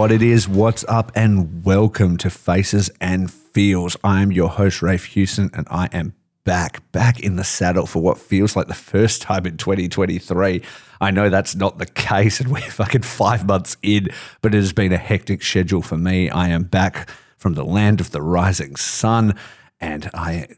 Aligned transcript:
what 0.00 0.10
it 0.10 0.22
is, 0.22 0.48
what's 0.48 0.82
up, 0.88 1.12
and 1.14 1.62
welcome 1.62 2.16
to 2.16 2.30
Faces 2.30 2.90
and 3.02 3.30
Feels. 3.30 3.98
I 4.02 4.22
am 4.22 4.32
your 4.32 4.48
host, 4.48 4.80
Rafe 4.80 5.04
Houston, 5.04 5.50
and 5.52 5.66
I 5.70 5.90
am 5.92 6.14
back, 6.42 6.90
back 6.90 7.20
in 7.20 7.36
the 7.36 7.44
saddle 7.44 7.84
for 7.84 8.00
what 8.00 8.16
feels 8.16 8.56
like 8.56 8.66
the 8.66 8.72
first 8.72 9.20
time 9.20 9.44
in 9.44 9.58
2023. 9.58 10.62
I 11.02 11.10
know 11.10 11.28
that's 11.28 11.54
not 11.54 11.76
the 11.76 11.84
case, 11.84 12.40
and 12.40 12.48
we're 12.52 12.62
fucking 12.62 13.02
five 13.02 13.46
months 13.46 13.76
in, 13.82 14.08
but 14.40 14.54
it 14.54 14.58
has 14.58 14.72
been 14.72 14.94
a 14.94 14.96
hectic 14.96 15.42
schedule 15.42 15.82
for 15.82 15.98
me. 15.98 16.30
I 16.30 16.48
am 16.48 16.62
back 16.62 17.10
from 17.36 17.52
the 17.52 17.64
land 17.64 18.00
of 18.00 18.10
the 18.10 18.22
rising 18.22 18.76
sun, 18.76 19.34
and 19.82 20.10
I 20.14 20.48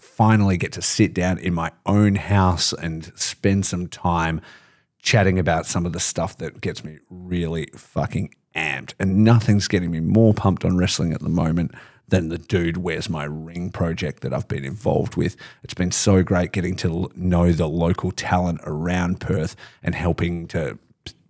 finally 0.00 0.56
get 0.56 0.72
to 0.72 0.82
sit 0.82 1.14
down 1.14 1.38
in 1.38 1.54
my 1.54 1.70
own 1.86 2.16
house 2.16 2.72
and 2.72 3.12
spend 3.14 3.66
some 3.66 3.86
time 3.86 4.40
chatting 5.00 5.38
about 5.38 5.64
some 5.64 5.86
of 5.86 5.92
the 5.92 6.00
stuff 6.00 6.38
that 6.38 6.60
gets 6.60 6.82
me 6.82 6.98
really 7.08 7.66
fucking 7.76 8.34
amped. 8.54 8.94
And 8.98 9.24
nothing's 9.24 9.68
getting 9.68 9.90
me 9.90 10.00
more 10.00 10.34
pumped 10.34 10.64
on 10.64 10.76
wrestling 10.76 11.12
at 11.12 11.20
the 11.20 11.28
moment 11.28 11.74
than 12.08 12.28
the 12.28 12.38
Dude 12.38 12.76
Where's 12.76 13.08
My 13.08 13.24
Ring 13.24 13.70
project 13.70 14.22
that 14.22 14.32
I've 14.32 14.48
been 14.48 14.64
involved 14.64 15.16
with. 15.16 15.36
It's 15.62 15.74
been 15.74 15.92
so 15.92 16.22
great 16.22 16.52
getting 16.52 16.76
to 16.76 17.10
know 17.14 17.52
the 17.52 17.68
local 17.68 18.10
talent 18.10 18.60
around 18.64 19.20
Perth 19.20 19.56
and 19.82 19.94
helping 19.94 20.48
to 20.48 20.78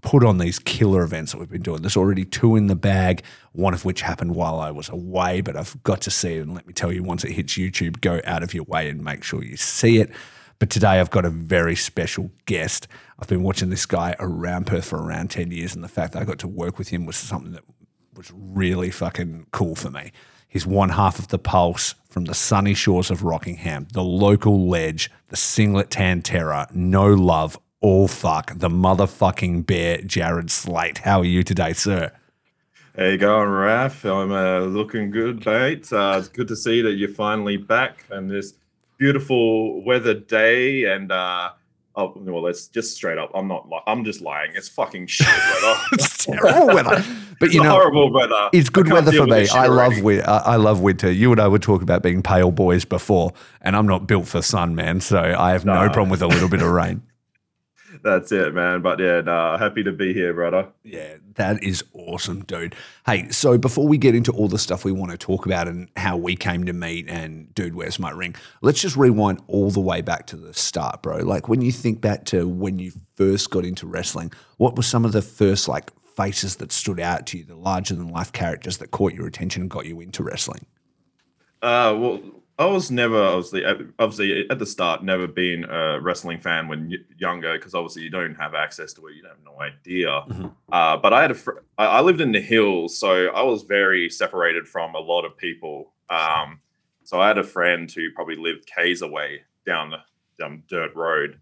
put 0.02 0.24
on 0.24 0.38
these 0.38 0.58
killer 0.58 1.02
events 1.02 1.32
that 1.32 1.38
we've 1.38 1.50
been 1.50 1.62
doing. 1.62 1.82
There's 1.82 1.96
already 1.96 2.24
two 2.24 2.56
in 2.56 2.68
the 2.68 2.74
bag, 2.74 3.22
one 3.52 3.74
of 3.74 3.84
which 3.84 4.00
happened 4.00 4.34
while 4.34 4.58
I 4.58 4.70
was 4.70 4.88
away, 4.88 5.42
but 5.42 5.56
I've 5.56 5.80
got 5.82 6.00
to 6.02 6.10
see 6.10 6.36
it. 6.36 6.40
And 6.40 6.54
let 6.54 6.66
me 6.66 6.72
tell 6.72 6.90
you, 6.90 7.02
once 7.02 7.24
it 7.24 7.32
hits 7.32 7.54
YouTube, 7.54 8.00
go 8.00 8.20
out 8.24 8.42
of 8.42 8.54
your 8.54 8.64
way 8.64 8.88
and 8.88 9.04
make 9.04 9.22
sure 9.22 9.44
you 9.44 9.58
see 9.58 9.98
it. 9.98 10.10
But 10.60 10.68
today 10.68 11.00
I've 11.00 11.10
got 11.10 11.24
a 11.24 11.30
very 11.30 11.74
special 11.74 12.30
guest. 12.44 12.86
I've 13.18 13.28
been 13.28 13.42
watching 13.42 13.70
this 13.70 13.86
guy 13.86 14.14
around 14.20 14.66
Perth 14.66 14.84
for 14.84 15.02
around 15.02 15.30
10 15.30 15.50
years, 15.50 15.74
and 15.74 15.82
the 15.82 15.88
fact 15.88 16.12
that 16.12 16.20
I 16.20 16.26
got 16.26 16.38
to 16.40 16.48
work 16.48 16.78
with 16.78 16.88
him 16.88 17.06
was 17.06 17.16
something 17.16 17.52
that 17.52 17.64
was 18.14 18.30
really 18.34 18.90
fucking 18.90 19.46
cool 19.52 19.74
for 19.74 19.90
me. 19.90 20.12
He's 20.48 20.66
one 20.66 20.90
half 20.90 21.18
of 21.18 21.28
the 21.28 21.38
pulse 21.38 21.94
from 22.10 22.26
the 22.26 22.34
sunny 22.34 22.74
shores 22.74 23.10
of 23.10 23.22
Rockingham, 23.22 23.88
the 23.94 24.04
local 24.04 24.68
ledge, 24.68 25.10
the 25.28 25.36
singlet 25.36 25.90
tan 25.90 26.20
terror, 26.20 26.66
no 26.74 27.06
love, 27.06 27.58
all 27.80 28.06
fuck, 28.06 28.52
the 28.54 28.68
motherfucking 28.68 29.64
bear, 29.64 29.98
Jarrad 29.98 30.50
Slate. 30.50 30.98
How 30.98 31.20
are 31.20 31.24
you 31.24 31.42
today, 31.42 31.72
sir? 31.72 32.12
How 32.98 33.04
you 33.04 33.16
going, 33.16 33.48
Raf? 33.48 34.04
I'm 34.04 34.30
uh, 34.30 34.60
looking 34.60 35.10
good, 35.10 35.46
mate. 35.46 35.90
Uh, 35.90 36.16
it's 36.18 36.28
good 36.28 36.48
to 36.48 36.56
see 36.56 36.82
that 36.82 36.94
you're 36.94 37.08
finally 37.08 37.56
back 37.56 38.04
and 38.10 38.28
this 38.28 38.52
beautiful 39.00 39.82
weather 39.84 40.14
day. 40.14 40.84
And 40.84 41.10
uh, 41.10 41.50
oh, 41.96 42.12
well, 42.16 42.42
let's 42.42 42.68
just 42.68 42.94
straight 42.94 43.18
up. 43.18 43.32
I'm 43.34 43.48
not. 43.48 43.68
Li- 43.68 43.80
I'm 43.88 44.04
just 44.04 44.20
lying. 44.20 44.52
It's 44.54 44.68
fucking 44.68 45.08
shit 45.08 45.26
weather. 45.26 45.80
it's 45.94 46.24
terrible 46.26 46.66
weather, 46.74 47.04
but 47.40 47.52
you 47.52 47.60
It's 47.60 47.64
know, 47.64 47.70
horrible 47.70 48.12
weather. 48.12 48.50
it's 48.52 48.68
good 48.68 48.92
weather 48.92 49.10
for 49.10 49.26
me. 49.26 49.48
I 49.48 49.66
love 49.66 49.78
already. 49.78 49.96
wi- 49.96 50.22
I 50.24 50.38
I 50.52 50.56
love 50.56 50.80
winter. 50.80 51.10
You 51.10 51.32
and 51.32 51.40
I 51.40 51.48
would 51.48 51.62
talk 51.62 51.82
about 51.82 52.02
being 52.02 52.22
pale 52.22 52.52
boys 52.52 52.84
before, 52.84 53.32
and 53.62 53.74
I'm 53.74 53.86
not 53.86 54.06
built 54.06 54.28
for 54.28 54.42
sun, 54.42 54.74
man. 54.76 55.00
So 55.00 55.18
I 55.36 55.50
have 55.50 55.64
no 55.64 55.74
No. 55.74 55.86
problem 55.90 56.10
with 56.10 56.22
a 56.22 56.28
little 56.28 56.48
bit 56.48 56.62
of 56.62 56.68
rain. 56.70 57.02
That's 58.02 58.32
it, 58.32 58.54
man. 58.54 58.82
But 58.82 58.98
yeah, 58.98 59.20
nah, 59.20 59.58
happy 59.58 59.82
to 59.82 59.92
be 59.92 60.12
here, 60.12 60.32
brother. 60.32 60.68
Yeah, 60.82 61.16
that 61.34 61.62
is 61.62 61.84
awesome, 61.92 62.44
dude. 62.44 62.74
Hey, 63.06 63.28
so 63.30 63.58
before 63.58 63.86
we 63.86 63.98
get 63.98 64.14
into 64.14 64.32
all 64.32 64.48
the 64.48 64.58
stuff 64.58 64.84
we 64.84 64.92
want 64.92 65.12
to 65.12 65.18
talk 65.18 65.46
about 65.46 65.68
and 65.68 65.88
how 65.96 66.16
we 66.16 66.36
came 66.36 66.64
to 66.64 66.72
meet 66.72 67.08
and 67.08 67.54
dude, 67.54 67.74
where's 67.74 67.98
my 67.98 68.10
ring? 68.10 68.34
Let's 68.62 68.80
just 68.80 68.96
rewind 68.96 69.42
all 69.48 69.70
the 69.70 69.80
way 69.80 70.00
back 70.00 70.26
to 70.28 70.36
the 70.36 70.54
start, 70.54 71.02
bro. 71.02 71.18
Like 71.18 71.48
when 71.48 71.60
you 71.60 71.72
think 71.72 72.00
back 72.00 72.24
to 72.26 72.48
when 72.48 72.78
you 72.78 72.92
first 73.16 73.50
got 73.50 73.64
into 73.64 73.86
wrestling, 73.86 74.32
what 74.56 74.76
were 74.76 74.82
some 74.82 75.04
of 75.04 75.12
the 75.12 75.22
first 75.22 75.68
like 75.68 75.90
faces 76.16 76.56
that 76.56 76.72
stood 76.72 77.00
out 77.00 77.26
to 77.26 77.38
you, 77.38 77.44
the 77.44 77.54
larger 77.54 77.94
than 77.94 78.08
life 78.08 78.32
characters 78.32 78.78
that 78.78 78.90
caught 78.90 79.12
your 79.14 79.26
attention 79.26 79.62
and 79.62 79.70
got 79.70 79.86
you 79.86 80.00
into 80.00 80.22
wrestling? 80.22 80.64
Uh, 81.62 81.94
well, 81.98 82.20
I 82.60 82.66
was 82.66 82.90
never 82.90 83.16
obviously 83.16 83.64
obviously 83.98 84.46
at 84.50 84.58
the 84.58 84.66
start 84.66 85.02
never 85.02 85.26
been 85.26 85.64
a 85.64 85.98
wrestling 85.98 86.38
fan 86.40 86.68
when 86.68 86.92
younger 87.16 87.54
because 87.54 87.74
obviously 87.74 88.02
you 88.02 88.10
don't 88.10 88.34
have 88.34 88.54
access 88.54 88.92
to 88.94 89.06
it, 89.06 89.14
you 89.16 89.24
have 89.26 89.38
no 89.42 89.58
idea. 89.62 90.08
Mhm. 90.28 90.54
Uh, 90.70 90.98
but 90.98 91.14
I 91.14 91.22
had 91.22 91.30
a 91.30 91.34
fr- 91.34 91.60
I, 91.78 92.02
lived 92.02 92.20
in 92.20 92.32
the 92.32 92.40
hills, 92.40 92.98
so 92.98 93.28
I 93.28 93.42
was 93.42 93.62
very 93.62 94.10
separated 94.10 94.68
from 94.68 94.94
a 94.94 94.98
lot 95.00 95.24
of 95.24 95.38
people. 95.38 95.94
Um, 96.10 96.60
so 97.02 97.18
I 97.18 97.28
had 97.28 97.38
a 97.38 97.42
friend 97.42 97.90
who 97.90 98.10
probably 98.10 98.36
lived 98.36 98.66
k's 98.66 99.00
away 99.00 99.40
down 99.64 99.90
the 99.90 100.00
down 100.38 100.62
dirt 100.68 100.94
road, 100.94 101.40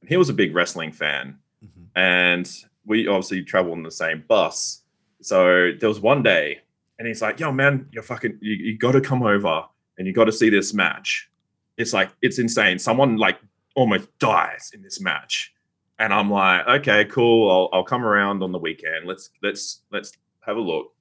and 0.00 0.08
he 0.08 0.16
was 0.16 0.30
a 0.30 0.34
big 0.34 0.54
wrestling 0.54 0.92
fan, 0.92 1.38
Mhm. 1.62 1.86
and 1.94 2.50
we 2.86 3.06
obviously 3.06 3.42
traveled 3.42 3.76
in 3.76 3.82
the 3.82 3.90
same 3.90 4.24
bus. 4.26 4.82
So 5.20 5.72
there 5.78 5.90
was 5.90 6.00
one 6.00 6.22
day, 6.22 6.60
and 6.98 7.06
he's 7.06 7.20
like, 7.20 7.38
"Yo, 7.38 7.52
man, 7.52 7.86
you're 7.92 8.02
fucking, 8.02 8.38
you, 8.40 8.52
you 8.54 8.78
got 8.78 8.92
to 8.92 9.02
come 9.02 9.22
over 9.22 9.64
and 9.98 10.06
you 10.06 10.12
got 10.12 10.24
to 10.24 10.32
see 10.32 10.50
this 10.50 10.74
match. 10.74 11.30
It's 11.76 11.92
like 11.92 12.10
it's 12.22 12.38
insane. 12.38 12.78
Someone 12.78 13.16
like 13.16 13.38
almost 13.74 14.08
dies 14.18 14.70
in 14.74 14.82
this 14.82 15.00
match, 15.00 15.52
and 15.98 16.12
I'm 16.12 16.30
like, 16.30 16.66
okay, 16.66 17.04
cool. 17.06 17.50
I'll, 17.50 17.78
I'll 17.78 17.84
come 17.84 18.04
around 18.04 18.42
on 18.42 18.52
the 18.52 18.58
weekend. 18.58 19.06
Let's 19.06 19.30
let's 19.42 19.82
let's 19.90 20.12
have 20.40 20.56
a 20.56 20.60
look. 20.60 20.92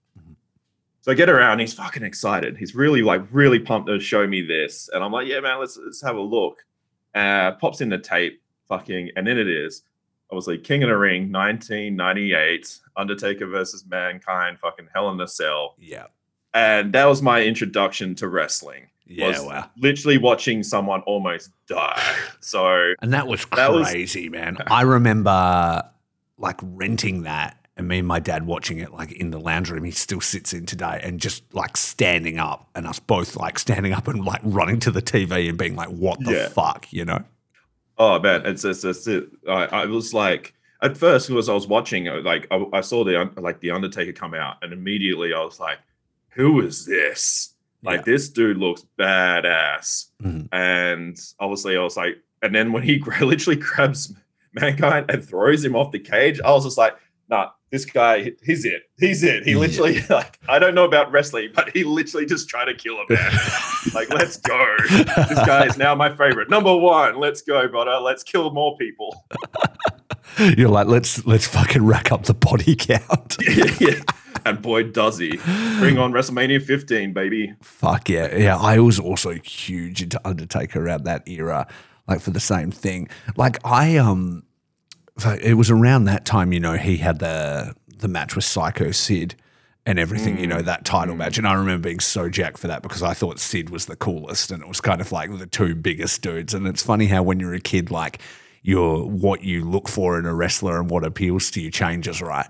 So 1.01 1.11
I 1.11 1.15
get 1.15 1.29
around. 1.29 1.59
He's 1.59 1.73
fucking 1.73 2.03
excited. 2.03 2.57
He's 2.57 2.75
really 2.75 3.01
like 3.01 3.21
really 3.31 3.59
pumped 3.59 3.87
to 3.87 3.99
show 3.99 4.25
me 4.25 4.41
this, 4.41 4.89
and 4.93 5.03
I'm 5.03 5.11
like, 5.11 5.27
yeah, 5.27 5.39
man, 5.39 5.59
let's 5.59 5.77
let's 5.77 6.01
have 6.01 6.15
a 6.15 6.21
look. 6.21 6.65
Uh, 7.13 7.51
pops 7.53 7.81
in 7.81 7.89
the 7.89 7.99
tape, 7.99 8.41
fucking, 8.67 9.11
and 9.15 9.27
then 9.27 9.37
it 9.37 9.47
is 9.47 9.83
obviously 10.33 10.57
King 10.57 10.81
of 10.83 10.89
the 10.89 10.97
Ring, 10.97 11.31
1998, 11.31 12.79
Undertaker 12.97 13.45
versus 13.45 13.85
Mankind, 13.85 14.57
fucking 14.59 14.87
Hell 14.93 15.11
in 15.11 15.21
a 15.21 15.27
Cell 15.27 15.75
Yeah. 15.77 16.07
And 16.53 16.93
that 16.93 17.05
was 17.05 17.21
my 17.21 17.43
introduction 17.43 18.15
to 18.15 18.27
wrestling. 18.27 18.83
Yeah, 19.05 19.27
was 19.29 19.41
wow. 19.41 19.69
Literally 19.77 20.17
watching 20.17 20.63
someone 20.63 21.01
almost 21.01 21.51
die. 21.67 22.01
So 22.39 22.93
And 23.01 23.13
that 23.13 23.27
was 23.27 23.45
That 23.55 23.71
was- 23.73 23.89
crazy, 23.89 24.29
man. 24.29 24.57
I 24.67 24.81
remember 24.83 25.83
like 26.37 26.59
renting 26.61 27.23
that 27.23 27.57
and 27.75 27.87
me 27.87 27.99
and 27.99 28.07
my 28.07 28.19
dad 28.19 28.45
watching 28.45 28.79
it 28.79 28.91
like 28.93 29.11
in 29.11 29.31
the 29.31 29.39
lounge 29.39 29.69
room. 29.69 29.83
He 29.83 29.91
still 29.91 30.21
sits 30.21 30.53
in 30.53 30.65
today 30.65 30.99
and 31.03 31.19
just 31.19 31.43
like 31.53 31.75
standing 31.77 32.37
up 32.39 32.69
and 32.75 32.87
us 32.87 32.99
both 32.99 33.35
like 33.35 33.59
standing 33.59 33.93
up 33.93 34.07
and 34.07 34.23
like 34.23 34.41
running 34.43 34.79
to 34.81 34.91
the 34.91 35.01
TV 35.01 35.49
and 35.49 35.57
being 35.57 35.75
like, 35.75 35.89
what 35.89 36.19
the 36.23 36.31
Yeah. 36.33 36.47
fuck, 36.49 36.91
you 36.91 37.05
know? 37.05 37.23
oh 37.99 38.19
man, 38.19 38.43
it's 38.45 38.63
it's, 38.65 38.83
it's 38.83 39.05
it. 39.05 39.27
I, 39.47 39.65
I 39.65 39.85
was 39.85 40.13
like 40.15 40.53
at 40.81 40.97
first 40.97 41.27
because 41.27 41.47
I 41.49 41.53
was 41.53 41.67
watching 41.67 42.07
uh, 42.07 42.21
like 42.23 42.47
I, 42.51 42.63
I 42.73 42.81
saw 42.81 43.03
the 43.03 43.29
like 43.37 43.59
the 43.59 43.69
Undertaker 43.71 44.13
come 44.13 44.33
out 44.33 44.57
and 44.63 44.73
immediately 44.73 45.33
I 45.33 45.43
was 45.43 45.59
like, 45.59 45.77
who 46.35 46.61
is 46.61 46.85
this? 46.85 47.53
Like 47.83 47.99
Yeah. 47.99 48.13
this 48.13 48.29
dude 48.29 48.57
looks 48.57 48.85
badass. 48.99 50.07
Mhm. 50.23 50.47
And 50.51 51.17
obviously 51.39 51.75
I 51.77 51.81
was 51.81 51.97
like, 51.97 52.17
and 52.41 52.53
then 52.55 52.71
when 52.71 52.83
he 52.83 52.99
literally 53.21 53.57
grabs 53.59 54.13
mankind 54.53 55.07
and 55.09 55.23
throws 55.23 55.63
him 55.65 55.75
off 55.75 55.91
the 55.91 55.99
cage, 55.99 56.39
I 56.43 56.51
was 56.51 56.63
just 56.63 56.77
like, 56.77 56.95
nah, 57.29 57.49
this 57.71 57.85
guy, 57.85 58.31
he's 58.43 58.65
it. 58.65 58.83
He's 58.99 59.23
it. 59.23 59.43
He 59.45 59.51
Yeah. 59.51 59.57
literally 59.57 59.99
like 60.09 60.39
I 60.47 60.59
don't 60.59 60.75
know 60.75 60.85
about 60.85 61.11
wrestling, 61.11 61.49
but 61.53 61.75
he 61.75 61.83
literally 61.83 62.25
just 62.25 62.47
tried 62.47 62.65
to 62.65 62.73
kill 62.73 62.97
a 62.99 63.05
man. 63.11 63.31
like, 63.93 64.09
let's 64.13 64.37
go. 64.37 64.75
This 64.89 65.39
guy 65.45 65.65
is 65.65 65.77
now 65.77 65.93
my 65.95 66.09
favorite. 66.15 66.49
Number 66.49 66.75
one. 66.75 67.17
Let's 67.19 67.41
go, 67.41 67.67
brother. 67.67 67.97
Let's 67.99 68.23
kill 68.23 68.51
more 68.51 68.77
people. 68.77 69.25
You're 70.57 70.69
like, 70.69 70.87
let's 70.87 71.25
let's 71.25 71.47
fucking 71.47 71.83
rack 71.85 72.11
up 72.11 72.23
the 72.23 72.33
body 72.33 72.75
count. 72.75 73.37
yeah. 73.79 73.99
And 74.45 74.61
boy, 74.61 74.83
does 74.83 75.17
he. 75.17 75.37
Bring 75.79 75.97
on 75.97 76.11
WrestleMania 76.11 76.61
15, 76.61 77.13
baby. 77.13 77.53
Fuck 77.61 78.09
yeah. 78.09 78.35
Yeah. 78.35 78.57
I 78.57 78.79
was 78.79 78.99
also 78.99 79.31
huge 79.31 80.01
into 80.01 80.19
Undertaker 80.25 80.85
around 80.85 81.05
that 81.05 81.27
era, 81.27 81.67
like 82.07 82.21
for 82.21 82.31
the 82.31 82.39
same 82.39 82.71
thing. 82.71 83.09
Like 83.35 83.57
I 83.65 83.97
um 83.97 84.43
it 85.41 85.55
was 85.55 85.69
around 85.69 86.05
that 86.05 86.25
time, 86.25 86.53
you 86.53 86.59
know, 86.59 86.73
he 86.73 86.97
had 86.97 87.19
the 87.19 87.75
the 87.97 88.07
match 88.07 88.35
with 88.35 88.45
Psycho 88.45 88.91
Sid 88.91 89.35
and 89.85 89.99
everything, 89.99 90.37
you 90.39 90.47
know, 90.47 90.61
that 90.61 90.85
title 90.85 91.15
match. 91.15 91.37
And 91.37 91.47
I 91.47 91.53
remember 91.53 91.89
being 91.89 91.99
so 91.99 92.29
jacked 92.29 92.57
for 92.57 92.67
that 92.67 92.81
because 92.81 93.03
I 93.03 93.13
thought 93.13 93.39
Sid 93.39 93.69
was 93.69 93.85
the 93.85 93.95
coolest 93.95 94.51
and 94.51 94.61
it 94.61 94.67
was 94.67 94.79
kind 94.79 95.01
of 95.01 95.11
like 95.11 95.37
the 95.37 95.45
two 95.45 95.75
biggest 95.75 96.21
dudes. 96.21 96.53
And 96.53 96.65
it's 96.67 96.83
funny 96.83 97.07
how 97.07 97.21
when 97.21 97.39
you're 97.39 97.53
a 97.53 97.59
kid, 97.59 97.91
like 97.91 98.19
your 98.61 99.07
what 99.07 99.43
you 99.43 99.69
look 99.69 99.89
for 99.89 100.17
in 100.17 100.25
a 100.25 100.33
wrestler 100.33 100.79
and 100.79 100.89
what 100.89 101.03
appeals 101.03 101.51
to 101.51 101.61
you 101.61 101.69
changes, 101.69 102.21
right? 102.21 102.47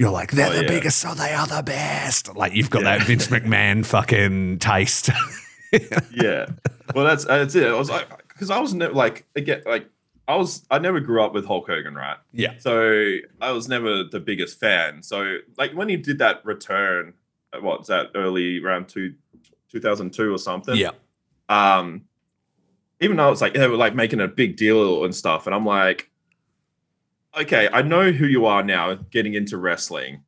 You're 0.00 0.10
like, 0.10 0.30
they're 0.30 0.48
Oh, 0.48 0.52
the 0.54 0.62
yeah. 0.62 0.68
biggest, 0.68 0.98
so 0.98 1.12
they 1.12 1.34
are 1.34 1.46
the 1.46 1.62
best. 1.62 2.34
Like 2.34 2.54
you've 2.54 2.70
got 2.70 2.82
Yeah. 2.84 2.96
that 2.96 3.06
Vince 3.06 3.26
McMahon 3.34 3.84
fucking 3.84 4.58
taste. 4.58 5.10
yeah. 6.12 6.46
Well, 6.94 7.04
that's 7.04 7.26
that's 7.26 7.54
it. 7.54 7.66
I 7.68 7.74
was 7.74 7.90
like, 7.90 8.08
because 8.28 8.50
I 8.50 8.58
was 8.58 8.72
never 8.74 8.94
like 8.94 9.26
again, 9.36 9.62
like 9.66 9.88
I 10.26 10.36
was 10.36 10.64
I 10.70 10.78
never 10.78 11.00
grew 11.00 11.22
up 11.22 11.34
with 11.34 11.44
Hulk 11.44 11.66
Hogan, 11.68 11.94
right? 11.94 12.16
yeah. 12.32 12.54
So 12.58 13.16
I 13.42 13.52
was 13.52 13.68
never 13.68 14.04
the 14.04 14.20
biggest 14.20 14.58
fan. 14.58 15.02
So 15.02 15.36
like 15.58 15.72
when 15.72 15.88
he 15.90 15.96
did 15.96 16.18
that 16.18 16.44
return, 16.46 17.12
uh, 17.52 17.60
what 17.60 17.80
was 17.80 17.88
that 17.88 18.06
early 18.14 18.58
around 18.64 18.88
two, 18.88 19.14
2002 19.70 20.32
or 20.32 20.38
something? 20.38 20.76
Yeah. 20.76 20.92
Um, 21.48 22.02
even 23.00 23.16
though 23.16 23.30
it's 23.30 23.40
like 23.40 23.54
they 23.54 23.66
were 23.68 23.76
like 23.76 23.94
making 23.94 24.20
a 24.20 24.28
big 24.28 24.56
deal 24.56 25.04
and 25.04 25.14
stuff, 25.14 25.46
and 25.46 25.54
I'm 25.54 25.66
like, 25.66 26.09
okay, 27.38 27.68
I 27.72 27.82
know 27.82 28.12
who 28.12 28.26
you 28.26 28.46
are 28.46 28.62
now, 28.62 28.94
getting 28.94 29.34
into 29.34 29.56
wrestling. 29.56 30.22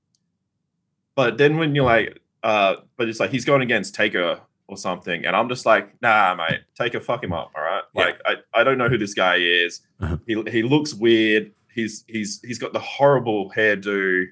but 1.15 1.39
then 1.39 1.57
when 1.59 1.75
you're 1.75 1.85
like, 1.85 2.19
uh, 2.43 2.77
but 2.97 3.09
it's 3.09 3.21
like 3.21 3.31
he's 3.31 3.45
going 3.45 3.63
against 3.63 3.95
Taker 3.95 4.41
or 4.69 4.77
something, 4.77 5.25
and 5.25 5.37
I'm 5.37 5.49
just 5.49 5.67
like, 5.67 6.01
nah, 6.03 6.35
mate, 6.35 6.61
Taker, 6.75 7.01
fuck 7.01 7.23
him 7.23 7.33
up, 7.33 7.53
all 7.57 7.63
right? 7.63 7.83
Yeah. 7.95 8.05
Like, 8.05 8.21
I, 8.25 8.61
I 8.61 8.65
don't 8.65 8.79
know 8.79 8.89
who 8.89 8.99
this 8.99 9.15
guy 9.15 9.37
is. 9.37 9.81
Uh-huh. 10.01 10.17
He 10.27 10.43
he 10.51 10.63
looks 10.63 10.95
weird. 10.95 11.53
He's 11.73 12.05
he's 12.09 12.41
he's 12.43 12.59
got 12.59 12.73
the 12.73 12.81
horrible 12.81 13.51
hairdo. 13.51 14.27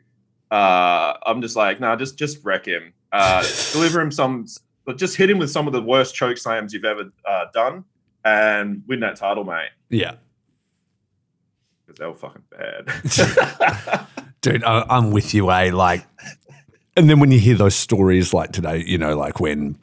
Uh, 0.50 1.14
I'm 1.24 1.40
just 1.42 1.56
like, 1.56 1.78
nah, 1.80 1.94
just 1.96 2.18
just 2.18 2.44
wreck 2.44 2.66
him. 2.66 2.92
Uh, 3.12 3.44
deliver 3.72 4.00
him 4.00 4.10
some, 4.10 4.46
but 4.84 4.96
just 4.96 5.16
hit 5.16 5.30
him 5.30 5.38
with 5.38 5.50
some 5.50 5.66
of 5.66 5.72
the 5.72 5.82
worst 5.82 6.14
choke 6.14 6.38
slams 6.38 6.72
you've 6.72 6.84
ever 6.84 7.12
uh, 7.24 7.46
done, 7.52 7.84
and 8.24 8.82
win 8.86 9.00
that 9.00 9.16
title, 9.16 9.44
mate. 9.44 9.70
Yeah. 9.90 10.14
They 12.00 12.06
were 12.06 12.14
fucking 12.14 12.44
bad. 12.50 14.06
Dude, 14.40 14.64
I, 14.64 14.86
I'm 14.88 15.10
with 15.10 15.34
you, 15.34 15.50
eh? 15.52 15.70
Like, 15.70 16.06
and 16.96 17.10
then 17.10 17.20
when 17.20 17.30
you 17.30 17.38
hear 17.38 17.54
those 17.56 17.74
stories 17.74 18.32
like 18.32 18.52
today, 18.52 18.82
you 18.86 18.96
know, 18.96 19.14
like 19.18 19.38
when 19.38 19.78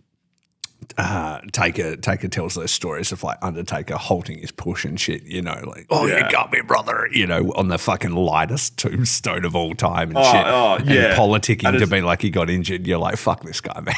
uh, 0.97 1.41
Taker 1.51 1.95
Taker 1.95 2.27
tells 2.27 2.55
those 2.55 2.71
stories 2.71 3.11
of 3.11 3.21
like 3.21 3.37
Undertaker 3.43 3.97
halting 3.97 4.39
his 4.39 4.51
push 4.51 4.83
and 4.83 4.99
shit, 4.99 5.23
you 5.25 5.43
know, 5.43 5.61
like, 5.67 5.85
oh, 5.91 6.07
you 6.07 6.19
got 6.31 6.51
me, 6.51 6.61
brother, 6.61 7.07
you 7.11 7.27
know, 7.27 7.51
on 7.55 7.67
the 7.67 7.77
fucking 7.77 8.15
lightest 8.15 8.79
tombstone 8.79 9.45
of 9.45 9.55
all 9.55 9.75
time 9.75 10.09
and 10.09 10.17
Oh, 10.17 10.23
shit. 10.31 10.45
oh, 10.47 10.75
and 10.77 10.89
yeah. 10.89 11.15
politicking 11.15 11.67
I 11.67 11.77
to 11.77 11.85
be 11.85 12.01
like 12.01 12.23
he 12.23 12.31
got 12.31 12.49
injured. 12.49 12.87
You're 12.87 12.97
like, 12.97 13.17
fuck 13.17 13.43
this 13.43 13.61
guy, 13.61 13.79
man. 13.79 13.95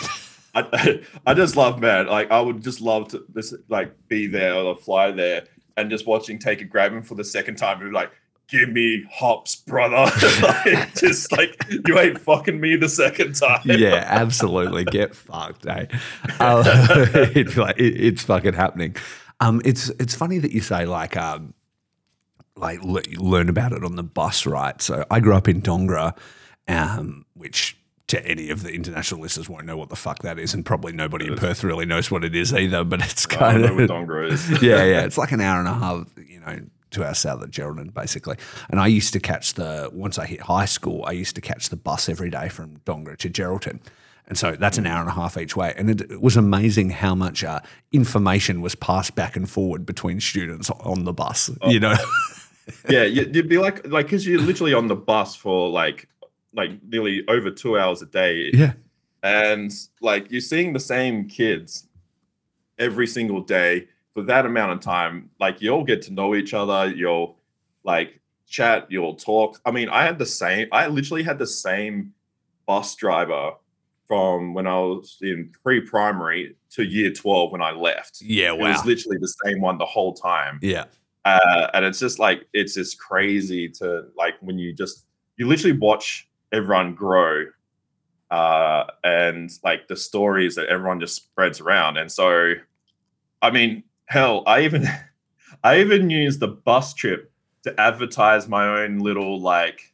I, 0.54 1.02
I 1.26 1.34
just 1.36 1.56
love 1.56 1.80
man. 1.80 2.08
Like 2.08 2.32
I 2.32 2.42
would 2.42 2.64
just 2.64 2.82
love 2.82 3.08
to 3.10 3.24
this 3.30 3.54
like 3.70 3.94
be 4.10 4.28
there 4.28 4.56
or 4.56 4.76
fly 4.76 5.12
there 5.12 5.44
and 5.78 5.90
just 5.90 6.06
watching 6.08 6.40
Taker 6.40 6.66
grab 6.66 6.94
him 6.94 7.02
for 7.02 7.16
the 7.16 7.24
second 7.24 7.58
time 7.58 7.82
and 7.82 7.94
like, 7.94 8.12
give 8.50 8.70
me 8.70 9.06
hops, 9.12 9.56
brother. 9.56 10.12
like, 10.42 10.96
just 10.96 11.32
like 11.32 11.56
you 11.88 11.98
ain't 12.00 12.20
fucking 12.20 12.60
me 12.60 12.76
the 12.76 12.90
second 12.90 13.36
time. 13.36 13.62
yeah, 13.66 14.04
absolutely. 14.08 14.86
Get 14.86 15.16
fucked, 15.16 15.66
eh? 15.68 15.86
Um, 16.40 16.64
it's 17.36 17.58
like 17.58 17.78
it, 17.78 17.96
it's 18.02 18.24
fucking 18.24 18.54
happening. 18.54 18.96
Um, 19.40 19.62
it's 19.64 19.90
it's 19.92 20.16
funny 20.16 20.40
that 20.40 20.52
you 20.52 20.62
say 20.62 20.86
like 20.86 21.16
um, 21.16 21.54
like 22.56 22.84
le- 22.84 23.04
learn 23.18 23.50
about 23.50 23.72
it 23.72 23.84
on 23.84 23.96
the 23.96 24.04
bus, 24.04 24.46
right? 24.46 24.82
So 24.82 25.06
I 25.10 25.20
grew 25.20 25.36
up 25.36 25.48
in 25.48 25.62
Dongara, 25.62 26.18
um, 26.68 27.26
which 27.34 27.78
to 28.10 28.24
any 28.28 28.50
of 28.50 28.62
the 28.64 28.72
international 28.74 29.22
listeners 29.22 29.48
won't 29.50 29.66
know 29.66 29.78
what 29.78 29.90
the 29.90 29.96
fuck 29.96 30.20
that 30.24 30.38
is, 30.38 30.54
and 30.54 30.66
probably 30.66 30.92
nobody 30.92 31.26
in 31.28 31.36
Perth 31.36 31.64
really 31.64 31.86
knows 31.86 32.12
what 32.12 32.24
it 32.24 32.36
is 32.36 32.54
either. 32.54 32.84
But 32.84 33.02
it's 33.02 33.26
kind 33.26 33.64
of 33.64 33.78
yeah, 34.62 34.84
yeah. 34.84 35.02
It's 35.06 35.18
like 35.18 35.32
an 35.32 35.42
hour 35.42 35.60
and 35.60 35.68
a 35.68 35.74
half, 35.74 36.08
you 36.28 36.40
know, 36.42 36.60
to 36.92 37.06
our 37.06 37.14
south 37.16 37.42
of 37.44 37.52
Geraldton, 37.52 37.94
basically. 37.94 38.36
And 38.70 38.80
I 38.80 38.88
used 38.88 39.14
to 39.14 39.20
catch 39.20 39.54
the 39.54 39.90
once 39.94 40.18
I 40.20 40.26
hit 40.26 40.42
high 40.42 40.66
school, 40.66 41.04
I 41.06 41.12
used 41.12 41.36
to 41.36 41.42
catch 41.42 41.70
the 41.70 41.76
bus 41.78 42.10
every 42.10 42.30
day 42.30 42.50
from 42.50 42.78
Dongara 42.86 43.18
to 43.18 43.30
Geraldton. 43.30 43.80
And 44.28 44.38
so 44.38 44.52
that's 44.56 44.78
an 44.78 44.86
hour 44.86 45.00
and 45.02 45.10
a 45.10 45.14
half 45.14 45.38
each 45.38 45.56
way. 45.56 45.74
And 45.76 45.90
it, 45.90 46.02
it 46.02 46.22
was 46.22 46.38
amazing 46.38 46.92
how 46.92 47.16
much 47.16 47.44
uh, 47.44 47.62
information 47.92 48.62
was 48.62 48.76
passed 48.76 49.16
back 49.16 49.36
and 49.36 49.50
forward 49.50 49.86
between 49.88 50.20
students 50.20 50.70
on 50.70 51.04
the 51.04 51.14
bus. 51.14 51.50
You 51.68 51.80
know, 51.80 51.96
yeah, 52.90 53.04
you- 53.04 53.30
you'd 53.34 53.50
be 53.50 53.58
like 53.58 53.88
like 53.88 54.06
because 54.06 54.26
you're 54.28 54.42
literally 54.42 54.74
on 54.74 54.88
the 54.88 54.96
bus 54.96 55.36
for 55.36 55.70
like 55.70 56.08
like 56.54 56.72
nearly 56.84 57.24
over 57.28 57.52
two 57.52 57.78
hours 57.78 58.02
a 58.02 58.06
day. 58.06 58.50
yeah, 58.54 58.74
and 59.24 59.74
like 60.02 60.32
you're 60.32 60.42
seeing 60.42 60.74
the 60.74 60.80
same 60.80 61.28
kids 61.28 61.88
every 62.78 63.08
single 63.08 63.42
day 63.42 63.88
for 64.14 64.24
that 64.24 64.46
amount 64.46 64.72
of 64.72 64.80
time. 64.80 65.30
Like 65.40 65.62
you'll 65.62 65.84
get 65.84 66.02
to 66.04 66.14
know 66.14 66.36
each 66.36 66.54
other 66.54 66.92
you'll 66.94 67.38
like 67.84 68.20
chat 68.48 68.88
you'll 68.90 69.16
talk. 69.16 69.60
I 69.66 69.72
mean 69.72 69.90
i 69.90 70.04
had 70.04 70.18
the 70.18 70.26
same 70.26 70.68
i 70.72 70.88
literally 70.88 71.24
had 71.24 71.40
the 71.40 71.48
same 71.48 72.14
bus 72.66 72.96
driver 72.96 73.52
from 74.08 74.54
when 74.54 74.66
i 74.68 74.78
was 74.80 75.18
in 75.22 75.52
pre-primary 75.64 76.56
to 76.72 76.84
year 76.84 77.12
12 77.12 77.52
when 77.52 77.62
i 77.62 77.72
left. 77.72 78.22
Yeah, 78.22 78.54
it 78.54 78.60
was 78.60 78.86
literally 78.86 79.18
the 79.20 79.34
same 79.46 79.62
one 79.62 79.78
the 79.78 79.86
whole 79.86 80.14
time. 80.14 80.60
Yeah, 80.62 80.86
uh, 81.26 81.68
and 81.74 81.86
it's 81.86 82.00
just 82.00 82.20
like 82.20 82.48
it's 82.54 82.74
just 82.76 83.00
crazy 83.00 83.70
to 83.70 84.06
like 84.18 84.36
when 84.42 84.58
you 84.58 84.74
just 84.74 85.06
you 85.38 85.48
literally 85.48 85.78
watch 85.78 86.29
everyone 86.52 86.96
grow 86.96 87.46
uh 88.32 88.86
and 89.04 89.52
like 89.64 89.88
the 89.88 89.96
stories 89.96 90.56
that 90.56 90.68
everyone 90.68 91.00
just 91.00 91.16
spreads 91.16 91.60
around. 91.60 91.98
And 91.98 92.12
so 92.12 92.54
i 93.42 93.50
mean 93.50 93.84
hell 94.06 94.44
i 94.48 94.62
even 94.62 94.86
i 95.64 95.80
even 95.80 96.10
used 96.10 96.40
the 96.40 96.48
bus 96.48 96.94
trip 96.94 97.32
to 97.64 97.80
advertise 97.80 98.48
my 98.48 98.84
own 98.84 99.00
little 99.00 99.40
like 99.40 99.94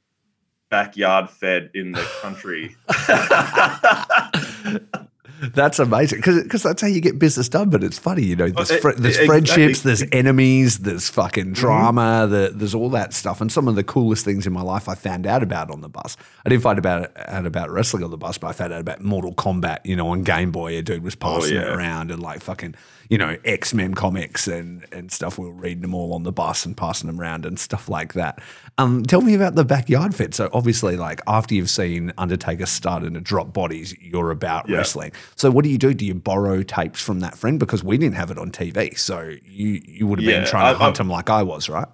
backyard 0.69 1.29
fed 1.29 1.69
in 1.73 1.91
the 1.91 2.07
country 2.21 2.75
That's 5.53 5.79
amazing 5.79 6.19
because 6.21 6.63
that's 6.63 6.81
how 6.81 6.87
you 6.87 7.01
get 7.01 7.19
business 7.19 7.49
done. 7.49 7.69
But 7.69 7.83
it's 7.83 7.97
funny, 7.99 8.23
you 8.23 8.35
know. 8.35 8.49
There's, 8.49 8.71
Oh, 8.71 8.89
it- 8.89 8.97
there's 8.97 9.17
it- 9.17 9.25
friendships, 9.25 9.81
there's 9.81 10.03
enemies, 10.11 10.79
there's 10.79 11.09
fucking 11.09 11.45
Mm-hmm. 11.45 11.53
drama, 11.53 12.27
the, 12.29 12.51
there's 12.53 12.73
all 12.75 12.89
that 12.91 13.13
stuff. 13.13 13.41
And 13.41 13.51
some 13.51 13.67
of 13.67 13.75
the 13.75 13.83
coolest 13.83 14.25
things 14.25 14.47
in 14.47 14.53
my 14.53 14.61
life 14.61 14.87
I 14.89 14.95
found 14.95 15.27
out 15.27 15.43
about 15.43 15.69
on 15.71 15.81
the 15.81 15.89
bus. 15.89 16.17
I 16.45 16.49
didn't 16.49 16.63
find 16.63 16.79
about 16.79 17.11
out 17.27 17.45
about 17.45 17.69
wrestling 17.69 18.03
on 18.03 18.11
the 18.11 18.17
bus, 18.17 18.37
but 18.37 18.47
I 18.47 18.51
found 18.53 18.73
out 18.73 18.81
about 18.81 19.01
Mortal 19.01 19.33
Kombat. 19.33 19.79
You 19.85 19.95
know, 19.95 20.07
on 20.09 20.23
Game 20.23 20.51
Boy, 20.51 20.77
a 20.77 20.81
dude 20.81 21.03
was 21.03 21.15
passing 21.15 21.55
it 21.57 21.63
Oh, 21.63 21.67
yeah. 21.69 21.75
around 21.75 22.11
and 22.11 22.21
like 22.21 22.41
fucking, 22.41 22.75
you 23.09 23.17
know, 23.17 23.37
X 23.45 23.73
Men 23.73 23.93
comics 23.93 24.47
and 24.47 24.85
and 24.91 25.11
stuff. 25.11 25.37
We 25.37 25.45
were 25.45 25.53
reading 25.53 25.81
them 25.81 25.93
all 25.93 26.13
on 26.13 26.23
the 26.23 26.31
bus 26.31 26.65
and 26.65 26.75
passing 26.75 27.07
them 27.07 27.19
around 27.19 27.45
and 27.45 27.59
stuff 27.59 27.87
like 27.89 28.13
that. 28.13 28.39
Um, 28.77 29.03
tell 29.03 29.21
me 29.21 29.33
about 29.35 29.55
the 29.55 29.63
backyard 29.63 30.13
fit. 30.13 30.33
So 30.33 30.49
obviously, 30.53 30.97
like 30.97 31.21
after 31.27 31.55
you've 31.55 31.69
seen 31.69 32.11
Undertaker 32.17 32.65
start 32.65 33.03
to 33.03 33.09
drop 33.09 33.53
bodies, 33.53 33.95
you're 34.01 34.31
about 34.31 34.67
Yeah. 34.67 34.77
wrestling. 34.77 35.11
So 35.35 35.49
what 35.51 35.63
do 35.63 35.69
you 35.69 35.77
do? 35.77 35.93
Do 35.93 36.05
you 36.05 36.15
borrow 36.15 36.61
tapes 36.63 37.01
from 37.01 37.19
that 37.21 37.37
friend 37.37 37.59
because 37.59 37.83
we 37.83 37.97
didn't 37.97 38.15
have 38.15 38.31
it 38.31 38.37
on 38.37 38.51
TV? 38.51 38.97
So 38.97 39.33
you 39.45 39.81
you 39.85 40.07
would 40.07 40.19
have 40.19 40.25
been 40.25 40.45
trying 40.45 40.73
to 40.75 40.79
I- 40.79 40.83
hunt 40.83 40.99
I- 40.99 41.03
him 41.03 41.09
like 41.09 41.29
I 41.29 41.43
was, 41.43 41.69
right? 41.69 41.87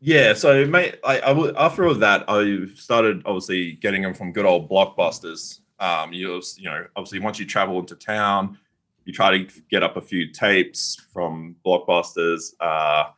Yeah, 0.00 0.34
so 0.34 0.66
mate, 0.66 0.96
I, 1.02 1.18
I 1.20 1.64
after 1.64 1.86
all 1.86 1.94
that, 1.94 2.24
I 2.28 2.66
started 2.74 3.22
obviously 3.24 3.72
getting 3.72 4.02
them 4.02 4.12
from 4.12 4.32
good 4.32 4.44
old 4.44 4.68
blockbusters. 4.68 5.60
Um, 5.80 6.12
you 6.12 6.42
you 6.58 6.64
know, 6.70 6.84
obviously 6.96 7.20
once 7.20 7.38
you 7.38 7.46
travel 7.46 7.78
into 7.78 7.96
town, 7.96 8.58
you 9.04 9.12
try 9.12 9.36
to 9.38 9.62
get 9.70 9.82
up 9.82 9.96
a 9.96 10.00
few 10.00 10.30
tapes 10.32 10.96
from 11.12 11.56
blockbusters, 11.64 12.54
uh, 12.60 13.10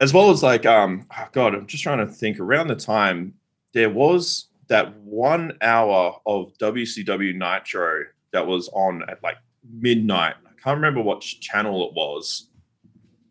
as 0.00 0.12
well 0.12 0.30
as 0.30 0.42
like, 0.42 0.66
um, 0.66 1.06
oh 1.16 1.28
God, 1.32 1.54
I'm 1.54 1.66
just 1.66 1.82
trying 1.82 1.98
to 1.98 2.06
think. 2.06 2.38
Around 2.40 2.68
the 2.68 2.76
time 2.76 3.34
there 3.72 3.90
was 3.90 4.46
that 4.68 4.94
one 5.00 5.52
hour 5.62 6.18
of 6.26 6.56
WCW 6.58 7.34
Nitro 7.34 8.04
that 8.32 8.46
was 8.46 8.68
on 8.72 9.02
at 9.08 9.22
like 9.22 9.36
midnight. 9.70 10.34
I 10.44 10.50
can't 10.62 10.76
remember 10.76 11.00
what 11.02 11.20
channel 11.20 11.88
it 11.88 11.94
was. 11.94 12.48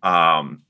Um, 0.01 0.61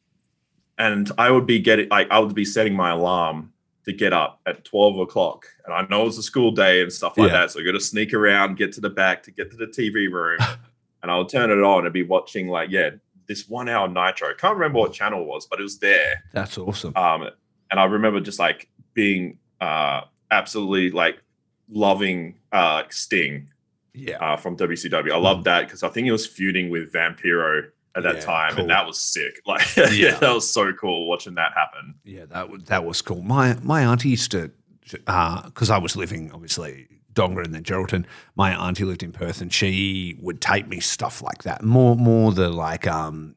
and 0.77 1.11
I 1.17 1.31
would 1.31 1.45
be 1.45 1.59
getting 1.59 1.87
like 1.89 2.07
I 2.11 2.19
would 2.19 2.35
be 2.35 2.45
setting 2.45 2.73
my 2.75 2.91
alarm 2.91 3.53
to 3.85 3.93
get 3.93 4.13
up 4.13 4.41
at 4.47 4.65
12 4.65 4.99
o'clock. 4.99 5.45
And 5.65 5.73
I 5.73 5.85
know 5.89 6.07
it's 6.07 6.17
a 6.17 6.23
school 6.23 6.51
day 6.51 6.81
and 6.81 6.91
stuff 6.91 7.17
like 7.17 7.27
Yeah. 7.27 7.41
that. 7.41 7.51
So 7.51 7.59
I 7.59 7.63
got 7.63 7.73
to 7.73 7.79
sneak 7.79 8.13
around, 8.13 8.57
get 8.57 8.73
to 8.73 8.81
the 8.81 8.89
back 8.89 9.21
to 9.23 9.31
get 9.31 9.51
to 9.51 9.57
the 9.57 9.67
TV 9.67 10.11
room, 10.11 10.39
and 11.05 11.11
I'll 11.11 11.25
turn 11.27 11.51
it 11.51 11.61
on 11.61 11.85
and 11.85 11.93
be 11.93 12.01
watching 12.01 12.47
like, 12.47 12.71
yeah, 12.71 12.89
this 13.27 13.47
one 13.47 13.69
hour 13.69 13.87
nitro. 13.87 14.33
Can't 14.33 14.55
remember 14.57 14.79
what 14.79 14.91
channel 14.91 15.21
it 15.21 15.27
was, 15.27 15.45
but 15.45 15.59
it 15.59 15.63
was 15.63 15.77
there. 15.77 16.23
That's 16.33 16.57
awesome. 16.57 16.93
Um, 16.97 17.29
and 17.69 17.79
I 17.79 17.83
remember 17.85 18.19
just 18.21 18.39
like 18.39 18.67
being 18.95 19.37
uh 19.61 20.01
absolutely 20.31 20.89
like 20.89 21.21
loving 21.69 22.39
uh 22.51 22.83
Sting 22.89 23.49
Yeah. 23.93 24.17
uh, 24.17 24.37
from 24.37 24.57
WCW. 24.57 25.11
I 25.11 25.17
love 25.17 25.43
that 25.43 25.65
because 25.67 25.83
I 25.83 25.89
think 25.89 26.05
he 26.05 26.11
was 26.11 26.25
feuding 26.25 26.71
with 26.71 26.91
Vampiro 26.91 27.67
at 27.95 28.01
that 28.03 28.15
Yeah, 28.15 28.21
time, 28.21 28.51
cool. 28.53 28.61
and 28.61 28.69
that 28.71 28.85
was 28.87 28.99
sick. 28.99 29.41
Like, 29.45 29.75
Yeah. 29.77 29.89
yeah, 29.91 30.15
that 30.19 30.33
was 30.33 30.51
so 30.51 30.73
cool 30.73 31.07
watching 31.07 31.35
that 31.35 31.53
happen. 31.53 31.93
Yeah, 32.03 32.25
that 32.25 32.49
was 32.49 32.63
that 32.63 32.83
was 32.83 33.01
cool. 33.03 33.21
My 33.21 33.55
my 33.61 33.83
auntie 33.85 34.09
used 34.09 34.31
to, 34.31 34.49
because 34.81 35.69
I 35.69 35.77
was 35.77 35.95
living 35.95 36.31
obviously 36.31 36.87
Dongara 37.15 37.45
and 37.45 37.53
then 37.55 37.63
Geraldton. 37.63 38.05
My 38.35 38.53
auntie 38.53 38.83
lived 38.85 39.01
in 39.03 39.11
Perth, 39.11 39.41
and 39.41 39.51
she 39.51 40.17
would 40.21 40.41
tape 40.41 40.67
me 40.67 40.79
stuff 40.79 41.21
like 41.21 41.43
that. 41.43 41.63
More 41.63 41.95
more 41.95 42.31
the 42.31 42.49
like 42.49 42.85
um 42.87 43.35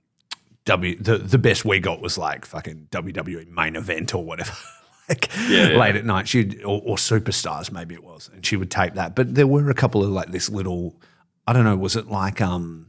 W 0.67 0.97
the 1.01 1.19
the 1.19 1.39
best 1.39 1.65
we 1.65 1.81
got 1.81 2.01
was 2.03 2.19
like 2.19 2.45
fucking 2.45 2.89
WWE 2.91 3.49
main 3.49 3.77
event 3.77 4.15
or 4.15 4.25
whatever. 4.25 4.53
like 5.09 5.31
Yeah, 5.49 5.71
yeah. 5.71 5.79
late 5.79 5.97
at 5.97 6.05
night, 6.05 6.29
she 6.29 6.63
or, 6.63 6.83
or 6.85 6.97
superstars 6.97 7.73
maybe 7.73 7.95
it 7.95 8.05
was, 8.05 8.29
and 8.35 8.45
she 8.45 8.57
would 8.57 8.71
tape 8.71 8.95
that. 8.95 9.15
But 9.15 9.35
there 9.35 9.47
were 9.47 9.71
a 9.71 9.75
couple 9.75 10.03
of 10.03 10.11
like 10.11 10.31
this 10.33 10.51
little, 10.51 11.01
I 11.47 11.53
don't 11.55 11.65
know, 11.65 11.77
was 11.77 11.97
it 11.97 12.09
like 12.09 12.41
um. 12.41 12.85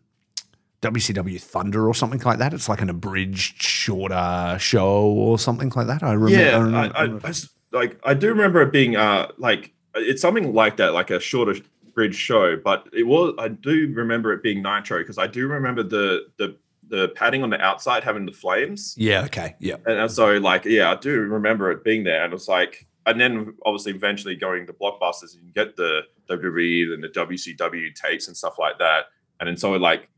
WCW 0.81 1.41
Thunder 1.41 1.89
or 1.89 1.93
something 1.93 2.21
like 2.21 2.37
that. 2.39 2.53
It's 2.53 2.69
like 2.69 2.79
an 2.81 2.89
abridged, 2.89 3.61
shorter 3.61 4.55
show 4.61 5.01
or 5.07 5.37
something 5.37 5.69
like 5.75 5.87
that. 5.87 6.01
I 6.03 6.13
remember. 6.13 6.41
yeah, 6.41 6.55
I 6.55 6.59
remember- 6.61 6.97
I, 6.97 7.27
I, 7.27 7.29
I 7.29 7.33
like 7.73 7.99
I 8.01 8.13
do 8.13 8.29
remember 8.29 8.61
it 8.61 8.71
being 8.71 8.95
uh 8.95 9.27
like 9.37 9.73
it's 9.99 10.21
something 10.21 10.53
like 10.53 10.77
that, 10.77 10.93
like 10.93 11.11
a 11.11 11.19
shorter 11.19 11.55
bridge 11.93 12.15
show. 12.15 12.55
But 12.57 12.87
it 12.93 13.03
was 13.03 13.35
I 13.37 13.49
do 13.49 13.91
remember 13.93 14.33
it 14.33 14.43
being 14.43 14.61
Nitro 14.61 14.99
because 14.99 15.17
I 15.17 15.27
do 15.27 15.47
remember 15.47 15.83
the 15.83 16.27
the 16.37 16.55
the 16.89 17.09
padding 17.09 17.43
on 17.43 17.49
the 17.49 17.61
outside 17.61 18.03
having 18.03 18.25
the 18.25 18.31
flames. 18.31 18.95
yeah. 18.97 19.23
Okay. 19.25 19.55
Yeah. 19.59 19.75
And 19.85 20.11
so, 20.11 20.37
like, 20.37 20.65
yeah, 20.65 20.91
I 20.91 20.95
do 20.95 21.19
remember 21.19 21.71
it 21.71 21.83
being 21.83 22.03
there, 22.03 22.23
and 22.25 22.33
it's 22.33 22.47
like, 22.47 22.87
and 23.05 23.19
then 23.21 23.53
obviously 23.65 23.93
eventually 23.93 24.35
going 24.35 24.65
to 24.67 24.73
blockbusters, 24.73 25.33
you 25.35 25.39
can 25.39 25.51
get 25.53 25.75
the 25.75 26.01
WWE 26.29 26.93
and 26.93 27.03
the 27.03 27.09
WCW 27.09 27.93
tapes 27.95 28.27
and 28.27 28.35
stuff 28.35 28.59
like 28.59 28.77
that. 28.79 29.05
And 29.39 29.47
then 29.47 29.57
so 29.57 29.71
like, 29.71 30.09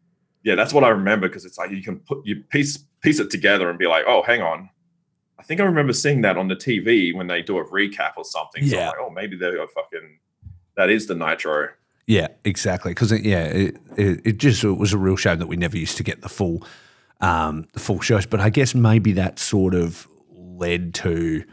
yeah, 0.44 0.56
that's 0.56 0.74
what 0.74 0.84
I 0.84 0.90
remember 0.90 1.28
because 1.28 1.46
it's 1.46 1.58
like 1.58 1.72
you 1.72 1.84
can 1.84 2.00
put 2.00 2.26
you 2.26 2.44
piece 2.50 2.78
piece 3.02 3.20
it 3.20 3.30
together 3.30 3.70
and 3.70 3.78
be 3.78 3.88
like, 3.88 4.06
oh, 4.08 4.24
hang 4.24 4.42
on. 4.42 4.70
I 5.42 5.44
think 5.44 5.60
I 5.60 5.64
remember 5.64 5.92
seeing 5.92 6.22
that 6.22 6.38
on 6.38 6.48
the 6.50 6.56
TV 6.56 7.16
when 7.16 7.26
they 7.26 7.42
do 7.42 7.58
a 7.58 7.66
recap 7.66 8.12
or 8.16 8.24
something. 8.24 8.64
So 8.68 8.76
I'm 8.78 8.82
Yeah. 8.84 8.88
like, 8.90 8.98
oh, 9.02 9.10
maybe 9.10 9.36
they're 9.36 9.68
fucking 9.68 10.20
that 10.76 10.90
is 10.92 11.08
the 11.08 11.16
Nitro. 11.16 11.70
Yeah, 12.06 12.28
exactly. 12.46 12.92
Because 12.92 13.12
yeah, 13.24 13.46
it, 13.46 13.78
it, 13.98 14.22
it 14.24 14.38
just 14.38 14.64
it 14.64 14.72
was 14.78 14.94
a 14.94 14.98
real 15.00 15.16
shame 15.16 15.40
that 15.40 15.48
we 15.48 15.56
never 15.56 15.78
used 15.78 15.98
to 15.98 16.04
get 16.04 16.22
the 16.22 16.30
full 16.30 16.64
um, 17.22 17.68
the 17.74 17.80
full 17.80 18.00
shows. 18.02 18.26
But 18.28 18.40
I 18.40 18.50
guess 18.52 18.76
maybe 18.76 19.14
that 19.14 19.40
sort 19.40 19.74
of 19.74 20.08
led 20.30 20.94
to 20.96 21.44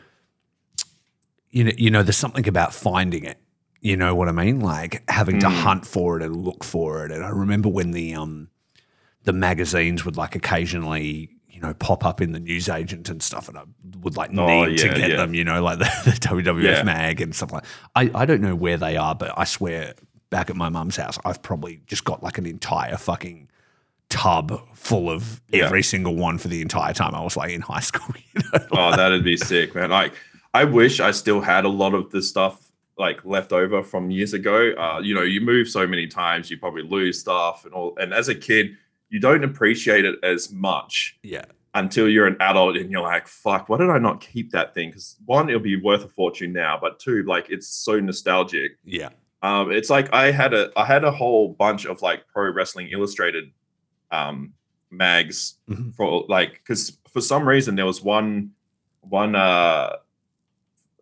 you 1.50 1.64
know 1.64 1.72
you 1.78 1.90
know 1.90 2.02
there's 2.02 2.16
something 2.16 2.46
about 2.46 2.74
finding 2.74 3.24
it. 3.24 3.38
You 3.80 3.96
know 3.96 4.14
what 4.14 4.28
I 4.28 4.32
mean? 4.32 4.60
Like 4.60 5.08
having 5.10 5.38
to 5.40 5.46
Mm. 5.46 5.62
hunt 5.62 5.86
for 5.86 6.16
it 6.18 6.22
and 6.22 6.36
look 6.36 6.62
for 6.62 7.04
it. 7.06 7.12
And 7.12 7.24
I 7.24 7.30
remember 7.30 7.68
when 7.70 7.92
the 7.92 8.14
um 8.14 8.48
the 9.24 9.32
magazines 9.32 10.04
would 10.04 10.16
like 10.16 10.34
occasionally 10.34 11.30
you 11.58 11.66
know 11.66 11.74
pop 11.74 12.04
up 12.04 12.20
in 12.20 12.30
the 12.30 12.38
newsagent 12.38 13.08
and 13.08 13.20
stuff, 13.20 13.48
and 13.48 13.58
I 13.58 13.62
would 14.02 14.16
like 14.16 14.30
Oh, 14.36 14.64
need 14.64 14.78
to 14.78 14.88
get 14.90 15.10
yeah. 15.10 15.16
them. 15.16 15.34
You 15.34 15.42
know, 15.42 15.60
like 15.60 15.78
the, 15.80 15.84
the 16.04 16.10
WWF 16.12 16.62
Yeah. 16.62 16.82
mag 16.84 17.20
and 17.20 17.34
stuff 17.34 17.52
like. 17.52 17.64
I 17.96 18.10
I 18.14 18.26
don't 18.26 18.40
know 18.40 18.54
where 18.54 18.76
they 18.76 18.96
are, 18.96 19.14
but 19.16 19.32
I 19.36 19.42
swear 19.42 19.94
back 20.30 20.50
at 20.50 20.54
my 20.56 20.68
mum's 20.68 20.94
house, 20.96 21.18
I've 21.24 21.42
probably 21.42 21.80
just 21.88 22.04
got 22.04 22.22
like 22.22 22.38
an 22.38 22.46
entire 22.46 22.96
fucking 22.96 23.48
tub 24.08 24.60
full 24.74 25.10
of 25.10 25.40
Yeah. 25.50 25.64
every 25.64 25.82
single 25.82 26.14
one 26.14 26.38
for 26.38 26.46
the 26.48 26.62
entire 26.62 26.92
time 26.94 27.14
I 27.14 27.22
was 27.22 27.36
like 27.36 27.50
in 27.50 27.60
high 27.60 27.80
school. 27.80 28.14
You 28.34 28.42
know? 28.52 28.66
Oh, 28.72 28.96
that'd 28.96 29.24
be 29.24 29.36
sick, 29.36 29.74
man. 29.74 29.90
Like, 29.90 30.12
I 30.54 30.62
wish 30.64 31.00
I 31.00 31.10
still 31.10 31.40
had 31.40 31.64
a 31.64 31.68
lot 31.68 31.92
of 31.94 32.10
the 32.10 32.22
stuff 32.22 32.70
like 32.96 33.24
left 33.24 33.52
over 33.52 33.82
from 33.82 34.10
years 34.10 34.32
ago. 34.32 34.72
Uh, 34.78 35.00
you 35.02 35.14
know, 35.14 35.22
you 35.22 35.40
move 35.40 35.68
so 35.68 35.86
many 35.86 36.06
times, 36.06 36.50
you 36.50 36.56
probably 36.58 36.82
lose 36.82 37.18
stuff 37.20 37.64
and 37.64 37.74
all. 37.74 37.96
And 37.98 38.12
as 38.14 38.28
a 38.28 38.34
kid, 38.34 38.76
you 39.10 39.20
don't 39.20 39.44
appreciate 39.44 40.04
it 40.04 40.16
as 40.22 40.52
much 40.52 41.18
yeah, 41.22 41.44
until 41.74 42.08
you're 42.08 42.26
an 42.26 42.36
adult 42.40 42.76
and 42.76 42.90
you're 42.90 43.02
like, 43.02 43.26
fuck, 43.26 43.68
why 43.68 43.78
did 43.78 43.90
I 43.90 43.98
not 43.98 44.20
keep 44.20 44.50
that 44.52 44.74
thing? 44.74 44.90
Because 44.90 45.16
one, 45.24 45.48
it'll 45.48 45.60
be 45.60 45.76
worth 45.80 46.04
a 46.04 46.08
fortune 46.08 46.52
now, 46.52 46.78
but 46.80 46.98
two, 46.98 47.22
like 47.24 47.48
it's 47.50 47.68
so 47.68 47.98
nostalgic. 48.00 48.72
yeah, 48.84 49.10
Um, 49.42 49.70
it's 49.70 49.88
like 49.90 50.12
I 50.12 50.30
had 50.30 50.52
a 50.54 50.70
I 50.76 50.84
had 50.84 51.04
a 51.04 51.10
whole 51.10 51.48
bunch 51.54 51.84
of 51.86 52.02
like 52.02 52.26
pro 52.28 52.50
wrestling 52.52 52.88
illustrated 52.90 53.50
um 54.10 54.52
mags 54.90 55.54
Mhm. 55.68 55.94
for 55.94 56.24
like 56.28 56.52
because 56.54 56.98
for 57.12 57.20
some 57.20 57.46
reason 57.48 57.76
there 57.76 57.86
was 57.86 58.02
one 58.02 58.52
one 59.02 59.34
uh 59.36 59.96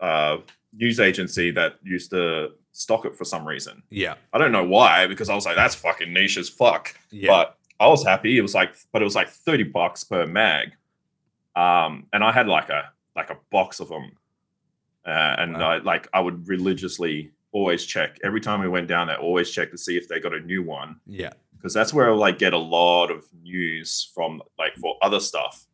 uh 0.01 0.39
news 0.77 1.01
agency 1.01 1.51
that 1.53 1.77
used 1.83 2.11
to 2.11 2.51
stock 2.73 3.05
it 3.07 3.17
for 3.17 3.25
some 3.25 3.47
reason. 3.47 3.83
yeah, 3.91 4.15
I 4.33 4.39
don't 4.39 4.53
know 4.53 4.65
why 4.65 5.07
because 5.07 5.31
I 5.31 5.35
was 5.35 5.47
like 5.47 5.57
that's 5.57 5.75
fucking 5.75 6.13
niche 6.13 6.37
as 6.37 6.49
fuck. 6.49 6.95
yeah. 7.11 7.29
But 7.29 7.57
I 7.79 7.89
was 7.89 8.05
happy. 8.05 8.39
It 8.39 8.43
was 8.43 8.55
like 8.55 8.75
but 8.93 9.03
it 9.03 9.05
was 9.05 9.15
like 9.15 9.29
30 9.29 9.65
bucks 9.65 10.05
per 10.05 10.27
mag. 10.27 10.73
Um 11.55 12.07
and 12.13 12.23
I 12.25 12.33
had 12.33 12.49
like 12.49 12.69
a 12.71 12.91
like 13.15 13.31
a 13.31 13.37
box 13.51 13.81
of 13.81 13.89
them. 13.89 14.13
Uh, 15.07 15.37
and 15.39 15.55
Wow. 15.55 15.71
I 15.71 15.79
like 15.79 16.09
I 16.13 16.21
would 16.21 16.49
religiously 16.49 17.31
always 17.53 17.85
check 17.87 18.19
every 18.25 18.41
time 18.41 18.61
we 18.61 18.69
went 18.69 18.89
down 18.89 19.07
there 19.07 19.17
always 19.19 19.51
check 19.51 19.71
to 19.71 19.79
see 19.79 19.97
if 19.97 20.09
they 20.09 20.21
got 20.21 20.35
a 20.35 20.41
new 20.41 20.63
one 20.63 20.97
yeah, 21.07 21.31
because 21.57 21.73
that's 21.73 21.95
where 21.95 22.11
I 22.11 22.15
like 22.15 22.39
get 22.39 22.53
a 22.53 22.59
lot 22.59 23.11
of 23.11 23.25
news 23.43 24.11
from 24.15 24.43
like 24.59 24.75
for 24.77 24.97
other 25.01 25.21
stuff. 25.21 25.65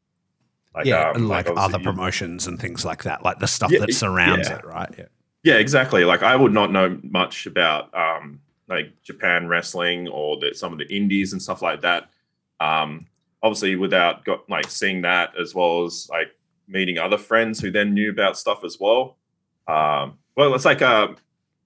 Like, 0.75 0.87
yeah, 0.87 1.09
um, 1.11 1.16
and 1.16 1.28
like, 1.28 1.49
obviously 1.49 1.75
other 1.75 1.82
promotions 1.82 2.47
and 2.47 2.59
things 2.61 2.85
like 2.85 3.02
that, 3.02 3.25
like 3.25 3.40
the 3.40 3.47
stuff 3.49 3.71
Yeah, 3.73 3.80
that 3.80 3.92
surrounds 3.94 4.49
yeah. 4.49 4.56
it, 4.59 4.64
right? 4.64 4.88
Yeah, 4.97 5.04
Yeah, 5.44 5.54
exactly. 5.56 6.04
Like 6.04 6.23
I 6.23 6.37
would 6.37 6.52
not 6.52 6.71
know 6.71 6.99
much 7.02 7.47
about 7.47 7.92
um 7.94 8.40
like 8.72 9.02
Japan 9.02 9.46
wrestling 9.48 10.08
or 10.08 10.38
the, 10.38 10.54
some 10.54 10.72
of 10.72 10.78
the 10.78 10.86
indies 10.94 11.32
and 11.32 11.40
stuff 11.42 11.62
like 11.62 11.80
that. 11.82 12.08
Um 12.60 13.06
obviously 13.42 13.74
without 13.76 14.24
got 14.24 14.48
like 14.48 14.68
seeing 14.70 15.02
that 15.02 15.32
as 15.40 15.54
well 15.54 15.84
as 15.84 16.08
like 16.10 16.28
meeting 16.68 16.96
other 16.98 17.18
friends 17.18 17.60
who 17.60 17.70
then 17.70 17.92
knew 17.92 18.10
about 18.10 18.38
stuff 18.38 18.64
as 18.64 18.78
well. 18.80 19.16
Um 19.68 20.18
well 20.36 20.54
it's 20.54 20.64
like 20.64 20.82
uh 20.82 21.08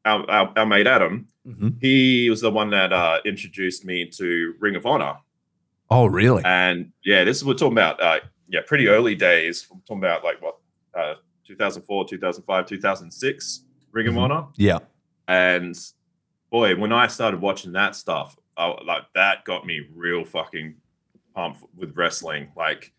our, 0.05 0.31
our, 0.31 0.53
our 0.57 0.67
mate 0.67 0.87
Adam, 0.87 1.27
Mhm. 1.47 1.77
he 1.81 2.29
was 2.31 2.41
the 2.41 2.51
one 2.51 2.71
that 2.71 2.93
uh 2.93 3.21
introduced 3.25 3.85
me 3.85 4.07
to 4.19 4.55
Ring 4.59 4.75
of 4.77 4.85
Honor. 4.87 5.17
Oh, 5.89 6.07
really? 6.07 6.43
And 6.45 6.91
yeah, 7.05 7.23
this 7.23 7.37
is 7.37 7.45
we're 7.45 7.55
talking 7.55 7.79
about 7.79 8.03
uh 8.03 8.21
yeah, 8.49 8.61
pretty 8.67 8.89
early 8.89 9.15
days. 9.15 9.67
We're 9.71 9.79
talking 9.87 9.99
about 9.99 10.25
like 10.25 10.41
what 10.43 10.57
uh 10.99 11.15
2004, 11.47 12.09
2005, 12.09 12.67
2006 12.67 13.63
Ring 13.93 14.09
of 14.09 14.17
Honor. 14.19 14.47
yeah, 14.57 14.79
And 15.29 15.77
boy, 16.51 16.77
when 16.77 16.93
I 16.93 17.07
started 17.07 17.41
watching 17.41 17.73
that 17.73 17.97
stuff, 17.97 18.37
I, 18.57 18.75
like 18.85 19.03
that 19.15 19.45
got 19.45 19.67
me 19.67 19.83
real 19.95 20.25
fucking 20.25 20.75
pumped 21.35 21.63
with 21.77 21.97
wrestling. 21.97 22.49
Like 22.57 22.93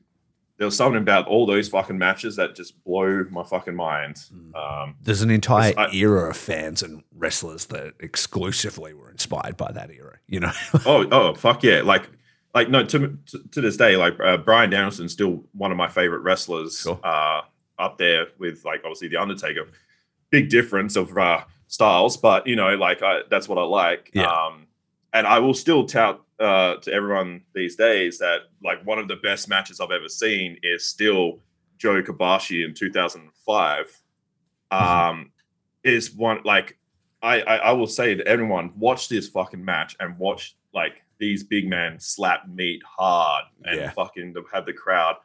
there 0.58 0.66
was 0.66 0.75
something 0.75 1.01
about 1.01 1.27
all 1.27 1.46
those 1.46 1.70
fucking 1.70 1.98
matches 1.98 2.36
that 2.38 2.56
just 2.56 2.84
blow 2.84 3.25
my 3.30 3.44
fucking 3.44 3.75
mind. 3.75 4.16
Mm. 4.34 4.56
Um, 4.56 4.96
There's 5.01 5.22
an 5.22 5.32
entire 5.32 5.74
I- 5.77 5.92
era 5.94 6.30
of 6.30 6.38
fans 6.38 6.84
and 6.84 7.04
wrestlers 7.16 7.68
that 7.68 7.94
exclusively 8.00 8.94
were 8.94 9.12
inspired 9.12 9.58
by 9.58 9.72
that 9.72 9.92
era. 9.92 10.18
You 10.27 10.42
know? 10.42 10.51
oh, 10.86 11.08
oh, 11.12 11.34
fuck 11.36 11.63
yeah! 11.63 11.82
Like, 11.82 12.10
like 12.54 12.70
no, 12.70 12.84
to 12.86 13.18
to, 13.27 13.39
to 13.51 13.62
this 13.62 13.77
day, 13.77 13.96
like 13.98 14.20
uh, 14.20 14.38
Bryan 14.38 14.70
Danielson's 14.70 15.13
still 15.13 15.44
one 15.54 15.72
of 15.72 15.77
my 15.77 15.88
favorite 15.88 16.20
wrestlers. 16.20 16.80
Sure. 16.80 17.00
Uh, 17.04 17.42
up 17.80 17.98
there 18.00 18.25
with 18.39 18.66
like 18.66 18.82
obviously 18.84 19.08
the 19.08 19.18
Undertaker. 19.18 19.68
Big 20.29 20.50
difference 20.50 20.96
of 20.96 21.17
uh, 21.17 21.41
styles, 21.67 22.17
but 22.17 22.46
you 22.48 22.55
know, 22.55 22.75
like 22.75 23.01
I, 23.01 23.22
that's 23.29 23.48
what 23.48 23.57
I 23.57 23.63
like. 23.63 24.12
Yeah. 24.13 24.25
Um, 24.31 24.67
and 25.13 25.25
I 25.25 25.39
will 25.39 25.53
still 25.53 25.86
tout 25.86 26.22
uh, 26.39 26.75
to 26.75 26.91
everyone 26.93 27.41
these 27.55 27.75
days 27.75 28.17
that 28.19 28.41
like 28.63 28.86
one 28.86 29.00
of 29.00 29.07
the 29.07 29.15
best 29.17 29.50
matches 29.50 29.79
I've 29.79 29.91
ever 29.91 30.10
seen 30.10 30.57
is 30.63 30.86
still 30.86 31.39
Joe 31.77 32.01
Kobashi 32.03 32.65
in 32.65 32.74
2005. 32.74 34.01
Um, 34.69 35.31
is 35.84 36.13
one 36.13 36.39
like 36.43 36.77
I, 37.24 37.41
I 37.41 37.55
I 37.57 37.72
will 37.72 37.88
say 37.88 38.15
to 38.15 38.27
everyone 38.27 38.74
watch 38.77 39.07
this 39.07 39.29
fucking 39.29 39.63
match 39.63 39.96
and 40.01 40.17
watch 40.17 40.57
like 40.74 41.01
these 41.19 41.43
big 41.43 41.67
men 41.69 42.00
slap 42.00 42.48
meat 42.50 42.81
hard 42.86 43.46
and 43.63 43.79
Yeah. 43.79 43.89
fucking 43.91 44.36
have 44.53 44.65
the 44.65 44.74
crowd 44.74 45.15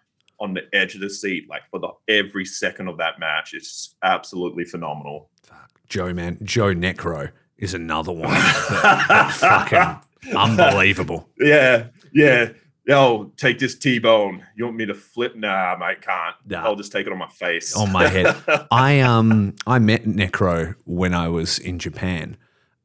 on 0.43 0.55
the 0.55 0.63
edge 0.75 0.95
of 0.97 1.01
the 1.01 1.09
seat 1.09 1.49
like 1.49 1.63
for 1.71 1.79
the 1.79 1.89
every 2.09 2.45
second 2.45 2.89
of 2.89 2.99
that 2.99 3.19
match. 3.21 3.55
It's 3.55 3.95
absolutely 4.03 4.65
phenomenal. 4.65 5.31
Fuck. 5.45 5.71
Joe, 5.89 6.13
man, 6.13 6.37
Joe 6.43 6.75
Necro 6.75 7.31
is 7.59 7.75
another 7.75 8.11
one. 8.13 8.31
that- 8.31 9.33
fucking 9.39 10.35
unbelievable. 10.37 11.29
Yeah, 11.39 11.87
yeah. 12.13 12.51
Yo, 12.85 13.31
take 13.37 13.61
this 13.61 13.79
T-bone. 13.79 14.45
You 14.57 14.65
want 14.65 14.77
me 14.77 14.87
to 14.87 14.95
flip? 14.95 15.37
Nah, 15.37 15.77
mate, 15.79 16.01
can't. 16.03 16.35
Nah. 16.49 16.65
I'll 16.65 16.75
just 16.75 16.91
take 16.91 17.07
it 17.07 17.13
on 17.13 17.19
my 17.19 17.29
face. 17.29 17.77
On 17.77 17.93
my 17.93 18.09
head. 18.09 18.35
I 18.73 18.99
um 19.01 19.55
I 19.69 19.79
met 19.79 20.03
Necro 20.05 20.75
when 20.85 21.15
I 21.15 21.29
was 21.29 21.61
in 21.61 21.79
Japan. 21.79 22.37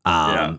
Um 0.05 0.31
Yeah. 0.35 0.57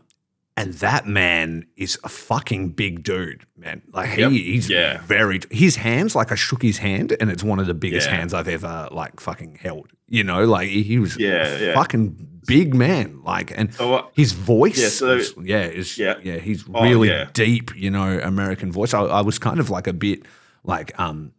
And 0.59 0.75
that 0.75 1.07
man 1.07 1.65
is 1.77 1.99
a 2.05 2.09
fucking 2.09 2.71
big 2.71 3.03
dude, 3.03 3.45
man. 3.57 3.83
Like 3.93 4.11
he, 4.11 4.21
Yep. 4.23 4.31
he's 4.33 4.69
Yeah. 4.71 5.00
very 5.03 5.41
his 5.50 5.77
hands, 5.77 6.15
like 6.15 6.33
I 6.33 6.35
shook 6.35 6.62
his 6.62 6.79
hand 6.79 7.17
and 7.21 7.31
it's 7.31 7.45
one 7.45 7.59
of 7.61 7.67
the 7.67 7.75
biggest 7.75 8.09
Yeah. 8.09 8.17
hands 8.17 8.35
I've 8.35 8.49
ever 8.49 8.88
like 8.91 9.21
fucking 9.21 9.59
held. 9.62 9.88
You 10.09 10.25
know, 10.25 10.45
like 10.45 10.69
he, 10.69 10.99
was 10.99 11.17
Yeah, 11.19 11.47
a 11.47 11.67
yeah. 11.67 11.75
fucking 11.75 12.17
big 12.47 12.75
man. 12.75 13.21
Like 13.25 13.53
and 13.57 13.73
So, 13.75 13.95
uh, 13.95 14.03
his 14.15 14.33
voice, 14.33 14.79
Yeah, 14.81 14.88
so- 14.88 15.17
is- 15.17 15.35
yeah, 15.43 15.65
is, 15.67 15.99
yeah, 15.99 16.15
Yeah. 16.23 16.38
he's 16.38 16.65
Oh, 16.75 16.83
really 16.83 17.09
yeah. 17.09 17.27
deep, 17.35 17.71
you 17.77 17.91
know, 17.91 18.19
American 18.19 18.73
voice. 18.73 18.93
I, 18.95 19.03
I 19.03 19.21
was 19.21 19.38
kind 19.38 19.61
of 19.61 19.71
like 19.71 19.87
a 19.87 19.93
bit 19.93 20.25
like 20.65 20.93
um 20.99 21.33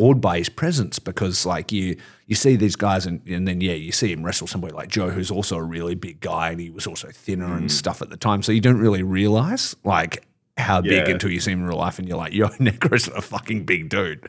awed 0.00 0.20
by 0.20 0.38
his 0.38 0.48
presence 0.48 0.98
because 0.98 1.44
like 1.46 1.70
you 1.72 1.96
you 2.26 2.34
see 2.34 2.56
these 2.56 2.76
guys 2.76 3.06
and, 3.06 3.20
and 3.26 3.46
then 3.46 3.60
yeah 3.60 3.74
you 3.74 3.92
see 3.92 4.10
him 4.12 4.24
wrestle 4.24 4.46
somebody 4.46 4.72
like 4.74 4.88
Joe 4.88 5.10
who's 5.10 5.30
also 5.30 5.56
a 5.56 5.62
really 5.62 5.94
big 5.94 6.20
guy 6.20 6.50
and 6.50 6.60
he 6.60 6.70
was 6.70 6.86
also 6.86 7.08
thinner 7.12 7.48
Mm. 7.48 7.56
and 7.58 7.72
stuff 7.72 8.00
at 8.02 8.08
the 8.10 8.16
time 8.16 8.42
so 8.42 8.52
you 8.52 8.60
don't 8.60 8.78
really 8.78 9.02
realize 9.02 9.76
like 9.84 10.24
how 10.56 10.80
big 10.80 11.06
Yeah. 11.06 11.12
until 11.14 11.30
you 11.30 11.40
see 11.40 11.52
him 11.52 11.60
in 11.60 11.66
real 11.66 11.78
life 11.78 11.98
and 11.98 12.08
you're 12.08 12.16
like 12.18 12.32
yo 12.32 12.48
Necro's 12.66 13.08
a 13.08 13.20
fucking 13.20 13.64
big 13.64 13.88
dude 13.88 14.28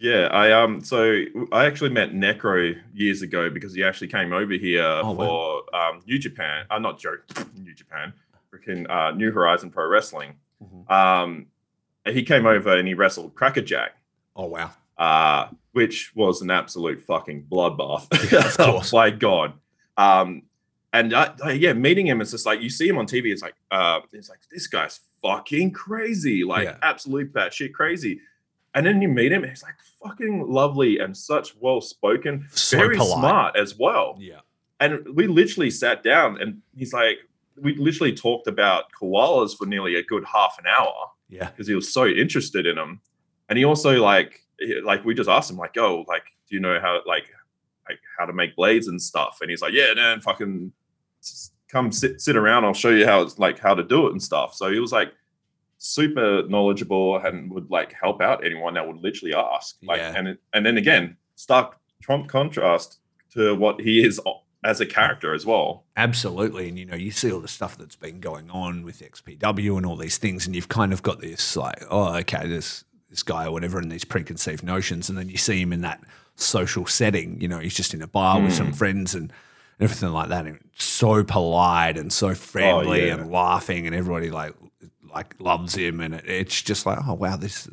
Yeah, 0.00 0.28
I 0.32 0.52
um 0.52 0.80
so 0.82 1.22
I 1.52 1.66
actually 1.66 1.90
met 1.90 2.12
Necro 2.12 2.74
years 2.94 3.22
ago 3.22 3.50
because 3.50 3.74
he 3.74 3.82
actually 3.84 4.08
came 4.08 4.32
over 4.32 4.54
here 4.54 4.82
Oh, 5.04 5.14
for 5.16 5.76
um 5.80 6.00
New 6.06 6.18
Japan. 6.18 6.66
I'm 6.70 6.82
not 6.82 6.98
joke, 6.98 7.20
New 7.66 7.74
Japan, 7.74 8.12
freaking 8.52 8.88
uh, 8.88 9.10
New 9.12 9.30
Horizon 9.32 9.70
Pro 9.70 9.86
Wrestling. 9.88 10.34
Mhm. 10.62 10.90
Um, 10.90 11.46
he 12.06 12.22
came 12.22 12.46
over 12.46 12.76
and 12.78 12.86
he 12.88 12.94
wrestled 12.94 13.34
Crackerjack, 13.34 13.90
oh 14.36 14.46
wow 14.46 14.70
uh, 14.98 15.48
which 15.72 16.12
was 16.14 16.42
an 16.42 16.50
absolute 16.50 17.00
fucking 17.02 17.46
bloodbath. 17.50 18.06
Yeah, 18.32 18.46
of 18.46 18.56
course. 18.56 18.92
oh 18.92 18.96
my 18.96 19.10
god. 19.10 19.52
Um, 19.96 20.42
and 20.92 21.14
I, 21.14 21.32
I- 21.44 21.52
yeah, 21.52 21.72
meeting 21.72 22.06
him, 22.06 22.20
it's 22.20 22.30
just 22.32 22.46
like 22.46 22.60
you 22.62 22.70
see 22.70 22.88
him 22.88 22.98
on 22.98 23.06
TV. 23.06 23.26
It's 23.32 23.42
like, 23.42 23.54
uh, 23.70 24.00
it's 24.12 24.28
like 24.28 24.38
this 24.50 24.66
guy's 24.66 25.00
fucking 25.22 25.72
crazy, 25.72 26.44
like 26.44 26.64
Yeah. 26.64 26.76
absolute 26.82 27.32
batshit 27.32 27.72
crazy. 27.72 28.20
And 28.74 28.84
then 28.86 29.00
you 29.02 29.08
meet 29.08 29.32
him, 29.32 29.42
and 29.42 29.50
he's 29.50 29.62
like 29.62 29.74
fucking 30.02 30.46
lovely 30.48 30.98
and 30.98 31.16
such 31.16 31.54
well 31.58 31.80
spoken, 31.80 32.46
So 32.50 32.76
very 32.78 32.96
polite. 32.96 33.18
smart 33.18 33.56
as 33.56 33.76
well. 33.78 34.16
Yeah. 34.20 34.40
And 34.80 35.04
we 35.14 35.26
literally 35.26 35.70
sat 35.70 36.02
down, 36.04 36.40
and 36.40 36.60
he's 36.76 36.92
like, 36.92 37.18
we 37.60 37.74
literally 37.76 38.14
talked 38.14 38.46
about 38.46 38.84
koalas 38.92 39.56
for 39.56 39.66
nearly 39.66 39.96
a 39.96 40.02
good 40.04 40.24
half 40.24 40.56
an 40.60 40.66
hour 40.66 40.94
Yeah. 41.28 41.50
because 41.50 41.66
he 41.66 41.74
was 41.74 41.92
so 41.92 42.06
interested 42.06 42.66
in 42.66 42.76
them. 42.76 43.00
And 43.48 43.58
he 43.58 43.64
also 43.64 44.00
like 44.00 44.44
like 44.84 45.04
we 45.04 45.14
just 45.14 45.28
asked 45.28 45.50
him 45.50 45.56
like, 45.56 45.76
oh, 45.76 46.04
like, 46.08 46.24
do 46.48 46.54
you 46.54 46.60
know 46.60 46.78
how 46.80 47.00
like 47.06 47.30
like 47.88 47.98
how 48.18 48.26
to 48.26 48.32
make 48.32 48.54
blades 48.56 48.88
and 48.88 49.00
stuff? 49.00 49.38
And 49.40 49.50
he's 49.50 49.62
like, 49.62 49.72
yeah, 49.72 49.94
man, 49.94 50.20
fucking 50.20 50.72
come 51.70 51.92
sit 51.92 52.20
sit 52.20 52.36
around. 52.36 52.64
I'll 52.64 52.74
show 52.74 52.90
you 52.90 53.06
how 53.06 53.22
it's 53.22 53.38
like 53.38 53.58
how 53.58 53.74
to 53.74 53.82
do 53.82 54.06
it 54.06 54.12
and 54.12 54.22
stuff. 54.22 54.54
So 54.54 54.70
he 54.70 54.80
was 54.80 54.92
like 54.92 55.12
super 55.78 56.42
knowledgeable 56.48 57.18
and 57.18 57.50
would 57.52 57.70
like 57.70 57.92
help 57.92 58.20
out 58.20 58.44
anyone 58.44 58.74
that 58.74 58.86
would 58.86 58.96
literally 58.98 59.34
ask. 59.34 59.76
Like, 59.82 59.98
Yeah. 59.98 60.14
and 60.16 60.28
it, 60.28 60.38
and 60.52 60.66
then 60.66 60.76
again, 60.76 61.16
stark 61.36 61.76
Trump 62.02 62.28
contrast 62.28 62.98
to 63.34 63.54
what 63.54 63.80
he 63.80 64.04
is 64.04 64.20
as 64.64 64.80
a 64.80 64.86
character 64.86 65.34
as 65.34 65.46
well. 65.46 65.84
Absolutely. 65.96 66.68
And 66.68 66.78
you 66.78 66.84
know, 66.84 66.96
you 66.96 67.10
see 67.12 67.30
all 67.30 67.40
the 67.40 67.46
stuff 67.48 67.78
that's 67.78 67.94
been 67.96 68.18
going 68.20 68.50
on 68.50 68.82
with 68.82 69.00
XPW 69.00 69.76
and 69.76 69.86
all 69.86 69.96
these 69.96 70.18
things, 70.18 70.46
and 70.46 70.56
you've 70.56 70.68
kind 70.68 70.92
of 70.92 71.02
got 71.02 71.20
this 71.20 71.56
like, 71.56 71.84
oh, 71.90 72.14
okay, 72.16 72.48
this 72.48 72.84
this 73.10 73.22
guy 73.22 73.46
or 73.46 73.52
whatever, 73.52 73.78
and 73.78 73.90
these 73.90 74.04
preconceived 74.04 74.62
notions, 74.62 75.08
and 75.08 75.18
then 75.18 75.28
you 75.28 75.36
see 75.36 75.60
him 75.60 75.72
in 75.72 75.80
that 75.82 76.00
social 76.36 76.86
setting. 76.86 77.40
You 77.40 77.48
know, 77.48 77.58
he's 77.58 77.74
just 77.74 77.94
in 77.94 78.02
a 78.02 78.06
bar 78.06 78.40
with 78.40 78.52
some 78.52 78.72
friends 78.72 79.14
and 79.14 79.32
everything 79.80 80.10
like 80.10 80.28
that, 80.28 80.46
and 80.46 80.58
so 80.76 81.24
polite 81.24 81.96
and 81.96 82.12
so 82.12 82.34
friendly 82.34 83.06
yeah. 83.06 83.14
and 83.14 83.30
laughing, 83.30 83.86
and 83.86 83.94
everybody 83.94 84.30
like 84.30 84.54
like 85.12 85.34
loves 85.40 85.74
him, 85.74 86.00
and 86.00 86.14
it, 86.14 86.24
it's 86.26 86.62
just 86.62 86.86
like, 86.86 86.98
oh 87.06 87.14
wow, 87.14 87.36
this. 87.36 87.68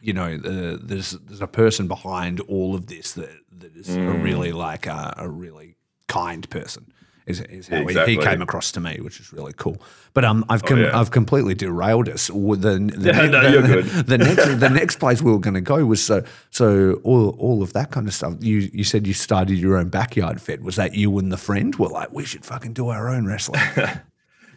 You 0.00 0.12
know, 0.12 0.34
uh, 0.34 0.76
there's 0.82 1.12
there's 1.12 1.40
a 1.40 1.46
person 1.46 1.88
behind 1.88 2.40
all 2.40 2.74
of 2.74 2.88
this 2.88 3.12
that 3.12 3.30
that 3.52 3.74
is 3.74 3.96
a 3.96 4.00
really 4.00 4.52
like 4.52 4.86
a, 4.86 5.14
a 5.16 5.26
really 5.26 5.76
kind 6.08 6.48
person. 6.50 6.92
Is, 7.26 7.40
is 7.40 7.68
how 7.68 7.86
he, 7.86 7.94
he 8.04 8.16
came 8.18 8.42
across 8.42 8.70
to 8.72 8.80
me, 8.80 8.98
which 9.00 9.18
is 9.18 9.32
really 9.32 9.54
cool. 9.56 9.78
But 10.12 10.26
um, 10.26 10.44
I've 10.50 10.62
com- 10.62 10.80
yeah. 10.82 10.98
I've 10.98 11.10
completely 11.10 11.54
derailed 11.54 12.06
us. 12.10 12.26
The, 12.28 12.34
the, 12.34 13.12
Yeah, 13.14 13.22
ne- 13.22 13.30
no, 13.30 13.42
the, 13.42 13.50
you're 13.50 13.62
good. 13.62 13.84
the 14.06 14.18
next 14.18 14.60
the 14.60 14.68
next 14.80 14.96
place 14.96 15.22
we 15.22 15.32
were 15.32 15.38
going 15.38 15.54
to 15.54 15.62
go 15.62 15.86
was 15.86 16.04
so 16.04 16.22
so 16.50 17.00
all 17.02 17.30
all 17.38 17.62
of 17.62 17.72
that 17.72 17.90
kind 17.92 18.06
of 18.06 18.12
stuff. 18.12 18.34
You 18.40 18.68
you 18.74 18.84
said 18.84 19.06
you 19.06 19.14
started 19.14 19.56
your 19.56 19.78
own 19.78 19.88
backyard 19.88 20.38
fed. 20.42 20.62
Was 20.62 20.76
that 20.76 20.94
you 20.94 21.18
and 21.18 21.32
the 21.32 21.38
friend 21.38 21.74
were 21.76 21.88
like, 21.88 22.12
we 22.12 22.26
should 22.26 22.44
fucking 22.44 22.74
do 22.74 22.88
our 22.88 23.08
own 23.08 23.26
wrestling? 23.26 23.62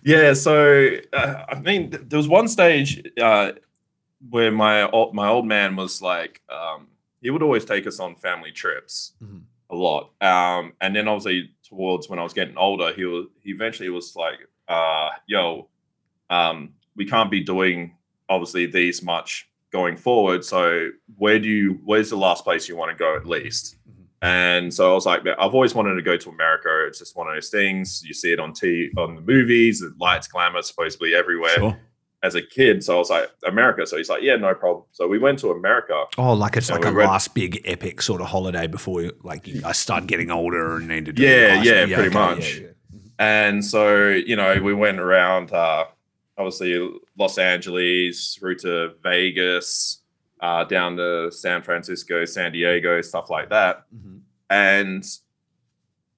Yeah, 0.03 0.33
so 0.33 0.89
uh, 1.11 1.43
I 1.49 1.59
mean, 1.59 1.89
there 1.89 2.17
was 2.17 2.29
one 2.29 2.47
stage 2.47 3.03
uh, 3.21 3.53
where 4.29 4.51
my 4.51 4.83
old, 4.89 5.13
my 5.13 5.27
old 5.27 5.45
man 5.45 5.75
was 5.75 6.01
like, 6.01 6.41
um, 6.49 6.87
he 7.21 7.29
would 7.29 7.41
always 7.43 7.65
take 7.65 7.85
us 7.87 7.99
on 7.99 8.15
family 8.15 8.51
trips 8.51 9.13
Mhm. 9.21 9.41
a 9.69 9.75
lot, 9.75 10.11
um, 10.21 10.71
and 10.79 10.95
then 10.95 11.09
obviously 11.09 11.51
towards 11.67 12.09
when 12.09 12.19
I 12.19 12.23
was 12.23 12.33
getting 12.33 12.57
older, 12.57 12.93
he 12.93 13.05
was 13.05 13.25
he 13.43 13.51
eventually 13.51 13.89
was 13.89 14.15
like, 14.15 14.39
uh, 14.67 15.09
"Yo, 15.27 15.67
um, 16.29 16.73
we 16.95 17.05
can't 17.05 17.31
be 17.31 17.41
doing 17.41 17.95
obviously 18.29 18.65
these 18.65 19.01
much 19.03 19.49
going 19.71 19.97
forward. 19.97 20.43
So 20.43 20.89
where 21.17 21.39
do 21.39 21.47
you? 21.47 21.79
Where's 21.85 22.09
the 22.09 22.17
last 22.17 22.43
place 22.43 22.67
you 22.67 22.75
want 22.75 22.91
to 22.91 22.97
go 22.97 23.15
at 23.15 23.25
least?" 23.25 23.75
Mhm. 23.89 24.05
And 24.21 24.73
so 24.73 24.91
I 24.91 24.93
was 24.93 25.05
like, 25.05 25.21
I've 25.27 25.53
always 25.53 25.75
wanted 25.75 25.95
to 25.95 26.01
go 26.01 26.17
to 26.17 26.29
America. 26.29 26.85
It's 26.87 26.99
just 26.99 27.15
one 27.15 27.27
of 27.27 27.35
those 27.35 27.49
things. 27.49 28.03
You 28.05 28.13
see 28.13 28.31
it 28.31 28.39
on 28.39 28.53
T 28.53 28.89
on 28.97 29.15
the 29.15 29.21
movies, 29.21 29.79
the 29.81 29.93
lights, 29.99 30.27
glamour, 30.27 30.61
supposedly 30.61 31.13
everywhere 31.13 31.55
Sure. 31.55 31.79
As 32.27 32.35
a 32.35 32.41
kid. 32.41 32.83
So 32.83 32.95
I 32.95 32.97
was 32.99 33.09
like, 33.09 33.29
America. 33.47 33.85
So 33.87 33.97
he's 33.97 34.09
like, 34.09 34.21
yeah, 34.21 34.35
no 34.35 34.53
problem. 34.53 34.83
So 34.91 35.07
we 35.07 35.17
went 35.17 35.39
to 35.39 35.49
America. 35.51 36.05
Oh, 36.17 36.33
like 36.33 36.55
it's 36.57 36.69
like 36.69 36.81
we 36.83 36.89
a 36.89 36.93
read- 36.93 37.07
last 37.07 37.33
big 37.33 37.61
epic 37.65 38.01
sort 38.01 38.21
of 38.21 38.27
holiday 38.27 38.67
before 38.67 39.01
you, 39.01 39.11
like 39.23 39.47
I 39.65 39.71
start 39.71 40.05
getting 40.07 40.29
older 40.29 40.75
and 40.77 40.87
need 40.87 41.05
to 41.05 41.13
do 41.13 41.23
Yeah, 41.23 41.55
life. 41.55 41.65
yeah, 41.65 41.95
pretty 41.95 42.13
much. 42.13 42.57
yeah, 42.57 42.61
yeah. 42.61 42.99
And 43.19 43.65
so, 43.65 44.09
you 44.09 44.35
know, 44.35 44.61
we 44.61 44.73
went 44.75 44.99
around 44.99 45.51
uh 45.51 45.85
obviously 46.37 46.71
Los 47.17 47.37
Angeles 47.39 48.35
through 48.39 48.57
to 48.57 48.93
Vegas, 49.01 50.03
uh, 50.39 50.63
down 50.65 50.95
to 50.97 51.31
San 51.31 51.63
Francisco, 51.63 52.25
San 52.25 52.51
Diego, 52.51 53.01
stuff 53.01 53.29
like 53.31 53.49
that. 53.49 53.85
Mhm. 53.95 54.19
and 54.51 55.03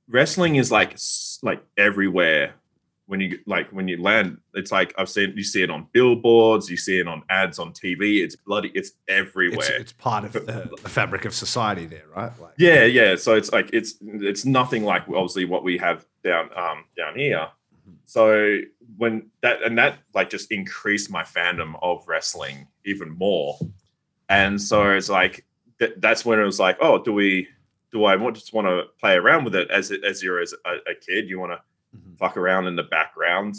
wrestling 0.08 0.56
is 0.58 0.72
like 0.72 0.98
like 1.44 1.62
everywhere 1.78 2.54
when 3.10 3.20
you 3.20 3.40
like 3.48 3.68
when 3.72 3.88
you 3.88 4.00
land 4.00 4.38
it's 4.54 4.72
like 4.72 4.94
i've 5.00 5.10
seen 5.10 5.34
you 5.36 5.44
see 5.44 5.64
it 5.64 5.72
on 5.72 5.88
billboards 5.94 6.70
you 6.70 6.78
see 6.78 7.00
it 7.00 7.08
on 7.08 7.24
ads 7.32 7.58
on 7.58 7.74
tv 7.74 8.24
it's 8.24 8.36
bloody 8.36 8.72
it's 8.76 8.92
everywhere. 9.08 9.58
It's, 9.58 9.70
it's 9.70 9.92
part 9.94 10.26
of 10.26 10.34
the, 10.34 10.70
the 10.80 10.90
fabric 10.90 11.26
of 11.26 11.34
society 11.34 11.88
there, 11.88 12.06
right? 12.16 12.32
Like, 12.40 12.54
yeah 12.58 12.86
yeah 12.86 13.16
so 13.16 13.34
it's 13.34 13.52
like 13.52 13.72
it's 13.74 13.96
it's 14.02 14.46
nothing 14.46 14.84
like 14.84 15.10
obviously 15.10 15.46
what 15.46 15.64
we 15.64 15.76
have 15.80 16.06
down 16.24 16.52
um 16.56 16.86
down 16.96 17.18
here. 17.18 17.48
So 18.06 18.60
when 18.98 19.32
that 19.42 19.64
and 19.64 19.76
that 19.80 19.98
like 20.14 20.30
just 20.30 20.52
increased 20.52 21.10
my 21.10 21.24
fandom 21.24 21.80
of 21.82 22.08
wrestling 22.08 22.68
even 22.86 23.10
more. 23.10 23.58
And 24.30 24.62
so 24.62 24.92
it's 24.92 25.10
like 25.10 25.46
th- 25.80 25.96
that's 25.98 26.26
when 26.26 26.40
it 26.40 26.44
was 26.44 26.60
like 26.60 26.78
oh 26.80 27.02
do 27.02 27.12
we 27.12 27.48
do 27.92 28.06
i 28.06 28.16
want 28.16 28.36
just 28.36 28.54
want 28.54 28.68
to 28.68 28.84
play 29.00 29.16
around 29.16 29.46
with 29.46 29.56
it 29.56 29.68
as 29.72 29.90
it 29.90 30.04
as 30.04 30.22
you're 30.22 30.40
as 30.40 30.54
a, 30.66 30.92
a 30.92 30.94
kid? 30.94 31.28
You 31.28 31.40
want 31.40 31.54
to 31.54 31.60
Mhm. 31.96 32.18
fuck 32.20 32.38
around 32.38 32.68
in 32.68 32.76
the 32.76 32.84
background 32.84 33.56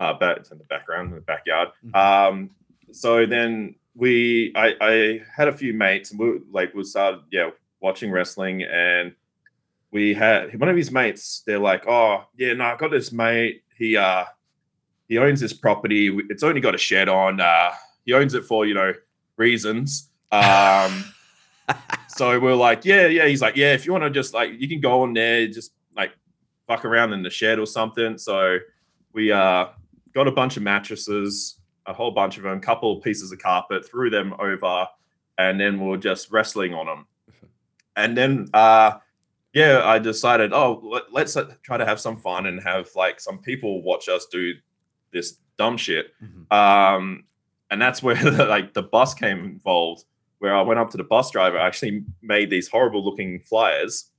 uh 0.00 0.12
but 0.12 0.38
it's 0.38 0.50
in 0.50 0.58
the 0.58 0.64
background 0.64 1.08
in 1.10 1.14
the 1.16 1.20
backyard 1.20 1.68
Mhm. 1.86 1.94
um 1.96 2.50
so 2.92 3.26
then 3.26 3.74
we 3.96 4.52
i 4.54 4.74
i 4.80 5.20
had 5.36 5.48
a 5.48 5.52
few 5.52 5.72
mates 5.72 6.10
and 6.10 6.20
we 6.20 6.40
like 6.52 6.72
we 6.74 6.84
started 6.84 7.20
yeah 7.32 7.50
watching 7.80 8.10
wrestling 8.10 8.62
and 8.62 9.14
we 9.90 10.14
had 10.14 10.58
one 10.60 10.68
of 10.68 10.76
his 10.76 10.90
mates 10.90 11.42
they're 11.46 11.58
like 11.58 11.86
oh 11.88 12.24
yeah 12.36 12.52
no 12.52 12.64
i 12.64 12.76
got 12.76 12.90
this 12.90 13.10
mate 13.12 13.62
he 13.76 13.96
uh 13.96 14.24
he 15.08 15.18
owns 15.18 15.40
this 15.40 15.52
property 15.52 16.16
it's 16.30 16.42
only 16.42 16.60
got 16.60 16.74
a 16.74 16.78
shed 16.78 17.08
on 17.08 17.40
uh 17.40 17.70
he 18.04 18.12
owns 18.12 18.34
it 18.34 18.44
for 18.44 18.66
you 18.66 18.74
know 18.74 18.92
reasons 19.36 20.10
um 20.32 21.04
so 22.08 22.38
we're 22.38 22.54
like 22.54 22.84
yeah 22.84 23.06
yeah 23.06 23.26
he's 23.26 23.42
like 23.42 23.56
yeah 23.56 23.72
if 23.74 23.84
you 23.86 23.92
want 23.92 24.04
to 24.04 24.10
just 24.10 24.32
like 24.34 24.50
you 24.58 24.68
can 24.68 24.80
go 24.80 25.02
on 25.02 25.12
there 25.12 25.46
just 25.48 25.72
fuck 26.66 26.84
around 26.84 27.12
in 27.12 27.22
the 27.22 27.30
shed 27.30 27.58
or 27.58 27.66
something. 27.66 28.18
So 28.18 28.58
we 29.12 29.32
uh 29.32 29.66
got 30.14 30.28
a 30.28 30.32
bunch 30.32 30.56
of 30.56 30.62
mattresses 30.62 31.58
a 31.86 31.92
whole 31.92 32.10
bunch 32.10 32.36
of 32.36 32.42
them 32.44 32.60
couple 32.60 32.96
of 32.96 33.02
pieces 33.02 33.32
of 33.32 33.38
carpet 33.38 33.86
threw 33.88 34.10
them 34.10 34.34
over 34.38 34.86
and 35.38 35.58
then 35.60 35.80
we 35.80 35.86
were 35.86 35.96
just 35.96 36.30
wrestling 36.30 36.72
on 36.74 36.86
them 36.86 37.06
and 37.96 38.16
then 38.16 38.48
uh 38.54 38.92
yeah 39.52 39.82
i 39.84 39.98
decided 39.98 40.52
oh 40.52 40.80
let, 40.84 41.12
let's 41.12 41.36
uh, 41.36 41.52
try 41.62 41.76
to 41.76 41.84
have 41.84 42.00
some 42.00 42.16
fun 42.16 42.46
and 42.46 42.62
have 42.62 42.88
like 42.94 43.20
some 43.20 43.38
people 43.38 43.82
watch 43.82 44.08
us 44.08 44.26
do 44.26 44.52
this 45.12 45.38
dumb 45.58 45.76
shit. 45.76 46.12
Mhm. 46.22 46.52
um 46.52 47.24
and 47.70 47.80
that's 47.80 48.02
where 48.02 48.16
like 48.48 48.72
the 48.74 48.82
bus 48.82 49.14
came 49.14 49.44
involved 49.44 50.04
where 50.38 50.54
i 50.54 50.62
went 50.62 50.80
up 50.80 50.90
to 50.90 50.96
the 50.96 51.04
bus 51.04 51.30
driver 51.30 51.58
I 51.58 51.66
actually 51.66 52.04
made 52.22 52.50
these 52.50 52.68
horrible 52.68 53.04
looking 53.04 53.40
flyers 53.40 54.10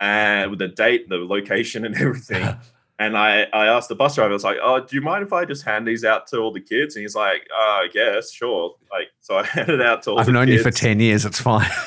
and 0.00 0.50
with 0.50 0.58
the 0.58 0.68
date 0.68 1.08
the 1.08 1.16
location 1.16 1.84
and 1.84 1.94
everything 1.96 2.56
and 2.98 3.16
I, 3.16 3.42
I 3.52 3.66
asked 3.66 3.88
the 3.88 3.94
bus 3.94 4.14
driver, 4.14 4.30
I 4.30 4.32
was 4.32 4.44
like, 4.44 4.56
oh, 4.62 4.80
do 4.80 4.96
you 4.96 5.02
mind 5.02 5.22
if 5.22 5.32
I 5.32 5.44
just 5.44 5.64
hand 5.64 5.86
these 5.86 6.04
out 6.04 6.26
to 6.28 6.38
all 6.38 6.50
the 6.50 6.60
kids? 6.60 6.96
And 6.96 7.02
he's 7.02 7.14
like, 7.14 7.46
uh, 7.52 7.62
I 7.62 7.88
guess, 7.92 8.32
sure. 8.32 8.74
Like, 8.90 9.08
so 9.20 9.36
I 9.36 9.42
handed 9.46 9.80
it 9.80 9.86
out 9.86 10.02
to 10.04 10.10
all 10.10 10.16
kids. 10.16 10.28
I've 10.28 10.32
known 10.32 10.48
you 10.48 10.62
for 10.62 10.70
10 10.70 11.00
years. 11.00 11.24
It's 11.24 11.40
fine. 11.40 11.70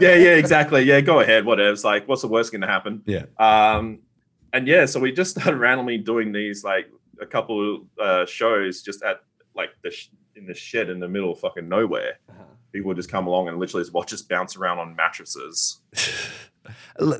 Yeah, 0.00 0.14
yeah, 0.14 0.36
exactly. 0.36 0.82
Yeah, 0.82 1.00
go 1.00 1.18
ahead. 1.18 1.44
Whatever. 1.44 1.72
It's 1.72 1.82
like, 1.82 2.06
what's 2.06 2.22
the 2.22 2.28
worst 2.28 2.52
going 2.52 2.60
to 2.60 2.68
happen? 2.68 3.02
Yeah. 3.06 3.24
Um, 3.38 4.00
and 4.52 4.68
yeah, 4.68 4.86
so 4.86 5.00
we 5.00 5.10
just 5.10 5.32
started 5.32 5.56
randomly 5.56 5.98
doing 5.98 6.30
these, 6.30 6.62
like 6.62 6.88
a 7.20 7.26
couple 7.26 7.84
uh, 8.00 8.24
shows 8.24 8.82
just 8.82 9.02
at 9.02 9.22
like 9.56 9.70
the 9.82 9.90
sh- 9.90 10.10
in 10.36 10.46
the 10.46 10.54
shed 10.54 10.90
in 10.90 11.00
the 11.00 11.08
middle 11.08 11.32
of 11.32 11.40
fucking 11.40 11.68
nowhere. 11.68 12.20
People 12.70 12.88
would 12.88 12.96
just 12.98 13.10
come 13.10 13.26
along 13.26 13.48
and 13.48 13.58
literally 13.58 13.82
just 13.82 13.94
watch 13.94 14.12
us 14.12 14.22
bounce 14.22 14.54
around 14.54 14.78
on 14.78 14.94
mattresses. 14.94 15.80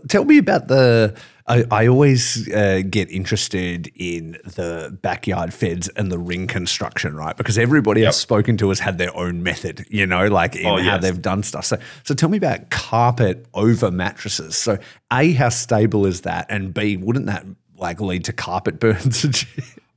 Tell 0.09 0.25
me 0.25 0.39
about 0.39 0.69
the. 0.69 1.17
I, 1.47 1.65
I 1.71 1.87
always 1.89 2.51
uh, 2.55 2.81
get 2.89 3.11
interested 3.11 3.93
in 3.97 4.39
the 4.45 4.97
backyard 5.03 5.53
feds 5.53 5.89
and 5.89 6.11
the 6.11 6.19
ring 6.19 6.47
construction, 6.47 7.15
right? 7.15 7.37
Because 7.37 7.59
everybody 7.59 8.01
Yep. 8.01 8.09
I've 8.09 8.15
spoken 8.15 8.57
to 8.57 8.71
has 8.71 8.79
had 8.81 8.97
their 8.97 9.15
own 9.15 9.43
method, 9.43 9.85
you 9.91 10.07
know, 10.07 10.27
like 10.29 10.57
in 10.57 10.65
Oh, 10.65 10.79
how 10.79 10.97
they've 10.97 11.21
done 11.21 11.43
stuff. 11.43 11.67
So, 11.67 11.77
so 12.03 12.15
tell 12.15 12.31
me 12.31 12.39
about 12.39 12.71
carpet 12.71 13.45
over 13.53 13.91
mattresses. 13.91 14.57
So, 14.57 14.79
a, 15.13 15.33
how 15.33 15.51
stable 15.51 16.07
is 16.07 16.23
that? 16.23 16.47
And 16.49 16.73
b, 16.73 16.97
wouldn't 16.97 17.27
that 17.27 17.45
like 17.77 18.01
lead 18.01 18.25
to 18.25 18.33
carpet 18.33 18.81
burns? 18.81 19.45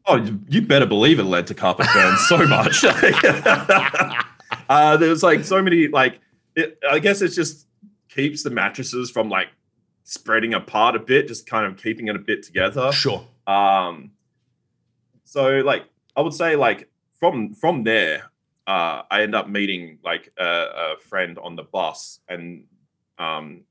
Oh, 0.10 0.26
you- 0.48 0.62
better 0.62 0.86
believe 0.86 1.20
it 1.20 1.24
led 1.26 1.48
to 1.48 1.54
carpet 1.54 1.86
burns 1.94 2.22
so 2.30 2.38
much. 2.48 2.82
uh, 4.70 4.98
there's 4.98 5.22
like 5.24 5.44
so 5.44 5.62
many 5.62 5.88
like 5.90 6.20
it, 6.56 6.80
I 6.90 7.00
guess 7.00 7.22
it's 7.22 7.36
just 7.36 7.67
keeps 8.10 8.44
the 8.44 8.50
mattresses 8.50 9.10
from 9.12 9.30
like 9.30 9.50
spreading 10.04 10.54
apart 10.54 10.96
a 10.96 11.00
bit, 11.00 11.28
just 11.28 11.46
kind 11.46 11.66
of 11.66 11.82
keeping 11.82 12.08
it 12.08 12.16
a 12.16 12.20
bit 12.20 12.44
together. 12.44 12.92
Sure. 12.92 13.26
Um, 13.46 14.12
so 15.24 15.60
like 15.60 15.84
I 16.16 16.22
would 16.22 16.34
say 16.34 16.56
like 16.56 16.90
from 17.20 17.54
from 17.54 17.84
there, 17.84 18.24
uh, 18.66 19.04
I 19.10 19.22
end 19.22 19.36
up 19.36 19.50
meeting 19.50 20.00
like 20.04 20.32
a, 20.38 20.46
a 20.46 20.96
friend 21.00 21.38
on 21.40 21.56
the 21.56 21.64
bus, 21.64 22.20
and 22.30 22.64
um, 23.20 23.64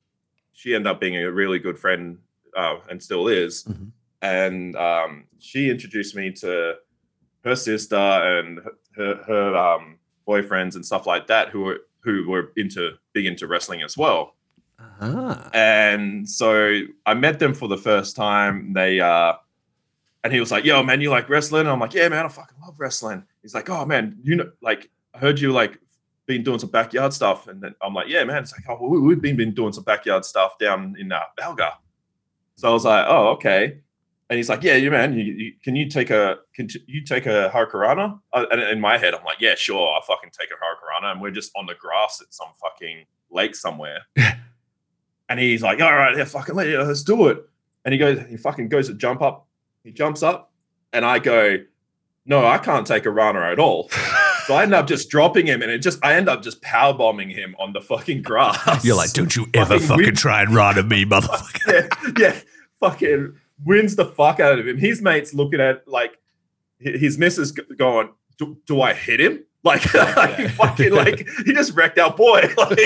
she 0.53 0.75
ended 0.75 0.91
up 0.91 1.01
being 1.01 1.17
a 1.17 1.31
really 1.31 1.59
good 1.59 1.79
friend 1.79 2.19
uh, 2.57 2.77
and 2.91 3.03
still 3.03 3.29
is. 3.29 3.65
Mhm. 3.65 3.91
And 4.23 4.77
um, 4.77 5.25
she 5.39 5.71
introduced 5.71 6.17
me 6.17 6.33
to 6.33 6.77
her 7.45 7.55
sister 7.55 7.97
and 7.97 8.61
her, 8.97 9.15
her 9.27 9.57
um, 9.57 9.99
boyfriends 10.27 10.75
and 10.75 10.85
stuff 10.85 11.07
like 11.07 11.27
that, 11.29 11.51
who 11.51 11.61
were 11.61 11.81
who 12.07 12.27
were 12.29 12.53
into 12.57 12.93
big 13.13 13.27
into 13.27 13.47
wrestling 13.49 13.83
as 13.83 13.97
well. 13.99 14.37
Ah. 15.01 15.51
And 15.53 16.27
so 16.29 16.81
I 17.05 17.15
met 17.15 17.39
them 17.41 17.53
for 17.53 17.67
the 17.69 17.77
first 17.77 18.15
time. 18.17 18.73
They 18.73 19.01
uh 19.01 19.35
and 20.25 20.33
he 20.33 20.41
was 20.41 20.51
like, 20.53 20.65
Yo, 20.65 20.83
man, 20.83 21.01
you 21.01 21.11
like 21.11 21.29
wrestling? 21.29 21.63
And 21.63 21.71
I'm 21.71 21.81
like, 21.81 21.93
Yeah, 21.95 22.09
man, 22.09 22.25
I 22.25 22.29
fucking 22.29 22.57
love 22.63 22.79
wrestling. 22.79 23.25
He's 23.43 23.55
like, 23.55 23.69
Oh 23.69 23.85
man, 23.85 24.17
you 24.23 24.37
know, 24.37 24.51
like 24.63 24.89
I 25.15 25.19
heard 25.19 25.41
you 25.41 25.53
like 25.53 25.79
been 26.27 26.43
doing 26.45 26.59
some 26.61 26.71
backyard 26.71 27.13
stuff. 27.13 27.49
And 27.49 27.61
then 27.61 27.75
I'm 27.83 27.93
like, 27.95 28.09
Yeah, 28.09 28.23
man. 28.25 28.43
It's 28.43 28.53
like, 28.53 28.65
oh, 28.69 28.87
we- 28.89 29.01
we've 29.01 29.21
been 29.21 29.37
been 29.37 29.53
doing 29.55 29.73
some 29.73 29.85
backyard 29.85 30.25
stuff 30.25 30.59
down 30.59 30.95
in 30.99 31.11
uh, 31.13 31.21
Belga. 31.39 31.73
So 32.55 32.71
I 32.71 32.73
was 32.73 32.85
like, 32.85 33.05
Oh, 33.09 33.29
okay. 33.31 33.81
And 34.29 34.37
he's 34.37 34.49
like, 34.49 34.63
Yeah, 34.63 34.75
you 34.77 34.91
man, 34.91 35.15
you, 35.15 35.25
you, 35.25 35.53
can 35.63 35.77
you 35.77 35.89
take 35.89 36.11
a 36.11 36.39
can 36.55 36.69
t- 36.69 36.83
you 36.87 37.03
take 37.05 37.27
a 37.27 37.51
Hurricanrana? 37.55 38.19
And 38.33 38.61
in 38.61 38.81
my 38.81 38.99
head, 38.99 39.15
I'm 39.15 39.25
like, 39.25 39.41
Yeah, 39.41 39.55
sure, 39.57 39.95
I'll 39.95 40.03
fucking 40.03 40.31
take 40.39 40.49
a 40.51 40.55
Hurricanrana. 40.55 41.13
And 41.13 41.21
we're 41.21 41.31
just 41.31 41.53
on 41.57 41.67
the 41.67 41.75
grass 41.75 42.21
at 42.21 42.33
some 42.35 42.49
fucking 42.61 43.05
lake 43.31 43.55
somewhere. 43.55 44.01
And 45.29 45.41
he's 45.41 45.61
like, 45.61 45.81
all 45.81 45.93
right, 45.93 46.17
yeah, 46.17 46.25
fucking 46.25 46.55
let's 46.55 47.03
do 47.03 47.27
it. 47.27 47.45
And 47.85 47.93
he 47.93 47.99
goes, 47.99 48.21
he 48.29 48.37
fucking 48.37 48.69
goes 48.69 48.87
to 48.87 48.95
jump 48.95 49.23
up. 49.23 49.49
He 49.83 49.91
jumps 49.91 50.23
up, 50.23 50.53
and 50.93 51.05
I 51.05 51.19
go, 51.19 51.59
no, 52.25 52.47
I 52.47 52.59
can't 52.59 52.87
take 52.87 53.07
a 53.07 53.11
runner 53.11 53.43
at 53.45 53.59
all. 53.59 53.91
So 54.47 54.55
I 54.55 54.63
end 54.63 54.75
up 54.75 54.87
just 54.87 55.11
dropping 55.11 55.47
him, 55.49 55.61
and 55.61 55.73
it 55.73 55.79
just 55.79 55.99
I 56.05 56.15
end 56.15 56.29
up 56.29 56.41
just 56.41 56.63
power 56.63 56.95
bombing 56.95 57.31
him 57.31 57.57
on 57.59 57.73
the 57.73 57.81
fucking 57.81 58.23
grass. 58.23 58.85
You're 58.85 58.95
like, 58.95 59.13
don't 59.13 59.35
you 59.35 59.45
ever 59.55 59.81
Fucking 59.81 59.89
fucking 59.89 60.15
try 60.15 60.43
and 60.43 60.55
run 60.55 60.79
at 60.79 60.87
me, 60.87 61.05
motherfucker. 61.05 61.91
yeah, 61.91 62.13
yeah, 62.17 62.41
fucking 62.79 63.35
wins 63.65 63.97
the 63.97 64.05
fuck 64.05 64.41
out 64.41 64.59
of 64.59 64.67
him. 64.67 64.79
His 64.79 65.01
mates 65.03 65.35
looking 65.35 65.61
at 65.61 65.87
like 65.89 66.19
his 66.79 67.19
missus 67.19 67.53
going, 67.53 68.11
do, 68.39 68.57
do 68.67 68.83
I 68.83 68.93
hit 68.93 69.21
him? 69.21 69.45
Like, 69.65 69.93
like 70.17 70.51
fucking 70.51 70.93
like 70.93 71.27
he 71.45 71.53
just 71.53 71.75
wrecked 71.75 71.99
our 71.99 72.15
boy. 72.15 72.43
Like, 72.57 72.79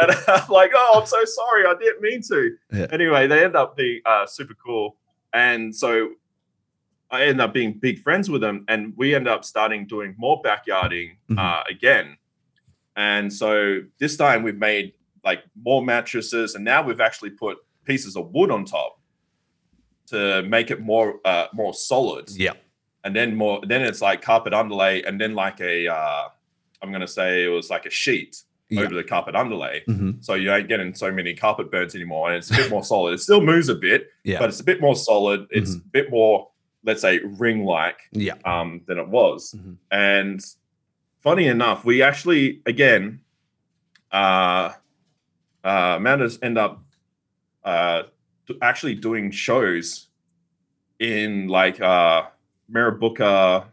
and 0.00 0.10
I'm 0.28 0.48
like, 0.48 0.70
oh, 0.74 1.00
I'm 1.00 1.06
so 1.06 1.24
sorry, 1.24 1.66
I 1.66 1.74
didn't 1.78 2.00
mean 2.00 2.22
to. 2.28 2.56
Yeah. 2.72 2.86
Anyway, 2.92 3.26
they 3.26 3.44
end 3.44 3.56
up 3.56 3.76
being 3.76 4.00
uh, 4.06 4.26
super 4.26 4.54
cool, 4.54 4.96
and 5.34 5.74
so 5.74 6.10
I 7.10 7.24
end 7.24 7.40
up 7.40 7.52
being 7.52 7.72
big 7.72 8.00
friends 8.00 8.30
with 8.30 8.40
them, 8.40 8.64
and 8.68 8.92
we 8.96 9.14
end 9.14 9.26
up 9.28 9.44
starting 9.44 9.86
doing 9.86 10.14
more 10.18 10.40
backyarding 10.42 11.16
Mhm. 11.30 11.38
uh, 11.38 11.62
again. 11.68 12.16
And 12.96 13.32
so 13.32 13.80
this 13.98 14.16
time 14.16 14.42
we've 14.42 14.58
made 14.58 14.92
like 15.24 15.42
more 15.60 15.82
mattresses, 15.84 16.54
and 16.54 16.64
now 16.64 16.82
we've 16.82 17.00
actually 17.00 17.30
put 17.30 17.58
pieces 17.84 18.16
of 18.16 18.30
wood 18.32 18.50
on 18.50 18.64
top 18.64 18.97
to 20.10 20.42
make 20.44 20.70
it 20.70 20.80
more 20.80 21.20
uh, 21.24 21.46
more 21.52 21.74
solid 21.74 22.28
yeah. 22.30 22.52
and 23.04 23.14
then 23.14 23.36
more 23.36 23.60
then 23.66 23.82
it's 23.82 24.00
like 24.02 24.22
carpet 24.22 24.52
underlay 24.54 25.02
and 25.02 25.20
then 25.20 25.34
like 25.34 25.60
a 25.60 25.86
uh 25.88 26.28
i'm 26.82 26.90
gonna 26.92 27.06
say 27.06 27.44
it 27.44 27.48
was 27.48 27.68
like 27.70 27.84
a 27.86 27.90
sheet 27.90 28.42
Yeah. 28.70 28.82
over 28.82 28.94
the 28.94 29.04
carpet 29.04 29.34
underlay 29.34 29.82
hmm 29.86 30.12
so 30.20 30.34
you 30.34 30.52
ain't 30.52 30.68
getting 30.68 30.94
so 30.94 31.10
many 31.10 31.34
carpet 31.34 31.70
burns 31.70 31.94
anymore 31.94 32.28
and 32.28 32.36
it's 32.38 32.50
a 32.50 32.56
bit 32.56 32.70
more 32.70 32.84
solid 32.84 33.14
it 33.14 33.20
still 33.20 33.40
moves 33.40 33.68
a 33.68 33.74
bit 33.74 34.08
Yeah. 34.24 34.38
but 34.40 34.48
it's 34.50 34.60
a 34.60 34.64
bit 34.64 34.80
more 34.80 34.96
solid 34.96 35.46
it's 35.50 35.74
a 35.74 35.78
bit 35.78 36.10
more 36.10 36.48
let's 36.84 37.02
say 37.02 37.18
ring 37.44 37.64
like 37.64 38.00
yeah. 38.12 38.34
um 38.44 38.80
than 38.86 38.98
it 38.98 39.08
was 39.08 39.54
Mhm. 39.56 39.76
and 39.90 40.40
funny 41.22 41.46
enough 41.48 41.84
we 41.84 42.02
actually 42.02 42.60
again 42.66 43.20
uh 44.12 44.72
uh 45.64 45.94
amanda's 45.98 46.38
end 46.42 46.56
up 46.56 46.82
uh 47.64 48.02
actually 48.62 48.94
doing 48.94 49.30
shows 49.30 50.06
in 51.00 51.48
like 51.48 51.80
uh 51.80 52.22
Mirrabooka 52.72 53.64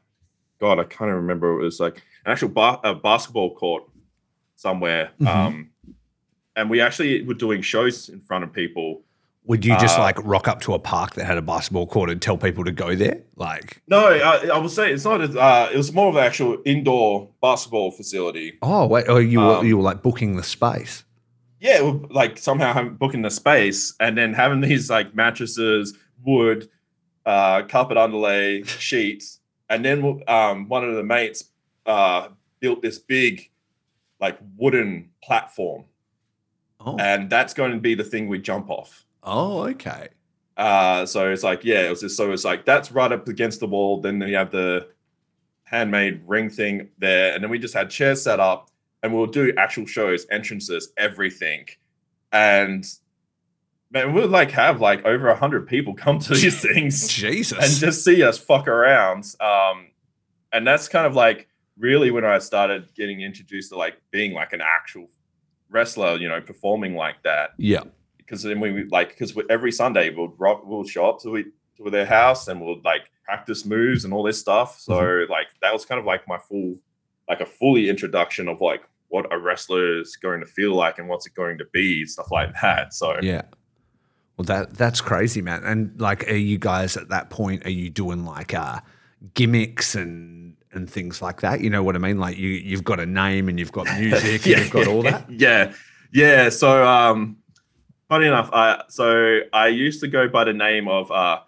god 0.60 0.80
i 0.80 0.84
can't 0.84 1.12
remember 1.12 1.60
it 1.60 1.64
was 1.64 1.80
like 1.80 1.96
an 2.26 2.32
actual 2.32 2.50
ba- 2.50 2.80
a 2.84 2.96
basketball 2.96 3.54
court 3.56 3.84
somewhere 4.56 5.12
Mhm. 5.20 5.28
um 5.28 5.70
and 6.56 6.70
we 6.70 6.80
actually 6.82 7.22
were 7.24 7.34
doing 7.34 7.62
shows 7.62 8.08
in 8.10 8.22
front 8.22 8.44
of 8.44 8.54
people 8.54 9.02
Would 9.48 9.64
you 9.66 9.78
just 9.78 10.00
Uh, 10.00 10.04
like 10.04 10.18
rock 10.24 10.48
up 10.48 10.62
to 10.62 10.74
a 10.74 10.80
park 10.80 11.14
that 11.16 11.26
had 11.26 11.38
a 11.38 11.42
basketball 11.42 11.86
court 11.88 12.10
and 12.10 12.20
tell 12.22 12.36
people 12.38 12.64
to 12.64 12.72
go 12.72 12.96
there? 12.96 13.22
Like, 13.36 13.82
no 13.88 14.08
i, 14.08 14.48
I 14.48 14.58
would 14.58 14.72
say 14.72 14.92
it's 14.92 15.04
not 15.06 15.22
as 15.22 15.36
uh 15.36 15.70
it 15.74 15.78
was 15.78 15.92
more 15.94 16.10
of 16.10 16.16
an 16.16 16.24
actual 16.24 16.58
indoor 16.66 17.30
basketball 17.42 17.92
facility 17.92 18.58
oh 18.62 18.86
wait, 18.88 19.06
oh 19.08 19.18
you 19.18 19.40
were 19.40 19.56
Um, 19.58 19.66
you 19.68 19.78
were 19.78 19.84
like 19.84 20.02
booking 20.04 20.36
the 20.36 20.44
space. 20.44 21.04
Yeah, 21.66 21.94
like 22.12 22.38
somehow 22.38 22.84
booking 22.90 23.22
the 23.24 23.30
space 23.32 23.94
and 24.00 24.18
then 24.18 24.34
having 24.34 24.62
these 24.62 24.90
like 24.90 25.16
mattresses, 25.16 25.98
wood, 26.24 26.70
uh, 27.26 27.64
carpet 27.64 27.98
underlay, 27.98 28.64
sheets, 28.90 29.40
and 29.70 29.84
then 29.84 30.22
um, 30.28 30.68
one 30.70 30.84
of 30.88 30.96
the 30.96 31.04
mates 31.04 31.46
uh, 31.86 32.28
built 32.60 32.82
this 32.82 33.00
big 33.00 33.50
like 34.22 34.38
wooden 34.58 35.10
platform, 35.24 35.86
Oh, 36.80 36.98
and 36.98 37.30
that's 37.30 37.54
going 37.54 37.72
to 37.72 37.80
be 37.80 37.96
the 37.96 38.04
thing 38.04 38.28
we 38.28 38.38
jump 38.40 38.70
off. 38.70 39.06
oh, 39.24 39.64
okay. 39.70 40.10
Uh, 40.58 41.06
so 41.06 41.30
it's 41.32 41.44
like 41.44 41.64
yeah, 41.66 41.82
it 41.88 41.90
was 41.90 42.02
just 42.02 42.16
so 42.16 42.32
it's 42.32 42.46
like 42.46 42.64
that's 42.64 42.92
right 42.92 43.12
up 43.12 43.28
against 43.28 43.60
the 43.60 43.68
wall. 43.68 44.00
Then 44.02 44.22
you 44.22 44.36
have 44.38 44.52
the 44.52 44.88
handmade 45.64 46.22
ring 46.28 46.50
thing 46.50 46.90
there, 47.00 47.34
and 47.34 47.44
then 47.44 47.50
we 47.50 47.60
just 47.60 47.74
had 47.74 47.90
chairs 47.90 48.22
set 48.22 48.40
up, 48.40 48.70
and 49.04 49.14
we'll 49.14 49.28
do 49.28 49.54
actual 49.58 49.86
shows, 49.86 50.26
entrances, 50.32 50.92
everything, 50.98 51.68
and 52.32 52.86
man, 53.92 54.14
we'll 54.14 54.28
like 54.28 54.52
have 54.52 54.82
like 54.82 55.06
over 55.06 55.30
a 55.30 55.36
hundred 55.36 55.68
people 55.68 55.94
come 56.06 56.20
to 56.20 56.34
these 56.34 56.62
things 56.62 57.08
Jesus. 57.22 57.58
and 57.58 57.72
just 57.80 58.04
see 58.04 58.24
us 58.24 58.38
fuck 58.38 58.68
around. 58.68 59.26
Um, 59.40 59.88
and 60.52 60.66
that's 60.66 60.88
kind 60.88 61.06
of 61.06 61.16
like 61.16 61.48
really 61.78 62.12
when 62.12 62.26
I 62.26 62.40
started 62.40 62.94
getting 62.96 63.22
introduced 63.22 63.72
to 63.72 63.78
like 63.78 63.98
being 64.12 64.34
like 64.34 64.54
an 64.54 64.62
actual 64.62 65.08
wrestler, 65.70 66.18
you 66.18 66.30
know, 66.30 66.42
performing 66.42 66.96
like 66.96 67.22
that 67.24 67.52
yeah. 67.58 67.82
because 68.18 68.44
then 68.44 68.60
we 68.60 68.86
like 68.86 69.10
because 69.10 69.38
every 69.50 69.72
Sunday 69.72 70.10
we'll 70.10 70.34
rock, 70.38 70.62
we'll 70.66 70.86
show 70.86 71.10
up 71.10 71.20
to 71.22 71.30
we, 71.32 71.46
to 71.78 71.90
their 71.90 72.06
house 72.06 72.48
and 72.48 72.62
we'll 72.62 72.80
like 72.84 73.12
practice 73.24 73.66
moves 73.66 74.06
and 74.06 74.14
all 74.14 74.24
this 74.24 74.40
stuff. 74.40 74.80
So 74.80 74.94
Mm-hmm. 74.94 75.32
like 75.32 75.48
that 75.62 75.74
was 75.74 75.86
kind 75.86 76.00
of 76.00 76.06
like 76.06 76.28
my 76.28 76.38
full 76.38 76.76
like 77.28 77.42
a 77.42 77.46
fully 77.46 77.90
introduction 77.90 78.48
of 78.48 78.62
like 78.62 78.84
what 79.10 79.32
a 79.32 79.40
wrestler 79.40 80.00
is 80.00 80.16
going 80.16 80.40
to 80.40 80.46
feel 80.46 80.76
like 80.76 81.00
and 81.00 81.08
what's 81.08 81.26
it 81.26 81.34
going 81.34 81.58
to 81.58 81.66
be 81.72 82.06
stuff 82.06 82.32
like 82.32 82.54
that. 82.62 82.94
So 82.94 83.18
Yeah. 83.22 83.44
Well, 84.38 84.46
that 84.46 84.74
that's 84.74 85.00
crazy, 85.00 85.42
man. 85.42 85.64
And 85.64 86.00
like, 86.00 86.30
are 86.30 86.36
you 86.36 86.58
guys 86.58 86.98
at 86.98 87.08
that 87.10 87.30
point? 87.30 87.66
Are 87.66 87.70
you 87.72 87.90
doing 87.90 88.26
like 88.26 88.54
uh, 88.54 88.82
gimmicks 89.34 89.96
and 89.96 90.58
and 90.74 90.90
things 90.90 91.22
like 91.22 91.40
that? 91.40 91.62
You 91.62 91.70
know 91.70 91.84
what 91.84 91.96
I 91.96 92.00
mean? 92.00 92.20
Like 92.20 92.38
you 92.38 92.50
you've 92.50 92.84
got 92.84 93.00
a 93.00 93.06
name 93.06 93.48
and 93.48 93.58
you've 93.58 93.72
got 93.72 93.86
music 94.00 94.46
and 94.46 94.58
you've 94.60 94.72
got 94.72 94.88
all 94.88 95.04
that. 95.04 95.32
Yeah, 95.32 95.74
yeah. 96.12 96.50
So, 96.50 96.86
um, 96.86 97.38
funny 98.10 98.28
enough, 98.28 98.50
I 98.52 98.84
so 98.90 99.40
I 99.54 99.70
used 99.70 100.02
to 100.02 100.10
go 100.10 100.28
by 100.28 100.44
the 100.44 100.54
name 100.54 100.90
of 100.90 101.10
uh, 101.12 101.40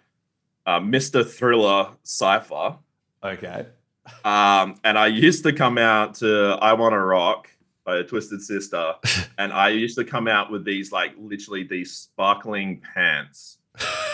uh, 0.64 0.80
Mr. 0.80 1.30
Thriller 1.30 1.90
Cipher, 2.04 2.78
Okay. 3.22 3.66
Um, 4.24 4.76
and 4.84 4.98
I 4.98 5.06
used 5.08 5.42
to 5.44 5.52
come 5.52 5.78
out 5.78 6.14
to 6.16 6.58
"I 6.60 6.72
Want 6.74 6.92
to 6.92 6.98
Rock" 7.00 7.48
by 7.84 8.02
Twisted 8.02 8.42
Sister, 8.42 8.94
and 9.38 9.52
I 9.52 9.68
used 9.70 9.96
to 9.98 10.04
come 10.04 10.28
out 10.28 10.50
with 10.50 10.64
these 10.64 10.92
like 10.92 11.12
literally 11.18 11.62
these 11.64 11.92
sparkling 11.92 12.80
pants. 12.94 13.56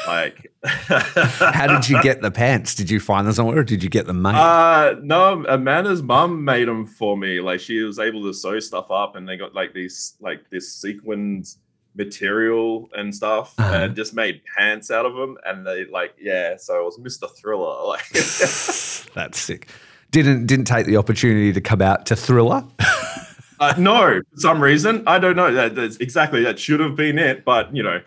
Like, 0.07 0.53
How 0.65 1.67
did 1.67 1.89
you 1.89 2.03
get 2.03 2.21
the 2.21 2.31
pants? 2.31 2.75
Did 2.75 2.91
you 2.91 3.01
find 3.01 3.27
them 3.27 3.33
somewhere, 3.33 3.61
or 3.61 3.65
did 3.65 3.83
you 3.83 3.89
get 3.89 4.07
them 4.07 4.21
made? 4.21 4.35
Uh, 4.35 4.97
no, 5.03 5.43
Amanda's 5.49 6.03
mum 6.03 6.45
made 6.45 6.69
them 6.69 6.87
for 6.87 7.17
me. 7.17 7.41
Like 7.41 7.61
she 7.61 7.81
was 7.81 7.99
able 7.99 8.23
to 8.25 8.35
sew 8.35 8.61
stuff 8.61 8.91
up, 8.91 9.17
and 9.17 9.27
they 9.27 9.37
got 9.39 9.55
like 9.55 9.73
these 9.73 10.17
like 10.21 10.51
this 10.51 10.71
sequins 10.73 11.59
material 11.97 12.91
and 12.95 13.15
stuff, 13.15 13.55
Uh-huh. 13.59 13.73
and 13.85 13.97
just 13.97 14.15
made 14.15 14.43
pants 14.59 14.91
out 14.91 15.07
of 15.07 15.15
them. 15.15 15.39
And 15.47 15.67
they 15.67 15.87
like, 15.87 16.15
yeah. 16.21 16.57
So 16.59 16.81
it 16.81 16.85
was 16.85 16.99
Mister 16.99 17.27
Thriller. 17.29 17.87
Like, 17.87 18.07
That's 18.11 19.39
sick. 19.41 19.69
Didn't 20.15 20.47
didn't 20.47 20.67
take 20.67 20.87
the 20.87 20.97
opportunity 20.97 21.53
to 21.53 21.61
come 21.61 21.83
out 21.83 22.07
to 22.07 22.15
Thriller. 22.15 22.65
uh, 23.59 23.75
no, 23.77 24.21
for 24.31 24.37
some 24.37 24.63
reason 24.63 25.03
I 25.09 25.19
don't 25.19 25.35
know. 25.35 25.53
That 25.53 25.75
that's 25.75 25.97
exactly 25.97 26.45
that 26.45 26.57
should 26.57 26.79
have 26.79 26.95
been 26.95 27.19
it, 27.19 27.45
but 27.45 27.75
you 27.75 27.83
know, 27.83 28.01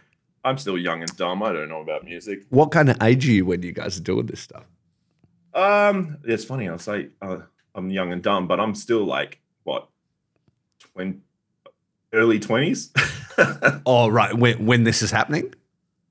I'm 0.46 0.58
still 0.58 0.78
young 0.78 1.02
and 1.02 1.13
dumb. 1.17 1.43
I 1.43 1.52
don't 1.52 1.67
know 1.67 1.82
about 1.82 2.06
music. 2.06 2.46
What 2.50 2.72
kind 2.72 2.89
of 2.89 2.96
age 3.04 3.28
are 3.28 3.32
you 3.34 3.46
when 3.46 3.62
you 3.62 3.74
guys 3.74 3.98
are 3.98 4.04
doing 4.04 4.28
this 4.28 4.39
stuff? 4.39 4.63
Um, 5.54 6.20
it's 6.24 6.46
funny. 6.46 6.70
I'll 6.70 6.80
say 6.80 7.10
uh, 7.22 7.39
I'm 7.76 7.89
young 7.89 8.13
and 8.13 8.24
dumb, 8.24 8.48
but 8.48 8.62
I'm 8.62 8.74
still 8.74 9.04
like 9.04 9.41
what, 9.65 9.89
twenty, 10.80 11.17
early 12.13 12.39
twenties. 12.39 12.93
Oh, 13.86 14.08
right. 14.08 14.34
When 14.34 14.65
when 14.65 14.84
this 14.84 15.04
is 15.04 15.12
happening? 15.12 15.54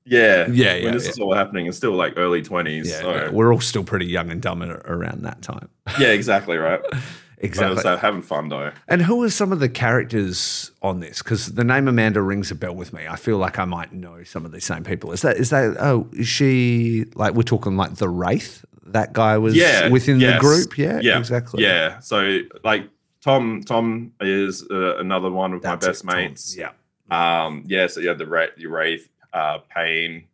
Yeah, 0.07 0.47
Yeah, 0.49 0.75
yeah, 0.75 0.85
When 0.85 0.93
this 0.93 1.05
yeah. 1.05 1.11
is 1.11 1.19
all 1.19 1.33
happening, 1.33 1.67
it's 1.67 1.77
still 1.77 1.93
like 1.93 2.13
early 2.17 2.41
twenties. 2.41 2.89
Yeah, 2.89 3.01
so 3.01 3.11
yeah, 3.15 3.29
we're 3.29 3.53
all 3.53 3.59
still 3.61 3.83
pretty 3.83 4.05
young 4.07 4.31
and 4.31 4.41
dumb 4.41 4.63
around 4.63 5.23
that 5.23 5.41
time. 5.41 5.69
yeah, 5.99 6.09
exactly 6.09 6.57
right. 6.57 6.79
exactly. 7.39 7.81
So 7.81 7.97
having 7.97 8.21
fun 8.21 8.49
though. 8.49 8.71
And 8.87 9.01
who 9.01 9.23
are 9.23 9.29
some 9.29 9.51
of 9.51 9.59
the 9.59 9.69
characters 9.69 10.71
on 10.81 10.99
this? 10.99 11.21
Because 11.21 11.53
the 11.53 11.63
name 11.63 11.87
Amanda 11.87 12.21
rings 12.21 12.51
a 12.51 12.55
bell 12.55 12.73
with 12.75 12.93
me. 12.93 13.05
I 13.07 13.15
feel 13.15 13.37
like 13.37 13.59
I 13.59 13.65
might 13.65 13.93
know 13.93 14.23
some 14.23 14.45
of 14.45 14.51
these 14.51 14.65
same 14.65 14.83
people. 14.83 15.11
Is 15.11 15.21
that 15.21 15.37
is 15.37 15.49
that? 15.51 15.75
Oh, 15.79 16.07
is 16.13 16.27
she 16.27 17.05
like 17.15 17.33
we're 17.33 17.43
talking 17.43 17.77
like 17.77 17.95
the 17.95 18.09
Wraith? 18.09 18.63
That 18.87 19.11
guy 19.13 19.37
was 19.37 19.53
Yeah, 19.55 19.89
within 19.89 20.19
yes. 20.19 20.35
the 20.35 20.39
group. 20.39 20.77
Yeah, 20.77 20.99
Yeah, 21.01 21.19
exactly. 21.19 21.61
Yeah. 21.63 21.99
So 21.99 22.39
like 22.63 22.87
Tom, 23.21 23.61
Tom 23.65 24.13
is 24.21 24.65
uh, 24.71 24.95
another 24.97 25.29
one 25.29 25.51
of 25.51 25.61
That's 25.61 25.85
my 25.85 25.89
it, 25.89 25.91
best 25.91 26.05
Tom. 26.05 26.15
mates. 26.15 26.55
Yeah, 26.57 26.71
Um, 27.11 27.63
yeah, 27.67 27.87
so 27.87 27.99
you 27.99 28.07
have 28.07 28.17
the 28.17 28.25
Wraith, 28.25 28.51
the 28.55 28.67
Wraith 28.67 29.09
uh, 29.33 29.59
Pain, 29.73 30.25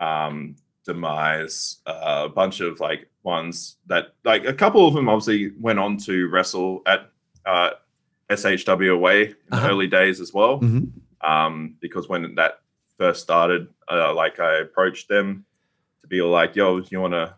um, 0.00 0.56
Demise, 0.84 1.76
uh, 1.86 2.22
a 2.26 2.28
bunch 2.28 2.60
of 2.60 2.80
like 2.80 3.08
ones 3.22 3.76
that 3.86 4.14
like 4.24 4.44
a 4.46 4.52
couple 4.54 4.86
of 4.88 4.94
them 4.94 5.08
obviously 5.08 5.52
went 5.60 5.78
on 5.78 5.96
to 5.98 6.28
wrestle 6.28 6.82
at 6.86 7.10
uh, 7.46 7.70
SHW 8.30 8.92
away 8.94 9.26
in 9.26 9.34
Uh-huh. 9.52 9.60
the 9.66 9.68
early 9.72 9.86
days 9.86 10.20
as 10.20 10.32
well. 10.32 10.60
Mhm. 10.60 10.90
Um, 11.20 11.76
because 11.80 12.08
when 12.08 12.34
that 12.36 12.60
first 12.98 13.22
started, 13.22 13.68
uh, 13.90 14.14
like 14.14 14.40
I 14.40 14.56
approached 14.58 15.08
them 15.08 15.44
to 16.02 16.08
be 16.08 16.22
like, 16.22 16.56
"Yo, 16.56 16.78
you 16.90 17.00
want 17.00 17.12
to 17.14 17.34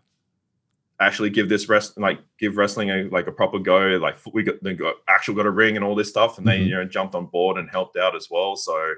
actually 0.99 1.29
give 1.29 1.49
this 1.49 1.67
rest 1.67 1.97
like 1.97 2.19
give 2.39 2.55
wrestling 2.55 2.89
a 2.91 3.03
like 3.11 3.27
a 3.27 3.31
proper 3.31 3.59
go 3.59 3.79
like 4.01 4.15
we 4.33 4.41
got 4.43 4.55
they 4.63 4.73
got 4.73 4.95
actual 5.09 5.33
got 5.35 5.45
a 5.45 5.49
ring 5.51 5.75
and 5.75 5.83
all 5.83 5.95
this 5.95 6.07
stuff 6.07 6.37
and 6.37 6.47
they 6.47 6.59
Mhm. 6.59 6.65
you 6.67 6.71
know 6.75 6.85
jumped 6.85 7.13
on 7.15 7.25
board 7.25 7.57
and 7.57 7.69
helped 7.69 7.97
out 7.97 8.15
as 8.15 8.29
well 8.31 8.55
so 8.55 8.93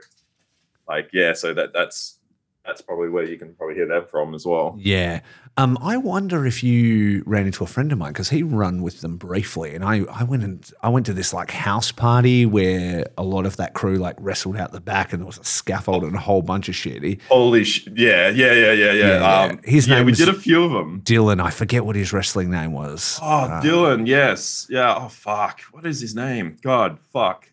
like 0.87 1.09
yeah 1.13 1.33
so 1.33 1.53
that 1.53 1.73
that's 1.73 2.19
that's 2.65 2.81
probably 2.81 3.09
where 3.09 3.23
you 3.23 3.37
can 3.37 3.53
probably 3.53 3.75
hear 3.75 3.87
that 3.89 4.09
from 4.09 4.33
as 4.33 4.43
well. 4.43 4.75
Yeah. 4.79 5.19
Um, 5.55 5.77
I 5.83 5.97
wonder 5.97 6.47
if 6.47 6.63
you 6.63 7.21
ran 7.27 7.45
into 7.45 7.63
a 7.63 7.67
friend 7.67 7.91
of 7.91 7.99
mine 7.99 8.11
because 8.11 8.29
he 8.29 8.41
run 8.41 8.81
with 8.81 9.01
them 9.01 9.17
briefly, 9.17 9.75
and 9.75 9.85
I 9.85 10.01
I 10.11 10.23
went 10.23 10.43
and 10.43 10.69
I 10.81 10.89
went 10.89 11.05
to 11.05 11.13
this 11.13 11.31
like 11.31 11.51
house 11.51 11.91
party 11.91 12.45
where 12.47 13.05
a 13.19 13.23
lot 13.23 13.45
of 13.45 13.55
that 13.57 13.73
crew 13.75 13.97
like 13.97 14.15
wrestled 14.19 14.57
out 14.57 14.71
the 14.71 14.81
back, 14.81 15.13
and 15.13 15.21
there 15.21 15.27
was 15.27 15.37
a 15.37 15.43
scaffold 15.43 16.03
and 16.03 16.15
a 16.15 16.19
whole 16.19 16.41
bunch 16.41 16.67
of 16.67 16.75
shit. 16.75 17.03
He, 17.03 17.19
holy 17.29 17.63
sh- 17.63 17.87
yeah 17.93 18.29
yeah 18.29 18.51
yeah 18.51 18.71
yeah 18.71 18.73
yeah, 18.73 18.93
Yeah, 18.93 19.19
yeah. 19.19 19.43
um 19.51 19.59
His 19.63 19.87
yeah 19.87 20.01
we 20.01 20.11
did 20.11 20.27
a 20.27 20.33
few 20.33 20.63
of 20.63 20.71
them 20.71 21.01
Dylan, 21.05 21.39
I 21.39 21.51
forget 21.51 21.85
what 21.85 21.95
his 21.95 22.11
wrestling 22.11 22.49
name 22.49 22.71
was. 22.73 23.19
oh 23.21 23.41
Uh, 23.45 23.61
dylan 23.61 24.07
yes. 24.07 24.65
Yeah 24.71 24.95
oh 24.97 25.07
fuck. 25.09 25.61
What 25.71 25.85
is 25.85 26.01
his 26.01 26.15
name? 26.15 26.57
God 26.63 26.97
fuck. 27.13 27.47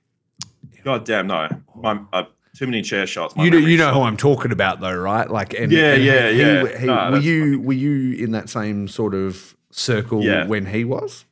God 0.83 1.05
damn 1.05 1.27
no. 1.29 1.49
My 1.77 2.01
uh, 2.12 2.25
too 2.57 2.67
many 2.67 2.83
chair 2.83 3.07
shots 3.07 3.35
you 3.37 3.51
know, 3.51 3.57
you 3.57 3.77
know 3.79 3.85
shot. 3.87 3.95
who 3.95 4.01
I'm 4.03 4.17
talking 4.17 4.53
about, 4.53 4.81
though, 4.81 4.95
right? 4.97 5.29
Like, 5.31 5.55
and, 5.55 5.73
Yeah, 5.73 5.93
and 5.95 6.05
yeah, 6.05 6.31
he- 6.31 6.38
yeah. 6.38 6.79
he- 6.79 6.87
No, 6.87 7.11
were 7.12 7.19
you 7.19 7.61
were 7.61 7.73
you 7.73 8.23
in 8.25 8.33
that 8.33 8.49
same 8.51 8.88
sort 8.88 9.15
of 9.15 9.57
circle 9.71 10.23
Yeah. 10.23 10.47
when 10.47 10.67
he 10.67 10.85
was? 10.85 11.25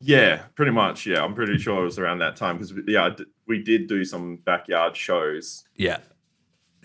Yeah, 0.00 0.42
pretty 0.54 0.72
much. 0.72 1.06
Yeah, 1.06 1.22
I'm 1.24 1.34
pretty 1.34 1.58
sure 1.58 1.80
it 1.80 1.84
was 1.84 1.98
around 1.98 2.18
that 2.18 2.36
time 2.36 2.56
because 2.58 2.72
yeah, 2.86 3.10
we 3.46 3.62
did 3.62 3.86
do 3.88 4.04
some 4.04 4.36
backyard 4.36 4.96
shows. 4.96 5.64
Yeah, 5.76 5.98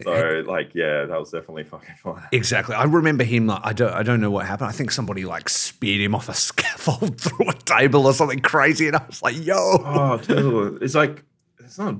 So 0.04 0.44
like, 0.46 0.74
yeah, 0.76 1.06
that 1.06 1.20
was 1.20 1.32
definitely 1.32 1.63
fucking 1.65 1.96
fun. 2.04 2.22
exactly. 2.32 2.76
I 2.76 2.84
remember 2.86 3.24
him. 3.26 3.48
Like, 3.48 3.62
I 3.63 3.74
don't, 3.74 3.94
I 3.94 4.04
don't 4.04 4.22
know 4.22 4.32
what 4.32 4.46
happened. 4.46 4.70
I 4.70 4.72
think 4.74 4.92
somebody 4.92 5.26
like 5.26 5.50
speared 5.50 6.00
him 6.02 6.15
off 6.15 6.30
a 6.30 6.34
scaffold 6.50 7.20
through 7.20 7.50
a 7.50 7.54
table 7.54 8.06
or 8.08 8.13
something 8.13 8.39
crazy, 8.39 8.88
and 8.88 8.96
I 8.96 9.04
was 9.08 9.22
like, 9.22 9.36
"Yo!" 9.38 9.56
Oh, 9.58 10.18
dude, 10.18 10.82
it's 10.84 10.96
like 10.96 11.24
it's 11.60 11.78
not. 11.78 11.96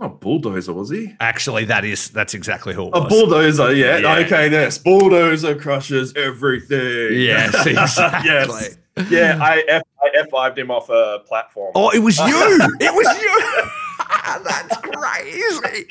Oh, 0.00 0.06
not 0.06 0.20
bulldozer, 0.20 0.72
was 0.72 0.88
he? 0.88 1.14
Actually, 1.20 1.66
that 1.66 1.84
is 1.84 2.08
that's 2.08 2.32
exactly 2.32 2.72
who 2.72 2.86
it 2.88 2.92
A 2.94 3.02
bulldozer, 3.02 3.74
yeah. 3.74 3.98
Yeah. 3.98 4.16
Okay, 4.18 4.50
yes, 4.50 4.78
bulldozer 4.78 5.54
crushes 5.54 6.14
everything. 6.16 7.20
Yes, 7.20 7.54
exactly. 7.66 8.30
yes. 8.30 8.76
Yeah, 9.10 9.38
I 9.40 9.62
F 9.68 9.82
I 10.02 10.10
F 10.14 10.30
fived 10.30 10.58
him 10.58 10.70
off 10.70 10.88
a 10.88 11.20
platform. 11.26 11.72
Oh, 11.74 11.90
it 11.90 11.98
was 11.98 12.18
you! 12.26 12.76
it 12.80 12.94
was 12.94 13.20
you! 13.20 13.68
that's 14.44 14.76
crazy. 14.78 15.86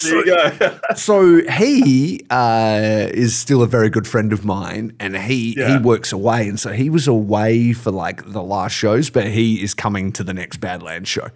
there 0.00 0.16
you 0.16 0.24
go. 0.26 0.78
So 0.94 1.42
he 1.50 2.26
uh, 2.30 3.08
is 3.12 3.36
still 3.36 3.62
a 3.62 3.66
very 3.66 3.88
good 3.88 4.06
friend 4.06 4.32
of 4.32 4.44
mine, 4.44 4.94
and 5.00 5.16
he 5.16 5.54
he 5.54 5.78
works 5.78 6.12
away, 6.12 6.48
and 6.48 6.60
so 6.60 6.72
he 6.72 6.90
was 6.90 7.08
away 7.08 7.72
for 7.72 7.90
like 7.90 8.30
the 8.30 8.42
last 8.42 8.72
shows, 8.72 9.08
but 9.08 9.26
he 9.26 9.62
is 9.62 9.72
coming 9.72 10.12
to 10.12 10.22
the 10.22 10.34
next 10.34 10.58
Badlands 10.58 11.08
show. 11.08 11.30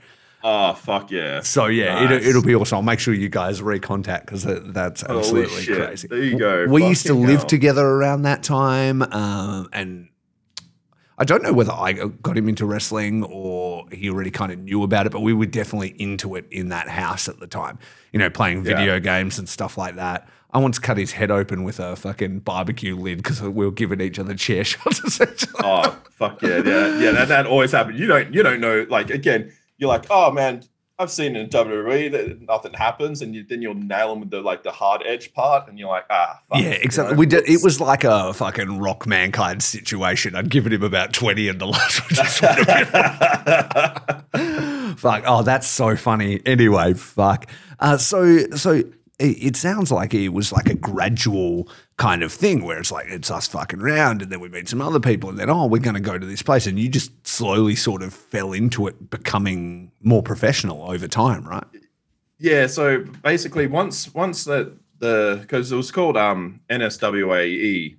Oh 0.44 0.74
fuck 0.74 1.10
yeah. 1.10 1.40
So 1.40 1.66
yeah, 1.66 1.94
Nice. 2.04 2.12
it'll, 2.12 2.28
it'll 2.28 2.42
be 2.42 2.54
awesome. 2.54 2.76
I'll 2.76 2.82
make 2.82 2.98
sure 3.00 3.14
you 3.14 3.28
guys 3.28 3.60
recontact 3.60 4.26
because 4.26 4.44
that's 4.72 5.02
absolutely 5.04 5.64
crazy. 5.66 6.08
There 6.08 6.22
you 6.22 6.38
go. 6.38 6.66
We 6.68 6.86
used 6.86 7.06
to 7.06 7.14
live 7.14 7.40
hell. 7.40 7.46
together 7.46 7.86
around 7.86 8.22
that 8.22 8.42
time, 8.42 9.02
um, 9.02 9.68
and 9.72 10.08
I 11.18 11.24
don't 11.24 11.42
know 11.42 11.52
whether 11.52 11.72
I 11.72 11.92
got 11.92 12.36
him 12.36 12.48
into 12.48 12.66
wrestling 12.66 13.22
or 13.24 13.84
he 13.92 14.08
already 14.10 14.30
kind 14.30 14.50
of 14.50 14.58
knew 14.58 14.82
about 14.82 15.06
it, 15.06 15.12
but 15.12 15.20
we 15.20 15.32
were 15.32 15.46
definitely 15.46 15.94
into 16.00 16.34
it 16.36 16.46
in 16.50 16.70
that 16.70 16.88
house 16.88 17.28
at 17.28 17.38
the 17.38 17.46
time. 17.46 17.78
You 18.12 18.18
know, 18.18 18.30
playing 18.30 18.58
Yeah. 18.64 18.76
video 18.76 18.98
games 19.00 19.38
and 19.38 19.48
stuff 19.48 19.76
like 19.78 19.96
that. 19.96 20.28
I 20.54 20.58
once 20.58 20.78
cut 20.78 20.98
his 20.98 21.12
head 21.12 21.30
open 21.30 21.64
with 21.64 21.80
a 21.80 21.96
fucking 21.96 22.40
barbecue 22.40 22.94
lid 22.94 23.18
because 23.18 23.40
we 23.40 23.64
were 23.64 23.70
giving 23.70 24.00
each 24.02 24.18
other 24.18 24.34
chair 24.34 24.64
shots. 24.64 25.18
Oh 25.62 25.96
fuck 26.10 26.42
yeah, 26.42 26.60
yeah, 26.64 26.98
yeah. 26.98 27.10
That, 27.12 27.28
that 27.28 27.46
always 27.46 27.72
happens. 27.72 27.98
You 27.98 28.06
don't 28.06 28.34
you 28.34 28.42
don't 28.42 28.60
know. 28.60 28.84
Like 28.90 29.08
again, 29.10 29.50
you're 29.82 29.88
like, 29.88 30.06
oh 30.10 30.30
man, 30.30 30.62
I've 30.98 31.10
seen 31.10 31.34
in 31.34 31.48
WWE 31.48 32.12
that 32.12 32.42
nothing 32.42 32.74
happens, 32.74 33.22
and 33.22 33.34
you, 33.34 33.44
then 33.44 33.60
you'll 33.60 33.74
nail 33.74 34.10
them 34.10 34.20
with 34.20 34.30
the 34.30 34.40
like 34.40 34.62
the 34.62 34.70
hard 34.70 35.02
edge 35.04 35.34
part, 35.34 35.68
and 35.68 35.76
you're 35.78 35.88
like, 35.88 36.04
ah, 36.10 36.40
fuck, 36.48 36.60
Yeah, 36.60 36.68
you 36.68 36.78
exactly. 36.82 37.14
know, 37.14 37.18
We 37.18 37.26
did. 37.26 37.48
It 37.48 37.60
was 37.64 37.80
like 37.80 38.04
a 38.04 38.32
fucking 38.32 38.78
rock 38.78 39.04
mankind 39.06 39.62
situation. 39.64 40.36
I'd 40.36 40.48
given 40.50 40.72
him 40.72 40.84
about 40.84 41.12
twenty, 41.12 41.48
and 41.48 41.60
the 41.60 41.66
last 41.66 42.00
one 42.02 42.10
just 42.10 42.40
would 42.42 42.66
have 42.68 43.74
been 44.32 44.94
fuck. 44.96 45.24
Oh, 45.26 45.42
that's 45.42 45.66
so 45.66 45.96
funny. 45.96 46.40
Anyway, 46.46 46.94
fuck. 46.94 47.50
Uh, 47.80 47.96
so, 47.96 48.46
so 48.50 48.70
it, 48.72 48.86
it 49.18 49.56
sounds 49.56 49.90
like 49.90 50.14
it 50.14 50.28
was 50.28 50.52
like 50.52 50.68
a 50.68 50.74
gradual 50.74 51.68
kind 51.96 52.22
of 52.22 52.32
thing 52.32 52.64
where 52.64 52.78
it's 52.78 52.90
like 52.90 53.06
it's 53.08 53.30
us 53.30 53.46
fucking 53.48 53.80
around, 53.80 54.22
and 54.22 54.30
then 54.32 54.40
we 54.40 54.48
meet 54.48 54.68
some 54.68 54.80
other 54.80 55.00
people, 55.00 55.30
and 55.30 55.38
then 55.38 55.50
oh, 55.50 55.66
we're 55.66 55.78
going 55.80 55.94
to 55.94 56.00
go 56.00 56.18
to 56.18 56.26
this 56.26 56.42
place, 56.42 56.66
and 56.66 56.78
you 56.78 56.88
just 56.88 57.26
slowly 57.26 57.76
sort 57.76 58.02
of 58.02 58.12
fell 58.12 58.52
into 58.52 58.86
it, 58.86 59.10
becoming 59.10 59.92
more 60.02 60.22
professional 60.22 60.90
over 60.90 61.06
time, 61.08 61.46
right? 61.46 61.64
yeah. 62.38 62.66
So 62.66 63.04
basically, 63.22 63.66
once 63.66 64.12
once 64.14 64.44
the 64.44 64.72
the 64.98 65.38
because 65.40 65.70
it 65.72 65.76
was 65.76 65.90
called 65.90 66.16
um 66.16 66.60
NSWAE 66.70 67.96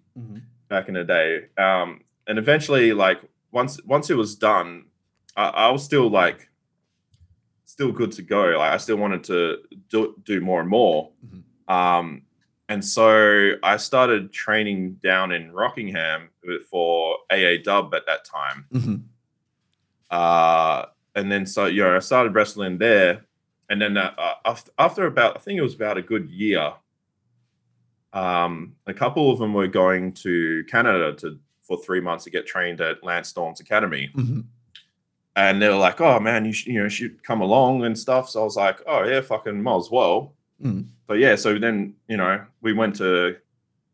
back 0.69 0.87
in 0.87 0.95
the 0.95 1.03
day, 1.03 1.45
um, 1.57 2.01
and 2.27 2.39
eventually, 2.39 2.93
like 2.93 3.19
once 3.51 3.81
once 3.85 4.09
it 4.09 4.15
was 4.15 4.35
done, 4.35 4.85
I, 5.35 5.47
I 5.49 5.69
was 5.69 5.83
still 5.83 6.09
like 6.09 6.49
still 7.65 7.91
good 7.91 8.11
to 8.13 8.21
go. 8.21 8.55
Like 8.57 8.73
I 8.73 8.77
still 8.77 8.97
wanted 8.97 9.23
to 9.25 9.57
do 9.89 10.15
do 10.23 10.41
more 10.41 10.61
and 10.61 10.69
more. 10.69 11.09
Mhm. 11.25 11.73
Um, 11.73 12.21
and 12.73 12.83
so 12.83 13.51
I 13.61 13.77
started 13.77 14.33
training 14.33 14.93
down 15.03 15.31
in 15.31 15.51
Rockingham 15.51 16.29
for 16.71 17.17
AA 17.31 17.57
Dub 17.63 17.93
at 17.93 18.07
that 18.07 18.25
time. 18.25 18.65
hmm 18.71 18.95
Uh, 20.09 20.85
and 21.15 21.31
then 21.31 21.45
so 21.45 21.67
you 21.67 21.83
know 21.83 21.95
I 21.95 21.99
started 21.99 22.33
wrestling 22.33 22.79
there, 22.79 23.25
and 23.69 23.79
then 23.79 23.95
uh, 23.95 24.13
uh, 24.17 24.33
after, 24.45 24.71
after 24.79 25.05
about 25.05 25.37
I 25.37 25.39
think 25.39 25.59
it 25.59 25.61
was 25.61 25.75
about 25.75 25.97
a 25.99 26.01
good 26.01 26.29
year. 26.31 26.73
Um, 28.11 28.75
a 28.87 28.93
couple 28.93 29.31
of 29.31 29.39
them 29.39 29.53
were 29.53 29.67
going 29.67 30.13
to 30.25 30.63
Canada 30.65 31.13
to 31.17 31.39
for 31.61 31.77
three 31.77 32.01
months 32.01 32.23
to 32.25 32.31
get 32.31 32.45
trained 32.47 32.81
at 32.81 33.03
Lance 33.03 33.29
Storm's 33.29 33.59
Academy 33.59 34.09
hmm 34.13 34.41
and 35.35 35.59
they 35.61 35.69
were 35.69 35.75
like, 35.75 35.99
"Oh 35.99 36.19
man, 36.19 36.45
you 36.45 36.53
sh- 36.53 36.67
you 36.67 36.81
know 36.81 36.89
should 36.89 37.23
come 37.23 37.41
along 37.41 37.83
and 37.85 37.97
stuff." 37.97 38.29
So 38.29 38.41
I 38.41 38.43
was 38.43 38.55
like, 38.55 38.81
"Oh 38.85 39.03
yeah, 39.03 39.21
fucking 39.21 39.61
might 39.61 39.77
as 39.77 39.89
well." 39.91 40.33
Mm. 40.63 40.89
But 41.07 41.19
yeah, 41.19 41.35
so 41.35 41.57
then 41.59 41.95
you 42.07 42.17
know 42.17 42.43
we 42.61 42.73
went 42.73 42.95
to 42.97 43.35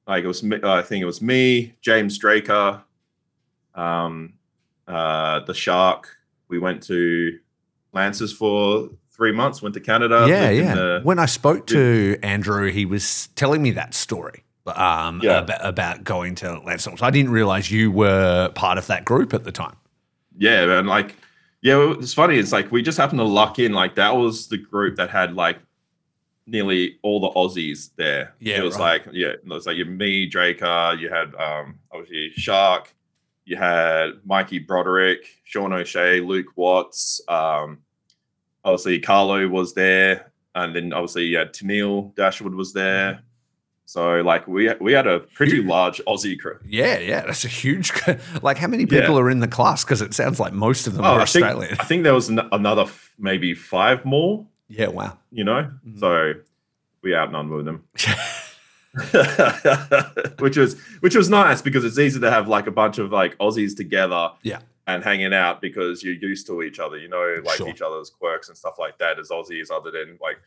like 0.08 0.24
it 0.24 0.28
was 0.28 0.44
me- 0.44 0.60
I 0.64 0.82
think 0.82 1.02
it 1.02 1.06
was 1.06 1.22
me, 1.22 1.76
James 1.82 2.20
Draker, 2.20 2.82
um, 3.76 4.34
uh, 4.88 5.40
the 5.42 5.54
Shark. 5.54 6.18
We 6.48 6.60
went 6.60 6.84
to 6.84 7.38
Lancers 7.94 8.34
for 8.34 8.90
three 9.12 9.32
months. 9.32 9.62
Went 9.62 9.74
to 9.76 9.82
Canada. 9.82 10.26
yeah, 10.28 10.50
yeah. 10.50 10.76
the- 10.76 11.02
when 11.04 11.20
I 11.20 11.26
spoke 11.26 11.68
to 11.68 12.18
Andrew, 12.24 12.72
he 12.72 12.86
was 12.86 13.28
telling 13.36 13.62
me 13.62 13.72
that 13.72 13.94
story. 13.94 14.44
Um, 14.68 15.20
Yeah. 15.24 15.40
about, 15.40 15.66
about 15.66 16.04
going 16.04 16.36
to 16.36 16.60
Lansdowne. 16.60 16.98
I 17.02 17.10
didn't 17.10 17.32
realize 17.32 17.72
you 17.72 17.90
were 17.90 18.50
part 18.54 18.78
of 18.78 18.86
that 18.88 19.04
group 19.04 19.34
at 19.34 19.44
the 19.44 19.52
time. 19.52 19.76
yeah, 20.38 20.78
and 20.80 20.88
Like, 20.88 21.16
yeah, 21.62 21.94
it's 21.98 22.14
funny. 22.14 22.38
It's 22.38 22.52
like 22.52 22.72
we 22.72 22.82
just 22.84 22.98
happened 22.98 23.20
to 23.20 23.24
luck 23.26 23.58
in. 23.60 23.74
Like 23.74 23.96
that 23.96 24.16
was 24.16 24.48
the 24.48 24.58
group 24.58 24.96
that 24.98 25.10
had 25.10 25.34
like 25.36 25.58
nearly 26.50 26.98
all 27.04 27.20
the 27.20 27.30
Aussies 27.30 27.90
there. 27.96 28.34
Yeah, 28.40 28.58
it 28.58 28.64
was 28.64 28.78
right. 28.78 29.06
like 29.06 29.14
yeah, 29.16 29.28
it 29.30 29.46
was 29.48 29.66
like 29.66 29.78
you, 29.78 29.86
me, 29.86 30.30
Draker. 30.30 31.00
You 31.00 31.10
had 31.10 31.34
um 31.36 31.80
obviously 31.92 32.32
Shark. 32.36 32.94
You 33.46 33.56
had 33.58 34.12
Mikey 34.26 34.60
Broderick, 34.60 35.26
Sean 35.44 35.74
O'Shea, 35.74 36.20
Luke 36.22 36.56
Watts. 36.56 37.20
Um, 37.28 37.80
obviously 38.64 39.00
Carlo 39.00 39.48
was 39.48 39.74
there, 39.74 40.32
and 40.56 40.76
then 40.76 40.94
obviously 40.94 41.26
you 41.26 41.38
had 41.38 41.54
Tenille 41.54 42.14
Dashwood 42.16 42.54
was 42.54 42.74
there. 42.74 43.22
So 43.86 44.22
like 44.22 44.48
we 44.48 44.72
we 44.80 44.94
had 44.94 45.08
a 45.08 45.22
pretty 45.22 45.54
Huge. 45.58 45.66
large 45.66 46.00
Aussie 46.08 46.40
crew. 46.40 46.60
Yeah, 46.68 47.00
yeah, 47.00 47.22
that's 47.26 47.44
a 47.44 47.48
huge. 47.48 47.92
Like, 48.44 48.60
how 48.60 48.68
many 48.68 48.86
people 48.86 49.16
Yeah. 49.16 49.22
are 49.22 49.30
in 49.32 49.40
the 49.40 49.48
class? 49.48 49.84
Because 49.84 50.04
it 50.04 50.14
sounds 50.14 50.40
like 50.40 50.54
most 50.54 50.86
of 50.86 50.94
them 50.94 51.04
Oh, 51.04 51.08
are 51.16 51.22
I 51.22 51.26
think, 51.26 51.44
Australian. 51.46 51.78
I 51.80 51.84
think 51.86 52.04
there 52.04 52.14
was 52.14 52.30
an, 52.30 52.40
another 52.52 52.84
f- 52.84 53.12
maybe 53.18 53.56
five 53.56 54.06
more. 54.06 54.46
Yeah, 54.70 54.88
wow. 54.88 55.18
You 55.32 55.44
know, 55.44 55.70
Mhm. 55.86 56.00
so 56.00 56.34
we 57.02 57.16
outnumbered 57.16 57.66
them, 57.66 57.84
which 60.40 60.58
was 60.58 60.80
which 61.02 61.16
was 61.16 61.30
nice 61.30 61.62
because 61.62 61.86
it's 61.86 62.00
easy 62.00 62.20
to 62.20 62.30
have 62.32 62.48
like 62.48 62.68
a 62.68 62.72
bunch 62.72 62.98
of 62.98 63.12
like 63.12 63.38
Aussies 63.38 63.76
together. 63.76 64.32
Yeah. 64.44 64.60
And 64.88 65.04
hanging 65.04 65.34
out 65.36 65.62
because 65.62 66.02
you're 66.04 66.16
used 66.16 66.48
to 66.48 66.64
each 66.64 66.80
other, 66.80 66.98
you 66.98 67.08
know, 67.10 67.42
like 67.46 67.58
Sure. 67.58 67.70
each 67.70 67.82
other's 67.82 68.10
quirks 68.10 68.48
and 68.50 68.58
stuff 68.58 68.80
like 68.80 68.98
that 68.98 69.20
as 69.20 69.30
Aussies, 69.30 69.70
other 69.72 69.92
than 69.92 70.18
like 70.20 70.38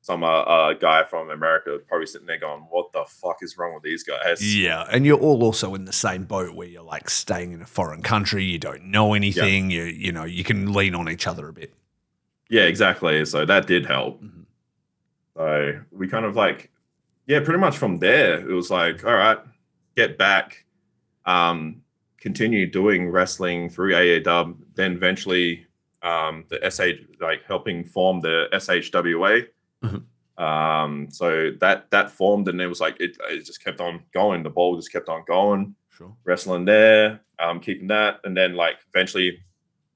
some 0.00 0.24
uh, 0.24 0.26
uh, 0.40 0.72
guy 0.72 1.04
from 1.04 1.28
America 1.28 1.78
probably 1.86 2.06
sitting 2.06 2.26
there 2.26 2.38
going, 2.38 2.62
"What 2.70 2.90
the 2.92 3.04
fuck 3.06 3.42
is 3.42 3.58
wrong 3.58 3.74
with 3.74 3.82
these 3.82 4.02
guys?" 4.02 4.40
Yeah, 4.56 4.86
and 4.90 5.04
you're 5.04 5.18
all 5.18 5.44
also 5.44 5.74
in 5.74 5.84
the 5.84 5.92
same 5.92 6.24
boat 6.24 6.54
where 6.54 6.66
you're 6.66 6.82
like 6.82 7.10
staying 7.10 7.52
in 7.52 7.60
a 7.60 7.66
foreign 7.66 8.00
country. 8.00 8.42
You 8.42 8.58
don't 8.58 8.84
know 8.84 9.12
anything. 9.12 9.70
You 9.70 9.82
you 9.84 10.12
know 10.12 10.24
you 10.24 10.44
can 10.44 10.72
lean 10.72 10.94
on 10.94 11.06
each 11.10 11.26
other 11.26 11.46
a 11.48 11.52
bit. 11.52 11.74
Yeah, 12.50 12.62
exactly. 12.64 13.24
So 13.24 13.46
that 13.46 13.66
did 13.66 13.86
help. 13.86 14.20
Mhm. 14.22 14.44
So 15.36 15.80
we 15.92 16.08
kind 16.08 16.24
of 16.26 16.36
like, 16.36 16.70
yeah, 17.26 17.40
pretty 17.40 17.60
much 17.60 17.78
from 17.78 17.98
there, 17.98 18.40
it 18.46 18.52
was 18.52 18.70
like, 18.70 19.04
all 19.04 19.14
right, 19.14 19.38
get 19.96 20.18
back, 20.18 20.64
um, 21.26 21.80
continue 22.20 22.66
doing 22.66 23.08
wrestling 23.08 23.70
through 23.70 23.94
AA 23.94 24.18
Dub, 24.22 24.58
then 24.74 24.92
eventually 24.92 25.66
um, 26.02 26.44
the 26.48 26.58
SH, 26.70 27.20
like 27.20 27.44
helping 27.44 27.84
form 27.84 28.20
the 28.20 28.48
SHWA. 28.52 29.46
Mhm. 29.84 30.02
Um, 30.42 31.08
so 31.10 31.50
that 31.60 31.90
that 31.90 32.10
formed, 32.10 32.48
and 32.48 32.60
it 32.60 32.66
was 32.66 32.80
like 32.80 32.98
it, 33.00 33.16
it 33.28 33.44
just 33.44 33.62
kept 33.62 33.80
on 33.80 34.02
going. 34.14 34.42
The 34.42 34.48
ball 34.50 34.76
just 34.76 34.90
kept 34.90 35.10
on 35.10 35.22
going 35.26 35.74
Sure. 35.90 36.16
wrestling 36.24 36.64
there, 36.64 37.20
um, 37.38 37.60
keeping 37.60 37.86
that, 37.88 38.20
and 38.24 38.34
then 38.34 38.54
like 38.54 38.78
eventually 38.94 39.40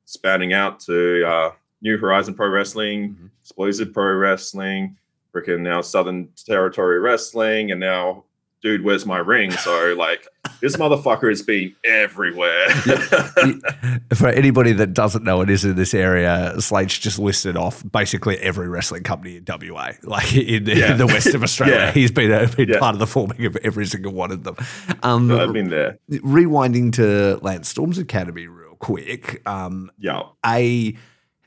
spanning 0.04 0.52
out 0.52 0.78
to 0.80 1.24
uh, 1.26 1.52
New 1.84 1.98
Horizon 1.98 2.34
Pro 2.34 2.48
Wrestling, 2.48 3.10
Mhm. 3.10 3.30
Explosive 3.42 3.92
Pro 3.92 4.14
Wrestling, 4.14 4.96
freaking 5.34 5.60
now 5.60 5.82
Southern 5.82 6.28
Territory 6.46 6.98
Wrestling, 6.98 7.70
and 7.70 7.78
now, 7.78 8.24
dude, 8.62 8.82
where's 8.82 9.04
my 9.04 9.18
ring? 9.18 9.50
So 9.52 9.94
like, 9.98 10.26
this 10.62 10.76
motherfucker 10.76 11.28
has 11.28 11.42
been 11.42 11.74
everywhere. 11.84 12.68
For 14.14 14.28
anybody 14.28 14.72
that 14.72 14.94
doesn't 14.94 15.24
know 15.24 15.40
it 15.42 15.50
is 15.50 15.64
in 15.64 15.76
this 15.76 15.92
area, 15.94 16.54
Slate's 16.60 16.98
just 16.98 17.18
listed 17.18 17.56
off 17.56 17.82
basically 17.92 18.38
every 18.38 18.68
wrestling 18.68 19.02
company 19.02 19.36
in 19.36 19.44
WA, 19.46 19.92
like 20.04 20.34
in, 20.34 20.66
in 20.68 20.96
the 20.96 21.06
west 21.06 21.34
of 21.34 21.42
Australia. 21.42 21.74
Yeah. 21.76 21.92
He's 21.92 22.10
been, 22.10 22.32
a, 22.32 22.46
been 22.48 22.68
Yeah. 22.70 22.78
part 22.78 22.94
of 22.94 22.98
the 22.98 23.06
forming 23.06 23.44
of 23.44 23.56
every 23.62 23.84
single 23.86 24.12
one 24.12 24.30
of 24.30 24.44
them. 24.44 24.56
Um, 25.02 25.30
I've 25.32 25.52
been 25.52 25.68
there. 25.68 25.98
rewinding 26.10 26.92
to 26.94 27.38
Lance 27.42 27.68
Storm's 27.68 27.98
Academy 27.98 28.46
real 28.46 28.76
quick. 28.76 29.42
Um, 29.46 29.90
Yeah. 29.98 30.22
a, 30.46 30.96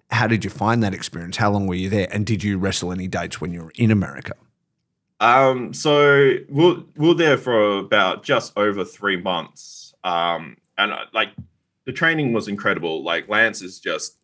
how 0.09 0.27
did 0.27 0.43
you 0.43 0.49
find 0.49 0.81
that 0.83 0.93
experience? 0.93 1.37
How 1.37 1.51
long 1.51 1.67
were 1.67 1.75
you 1.75 1.89
there? 1.89 2.07
And 2.11 2.25
did 2.25 2.43
you 2.43 2.57
wrestle 2.57 2.91
any 2.91 3.07
dates 3.07 3.41
when 3.41 3.51
you 3.51 3.63
were 3.63 3.73
in 3.75 3.91
America? 3.91 4.33
Um, 5.19 5.73
so 5.73 6.35
we're 6.49 6.83
we're 6.95 7.13
there 7.13 7.37
for 7.37 7.79
about 7.79 8.23
just 8.23 8.53
over 8.55 8.85
three 8.85 9.17
months. 9.17 9.93
Um, 10.03 10.57
and 10.77 10.91
uh, 10.91 11.05
like 11.13 11.29
the 11.85 11.91
training 11.91 12.33
was 12.33 12.47
incredible. 12.47 13.03
Like 13.03 13.27
Lance 13.27 13.61
is 13.61 13.79
just 13.79 14.17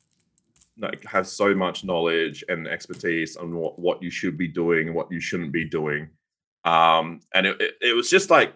like 0.78 1.04
has 1.06 1.32
so 1.32 1.54
much 1.54 1.84
knowledge 1.84 2.44
and 2.48 2.68
expertise 2.68 3.36
on 3.36 3.56
what, 3.56 3.78
what 3.78 4.02
you 4.02 4.10
should 4.10 4.38
be 4.38 4.48
doing 4.48 4.88
and 4.88 4.96
what 4.96 5.12
you 5.12 5.20
shouldn't 5.20 5.52
be 5.52 5.66
doing. 5.66 6.10
Um, 6.66 7.20
and 7.34 7.46
it, 7.48 7.62
it, 7.62 7.78
it 7.82 7.96
was 7.96 8.10
just 8.10 8.30
like 8.30 8.54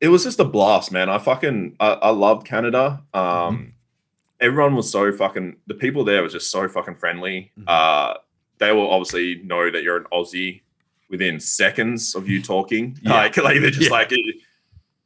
it 0.00 0.08
was 0.08 0.24
just 0.24 0.40
a 0.40 0.44
blast, 0.44 0.92
man. 0.92 1.10
I 1.10 1.18
fucking 1.18 1.76
I, 1.80 1.92
I 1.92 2.10
loved 2.10 2.46
Canada. 2.46 3.02
Um 3.12 3.74
everyone 4.40 4.74
was 4.74 4.90
so 4.90 5.12
fucking 5.12 5.56
the 5.66 5.74
people 5.74 6.04
there 6.04 6.22
were 6.22 6.28
just 6.28 6.50
so 6.50 6.68
fucking 6.68 6.96
friendly. 6.96 7.52
Mhm. 7.58 7.64
Uh 7.68 8.14
they 8.58 8.72
will 8.72 8.90
obviously 8.90 9.40
know 9.44 9.70
that 9.70 9.82
you're 9.82 9.96
an 9.96 10.04
Aussie 10.12 10.60
within 11.08 11.40
seconds 11.40 12.14
of 12.14 12.28
you 12.28 12.42
talking. 12.42 12.96
Yeah. 13.02 13.12
Like, 13.14 13.36
like 13.38 13.60
they're 13.60 13.70
just 13.70 13.90
Yeah. 13.90 13.96
like, 13.96 14.10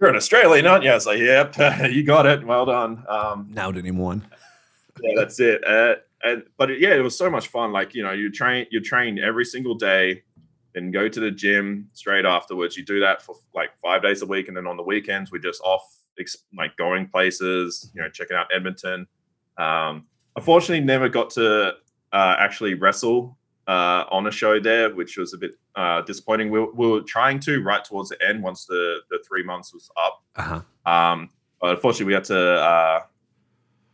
you're 0.00 0.10
an 0.10 0.16
Australian, 0.16 0.66
aren't 0.66 0.82
you? 0.84 0.90
I 0.90 0.94
was 0.94 1.06
like, 1.06 1.18
yep, 1.20 1.54
you 1.92 2.02
got 2.02 2.26
it. 2.26 2.44
Well 2.44 2.66
done. 2.66 3.04
Um, 3.08 3.48
Nailed 3.50 3.76
it 3.76 3.86
in 3.86 3.96
one. 3.96 4.26
yeah, 5.02 5.12
that's 5.16 5.38
it. 5.40 5.64
Uh, 5.66 5.94
and 6.24 6.42
but 6.58 6.70
it- 6.72 6.80
yeah, 6.80 6.94
it 6.94 7.00
was 7.00 7.16
so 7.16 7.30
much 7.30 7.46
fun. 7.48 7.70
Like 7.72 7.94
you 7.94 8.02
know, 8.02 8.12
you 8.12 8.30
train, 8.30 8.66
you 8.70 8.80
train 8.80 9.18
every 9.18 9.44
single 9.44 9.74
day, 9.76 10.22
then 10.74 10.90
go 10.90 11.08
to 11.08 11.20
the 11.20 11.30
gym 11.30 11.88
straight 11.92 12.24
afterwards. 12.24 12.76
You 12.76 12.84
do 12.84 12.98
that 13.00 13.22
for 13.22 13.36
like 13.54 13.70
five 13.80 14.02
days 14.02 14.22
a 14.22 14.26
week, 14.26 14.48
and 14.48 14.56
then 14.56 14.66
on 14.66 14.76
the 14.76 14.82
weekends 14.82 15.30
we're 15.30 15.38
just 15.38 15.60
off, 15.62 15.84
like 16.56 16.76
going 16.76 17.06
places. 17.08 17.90
You 17.94 18.02
know, 18.02 18.08
checking 18.08 18.36
out 18.36 18.46
Edmonton. 18.52 19.06
Um, 19.58 20.06
unfortunately, 20.36 20.84
never 20.84 21.08
got 21.08 21.30
to 21.30 21.74
uh, 22.12 22.36
actually 22.38 22.74
wrestle 22.74 23.36
uh, 23.66 24.04
on 24.10 24.26
a 24.26 24.30
show 24.30 24.60
there, 24.60 24.94
which 24.94 25.16
was 25.16 25.32
a 25.34 25.38
bit 25.38 25.52
uh, 25.74 26.02
disappointing. 26.02 26.50
We, 26.50 26.60
we 26.60 26.86
were 26.86 27.00
trying 27.02 27.40
to 27.40 27.62
right 27.62 27.82
towards 27.84 28.10
the 28.10 28.22
end 28.26 28.42
once 28.42 28.66
the 28.66 29.00
the 29.10 29.18
three 29.26 29.42
months 29.42 29.72
was 29.72 29.90
up. 29.96 30.22
Uh-huh. 30.36 30.60
Um, 30.90 31.30
but 31.60 31.70
unfortunately, 31.70 32.06
we 32.06 32.14
had 32.14 32.24
to 32.24 32.38
uh, 32.38 33.00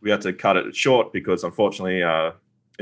we 0.01 0.09
had 0.09 0.21
to 0.21 0.33
cut 0.33 0.57
it 0.57 0.75
short 0.75 1.13
because 1.13 1.43
unfortunately, 1.43 2.03
uh, 2.03 2.31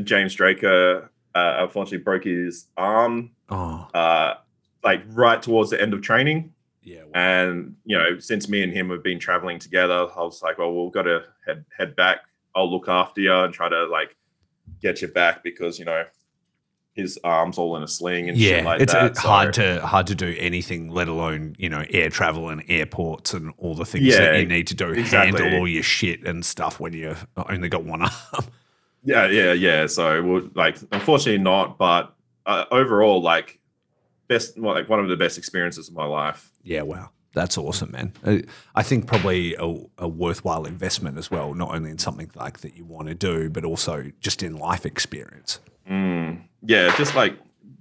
James 0.04 0.36
Draker 0.36 1.10
uh, 1.36 1.56
unfortunately 1.60 2.00
broke 2.00 2.24
his 2.24 2.68
arm 2.78 3.32
Oh, 3.50 3.88
uh, 3.94 4.36
like 4.84 5.02
right 5.10 5.42
towards 5.42 5.70
the 5.72 5.82
end 5.82 5.94
of 5.94 6.02
training. 6.02 6.54
yeah. 6.84 7.02
And 7.14 7.76
you 7.86 7.98
know, 7.98 8.20
since 8.20 8.48
me 8.50 8.64
and 8.64 8.72
him 8.74 8.90
have 8.90 9.04
been 9.04 9.20
traveling 9.20 9.60
together, 9.60 10.08
I 10.16 10.22
was 10.22 10.42
like, 10.42 10.58
well, 10.58 10.74
we've 10.84 10.94
got 10.94 11.04
to 11.04 11.24
head 11.46 11.66
head 11.78 11.96
back. 11.96 12.20
I'll 12.56 12.70
look 12.72 12.88
after 12.88 13.22
you 13.22 13.34
and 13.34 13.54
try 13.54 13.70
to 13.70 13.86
like 13.86 14.16
get 14.82 15.02
you 15.02 15.08
back 15.08 15.44
because 15.44 15.80
you 15.80 15.86
know 15.86 16.04
his 16.94 17.18
arms 17.24 17.58
all 17.58 17.78
in 17.78 17.84
a 17.84 17.88
sling 17.88 18.28
and 18.30 18.38
yeah, 18.38 18.58
shit 18.58 18.66
like 18.66 18.82
it's 18.82 18.94
that. 18.94 19.06
it's 19.06 19.20
hard 19.20 19.54
to 19.54 19.80
hard 19.86 20.08
to 20.08 20.16
do 20.16 20.36
anything, 20.38 20.90
let 20.90 21.08
alone 21.08 21.56
you 21.58 21.70
know 21.70 21.84
air 21.92 22.10
travel 22.10 22.50
and 22.50 22.64
airports 22.68 23.34
and 23.34 23.54
all 23.58 23.74
the 23.76 23.86
things 23.86 24.06
Yeah, 24.06 24.20
that 24.32 24.40
you 24.40 24.46
need 24.46 24.68
to 24.68 24.76
do. 24.76 24.90
exactly. 24.92 25.42
Handle 25.42 25.60
all 25.60 25.68
your 25.68 25.84
shit 25.84 26.26
and 26.26 26.44
stuff 26.44 26.80
when 26.80 26.94
you've 26.94 27.26
only 27.38 27.70
got 27.70 27.84
one 27.86 28.02
arm. 28.02 28.46
Yeah, 29.04 29.28
yeah, 29.28 29.54
yeah. 29.54 29.88
So 29.88 30.22
we'll 30.22 30.50
like, 30.56 30.78
unfortunately, 30.92 31.42
not. 31.42 31.78
But 31.78 32.14
uh, 32.46 32.66
overall, 32.70 33.22
like, 33.22 33.60
best, 34.28 34.60
well, 34.60 34.74
like 34.76 34.90
one 34.90 35.00
of 35.00 35.08
the 35.08 35.16
best 35.16 35.38
experiences 35.38 35.88
of 35.88 35.96
my 35.96 36.06
life. 36.06 36.52
Yeah, 36.64 36.82
wow. 36.82 37.10
That's 37.34 37.58
awesome, 37.58 37.92
man. 37.92 38.14
Uh, 38.24 38.38
I 38.76 38.84
think 38.84 39.06
probably 39.06 39.56
a, 39.56 39.76
a 40.00 40.08
worthwhile 40.08 40.66
investment 40.66 41.18
as 41.18 41.30
well, 41.30 41.54
not 41.54 41.76
only 41.76 41.92
in 41.92 42.00
something 42.00 42.32
like 42.36 42.60
that 42.62 42.76
you 42.76 42.86
want 42.86 43.08
to 43.08 43.14
do, 43.14 43.50
but 43.50 43.64
also 43.64 44.12
just 44.20 44.42
in 44.42 44.58
life 44.58 44.86
experience. 44.86 45.60
Mm, 45.90 46.42
yeah, 46.64 46.96
just 46.98 47.16
like 47.16 47.38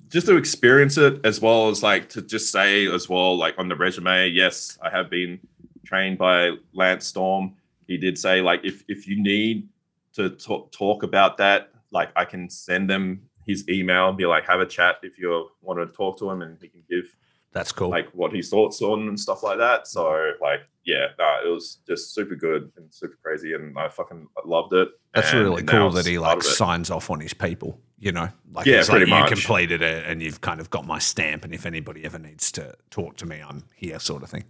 just 0.09 0.27
to 0.27 0.37
experience 0.37 0.97
it 0.99 1.21
as 1.25 1.41
well 1.41 1.69
as 1.69 1.83
like 1.83 2.09
to 2.11 2.23
just 2.23 2.53
say 2.53 2.87
as 2.87 3.09
well, 3.09 3.37
like 3.37 3.55
on 3.59 3.69
the 3.69 3.77
resume, 3.77 4.29
yes, 4.29 4.79
I 4.83 4.91
have 4.91 5.11
been 5.11 5.39
trained 5.85 6.19
by 6.19 6.53
Lance 6.73 7.07
Storm. 7.07 7.55
He 7.87 7.97
did 7.97 8.19
say 8.19 8.41
like 8.43 8.61
if 8.65 8.85
if 8.89 9.07
you 9.09 9.23
need 9.23 9.69
to 10.15 10.31
talk, 10.31 10.73
talk 10.73 11.03
about 11.03 11.39
that, 11.39 11.71
like 11.91 12.11
I 12.17 12.25
can 12.25 12.51
send 12.51 12.91
them 12.91 13.23
his 13.47 13.67
email 13.69 14.09
and 14.09 14.19
be 14.19 14.27
like 14.27 14.47
have 14.47 14.61
a 14.61 14.67
chat 14.67 14.97
if 15.03 15.19
you 15.19 15.49
want 15.63 15.79
to 15.79 15.87
talk 15.97 16.19
to 16.19 16.31
him 16.31 16.43
and 16.43 16.59
he 16.61 16.69
can 16.69 16.83
give 16.89 17.17
That's 17.53 17.73
cool. 17.73 17.89
like 17.89 18.09
what 18.13 18.33
his 18.33 18.51
thoughts 18.51 18.83
on 18.83 19.09
and 19.09 19.19
stuff 19.19 19.43
like 19.43 19.59
that. 19.59 19.87
So 19.89 20.33
like 20.41 20.61
yeah, 20.85 21.09
nah, 21.19 21.41
it 21.45 21.49
was 21.49 21.79
just 21.87 22.15
super 22.15 22.35
good 22.35 22.73
and 22.77 22.93
super 22.93 23.19
crazy 23.23 23.55
and 23.55 23.79
I 23.79 23.89
fucking 23.89 24.27
loved 24.45 24.73
it. 24.73 24.89
That's 25.15 25.33
And 25.33 25.41
really 25.41 25.63
cool 25.63 25.91
that 25.91 26.07
he 26.07 26.19
like 26.19 26.43
signs 26.43 26.91
off 26.91 27.11
on 27.11 27.21
his 27.21 27.35
people. 27.35 27.81
You 27.99 28.13
know, 28.13 28.29
like 28.53 28.67
Yeah, 28.67 28.81
it's 28.81 28.89
like 28.89 28.99
pretty 28.99 29.13
you 29.13 29.25
completed 29.27 29.83
it 29.83 30.07
and 30.07 30.23
you've 30.23 30.41
kind 30.41 30.61
of 30.61 30.71
got 30.71 30.87
my 30.87 30.99
stamp. 30.99 31.45
And 31.45 31.53
if 31.53 31.67
anybody 31.67 32.05
ever 32.05 32.19
needs 32.19 32.53
to 32.53 32.75
talk 32.91 33.17
to 33.17 33.27
me, 33.27 33.43
I'm 33.47 33.65
here, 33.75 33.99
sort 33.99 34.23
of 34.23 34.31
thing. 34.31 34.45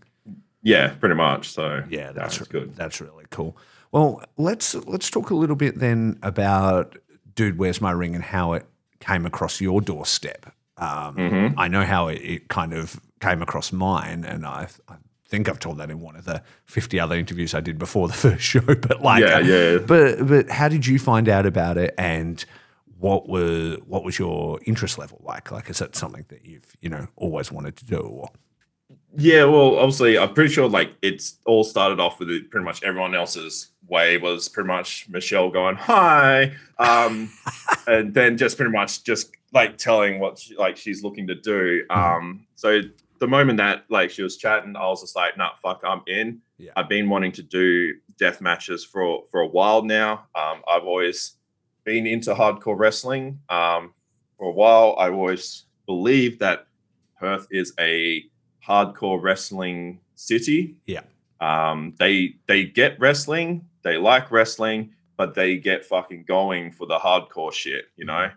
Yeah, 0.63 0.95
pretty 0.95 1.15
much. 1.15 1.51
So 1.51 1.83
Yeah, 1.89 2.13
that's 2.13 2.39
that's 2.39 2.49
good. 2.49 2.77
That's 2.77 3.01
really 3.01 3.25
cool. 3.31 3.57
Well, 3.91 4.23
let's 4.37 4.75
let's 4.75 5.09
talk 5.11 5.31
a 5.31 5.35
little 5.35 5.57
bit 5.57 5.79
then 5.79 6.19
about 6.23 6.99
dude, 7.35 7.59
where's 7.59 7.81
my 7.81 7.93
ring, 7.93 8.15
and 8.15 8.25
how 8.25 8.53
it 8.53 8.67
came 9.01 9.25
across 9.25 9.61
your 9.61 9.81
doorstep. 9.81 10.53
Um, 10.79 11.17
Mhm. 11.17 11.55
I 11.57 11.69
know 11.69 11.85
how 11.85 12.09
it, 12.09 12.21
it 12.23 12.49
kind 12.49 12.73
of 12.73 13.01
came 13.21 13.43
across 13.43 13.73
mine, 13.73 14.25
and 14.25 14.47
I, 14.47 14.69
I 14.89 14.95
think 15.27 15.49
I've 15.49 15.59
told 15.59 15.79
that 15.79 15.91
in 15.91 16.01
one 16.01 16.17
of 16.17 16.25
the 16.25 16.43
fifty 16.65 16.99
other 17.01 17.17
interviews 17.17 17.53
I 17.55 17.61
did 17.61 17.79
before 17.79 18.09
the 18.09 18.15
first 18.27 18.43
show. 18.43 18.61
But 18.61 19.03
like, 19.03 19.23
yeah, 19.23 19.41
yeah. 19.41 19.79
but 19.79 20.27
but 20.27 20.49
how 20.51 20.69
did 20.69 20.87
you 20.87 20.99
find 20.99 21.29
out 21.29 21.47
about 21.47 21.77
it, 21.79 21.95
and 21.99 22.45
what 22.99 23.29
was 23.29 23.79
what 23.87 24.05
was 24.05 24.19
your 24.19 24.61
interest 24.67 24.99
level 24.99 25.21
like? 25.25 25.51
Like, 25.51 25.69
is 25.69 25.79
that 25.79 25.97
something 25.97 26.25
that 26.29 26.45
you've 26.45 26.77
you 26.81 26.89
know 26.89 27.09
always 27.17 27.51
wanted 27.51 27.77
to 27.77 27.85
do? 27.85 27.99
Or 27.99 28.29
Yeah, 29.17 29.45
well, 29.45 29.79
obviously, 29.79 30.17
I'm 30.17 30.33
pretty 30.35 30.53
sure 30.55 30.69
like 30.69 30.93
it's 31.03 31.39
all 31.45 31.65
started 31.65 31.99
off 32.01 32.21
with 32.21 32.31
it, 32.31 32.51
pretty 32.51 32.65
much 32.65 32.83
everyone 32.85 33.15
else's 33.17 33.69
way 33.89 34.19
was 34.19 34.49
pretty 34.49 34.69
much 34.69 35.07
Michelle 35.09 35.51
going 35.51 35.75
hi, 35.77 36.53
um, 36.79 37.31
and 37.89 38.15
then 38.15 38.37
just 38.37 38.57
pretty 38.57 38.71
much 38.73 39.03
just 39.03 39.33
like 39.53 39.79
telling 39.79 40.21
what 40.21 40.39
she, 40.39 40.57
like 40.57 40.77
she's 40.77 41.03
looking 41.03 41.27
to 41.27 41.35
do. 41.35 41.85
Um, 41.91 42.47
so 42.55 42.81
the 43.19 43.27
moment 43.27 43.59
that 43.59 43.85
like 43.89 44.11
she 44.11 44.23
was 44.23 44.37
chatting, 44.37 44.77
I 44.77 44.87
was 44.87 45.01
just 45.01 45.17
like, 45.17 45.37
nah, 45.37 45.51
fuck, 45.63 45.81
I'm 45.85 46.03
in. 46.07 46.41
Yeah. 46.59 46.73
I've 46.77 46.89
been 46.89 47.09
wanting 47.09 47.33
to 47.33 47.43
do 47.43 47.95
death 48.19 48.41
matches 48.41 48.85
for 48.85 49.25
for 49.31 49.41
a 49.41 49.47
while 49.47 49.83
now. 49.83 50.27
Um, 50.35 50.63
I've 50.69 50.85
always 50.85 51.37
been 51.85 52.07
into 52.07 52.35
hardcore 52.35 52.79
wrestling. 52.79 53.41
Um, 53.49 53.95
for 54.37 54.49
a 54.49 54.53
while, 54.53 54.95
I 54.99 55.11
always 55.11 55.65
believed 55.87 56.41
that 56.41 56.67
Perth 57.19 57.47
is 57.51 57.73
a 57.81 58.25
hardcore 58.67 59.21
wrestling 59.21 60.01
city. 60.15 60.77
Yeah. 60.87 61.03
Um, 61.41 61.95
they 61.99 62.35
they 62.47 62.65
get 62.65 62.99
wrestling, 63.01 63.65
they 63.83 63.97
like 63.97 64.31
wrestling, 64.31 64.91
but 65.17 65.35
they 65.35 65.57
get 65.57 65.85
fucking 65.85 66.25
going 66.27 66.73
for 66.73 66.87
the 66.87 66.99
hardcore 66.99 67.53
shit, 67.53 67.87
you 67.97 68.05
know. 68.05 68.31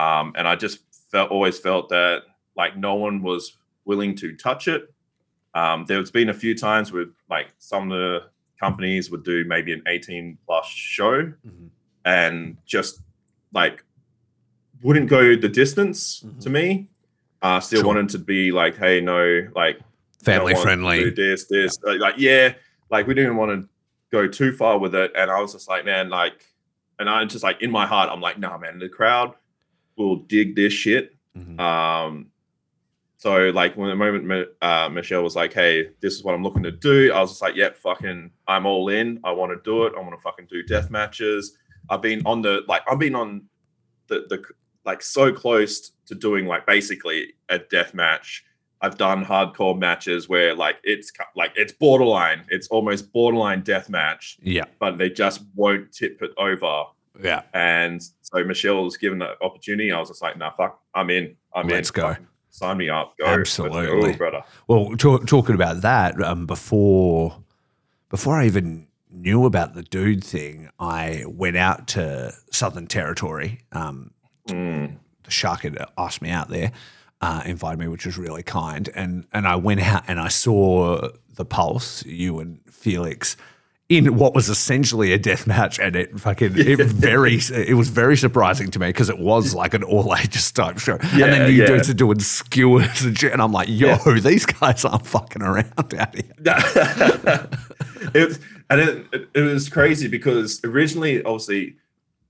Um, 0.00 0.32
and 0.36 0.48
I 0.48 0.56
just 0.56 0.78
felt 1.10 1.30
always 1.30 1.58
felt 1.58 1.88
that 1.90 2.22
like 2.56 2.76
no 2.76 2.94
one 2.94 3.22
was 3.22 3.56
willing 3.84 4.14
to 4.16 4.34
touch 4.36 4.68
it. 4.68 4.92
Um, 5.54 5.84
there's 5.86 6.10
been 6.10 6.28
a 6.30 6.34
few 6.34 6.54
times 6.56 6.92
where 6.92 7.06
like 7.28 7.48
some 7.58 7.90
of 7.92 7.98
the 7.98 8.20
companies 8.58 9.10
would 9.10 9.24
do 9.24 9.44
maybe 9.46 9.72
an 9.72 9.82
18 9.86 10.38
plus 10.46 10.66
show 10.66 11.22
Mhm. 11.46 11.68
and 12.04 12.56
just 12.66 13.00
like 13.52 13.84
wouldn't 14.82 15.08
go 15.10 15.36
the 15.36 15.48
distance 15.48 16.22
Mhm. 16.22 16.40
to 16.44 16.50
me. 16.50 16.88
Uh, 17.42 17.58
still 17.60 17.80
Sure. 17.80 17.88
wanted 17.88 18.08
to 18.10 18.18
be 18.18 18.52
like, 18.52 18.76
hey, 18.76 19.00
no, 19.00 19.48
like 19.54 19.80
Family 20.22 20.54
friendly. 20.54 21.04
do 21.04 21.10
this, 21.10 21.46
this, 21.46 21.78
like, 21.82 21.98
like, 22.00 22.14
yeah, 22.18 22.54
like 22.90 23.06
we 23.06 23.14
didn't 23.14 23.36
want 23.36 23.50
to 23.62 23.68
go 24.12 24.26
too 24.28 24.52
far 24.52 24.78
with 24.78 24.94
it, 24.94 25.10
and 25.16 25.30
I 25.30 25.40
was 25.40 25.52
just 25.54 25.68
like, 25.68 25.84
man, 25.84 26.10
like, 26.10 26.44
and 26.98 27.08
I 27.08 27.24
just 27.24 27.42
like 27.42 27.60
in 27.62 27.70
my 27.70 27.86
heart, 27.86 28.10
I'm 28.12 28.20
like, 28.20 28.38
nah, 28.38 28.56
man, 28.58 28.78
the 28.78 28.88
crowd 28.88 29.34
will 29.96 30.16
dig 30.16 30.56
this 30.56 30.72
shit. 30.72 31.14
Mhm. 31.36 31.58
Um, 31.60 32.26
so 33.16 33.50
like 33.50 33.76
when 33.76 33.90
the 33.90 33.96
moment 33.96 34.48
uh, 34.62 34.88
Michelle 34.88 35.22
was 35.22 35.36
like, 35.36 35.52
"Hey, 35.52 35.90
this 36.00 36.14
is 36.14 36.24
what 36.24 36.34
I'm 36.34 36.42
looking 36.42 36.62
to 36.62 36.70
do," 36.70 37.12
I 37.12 37.20
was 37.20 37.30
just 37.32 37.42
like, 37.42 37.54
"Yep, 37.54 37.76
fucking, 37.76 38.30
I'm 38.48 38.66
all 38.66 38.88
in. 38.88 39.20
I 39.24 39.32
want 39.32 39.52
to 39.52 39.60
do 39.62 39.84
it. 39.86 39.92
I 39.96 40.00
want 40.00 40.14
to 40.14 40.20
fucking 40.22 40.46
do 40.50 40.62
death 40.62 40.90
matches." 40.90 41.56
I've 41.90 42.02
been 42.02 42.22
on 42.24 42.40
the 42.42 42.62
like, 42.68 42.82
I've 42.90 42.98
been 42.98 43.14
on 43.14 43.42
the 44.06 44.24
the 44.28 44.42
like 44.84 45.02
so 45.02 45.32
close 45.32 45.90
to 46.06 46.14
doing 46.14 46.46
like 46.46 46.66
basically 46.66 47.34
a 47.50 47.58
death 47.58 47.92
match. 47.94 48.44
I've 48.80 48.96
done 48.96 49.22
hardcore 49.22 49.78
matches 49.78 50.26
where 50.30 50.54
like 50.54 50.76
it's 50.84 51.12
like 51.36 51.52
it's 51.56 51.72
borderline, 51.72 52.44
it's 52.48 52.68
almost 52.68 53.12
borderline 53.12 53.60
death 53.62 53.90
match, 53.90 54.38
Yeah. 54.42 54.64
but 54.78 54.96
they 54.96 55.10
just 55.10 55.42
won't 55.54 55.92
tip 55.92 56.22
it 56.22 56.30
over. 56.38 56.84
Yeah. 57.22 57.42
And 57.54 58.02
so 58.22 58.44
Michelle 58.44 58.84
was 58.84 58.96
given 58.96 59.18
the 59.18 59.34
opportunity. 59.42 59.92
I 59.92 59.98
was 59.98 60.08
just 60.08 60.22
like, 60.22 60.36
nah, 60.38 60.50
fuck, 60.52 60.80
I'm 60.94 61.10
in. 61.10 61.36
I'm 61.54 61.64
in. 61.68 61.70
Let's 61.70 61.90
go. 61.90 62.16
Sign 62.50 62.78
me 62.78 62.88
up. 62.88 63.14
Go. 63.18 63.26
Let's 63.26 63.56
go, 63.56 63.66
Absolutely. 63.66 64.12
brother. 64.14 64.42
Well, 64.68 64.96
talk, 64.96 65.26
talking 65.26 65.54
about 65.54 65.82
that, 65.82 66.20
um, 66.22 66.46
before 66.46 67.36
before 68.08 68.36
I 68.40 68.46
even 68.46 68.88
knew 69.12 69.44
about 69.44 69.74
the 69.74 69.82
dude 69.82 70.24
thing, 70.24 70.68
I 70.80 71.24
went 71.28 71.56
out 71.56 71.86
to 71.88 72.32
Southern 72.50 72.86
Territory. 72.86 73.60
Um, 73.72 74.12
Mm. 74.48 74.96
the 75.22 75.30
shark 75.30 75.60
had 75.62 75.78
asked 75.96 76.22
me 76.22 76.30
out 76.30 76.48
there, 76.48 76.72
uh, 77.20 77.42
invited 77.46 77.78
me, 77.78 77.86
which 77.86 78.04
was 78.06 78.18
really 78.18 78.42
kind. 78.42 78.88
And 78.96 79.26
and 79.32 79.46
I 79.46 79.54
went 79.56 79.80
out 79.80 80.04
and 80.08 80.18
I 80.18 80.28
saw 80.28 81.08
the 81.34 81.44
Pulse, 81.44 82.04
you 82.04 82.40
and 82.40 82.58
Felix, 82.68 83.36
in 83.90 84.16
what 84.16 84.34
was 84.34 84.48
essentially 84.48 85.12
a 85.12 85.18
death 85.18 85.48
match, 85.48 85.80
and 85.80 85.96
it 85.96 86.18
fucking 86.18 86.52
it 86.56 86.78
very 86.78 87.40
it 87.52 87.76
was 87.76 87.88
very 87.88 88.16
surprising 88.16 88.70
to 88.70 88.78
me 88.78 88.86
because 88.86 89.10
it 89.10 89.18
was 89.18 89.52
like 89.52 89.74
an 89.74 89.82
all 89.82 90.14
ages 90.16 90.50
type 90.52 90.78
show. 90.78 90.96
and 91.02 91.20
then 91.20 91.50
you 91.50 91.62
yeah. 91.62 91.66
dudes 91.66 91.90
are 91.90 91.94
doing 91.94 92.20
skewers 92.20 93.02
and 93.02 93.18
shit, 93.18 93.32
and 93.32 93.42
I'm 93.42 93.52
like, 93.52 93.68
yo, 93.68 93.98
Yeah. 94.06 94.14
these 94.20 94.46
guys 94.46 94.84
aren't 94.84 95.06
fucking 95.06 95.42
around 95.42 95.94
out 95.94 96.14
here. 96.14 96.24
it 98.14 98.38
and 98.70 98.80
it, 98.80 99.06
it, 99.12 99.28
it 99.34 99.40
was 99.40 99.68
crazy 99.68 100.06
because 100.06 100.60
originally, 100.62 101.22
obviously, 101.24 101.74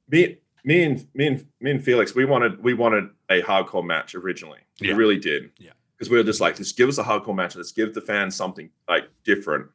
me 0.09 0.39
me 0.65 0.83
and 0.83 1.07
me 1.13 1.27
and 1.27 1.47
me 1.61 1.73
and 1.73 1.85
Felix, 1.85 2.15
we 2.15 2.25
wanted 2.25 2.65
we 2.65 2.73
wanted 2.73 3.11
a 3.29 3.43
hardcore 3.43 3.85
match 3.85 4.15
originally. 4.15 4.61
Yeah. 4.81 4.93
We 4.93 4.99
really 4.99 5.19
did. 5.19 5.51
Yeah. 5.59 5.73
Because 5.99 6.11
we 6.11 6.17
were 6.17 6.25
just 6.25 6.41
like, 6.41 6.57
just 6.57 6.79
give 6.79 6.89
us 6.89 6.97
a 6.97 7.05
hardcore 7.05 7.35
match. 7.35 7.55
Let's 7.55 7.73
give 7.73 7.93
the 7.93 8.01
fans 8.01 8.35
something 8.35 8.71
like 8.89 9.11
different. 9.25 9.67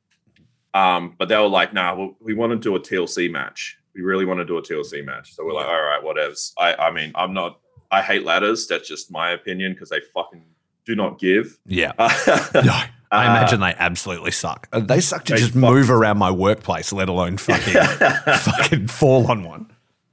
Um, 0.76 1.16
but 1.18 1.30
they 1.30 1.38
were 1.38 1.48
like, 1.48 1.74
nah, 1.74 1.96
well, 1.96 2.16
we 2.20 2.34
want 2.34 2.52
to 2.52 2.58
do 2.60 2.76
a 2.76 2.80
TLC 2.80 3.32
match. 3.32 3.78
We 3.96 4.02
really 4.02 4.26
want 4.26 4.40
to 4.42 4.46
do 4.46 4.58
a 4.58 4.62
TLC 4.62 5.06
match. 5.06 5.34
So 5.34 5.46
we're 5.46 5.54
like, 5.54 5.68
all 5.68 5.82
right, 5.82 6.02
whatevs. 6.04 6.52
I 6.58 6.76
I 6.76 6.92
mean, 6.92 7.12
I'm 7.16 7.34
not. 7.34 7.60
I 7.92 8.02
hate 8.02 8.24
ladders. 8.26 8.68
That's 8.68 8.88
just 8.88 9.10
my 9.12 9.32
opinion 9.32 9.72
because 9.74 9.90
they 9.90 10.02
fucking 10.14 10.44
do 10.86 10.96
not 10.96 11.18
give. 11.18 11.58
Yeah. 11.66 11.94
Uh, 11.98 12.10
No, 12.66 12.80
I 13.12 13.26
imagine 13.32 13.62
they 13.62 13.74
absolutely 13.78 14.32
suck. 14.32 14.68
Uh, 14.74 14.82
They 14.82 15.00
suck 15.00 15.24
to 15.26 15.34
They 15.34 15.40
just 15.40 15.54
fuck- 15.54 15.62
move 15.62 15.90
around 15.90 16.18
my 16.18 16.32
workplace, 16.32 16.92
let 16.92 17.08
alone 17.08 17.38
fucking 17.38 17.74
fucking 18.40 18.88
fall 18.88 19.32
on 19.32 19.44
one. 19.44 19.72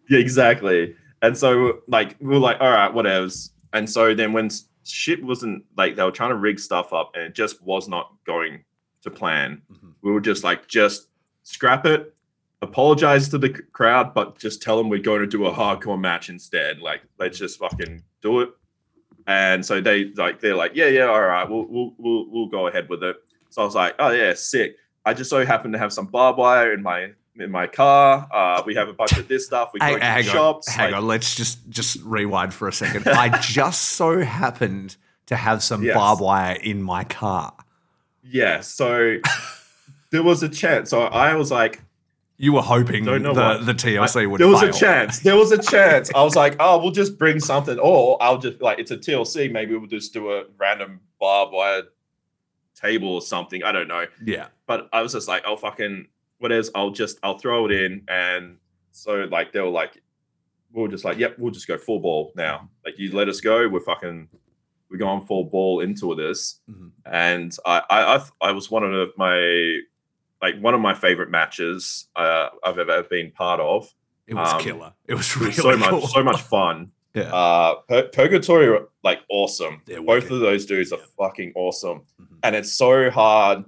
Yeah, 0.08 0.20
exactly. 0.20 0.94
And 1.22 1.36
so 1.36 1.80
like 1.88 2.14
we 2.20 2.28
were 2.28 2.38
like, 2.38 2.58
all 2.60 2.70
right, 2.70 2.92
whatevs. 2.94 3.50
And 3.72 3.90
so 3.90 4.14
then 4.14 4.32
when 4.32 4.50
shit 4.84 5.24
wasn't 5.24 5.64
like 5.76 5.96
they 5.96 6.04
were 6.04 6.12
trying 6.12 6.30
to 6.30 6.36
rig 6.36 6.60
stuff 6.60 6.92
up 6.92 7.12
and 7.14 7.24
it 7.24 7.34
just 7.34 7.60
was 7.62 7.88
not 7.88 8.12
going 8.26 8.62
to 9.02 9.10
plan, 9.10 9.62
Mhm. 9.72 9.81
We 10.02 10.10
were 10.12 10.20
just 10.20 10.44
like, 10.44 10.68
just 10.68 11.08
scrap 11.44 11.86
it, 11.86 12.14
apologize 12.60 13.28
to 13.30 13.38
the 13.38 13.50
crowd, 13.50 14.14
but 14.14 14.38
just 14.38 14.62
tell 14.62 14.76
them 14.76 14.88
we're 14.88 14.98
going 15.00 15.20
to 15.20 15.26
do 15.26 15.46
a 15.46 15.52
hardcore 15.52 15.98
match 16.00 16.28
instead. 16.28 16.80
Like, 16.80 17.02
let's 17.18 17.38
just 17.38 17.58
fucking 17.58 18.02
do 18.22 18.40
it. 18.40 18.50
And 19.26 19.64
so 19.64 19.80
they 19.80 20.06
like 20.16 20.40
they're 20.40 20.56
like, 20.56 20.72
yeah, 20.74 20.88
yeah, 20.88 21.04
all 21.04 21.20
right, 21.22 21.48
we'll 21.48 21.66
we'll 21.68 21.94
we'll, 21.98 22.26
we'll 22.30 22.46
go 22.48 22.66
ahead 22.66 22.88
with 22.88 23.04
it. 23.04 23.16
So 23.50 23.62
I 23.62 23.64
was 23.64 23.74
like, 23.74 23.94
oh 24.00 24.10
yeah, 24.10 24.34
sick. 24.34 24.76
I 25.04 25.14
just 25.14 25.30
so 25.30 25.44
happen 25.46 25.70
to 25.72 25.78
have 25.78 25.92
some 25.92 26.06
barbed 26.06 26.38
wire 26.38 26.72
in 26.72 26.82
my 26.82 27.10
in 27.36 27.50
my 27.50 27.68
car. 27.68 28.28
Uh, 28.32 28.62
we 28.66 28.74
have 28.74 28.88
a 28.88 28.92
bunch 28.92 29.12
of 29.16 29.28
this 29.28 29.46
stuff. 29.46 29.70
We 29.72 29.78
go 29.80 29.86
Hang, 29.86 29.98
to 30.00 30.04
hang 30.04 30.22
the 30.24 30.30
on, 30.30 30.34
shops. 30.34 30.68
hang 30.68 30.90
like- 30.90 31.00
on. 31.02 31.06
Let's 31.06 31.34
just 31.36 31.68
just 31.70 32.00
rewind 32.02 32.52
for 32.52 32.66
a 32.66 32.72
second. 32.72 33.06
I 33.06 33.38
just 33.40 33.82
so 33.90 34.20
happened 34.22 34.96
to 35.26 35.36
have 35.36 35.62
some 35.62 35.84
Yes. 35.84 35.94
barbed 35.94 36.20
wire 36.20 36.56
in 36.56 36.82
my 36.82 37.04
car. 37.04 37.54
Yeah, 38.24 38.60
so 38.60 39.18
there 40.12 40.22
was 40.22 40.42
a 40.44 40.48
chance. 40.48 40.90
So 40.90 41.02
I 41.02 41.34
was 41.34 41.50
like, 41.50 41.82
You 42.38 42.52
were 42.52 42.62
hoping 42.62 43.04
the, 43.04 43.12
what. 43.32 43.66
the 43.66 43.74
TLC 43.74 44.30
would 44.30 44.40
there 44.40 44.46
was 44.48 44.60
fail. 44.60 44.70
a 44.70 44.72
chance. 44.72 45.18
There 45.20 45.36
was 45.36 45.50
a 45.52 45.60
chance. 45.62 46.10
I 46.14 46.22
was 46.22 46.36
like, 46.36 46.54
oh, 46.60 46.78
we'll 46.78 46.92
just 46.92 47.18
bring 47.18 47.40
something, 47.40 47.78
or 47.80 48.22
I'll 48.22 48.38
just 48.38 48.60
like 48.62 48.78
it's 48.78 48.90
a 48.92 48.96
TLC. 48.96 49.50
Maybe 49.50 49.76
we'll 49.76 49.88
just 49.88 50.12
do 50.12 50.30
a 50.32 50.44
random 50.58 51.00
barbed 51.20 51.52
wire 51.52 51.82
table 52.74 53.08
or 53.14 53.22
something. 53.22 53.62
I 53.64 53.72
don't 53.72 53.88
know. 53.88 54.06
Yeah. 54.24 54.46
But 54.66 54.88
I 54.92 55.02
was 55.02 55.12
just 55.12 55.28
like, 55.28 55.42
oh 55.46 55.56
fucking 55.56 56.06
what 56.38 56.52
is? 56.52 56.70
I'll 56.74 56.90
just 56.90 57.18
I'll 57.22 57.38
throw 57.38 57.66
it 57.66 57.72
in, 57.72 58.02
and 58.08 58.56
so 58.90 59.24
like 59.30 59.52
they 59.52 59.60
were 59.60 59.68
like, 59.68 60.02
we 60.72 60.82
are 60.84 60.88
just 60.88 61.04
like, 61.04 61.18
yep, 61.18 61.38
we'll 61.38 61.52
just 61.52 61.68
go 61.68 61.78
full 61.78 62.00
ball 62.00 62.32
now. 62.36 62.68
Like 62.84 62.98
you 62.98 63.14
let 63.14 63.28
us 63.28 63.40
go, 63.40 63.68
we're 63.68 63.80
fucking 63.80 64.28
we're 64.90 64.98
going 64.98 65.24
full 65.24 65.44
ball 65.44 65.80
into 65.80 66.14
this. 66.14 66.60
Mhm. 66.68 66.90
and 67.06 67.56
I, 67.64 67.82
I, 67.88 68.16
I, 68.16 68.24
I 68.48 68.52
was 68.52 68.70
one 68.70 68.82
of 68.84 69.08
my, 69.16 69.78
like 70.42 70.58
one 70.60 70.74
of 70.74 70.80
my 70.80 70.92
favorite 70.94 71.30
matches 71.30 72.08
uh, 72.16 72.48
I've 72.64 72.78
ever 72.78 73.04
been 73.04 73.30
part 73.30 73.60
of. 73.60 73.88
It 74.26 74.34
was 74.34 74.52
Um, 74.52 74.60
killer. 74.60 74.92
It 75.06 75.14
was 75.14 75.28
It 75.30 75.36
really 75.36 75.46
was 75.48 75.56
so 75.56 75.76
much, 75.76 76.04
so 76.10 76.22
much 76.24 76.40
fun. 76.42 76.90
Yeah. 77.14 77.24
Uh, 77.24 77.74
Pur- 77.90 78.08
Purgatory, 78.10 78.80
like 79.04 79.20
awesome. 79.28 79.82
They're 79.84 79.98
Both 80.00 80.24
wicked. 80.24 80.32
of 80.32 80.40
those 80.40 80.64
dudes 80.64 80.94
are 80.94 80.98
Yeah. 80.98 81.04
fucking 81.18 81.52
awesome, 81.54 82.04
Mhm. 82.18 82.38
and 82.42 82.56
it's 82.56 82.72
so 82.72 83.10
hard 83.10 83.66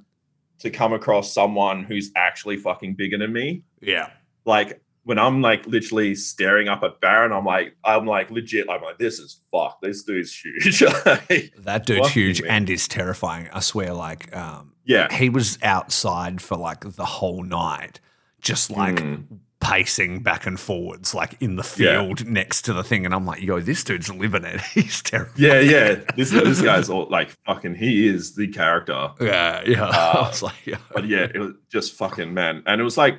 to 0.61 0.71
come 0.71 0.95
across 0.95 1.31
someone 1.35 1.85
who's 1.85 2.11
actually 2.17 2.57
fucking 2.57 2.95
bigger 2.95 3.19
than 3.19 3.35
me. 3.35 3.63
yeah. 3.83 4.13
Like 4.47 4.81
when 5.05 5.19
I'm 5.19 5.41
like 5.43 5.67
literally 5.67 6.15
staring 6.15 6.69
up 6.69 6.83
at 6.83 7.01
Baron, 7.01 7.33
I'm 7.33 7.45
like, 7.45 7.77
I'm 7.85 8.07
like 8.07 8.31
legit. 8.31 8.69
I'm 8.71 8.83
like, 8.83 8.99
this 8.99 9.19
is 9.19 9.41
fuck. 9.53 9.81
This 9.83 10.03
dude's 10.03 10.35
huge. 10.39 10.83
Like, 11.07 11.53
That 11.59 11.87
dude's 11.87 12.11
huge 12.11 12.43
man. 12.43 12.51
and 12.53 12.71
is 12.71 12.89
terrifying. 12.89 13.49
I 13.53 13.61
swear, 13.61 13.93
like, 13.93 14.35
um, 14.37 14.73
yeah, 14.85 15.13
he 15.15 15.29
was 15.29 15.59
outside 15.63 16.41
for 16.43 16.57
like 16.57 16.81
the 16.97 17.05
whole 17.05 17.43
night, 17.43 18.01
just 18.41 18.71
like 18.71 18.97
Mm. 18.97 19.25
pacing 19.61 20.23
back 20.23 20.47
and 20.47 20.61
forwards, 20.61 21.15
like 21.15 21.37
in 21.41 21.57
the 21.57 21.63
Yeah. 21.79 22.01
field 22.03 22.27
next 22.27 22.63
to 22.67 22.73
the 22.75 22.85
thing. 22.85 23.07
And 23.07 23.15
I'm 23.15 23.25
like, 23.25 23.43
yo, 23.43 23.61
this 23.61 23.83
dude's 23.85 24.11
living 24.13 24.45
it. 24.45 24.61
He's 24.75 25.01
terrible. 25.03 25.33
yeah, 25.37 25.61
yeah. 25.61 25.95
This 26.17 26.31
this 26.31 26.61
guy's 26.61 26.89
all 26.91 27.07
like 27.11 27.31
fucking. 27.47 27.75
He 27.77 28.07
is 28.07 28.35
the 28.35 28.49
character. 28.49 29.11
Yeah, 29.21 29.63
yeah. 29.67 29.85
I 29.85 30.13
Uh, 30.21 30.29
was 30.29 30.43
like, 30.43 30.67
yeah. 30.67 30.77
But 30.93 31.07
yeah, 31.09 31.27
it 31.35 31.39
was 31.39 31.53
just 31.71 31.95
fucking 31.95 32.33
man, 32.35 32.63
and 32.67 32.81
it 32.81 32.85
was 32.85 32.97
like 32.99 33.19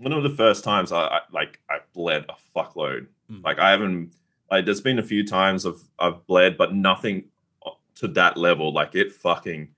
one 0.00 0.12
of 0.12 0.22
the 0.22 0.30
first 0.30 0.64
times 0.64 0.92
I, 0.92 1.02
I 1.06 1.20
like 1.32 1.60
I 1.68 1.78
bled 1.94 2.24
a 2.28 2.34
fuckload. 2.58 3.06
Mm. 3.30 3.44
Like 3.44 3.58
I 3.58 3.70
haven't 3.70 4.12
like 4.50 4.64
there's 4.64 4.80
been 4.80 4.98
a 4.98 5.02
few 5.02 5.26
times 5.26 5.64
of 5.64 5.80
I've 5.98 6.26
bled, 6.26 6.56
but 6.56 6.74
nothing 6.74 7.24
to 7.96 8.08
that 8.08 8.36
level. 8.36 8.72
Like 8.72 8.94
it 8.94 9.12
fucking 9.12 9.68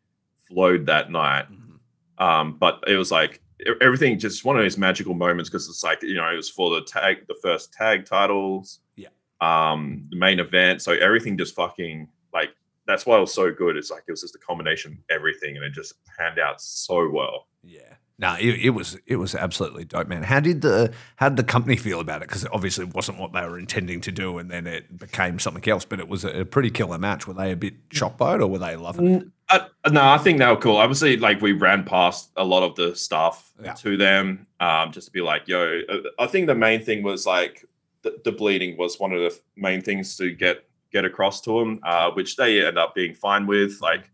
flowed 0.49 0.87
that 0.87 1.11
night. 1.11 1.47
Mhm. 1.51 1.79
Um, 2.25 2.57
but 2.59 2.83
it 2.87 2.97
was 2.97 3.11
like 3.11 3.41
everything 3.81 4.19
just 4.19 4.45
one 4.45 4.57
of 4.57 4.63
those 4.65 4.79
magical 4.79 5.15
moments 5.15 5.49
because 5.49 5.69
it's 5.69 5.85
like 5.85 6.03
you 6.03 6.15
know 6.15 6.29
it 6.33 6.37
was 6.37 6.49
for 6.51 6.75
the 6.75 6.83
tag 6.83 7.27
the 7.29 7.35
first 7.43 7.73
tag 7.73 8.05
titles 8.05 8.81
Yeah. 8.97 9.09
um 9.41 10.05
the 10.11 10.17
main 10.17 10.41
event 10.41 10.83
so 10.83 10.93
everything 10.95 11.39
just 11.39 11.55
fucking 11.55 12.09
like 12.35 12.51
that's 12.87 13.07
why 13.07 13.17
it 13.17 13.21
was 13.21 13.33
so 13.33 13.53
good. 13.53 13.77
It's 13.77 13.91
like 13.93 14.03
it 14.09 14.11
was 14.11 14.23
just 14.23 14.35
a 14.35 14.39
combination 14.41 14.93
of 14.93 14.99
everything, 15.09 15.55
and 15.57 15.65
it 15.65 15.73
just 15.73 15.95
panned 16.19 16.41
out 16.41 16.61
so 16.61 17.09
well. 17.09 17.47
Yeah. 17.63 17.95
No, 18.19 18.35
it, 18.39 18.67
it 18.67 18.71
was 18.71 18.99
it 19.07 19.17
was 19.17 19.35
absolutely 19.35 19.85
dope, 19.85 20.07
man. 20.07 20.23
How 20.23 20.39
did 20.39 20.61
the 20.63 20.93
how 21.17 21.29
did 21.29 21.37
the 21.37 21.45
company 21.45 21.77
feel 21.77 21.99
about 21.99 22.23
it? 22.23 22.29
Because 22.29 22.47
obviously 22.53 22.85
it 22.85 22.95
wasn't 22.95 23.19
what 23.19 23.33
they 23.33 23.41
were 23.41 23.59
intending 23.59 24.01
to 24.03 24.13
do, 24.13 24.39
and 24.39 24.51
then 24.51 24.67
it 24.67 24.97
became 24.99 25.39
something 25.39 25.67
else. 25.69 25.85
But 25.85 25.99
it 25.99 26.09
was 26.09 26.25
a, 26.25 26.41
a 26.41 26.45
pretty 26.45 26.71
killer 26.71 26.99
match. 26.99 27.27
Were 27.27 27.35
they 27.35 27.53
a 27.53 27.57
bit 27.57 27.75
it, 27.91 28.03
or 28.21 28.47
were 28.47 28.59
they 28.59 28.77
loving 28.77 29.09
it? 29.09 29.27
Uh, 29.49 29.67
no, 29.91 30.03
I 30.05 30.19
think 30.19 30.39
they 30.39 30.47
were 30.47 30.57
cool. 30.57 30.77
Obviously, 30.77 31.17
like 31.17 31.41
we 31.41 31.53
ran 31.53 31.85
past 31.85 32.31
a 32.37 32.45
lot 32.45 32.63
of 32.63 32.77
the 32.77 32.95
stuff 32.95 33.53
Yeah. 33.63 33.73
to 33.75 33.97
them, 33.97 34.47
um, 34.61 34.93
just 34.93 35.09
to 35.09 35.13
be 35.13 35.21
like, 35.21 35.49
"Yo." 35.49 35.81
uh, 35.89 35.99
I 36.19 36.27
think 36.27 36.47
the 36.47 36.55
main 36.55 36.83
thing 36.85 37.03
was 37.03 37.27
like 37.27 37.65
the, 38.03 38.21
the 38.25 38.33
bleeding 38.33 38.77
was 38.77 39.01
one 39.01 39.13
of 39.13 39.21
the 39.21 39.39
main 39.57 39.81
things 39.83 40.17
to 40.19 40.31
get 40.33 40.65
get 40.93 41.05
across 41.05 41.41
to 41.41 41.59
them, 41.59 41.81
uh, 41.83 42.11
which 42.11 42.37
they 42.37 42.65
end 42.65 42.79
up 42.79 42.95
being 42.95 43.15
fine 43.15 43.47
with. 43.47 43.81
Like, 43.81 44.11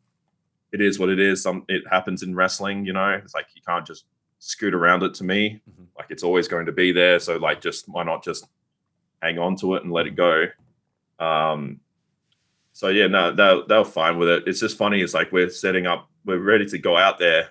it 0.72 0.80
is 0.80 0.98
what 0.98 1.08
it 1.08 1.18
is. 1.18 1.42
Some 1.42 1.64
it 1.68 1.82
happens 1.88 2.22
in 2.22 2.34
wrestling, 2.34 2.84
you 2.84 2.92
know. 2.92 3.10
It's 3.10 3.34
like 3.34 3.46
you 3.54 3.62
can't 3.66 3.86
just 3.86 4.04
scoot 4.38 4.74
around 4.74 5.02
it. 5.02 5.14
To 5.14 5.24
me, 5.24 5.60
Mhm. 5.70 5.86
like 5.96 6.10
it's 6.10 6.22
always 6.22 6.48
going 6.48 6.66
to 6.66 6.72
be 6.72 6.92
there. 6.92 7.18
So 7.18 7.36
like, 7.36 7.60
just 7.60 7.88
why 7.88 8.04
not 8.04 8.22
just 8.24 8.46
hang 9.22 9.38
on 9.38 9.56
to 9.56 9.74
it 9.74 9.82
and 9.82 9.92
let 9.92 10.06
it 10.06 10.14
go? 10.14 10.46
Um, 11.18 11.80
so 12.72 12.88
yeah, 12.88 13.06
no, 13.08 13.32
they 13.32 13.62
they 13.68 13.76
were 13.78 13.84
fine 13.84 14.18
with 14.18 14.28
it. 14.28 14.44
It's 14.46 14.60
just 14.60 14.76
funny. 14.78 15.00
It's 15.00 15.14
like 15.14 15.32
we're 15.32 15.50
setting 15.50 15.86
up, 15.86 16.08
we're 16.24 16.38
ready 16.38 16.66
to 16.66 16.78
go 16.78 16.96
out 16.96 17.18
there, 17.18 17.48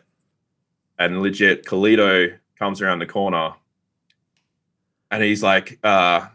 and 1.00 1.22
legit, 1.22 1.66
Colito 1.66 2.38
comes 2.58 2.82
around 2.82 3.00
the 3.00 3.06
corner, 3.06 3.54
and 5.12 5.22
he's 5.24 5.44
like, 5.44 5.80
uh, 5.84 6.28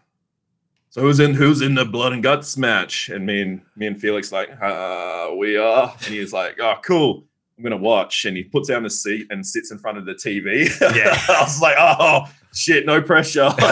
"So 0.92 1.00
who's 1.00 1.18
in 1.18 1.34
who's 1.34 1.62
in 1.62 1.74
the 1.74 1.84
blood 1.84 2.12
and 2.12 2.22
guts 2.22 2.56
match?" 2.56 3.08
And 3.08 3.26
me 3.26 3.42
and 3.42 3.60
me 3.76 3.88
and 3.88 4.00
Felix 4.00 4.30
like, 4.30 4.50
uh, 4.62 5.30
"We 5.36 5.56
are." 5.56 5.92
And 5.96 6.06
he's 6.14 6.32
like, 6.32 6.60
"Oh, 6.60 6.74
cool." 6.84 7.24
I'm 7.58 7.64
gonna 7.64 7.76
watch, 7.76 8.24
and 8.24 8.36
he 8.36 8.44
puts 8.44 8.68
down 8.68 8.82
the 8.82 8.90
seat 8.90 9.26
and 9.30 9.46
sits 9.46 9.70
in 9.70 9.78
front 9.78 9.98
of 9.98 10.06
the 10.06 10.14
TV. 10.14 10.68
Yeah. 10.80 11.16
I 11.28 11.42
was 11.42 11.60
like, 11.60 11.76
"Oh 11.78 12.22
shit, 12.54 12.86
no 12.86 13.02
pressure." 13.02 13.50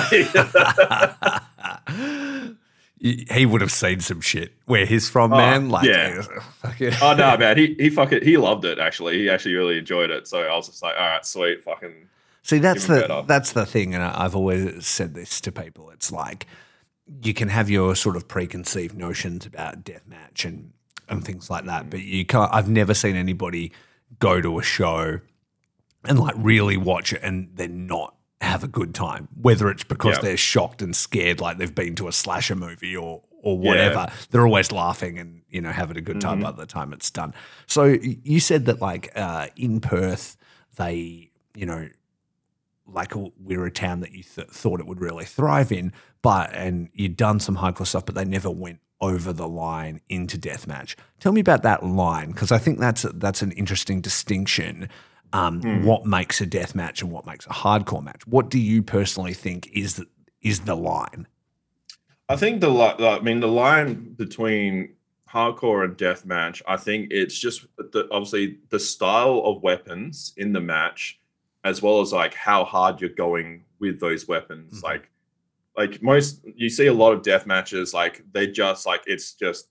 he 3.00 3.46
would 3.46 3.60
have 3.62 3.72
seen 3.72 4.00
some 4.00 4.20
shit 4.20 4.52
where 4.66 4.84
he's 4.84 5.08
from, 5.08 5.32
Oh, 5.32 5.36
man. 5.36 5.70
Like, 5.70 5.86
yeah. 5.86 6.22
fucking- 6.62 6.92
Oh 7.00 7.14
no, 7.14 7.36
man, 7.38 7.56
he 7.56 7.74
he 7.78 7.90
fucking 7.90 8.22
he 8.22 8.36
loved 8.36 8.64
it. 8.64 8.78
Actually, 8.78 9.18
he 9.18 9.30
actually 9.30 9.54
really 9.54 9.78
enjoyed 9.78 10.10
it. 10.10 10.28
So 10.28 10.40
I 10.40 10.54
was 10.54 10.66
just 10.68 10.82
like, 10.82 10.94
all 10.98 11.08
right, 11.08 11.24
sweet, 11.24 11.64
fucking. 11.64 12.08
See, 12.42 12.58
that's 12.58 12.86
the 12.86 13.00
better. 13.00 13.22
that's 13.26 13.52
the 13.52 13.66
thing, 13.66 13.94
and 13.94 14.02
I've 14.02 14.36
always 14.36 14.86
said 14.86 15.14
this 15.14 15.40
to 15.42 15.52
people. 15.52 15.90
It's 15.90 16.12
like 16.12 16.46
you 17.22 17.34
can 17.34 17.48
have 17.48 17.68
your 17.70 17.94
sort 17.96 18.16
of 18.16 18.28
preconceived 18.28 18.96
notions 18.96 19.46
about 19.46 19.84
deathmatch 19.84 20.44
and 20.44 20.72
and 21.08 21.24
things 21.24 21.50
like 21.50 21.64
that, 21.64 21.90
but 21.90 22.00
you 22.02 22.24
can't. 22.24 22.52
I've 22.54 22.68
never 22.68 22.94
seen 22.94 23.16
anybody 23.16 23.72
go 24.20 24.40
to 24.40 24.58
a 24.61 24.62
show 24.62 25.18
and 26.04 26.18
like 26.20 26.34
really 26.38 26.76
watch 26.76 27.12
it 27.12 27.20
and 27.22 27.50
then 27.54 27.86
not 27.86 28.14
have 28.40 28.62
a 28.62 28.68
good 28.68 28.94
time, 28.94 29.26
whether 29.34 29.68
it's 29.70 29.82
because 29.84 30.16
Yeah. 30.16 30.22
they're 30.22 30.36
shocked 30.36 30.80
and 30.82 30.94
scared, 30.94 31.40
like 31.40 31.58
they've 31.58 31.74
been 31.74 31.94
to 31.96 32.06
a 32.08 32.12
slasher 32.12 32.54
movie 32.56 32.96
or 32.96 33.22
or 33.42 33.58
Yeah. 33.58 33.68
whatever. 33.68 34.12
They're 34.30 34.46
always 34.46 34.70
laughing 34.70 35.18
and 35.18 35.42
you 35.50 35.61
know 35.61 35.72
having 35.72 35.96
a 35.96 36.00
good 36.00 36.20
time 36.20 36.38
Mhm. 36.38 36.42
by 36.42 36.52
the 36.52 36.66
time 36.66 36.92
it's 36.92 37.11
done. 37.11 37.34
So 37.66 37.84
you 38.24 38.38
said 38.38 38.66
that 38.66 38.80
like 38.80 39.11
uh, 39.16 39.48
in 39.56 39.80
Perth, 39.80 40.36
they 40.76 41.30
you 41.56 41.66
know 41.66 41.88
like 42.87 43.12
we're 43.14 43.66
a 43.66 43.70
town 43.70 44.01
that 44.01 44.12
you 44.12 44.22
th- 44.22 44.49
thought 44.49 44.81
it 44.81 44.87
would 44.87 45.01
really 45.01 45.24
thrive 45.24 45.70
in, 45.72 45.93
but 46.22 46.53
and 46.55 46.89
you'd 46.93 47.16
done 47.16 47.41
some 47.41 47.57
hardcore 47.57 47.87
stuff, 47.87 48.07
but 48.07 48.14
they 48.14 48.24
never 48.24 48.51
went 48.51 48.81
over 49.01 49.33
the 49.33 49.49
line 49.49 50.01
into 50.09 50.37
deathmatch. 50.37 50.95
Tell 51.20 51.33
me 51.33 51.41
about 51.41 51.62
that 51.62 51.85
line 51.85 52.33
because 52.33 52.53
I 52.53 52.59
think 52.59 52.78
that's 52.78 53.07
that's 53.14 53.43
an 53.43 53.53
interesting 53.53 54.01
distinction. 54.01 54.89
Um, 55.33 55.61
Hmm. 55.62 55.85
What 55.85 56.05
makes 56.07 56.41
a 56.41 56.47
deathmatch 56.47 57.03
and 57.03 57.12
what 57.12 57.24
makes 57.24 57.47
a 57.47 57.51
hardcore 57.51 58.03
match? 58.03 58.26
What 58.26 58.51
do 58.51 58.59
you 58.59 58.83
personally 58.83 59.33
think 59.33 59.70
is 59.72 59.95
the, 59.95 60.07
is 60.43 60.61
the 60.61 60.74
line? 60.74 61.28
I 62.28 62.35
think 62.37 62.61
the 62.61 62.68
li- 62.68 63.07
I 63.07 63.20
mean 63.20 63.39
the 63.39 63.47
line 63.49 64.14
between 64.14 64.95
hardcore 65.28 65.85
and 65.85 65.97
deathmatch. 65.97 66.62
I 66.66 66.76
think 66.76 67.09
it's 67.12 67.39
just 67.39 67.64
the 67.78 68.09
obviously 68.11 68.59
the 68.70 68.81
style 68.81 69.43
of 69.45 69.62
weapons 69.62 70.33
in 70.37 70.53
the 70.53 70.61
match, 70.61 71.19
as 71.64 71.82
well 71.82 72.00
as 72.00 72.12
like 72.12 72.34
how 72.34 72.64
hard 72.64 73.00
you're 73.00 73.11
going 73.11 73.64
with 73.78 74.00
those 74.00 74.26
weapons. 74.28 74.80
Mhm. 74.80 74.82
Like, 74.82 75.11
like 75.76 76.02
most 76.02 76.40
you 76.44 76.68
see 76.68 76.86
a 76.86 76.92
lot 76.92 77.12
of 77.12 77.22
death 77.22 77.46
matches. 77.46 77.94
Like 77.94 78.24
they 78.32 78.46
just 78.46 78.86
like 78.86 79.02
it's 79.06 79.34
just, 79.34 79.68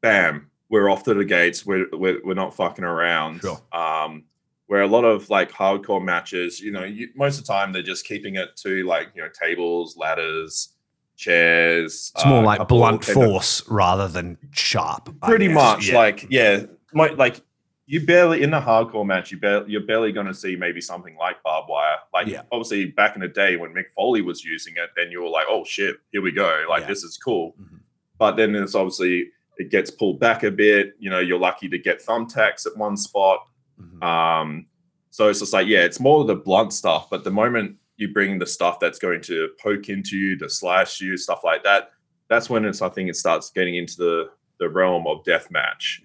bam, 0.00 0.50
we're 0.68 0.88
off 0.90 1.02
to 1.04 1.14
the 1.14 1.24
gates. 1.24 1.64
We're 1.66 1.86
we're, 1.92 2.20
we're 2.24 2.34
not 2.34 2.54
fucking 2.54 2.84
around. 2.84 3.40
Sure. 3.40 3.60
Um, 3.72 4.24
where 4.66 4.80
a 4.82 4.86
lot 4.86 5.04
of 5.04 5.28
like 5.28 5.52
hardcore 5.52 6.02
matches, 6.02 6.58
you 6.58 6.72
know, 6.72 6.84
you, 6.84 7.08
most 7.14 7.38
of 7.38 7.46
the 7.46 7.52
time 7.52 7.72
they're 7.72 7.82
just 7.82 8.06
keeping 8.06 8.36
it 8.36 8.56
to 8.56 8.82
like 8.86 9.08
you 9.14 9.22
know 9.22 9.28
tables, 9.28 9.96
ladders, 9.96 10.70
chairs. 11.16 12.12
It's 12.14 12.24
more 12.24 12.38
uh, 12.38 12.42
like 12.42 12.68
blunt 12.68 13.04
force 13.04 13.62
rather 13.68 14.08
than 14.08 14.38
sharp. 14.52 15.14
Pretty 15.20 15.48
much, 15.48 15.88
Yeah. 15.88 15.94
like 15.96 16.26
yeah, 16.30 16.64
my, 16.92 17.08
like 17.08 17.40
you 17.86 18.04
barely 18.06 18.42
in 18.42 18.54
a 18.54 18.60
hardcore 18.60 19.04
match, 19.06 19.30
you 19.30 19.38
barely 19.38 19.70
you're 19.70 19.82
barely 19.86 20.10
going 20.12 20.26
to 20.26 20.34
see 20.34 20.56
maybe 20.56 20.80
something 20.80 21.16
like 21.16 21.42
barbed 21.42 21.68
wire. 21.68 21.96
Like 22.12 22.26
Yeah. 22.28 22.42
obviously 22.50 22.86
back 22.86 23.14
in 23.14 23.20
the 23.20 23.28
day 23.28 23.56
when 23.56 23.74
Mick 23.74 23.90
Foley 23.94 24.22
was 24.22 24.42
using 24.44 24.74
it, 24.76 24.90
then 24.96 25.10
you 25.10 25.22
were 25.22 25.28
like, 25.28 25.46
oh 25.48 25.64
shit, 25.64 25.96
here 26.12 26.22
we 26.22 26.32
go, 26.32 26.64
like 26.68 26.82
Yeah. 26.82 26.88
this 26.88 27.04
is 27.04 27.18
cool. 27.18 27.54
Mhm. 27.60 27.80
But 28.18 28.36
then 28.36 28.54
it's 28.54 28.74
obviously 28.74 29.30
it 29.58 29.70
gets 29.70 29.90
pulled 29.90 30.18
back 30.18 30.42
a 30.42 30.50
bit. 30.50 30.94
You 30.98 31.10
know, 31.10 31.20
you're 31.20 31.38
lucky 31.38 31.68
to 31.68 31.78
get 31.78 32.04
thumbtacks 32.04 32.66
at 32.66 32.76
one 32.76 32.96
spot. 32.96 33.40
Mhm. 33.80 34.02
Um, 34.02 34.66
so 35.10 35.28
it's 35.28 35.40
just 35.40 35.52
like, 35.52 35.68
yeah, 35.68 35.80
it's 35.84 36.00
more 36.00 36.22
of 36.22 36.26
the 36.26 36.34
blunt 36.36 36.72
stuff. 36.72 37.08
But 37.10 37.22
the 37.22 37.30
moment 37.30 37.76
you 37.96 38.12
bring 38.12 38.38
the 38.38 38.46
stuff 38.46 38.80
that's 38.80 38.98
going 38.98 39.20
to 39.22 39.50
poke 39.62 39.88
into 39.88 40.16
you, 40.16 40.36
to 40.38 40.48
slash 40.48 41.00
you, 41.00 41.16
stuff 41.16 41.44
like 41.44 41.62
that, 41.64 41.90
that's 42.28 42.48
when 42.50 42.64
it's 42.64 42.82
I 42.82 42.88
think 42.88 43.08
it 43.10 43.14
starts 43.16 43.50
getting 43.50 43.76
into 43.76 43.96
the 43.98 44.30
the 44.60 44.68
realm 44.68 45.06
of 45.08 45.22
death 45.24 45.50
match. 45.50 46.00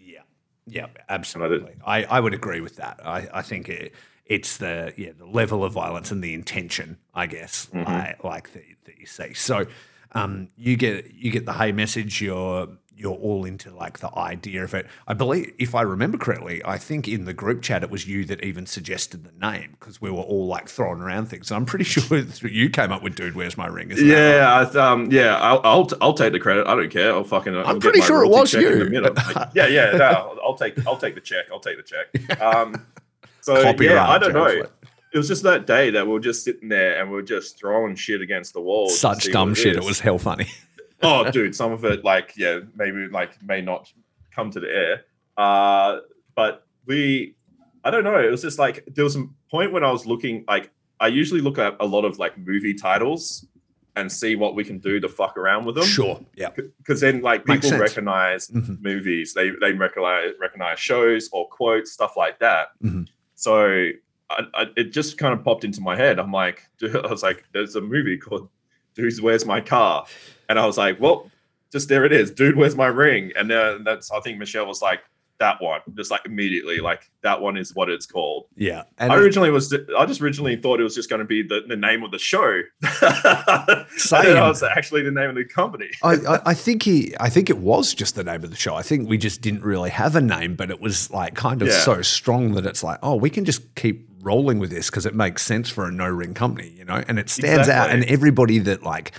Yeah, 0.69 0.87
absolutely. 1.07 1.73
I, 1.85 2.03
I 2.05 2.19
would 2.19 2.33
agree 2.33 2.61
with 2.61 2.75
that. 2.77 2.99
I, 3.03 3.27
I 3.33 3.41
think 3.41 3.69
it, 3.69 3.93
it's 4.25 4.57
the 4.57 4.93
yeah 4.97 5.11
the 5.17 5.25
level 5.25 5.63
of 5.63 5.73
violence 5.73 6.11
and 6.11 6.23
the 6.23 6.33
intention, 6.33 6.97
I 7.13 7.25
guess, 7.27 7.67
Mhm. 7.73 7.87
I, 7.87 8.15
like 8.23 8.53
that, 8.53 8.63
that 8.85 8.99
you 8.99 9.05
say. 9.05 9.33
So, 9.33 9.65
um, 10.13 10.49
you 10.57 10.75
get 10.75 11.13
you 11.13 11.31
get 11.31 11.45
the 11.45 11.53
hey 11.53 11.71
message. 11.71 12.21
You're 12.21 12.67
you're 12.99 13.15
all 13.15 13.45
into 13.45 13.73
like 13.73 13.99
the 13.99 14.13
idea 14.17 14.61
of 14.61 14.73
it. 14.73 14.85
I 15.07 15.13
believe, 15.13 15.53
if 15.57 15.73
I 15.73 15.83
remember 15.83 16.17
correctly, 16.17 16.61
I 16.65 16.77
think 16.77 17.07
in 17.07 17.23
the 17.23 17.33
group 17.33 17.61
chat 17.61 17.81
it 17.81 17.89
was 17.89 18.05
you 18.05 18.25
that 18.25 18.43
even 18.43 18.65
suggested 18.65 19.23
the 19.23 19.31
name 19.39 19.77
because 19.79 20.01
we 20.01 20.11
were 20.11 20.21
all 20.21 20.47
like 20.47 20.67
throwing 20.67 20.99
around 20.99 21.27
things. 21.27 21.49
And 21.49 21.55
I'm 21.55 21.65
pretty 21.65 21.85
sure 21.85 22.17
you 22.17 22.69
came 22.69 22.91
up 22.91 23.01
with 23.01 23.15
"Dude, 23.15 23.35
where's 23.35 23.57
my 23.57 23.67
ring?" 23.67 23.91
Yeah, 23.95 24.67
I, 24.73 24.77
um, 24.77 25.09
yeah, 25.11 25.37
I'll, 25.37 25.61
I'll 25.63 25.89
I'll 26.01 26.13
take 26.13 26.33
the 26.33 26.39
credit. 26.39 26.67
I 26.67 26.75
don't 26.75 26.91
care. 26.91 27.13
I'll 27.13 27.23
fucking. 27.23 27.55
I'll 27.55 27.73
get 27.75 27.81
pretty 27.81 28.01
sure 28.01 28.25
it 28.25 28.29
was 28.29 28.51
you. 28.51 28.85
Like, 28.99 29.49
yeah, 29.55 29.67
yeah. 29.67 29.91
No, 29.91 30.37
I'll, 30.43 30.55
take 30.55 30.85
I'll 30.85 30.97
take 30.97 31.15
the 31.15 31.21
check. 31.21 31.45
I'll 31.51 31.61
take 31.61 31.77
the 31.77 31.83
check. 31.83 32.41
Um, 32.41 32.85
so 33.41 33.73
yeah, 33.79 34.07
I 34.07 34.17
don't 34.17 34.33
know. 34.33 34.63
Joe. 34.63 34.69
It 35.13 35.17
was 35.17 35.27
just 35.27 35.43
that 35.43 35.65
day 35.65 35.89
that 35.89 36.05
we 36.05 36.13
were 36.13 36.19
just 36.19 36.43
sitting 36.43 36.69
there 36.69 37.01
and 37.01 37.11
we 37.11 37.17
are 37.17 37.23
just 37.23 37.57
throwing 37.57 37.95
shit 37.95 38.21
against 38.21 38.53
the 38.53 38.61
wall. 38.61 38.89
Such 38.89 39.31
dumb 39.31 39.49
what 39.49 39.57
shit. 39.57 39.75
It 39.75 39.83
was 39.83 39.99
hell 39.99 40.19
funny. 40.19 40.47
oh, 41.01 41.29
dude, 41.31 41.55
some 41.55 41.71
of 41.71 41.83
it, 41.85 42.03
like, 42.03 42.33
yeah, 42.37 42.59
maybe 42.75 43.07
like 43.07 43.41
may 43.43 43.61
not 43.61 43.91
come 44.31 44.51
to 44.51 44.59
the 44.59 44.67
air. 44.69 45.05
Uh, 45.37 45.99
but 46.35 46.67
we, 46.85 47.35
I 47.83 47.89
don't 47.89 48.03
know. 48.03 48.19
It 48.19 48.29
was 48.29 48.41
just 48.41 48.59
like 48.59 48.83
there 48.93 49.03
was 49.03 49.15
a 49.15 49.25
point 49.49 49.71
when 49.71 49.83
I 49.83 49.91
was 49.91 50.05
looking, 50.05 50.45
like, 50.47 50.69
I 50.99 51.07
usually 51.07 51.41
look 51.41 51.57
at 51.57 51.75
a 51.79 51.85
lot 51.85 52.05
of 52.05 52.19
like 52.19 52.37
movie 52.37 52.73
titles 52.73 53.47
and 53.95 54.11
see 54.11 54.35
what 54.35 54.53
we 54.53 54.63
can 54.63 54.77
do 54.77 54.99
to 54.99 55.09
fuck 55.09 55.37
around 55.37 55.65
with 55.65 55.75
them. 55.75 55.85
Sure. 55.85 56.19
Yeah. 56.35 56.49
Because 56.77 57.01
then, 57.01 57.21
like, 57.21 57.45
people 57.45 57.71
recognize 57.77 58.47
Mhm. 58.49 58.81
movies, 58.81 59.33
they 59.33 59.49
they 59.59 59.73
recognize 59.73 60.33
recognize 60.39 60.79
shows 60.79 61.29
or 61.31 61.47
quotes, 61.49 61.91
stuff 61.91 62.15
like 62.15 62.37
that. 62.39 62.67
Mhm. 62.83 63.07
So 63.35 63.89
I, 64.29 64.43
I, 64.53 64.65
it 64.77 64.91
just 64.91 65.17
kind 65.17 65.33
of 65.33 65.43
popped 65.43 65.63
into 65.63 65.81
my 65.81 65.95
head. 65.95 66.19
I'm 66.19 66.31
like, 66.31 66.63
I 66.83 67.07
was 67.07 67.23
like, 67.23 67.43
there's 67.53 67.75
a 67.75 67.81
movie 67.81 68.17
called 68.17 68.49
"Dude, 68.95 69.19
Where's 69.21 69.45
My 69.45 69.61
Car," 69.61 70.05
and 70.47 70.59
I 70.59 70.65
was 70.65 70.77
like, 70.77 70.99
well, 70.99 71.29
just 71.71 71.89
there 71.89 72.05
it 72.05 72.11
is, 72.11 72.31
dude, 72.31 72.55
where's 72.55 72.75
my 72.75 72.87
ring? 72.87 73.31
And 73.35 73.49
then 73.49 73.83
that's 73.83 74.11
I 74.11 74.19
think 74.21 74.37
Michelle 74.39 74.65
was 74.65 74.81
like, 74.81 75.01
that 75.39 75.61
one, 75.61 75.79
just 75.95 76.11
like 76.11 76.21
immediately, 76.25 76.79
like 76.79 77.09
that 77.23 77.39
one 77.41 77.57
is 77.57 77.73
what 77.73 77.89
it's 77.89 78.05
called. 78.05 78.47
Yeah. 78.55 78.83
And 78.97 79.11
I 79.11 79.15
originally 79.15 79.49
was, 79.49 79.73
I 79.97 80.05
just 80.05 80.21
originally 80.21 80.57
thought 80.57 80.79
it 80.81 80.83
was 80.83 80.95
just 80.95 81.09
going 81.09 81.21
to 81.21 81.25
be 81.25 81.43
the, 81.43 81.61
the 81.67 81.77
name 81.77 82.03
of 82.03 82.11
the 82.11 82.19
show. 82.19 82.61
Same. 83.95 84.23
then 84.23 84.37
I 84.37 84.47
was 84.47 84.61
actually 84.63 85.03
the 85.03 85.11
name 85.11 85.29
of 85.29 85.35
the 85.35 85.45
company. 85.45 85.89
I, 86.03 86.15
I, 86.15 86.41
I 86.47 86.53
think 86.53 86.83
he, 86.83 87.15
I 87.19 87.29
think 87.29 87.49
it 87.49 87.59
was 87.59 87.93
just 87.93 88.15
the 88.15 88.23
name 88.23 88.43
of 88.43 88.49
the 88.49 88.57
show. 88.57 88.75
I 88.75 88.81
think 88.81 89.07
we 89.07 89.17
just 89.17 89.41
didn't 89.41 89.63
really 89.63 89.89
have 89.91 90.15
a 90.15 90.21
name, 90.21 90.55
but 90.55 90.69
it 90.69 90.81
was 90.81 91.09
like 91.09 91.35
kind 91.35 91.61
of 91.61 91.69
Yeah. 91.69 91.79
so 91.79 92.01
strong 92.01 92.53
that 92.53 92.65
it's 92.65 92.83
like, 92.83 92.99
oh, 93.01 93.15
we 93.15 93.29
can 93.29 93.45
just 93.45 93.75
keep 93.75 94.08
rolling 94.21 94.59
with 94.59 94.69
this 94.69 94.89
because 94.89 95.05
it 95.05 95.15
makes 95.15 95.41
sense 95.43 95.69
for 95.69 95.85
a 95.85 95.91
no 95.91 96.07
ring 96.07 96.33
company, 96.33 96.73
you 96.77 96.85
know, 96.85 97.03
and 97.07 97.17
it 97.19 97.29
stands 97.29 97.69
out. 97.69 97.89
And 97.89 98.03
everybody 98.05 98.59
that 98.59 98.83
like 98.83 99.11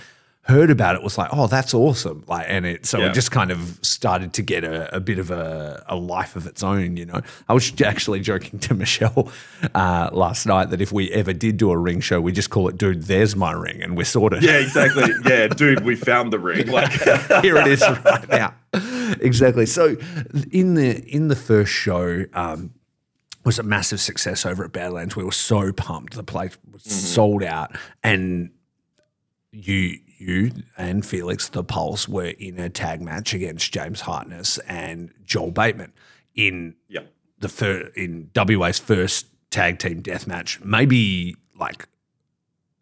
heard 0.45 0.71
about 0.71 0.95
it 0.95 1.03
was 1.03 1.19
like, 1.19 1.29
oh, 1.31 1.45
that's 1.45 1.71
awesome. 1.71 2.23
Like, 2.27 2.45
and 2.49 2.65
it 2.65 2.85
so 2.87 2.97
Yeah. 2.97 3.09
it 3.09 3.13
just 3.13 3.29
kind 3.31 3.51
of 3.51 3.77
started 3.83 4.33
to 4.33 4.41
get 4.41 4.63
a, 4.63 4.93
a 4.95 4.99
bit 4.99 5.19
of 5.19 5.29
a, 5.29 5.83
a 5.87 5.95
life 5.95 6.35
of 6.35 6.47
its 6.47 6.63
own. 6.63 6.97
You 6.97 7.05
know, 7.05 7.21
I 7.47 7.53
was 7.53 7.71
actually 7.85 8.21
joking 8.21 8.57
to 8.59 8.73
Michelle 8.73 9.31
uh, 9.75 10.09
last 10.11 10.47
night 10.47 10.71
that 10.71 10.81
if 10.81 10.91
we 10.91 11.11
ever 11.11 11.31
did 11.31 11.57
do 11.57 11.69
a 11.71 11.77
ring 11.77 11.99
show, 11.99 12.19
we 12.19 12.31
just 12.31 12.49
call 12.49 12.67
it, 12.69 12.77
dude, 12.77 13.03
there's 13.03 13.35
my 13.35 13.51
ring, 13.51 13.83
and 13.83 13.95
we're 13.95 14.03
sorted. 14.03 14.41
Yeah, 14.43 14.57
exactly. 14.57 15.11
Yeah, 15.25 15.47
dude, 15.47 15.85
we 15.85 15.95
found 15.95 16.33
the 16.33 16.39
ring. 16.39 16.67
Like, 16.71 16.91
here 17.43 17.57
it 17.57 17.67
is 17.67 17.81
right 17.81 18.27
now. 18.29 18.53
Exactly. 19.19 19.65
So 19.67 19.95
in 20.51 20.73
the 20.73 21.03
in 21.07 21.27
the 21.27 21.35
first 21.35 21.71
show, 21.71 22.25
um, 22.33 22.71
was 23.43 23.59
a 23.59 23.63
massive 23.63 23.99
success 23.99 24.45
over 24.45 24.63
at 24.63 24.71
Badlands. 24.71 25.15
We 25.15 25.23
were 25.23 25.31
so 25.31 25.71
pumped. 25.71 26.13
The 26.13 26.23
place 26.23 26.57
was 26.71 26.83
mm-hmm. 26.83 26.91
sold 26.91 27.43
out, 27.43 27.75
and 28.03 28.51
you 29.51 29.99
you 30.17 30.51
and 30.77 31.05
Felix 31.05 31.49
the 31.49 31.63
Pulse 31.63 32.07
were 32.07 32.25
in 32.25 32.59
a 32.59 32.69
tag 32.69 33.01
match 33.01 33.33
against 33.33 33.73
James 33.73 34.01
Hartness 34.01 34.59
and 34.59 35.11
Joel 35.25 35.51
Bateman 35.51 35.93
in 36.35 36.75
yeah, 36.87 37.01
the 37.39 37.49
fir- 37.49 37.91
in 37.95 38.29
WA's 38.35 38.79
first 38.79 39.27
tag 39.49 39.79
team 39.79 40.01
death 40.01 40.27
match, 40.27 40.61
maybe 40.63 41.35
like 41.59 41.87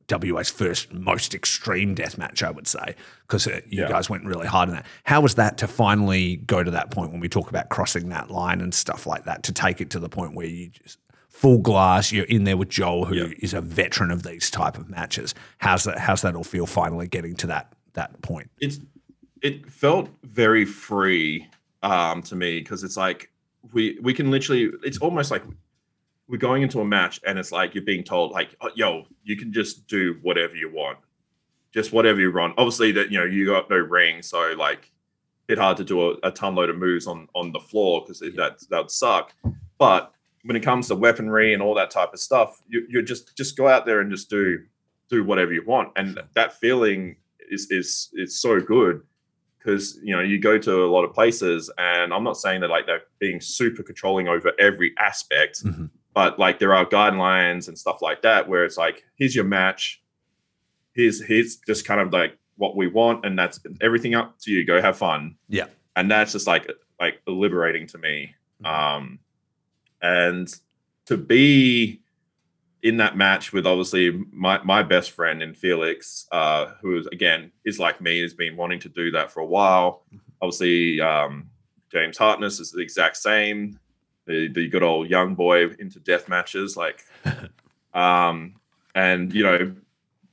WA's 0.10 0.50
first 0.50 0.94
most 0.94 1.34
extreme 1.36 1.94
death 1.96 2.18
match, 2.18 2.42
I 2.44 2.52
would 2.52 2.68
say, 2.68 2.96
because 3.22 3.48
uh, 3.48 3.62
you 3.68 3.82
Yeah. 3.84 3.90
guys 3.90 4.10
went 4.10 4.26
really 4.26 4.48
hard 4.48 4.70
on 4.70 4.76
that. 4.76 4.86
How 5.04 5.22
was 5.22 5.36
that 5.36 5.58
to 5.60 5.68
finally 5.68 6.38
go 6.38 6.64
to 6.64 6.72
that 6.72 6.92
point 6.92 7.12
when 7.12 7.20
we 7.20 7.30
talk 7.30 7.50
about 7.50 7.70
crossing 7.70 8.10
that 8.10 8.32
line 8.32 8.62
and 8.62 8.74
stuff 8.74 9.06
like 9.08 9.26
that, 9.26 9.44
to 9.44 9.52
take 9.54 9.82
it 9.82 9.90
to 9.92 10.00
the 10.00 10.10
point 10.10 10.34
where 10.36 10.48
you 10.48 10.70
just 10.70 10.98
full 11.30 11.60
glass, 11.60 12.12
you're 12.12 12.26
in 12.26 12.44
there 12.44 12.58
with 12.58 12.70
Joel, 12.70 13.06
who 13.06 13.32
is 13.40 13.54
Yeah. 13.54 13.60
a 13.60 13.62
veteran 13.62 14.12
of 14.12 14.24
these 14.24 14.50
type 14.52 14.78
of 14.78 14.90
matches. 14.90 15.34
How's 15.60 15.84
that? 15.86 15.98
How's 16.00 16.22
that 16.24 16.36
all 16.36 16.44
feel? 16.44 16.66
Finally 16.66 17.08
getting 17.08 17.36
to 17.38 17.48
that 17.48 17.74
that 17.94 18.22
point. 18.22 18.50
it's 18.60 18.80
it 19.42 19.70
felt 19.72 20.10
very 20.24 20.66
free 20.66 21.48
um 21.82 22.22
to 22.24 22.36
me 22.36 22.60
because 22.60 22.84
it's 22.84 22.98
like 22.98 23.32
we 23.74 23.98
we 24.02 24.14
can 24.14 24.30
literally 24.32 24.70
it's 24.84 24.98
almost 24.98 25.32
like 25.32 25.44
we're 26.30 26.38
going 26.38 26.62
into 26.62 26.80
a 26.80 26.86
match 26.86 27.20
and 27.26 27.38
it's 27.40 27.52
like 27.52 27.74
you're 27.76 27.84
being 27.84 28.04
told 28.04 28.32
like 28.32 28.56
oh, 28.62 28.70
yo 28.76 29.04
you 29.24 29.36
can 29.36 29.52
just 29.52 29.88
do 29.88 30.18
whatever 30.22 30.56
you 30.56 30.72
want. 30.72 31.00
Just 31.74 31.92
whatever 31.92 32.20
you 32.22 32.32
want. 32.32 32.54
Obviously 32.58 32.92
that 32.94 33.12
you 33.12 33.18
know 33.20 33.26
you 33.26 33.46
got 33.46 33.70
no 33.70 33.76
ring 33.78 34.22
so 34.22 34.54
like 34.58 34.92
bit 35.48 35.58
hard 35.58 35.76
to 35.78 35.84
do 35.84 36.12
a, 36.12 36.16
a 36.24 36.32
ton 36.32 36.54
load 36.56 36.70
of 36.70 36.78
moves 36.78 37.08
on 37.08 37.28
on 37.34 37.52
the 37.52 37.60
floor 37.60 38.02
because 38.02 38.20
that 38.20 38.60
that 38.70 38.78
would 38.80 38.92
suck. 38.92 39.34
But 39.78 40.14
when 40.44 40.56
it 40.56 40.62
comes 40.62 40.88
to 40.88 40.96
weaponry 40.96 41.54
and 41.54 41.62
all 41.62 41.74
that 41.76 41.92
type 41.92 42.14
of 42.14 42.20
stuff 42.20 42.62
you, 42.70 42.86
you 42.88 43.02
just 43.02 43.36
just 43.36 43.58
go 43.58 43.68
out 43.68 43.86
there 43.86 44.00
and 44.00 44.10
just 44.12 44.30
do 44.30 44.60
do 45.10 45.24
whatever 45.24 45.52
you 45.52 45.64
want. 45.66 45.90
And 45.96 46.20
that 46.36 46.54
feeling 46.60 47.18
is 47.50 47.70
is 47.72 48.10
is 48.14 48.40
so 48.40 48.60
good 48.60 49.02
because 49.58 49.98
you 50.04 50.16
know 50.16 50.22
you 50.22 50.40
go 50.40 50.58
to 50.60 50.86
a 50.86 50.90
lot 50.96 51.04
of 51.04 51.12
places 51.14 51.70
and 51.80 52.14
i'm 52.14 52.24
not 52.24 52.38
saying 52.38 52.62
that 52.62 52.70
like 52.70 52.86
they're 52.86 53.02
being 53.18 53.42
super 53.42 53.82
controlling 53.84 54.28
over 54.28 54.54
every 54.60 54.94
aspect 55.00 55.64
Mhm. 55.66 55.90
But 56.20 56.38
like 56.38 56.60
there 56.60 56.76
are 56.76 56.86
guidelines 56.86 57.70
and 57.70 57.80
stuff 57.80 58.02
like 58.02 58.22
that 58.24 58.50
where 58.50 58.66
it's 58.66 58.76
like 58.78 59.06
here's 59.16 59.34
your 59.34 59.46
match 59.46 60.02
here's 60.94 61.24
here's 61.26 61.56
just 61.66 61.86
kind 61.86 62.02
of 62.02 62.12
like 62.12 62.38
what 62.58 62.76
we 62.76 62.88
want 62.88 63.26
and 63.26 63.40
that's 63.40 63.58
everything 63.80 64.16
up 64.16 64.38
to 64.38 64.52
you 64.52 64.66
go 64.66 64.82
have 64.82 64.98
fun 64.98 65.36
Yeah. 65.48 65.68
and 65.96 66.12
that's 66.12 66.34
just 66.34 66.46
like 66.46 66.70
like 67.00 67.22
liberating 67.26 67.88
to 67.88 67.98
me 67.98 68.36
um 68.66 69.20
and 70.02 70.54
to 71.06 71.16
be 71.16 72.02
in 72.84 72.98
that 72.98 73.16
match 73.16 73.54
with 73.54 73.66
obviously 73.66 74.12
my, 74.34 74.62
my 74.64 74.84
best 74.84 75.12
friend 75.12 75.42
in 75.42 75.54
Felix, 75.54 76.28
uh, 76.32 76.68
who 76.82 76.98
is 77.00 77.08
again 77.08 77.52
is 77.66 77.78
like 77.80 78.00
me, 78.02 78.22
has 78.22 78.34
been 78.34 78.56
wanting 78.56 78.80
to 78.82 78.90
do 78.90 79.12
that 79.12 79.32
for 79.32 79.40
a 79.42 79.46
while. 79.46 80.04
Obviously, 80.42 81.02
um, 81.02 81.50
James 81.92 82.18
Hartness 82.18 82.60
is 82.62 82.72
the 82.72 82.80
exact 82.82 83.18
same. 83.18 83.78
The, 84.30 84.48
the 84.48 84.68
good 84.70 84.84
old 84.84 85.10
young 85.10 85.36
boy 85.36 85.68
into 85.80 86.00
death 86.00 86.30
matches, 86.30 86.78
like, 86.78 87.04
um, 87.94 88.56
and 88.96 89.34
you 89.34 89.44
know, 89.44 89.76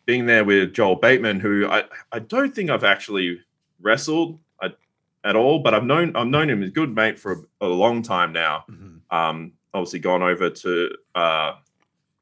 being 0.05 0.26
there 0.26 0.44
with 0.44 0.74
Joel 0.74 0.97
Bateman, 0.97 1.40
who 1.40 1.66
I, 1.68 1.84
I 2.12 2.18
don't 2.18 2.55
think 2.55 2.70
I've 2.70 2.84
actually 2.84 3.40
wrestled 3.80 4.38
at, 4.62 4.76
at 5.24 5.34
all, 5.34 5.61
but 5.61 5.74
I've 5.74 5.84
known 5.84 6.14
I've 6.14 6.26
known 6.26 6.49
him 6.51 6.62
as 6.62 6.68
a 6.68 6.72
good 6.72 6.94
mate 6.94 7.18
for 7.18 7.47
a, 7.61 7.66
a 7.66 7.68
long 7.68 8.03
time 8.03 8.32
now 8.32 8.64
um, 9.11 9.53
obviously 9.74 9.99
gone 10.01 10.22
over 10.22 10.51
to 10.51 10.90
uh, 11.14 11.53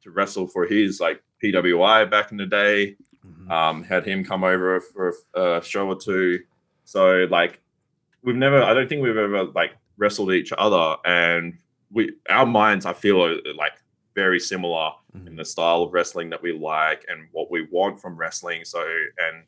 to 0.03 0.11
wrestle 0.11 0.47
for 0.47 0.67
his 0.67 1.01
like 1.01 1.23
PWI 1.43 2.11
back 2.11 2.31
in 2.31 2.37
the 2.37 2.47
day. 2.47 2.97
Mhm. 3.25 3.51
Um, 3.51 3.83
had 3.85 4.05
him 4.05 4.25
come 4.25 4.45
over 4.45 4.81
for 4.81 5.15
a 5.35 5.63
show 5.63 5.89
or 5.89 5.97
two. 5.99 6.41
So 6.85 7.27
like 7.31 7.61
we've 8.23 8.37
never, 8.37 8.63
I 8.63 8.75
don't 8.75 8.89
think 8.89 9.03
we've 9.03 9.17
ever 9.17 9.45
like 9.45 9.73
wrestled 9.97 10.33
each 10.33 10.53
other, 10.57 10.97
and 11.05 11.57
we 11.95 12.13
our 12.29 12.45
minds 12.47 12.85
I 12.85 12.93
feel 12.93 13.25
are 13.25 13.37
like 13.57 13.73
very 14.15 14.39
similar 14.41 14.91
in 15.15 15.21
Mhm. 15.35 15.37
the 15.39 15.45
style 15.45 15.83
of 15.83 15.93
wrestling 15.93 16.29
that 16.31 16.43
we 16.43 16.53
like 16.53 17.05
and 17.09 17.29
what 17.33 17.51
we 17.51 17.63
want 17.71 18.01
from 18.01 18.17
wrestling. 18.17 18.65
So 18.65 18.81
and 19.19 19.45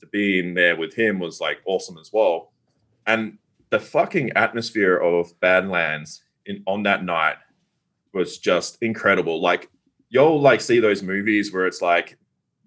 to 0.00 0.06
be 0.06 0.38
in 0.40 0.54
there 0.54 0.76
with 0.76 0.94
him 0.94 1.18
was 1.18 1.40
like 1.40 1.60
awesome 1.66 1.98
as 1.98 2.10
well. 2.12 2.52
And 3.06 3.38
the 3.70 3.78
fucking 3.80 4.32
atmosphere 4.34 4.96
of 4.96 5.38
Badlands 5.40 6.22
in 6.46 6.62
on 6.66 6.82
that 6.84 7.04
night 7.04 7.36
was 8.12 8.38
just 8.38 8.78
incredible. 8.82 9.40
Like 9.40 9.68
you'll 10.08 10.40
like 10.40 10.60
see 10.60 10.80
those 10.80 11.02
movies 11.02 11.52
where 11.52 11.66
it's 11.66 11.82
like 11.82 12.16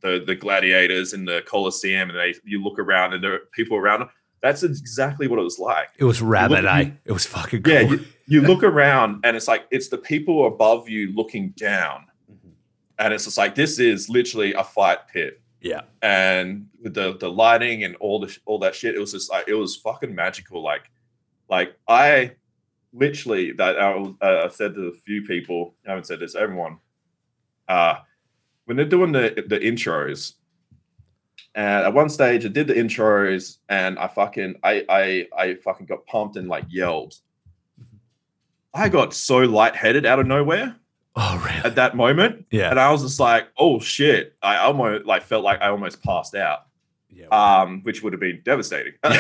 the 0.02 0.24
the 0.26 0.36
gladiators 0.36 1.14
in 1.14 1.26
the 1.26 1.42
Colosseum 1.46 2.10
and 2.10 2.18
they 2.20 2.36
you 2.44 2.62
look 2.64 2.78
around 2.80 3.14
and 3.14 3.24
there 3.24 3.34
are 3.34 3.42
people 3.52 3.78
around 3.78 4.02
them. 4.02 4.10
That's 4.44 4.62
exactly 4.62 5.28
what 5.28 5.40
it 5.40 5.44
was 5.44 5.58
like. 5.58 5.88
It 5.98 6.04
was 6.04 6.22
rabid, 6.22 6.66
eh? 6.66 6.92
It 7.06 7.12
was 7.12 7.26
fucking 7.26 7.64
cool. 7.64 7.74
Yeah, 7.74 7.80
you, 7.80 8.06
you 8.28 8.42
look 8.42 8.62
around 8.62 9.22
and 9.24 9.36
it's 9.36 9.48
like 9.48 9.66
it's 9.72 9.88
the 9.88 9.98
people 9.98 10.46
above 10.46 10.90
you 10.90 11.14
looking 11.14 11.52
down. 11.52 12.06
Mhm. 12.30 12.52
And 13.00 13.14
it's 13.14 13.24
just 13.24 13.38
like 13.38 13.56
this 13.56 13.80
is 13.80 14.10
literally 14.10 14.54
a 14.54 14.64
fight 14.64 15.08
pit 15.08 15.42
yeah. 15.64 15.82
and 16.02 16.68
with 16.82 16.94
the 16.94 17.18
the 17.18 17.32
lighting 17.32 17.86
and 17.86 17.96
all 17.96 18.20
the 18.20 18.38
all 18.46 18.60
that 18.60 18.76
shit, 18.76 18.96
it 18.96 19.00
was 19.00 19.14
just 19.14 19.32
like 19.32 19.48
it 19.48 19.56
was 19.56 19.78
fucking 19.78 20.14
magical. 20.14 20.62
Like, 20.62 20.92
like 21.50 21.76
I 21.88 22.34
literally 22.92 23.54
that 23.54 23.80
I 23.80 23.94
uh, 23.94 24.42
I've 24.44 24.54
said 24.54 24.76
to 24.76 24.88
a 24.88 24.94
few 24.94 25.24
people, 25.24 25.74
I 25.88 25.92
haven't 25.92 26.06
said 26.06 26.20
this 26.20 26.36
everyone. 26.36 26.80
Uh, 27.68 27.96
when 28.66 28.76
they're 28.78 28.86
doing 28.86 29.14
the 29.14 29.44
the 29.48 29.58
intros, 29.58 30.34
and 31.56 31.86
at 31.86 31.94
one 31.94 32.10
stage 32.10 32.46
I 32.46 32.50
did 32.50 32.68
the 32.68 32.74
intros, 32.74 33.58
and 33.70 33.98
I 34.00 34.08
fucking 34.08 34.56
I 34.64 34.86
I 34.90 35.28
I 35.38 35.54
fucking 35.56 35.86
got 35.86 36.06
pumped 36.08 36.36
and 36.38 36.48
like 36.48 36.66
yelled. 36.70 37.16
I 38.74 38.90
got 38.90 39.14
so 39.14 39.38
lightheaded 39.40 40.06
out 40.06 40.20
of 40.20 40.26
nowhere 40.26 40.76
Oh, 41.16 41.40
really? 41.46 41.60
at 41.64 41.76
that 41.76 41.96
moment. 41.96 42.46
Yeah. 42.50 42.72
And 42.72 42.80
I 42.80 42.92
was 42.92 43.04
just 43.04 43.20
like, 43.20 43.48
oh 43.60 43.80
shit. 43.80 44.36
I 44.42 44.58
almost 44.58 45.06
like 45.06 45.22
felt 45.24 45.44
like 45.44 45.62
I 45.62 45.68
almost 45.70 46.02
passed 46.02 46.34
out. 46.34 46.66
yeah. 47.12 47.28
Um, 47.28 47.82
which 47.84 48.02
would 48.02 48.14
have 48.14 48.20
been 48.20 48.42
devastating. 48.44 48.94
but 49.04 49.14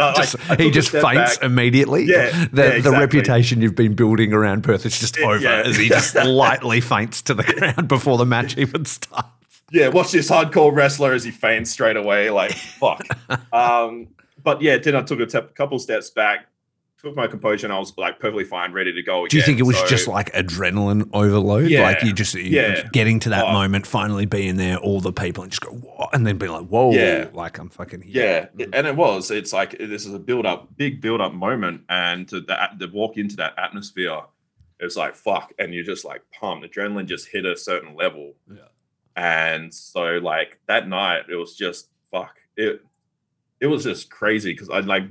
I, 0.00 0.12
Just- 0.16 0.50
I 0.50 0.56
he 0.56 0.72
just 0.72 0.90
faints 0.90 1.36
back. 1.38 1.42
immediately. 1.44 2.04
Yeah, 2.06 2.46
the, 2.52 2.62
yeah, 2.64 2.80
the 2.80 2.90
reputation 2.90 3.60
you've 3.60 3.76
been 3.76 3.94
building 3.94 4.32
around 4.32 4.64
Perth 4.64 4.84
is 4.84 4.98
just 4.98 5.16
over 5.20 5.38
yeah. 5.38 5.62
as 5.64 5.76
he 5.76 5.88
just 5.88 6.14
lightly 6.24 6.80
faints 6.80 7.22
to 7.22 7.34
the 7.34 7.44
ground 7.44 7.86
before 7.86 8.18
the 8.18 8.26
match 8.26 8.58
even 8.58 8.84
starts. 8.84 9.28
Yeah, 9.72 9.88
watch 9.88 10.10
this 10.12 10.30
hardcore 10.30 10.74
wrestler 10.74 11.12
as 11.12 11.24
he 11.24 11.30
faints 11.30 11.70
straight 11.70 11.96
away. 11.96 12.30
Like, 12.30 12.52
fuck. 12.52 13.02
um, 13.52 14.08
but 14.42 14.60
yeah, 14.62 14.78
then 14.78 14.96
I 14.96 15.02
took 15.02 15.20
a 15.20 15.42
couple 15.42 15.78
steps 15.78 16.10
back, 16.10 16.46
took 17.00 17.14
my 17.14 17.26
composure, 17.26 17.66
and 17.66 17.72
I 17.72 17.78
was 17.78 17.96
like 17.96 18.18
perfectly 18.18 18.44
fine, 18.44 18.72
ready 18.72 18.92
to 18.92 19.02
go 19.02 19.20
again. 19.20 19.28
Do 19.30 19.36
you 19.36 19.42
think 19.42 19.58
it 19.60 19.62
was 19.64 19.78
So- 19.78 19.86
just 19.86 20.08
like 20.08 20.32
adrenaline 20.32 21.08
overload? 21.12 21.70
Yeah, 21.70 21.82
like 21.82 22.02
you 22.02 22.12
just 22.12 22.34
you 22.34 22.42
yeah. 22.42 22.82
getting 22.92 23.20
to 23.20 23.28
that 23.30 23.44
Oh. 23.46 23.52
moment, 23.52 23.86
finally 23.86 24.26
being 24.26 24.56
there, 24.56 24.76
all 24.78 25.00
the 25.00 25.12
people, 25.12 25.42
and 25.44 25.52
just 25.52 25.62
go, 25.62 25.70
whoa, 25.70 26.08
and 26.12 26.26
then 26.26 26.36
be 26.38 26.48
like, 26.48 26.66
whoa, 26.66 26.92
Yeah. 26.92 27.28
like 27.32 27.58
I'm 27.58 27.68
fucking 27.68 28.02
Yeah, 28.06 28.22
here. 28.22 28.50
it- 28.58 28.70
and 28.74 28.86
it 28.86 28.96
was. 28.96 29.30
It's 29.30 29.52
like 29.52 29.78
this 29.78 30.04
is 30.06 30.14
a 30.14 30.18
build 30.18 30.46
up, 30.46 30.68
big 30.76 31.00
build 31.00 31.20
up 31.20 31.32
moment, 31.32 31.82
and 31.88 32.26
to 32.28 32.40
that 32.42 32.78
to 32.80 32.86
walk 32.86 33.18
into 33.18 33.36
that 33.36 33.54
atmosphere, 33.58 34.20
it's 34.80 34.96
like 34.96 35.14
fuck, 35.14 35.52
and 35.58 35.72
you're 35.74 35.84
just 35.84 36.04
like 36.04 36.22
pumped. 36.32 36.66
Adrenaline 36.70 37.06
just 37.06 37.28
hit 37.28 37.44
a 37.46 37.56
certain 37.56 37.94
level, 37.94 38.32
Yeah. 38.50 38.62
And 39.20 39.72
so 39.74 40.18
like 40.22 40.58
that 40.66 40.88
night, 40.88 41.24
it 41.30 41.36
was 41.36 41.54
just 41.54 41.90
fuck. 42.10 42.38
It 42.56 42.82
it 43.60 43.66
was 43.66 43.84
just 43.84 44.10
crazy 44.10 44.52
because 44.54 44.70
I 44.70 44.80
like 44.80 45.04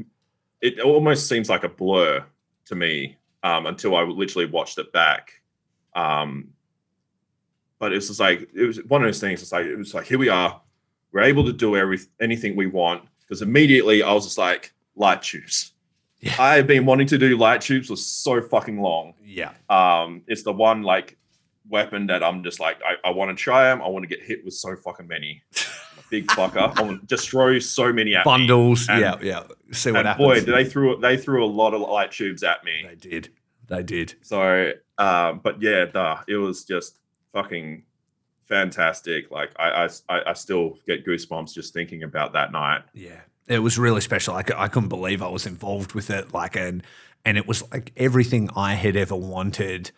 it 0.62 0.80
almost 0.80 1.30
seems 1.30 1.48
like 1.48 1.64
a 1.64 1.70
blur 1.70 2.26
to 2.66 2.76
me 2.76 3.18
um, 3.44 3.68
until 3.68 3.96
I 3.96 4.02
literally 4.02 4.48
watched 4.48 4.80
it 4.80 4.92
back. 4.92 5.44
Um, 5.94 6.50
but 7.78 7.94
it's 7.94 8.08
just 8.08 8.20
like 8.20 8.50
it 8.56 8.66
was 8.66 8.84
one 8.86 9.04
of 9.04 9.08
those 9.08 9.22
things. 9.22 9.44
It's 9.44 9.52
like 9.52 9.68
it 9.68 9.76
was 9.76 9.94
like 9.94 10.08
here 10.08 10.18
we 10.18 10.30
are, 10.30 10.60
we're 11.12 11.22
able 11.22 11.46
to 11.46 11.54
do 11.54 11.76
every 11.76 12.00
anything 12.20 12.56
we 12.56 12.66
want 12.66 13.04
because 13.22 13.44
immediately 13.44 14.02
I 14.02 14.12
was 14.12 14.26
just 14.26 14.40
like 14.40 14.74
light 14.96 15.22
tubes. 15.22 15.74
Yeah. 16.20 16.36
I 16.40 16.56
have 16.56 16.66
been 16.66 16.88
wanting 16.88 17.08
to 17.08 17.20
do 17.20 17.38
light 17.38 17.62
tubes 17.62 17.90
for 17.90 17.96
so 17.96 18.42
fucking 18.42 18.82
long. 18.82 19.14
Yeah. 19.24 19.52
Um, 19.70 20.24
it's 20.26 20.42
the 20.42 20.52
one 20.52 20.82
like 20.82 21.16
weapon 21.70 22.08
that 22.08 22.24
I'm 22.24 22.44
just 22.44 22.60
like 22.60 22.80
I, 22.86 23.10
I 23.10 23.12
want 23.12 23.36
to 23.36 23.42
try 23.42 23.64
them. 23.70 23.82
I 23.82 23.88
want 23.88 24.04
to 24.04 24.08
get 24.10 24.22
hit 24.26 24.44
with 24.44 24.54
so 24.54 24.76
fucking 24.76 25.08
many. 25.08 25.42
big 26.10 26.26
fucker. 26.28 26.70
I'm 26.70 26.74
gonna 26.88 27.00
destroy 27.06 27.60
so 27.60 27.94
many 27.94 28.16
at 28.16 28.26
me. 28.26 28.32
Bundles. 28.32 28.88
And- 28.90 29.00
yeah, 29.02 29.16
yeah. 29.22 29.44
See 29.72 29.92
what 29.92 30.00
And 30.00 30.08
happens. 30.08 30.28
boy, 30.28 30.52
they 30.52 30.66
threw 30.66 30.98
they 31.00 31.18
threw 31.18 31.46
a 31.46 31.48
lot 31.48 31.74
of 31.76 31.82
light 31.82 32.12
tubes 32.12 32.44
at 32.44 32.64
me. 32.64 32.84
they 32.88 32.96
did. 32.96 33.30
They 33.68 33.84
did. 33.84 34.16
So, 34.24 34.72
um, 34.98 35.42
but 35.44 35.62
yeah, 35.62 35.86
the, 35.86 36.18
it 36.28 36.38
was 36.38 36.66
just 36.66 36.98
fucking 37.34 37.84
fantastic. 38.48 39.32
Like 39.32 39.52
I, 39.60 39.86
I, 39.86 39.90
I- 40.10 40.30
I 40.32 40.34
still 40.34 40.78
get 40.88 41.06
goosebumps 41.06 41.54
just 41.54 41.74
thinking 41.74 42.04
about 42.04 42.34
that 42.34 42.52
night. 42.52 42.82
Yeah, 42.94 43.22
it 43.48 43.60
was 43.60 43.78
really 43.78 44.02
special. 44.02 44.34
I, 44.36 44.44
I 44.58 44.68
couldn't 44.68 44.90
believe 44.90 45.22
I 45.22 45.28
was 45.30 45.46
involved 45.46 45.94
with 45.94 46.10
it. 46.10 46.34
Like, 46.34 46.56
and 46.56 46.84
and 47.26 47.38
it 47.38 47.48
was 47.48 47.70
like 47.72 47.92
everything 47.98 48.50
I 48.56 48.74
had 48.74 48.96
ever 48.96 49.16
wanted, 49.16 49.92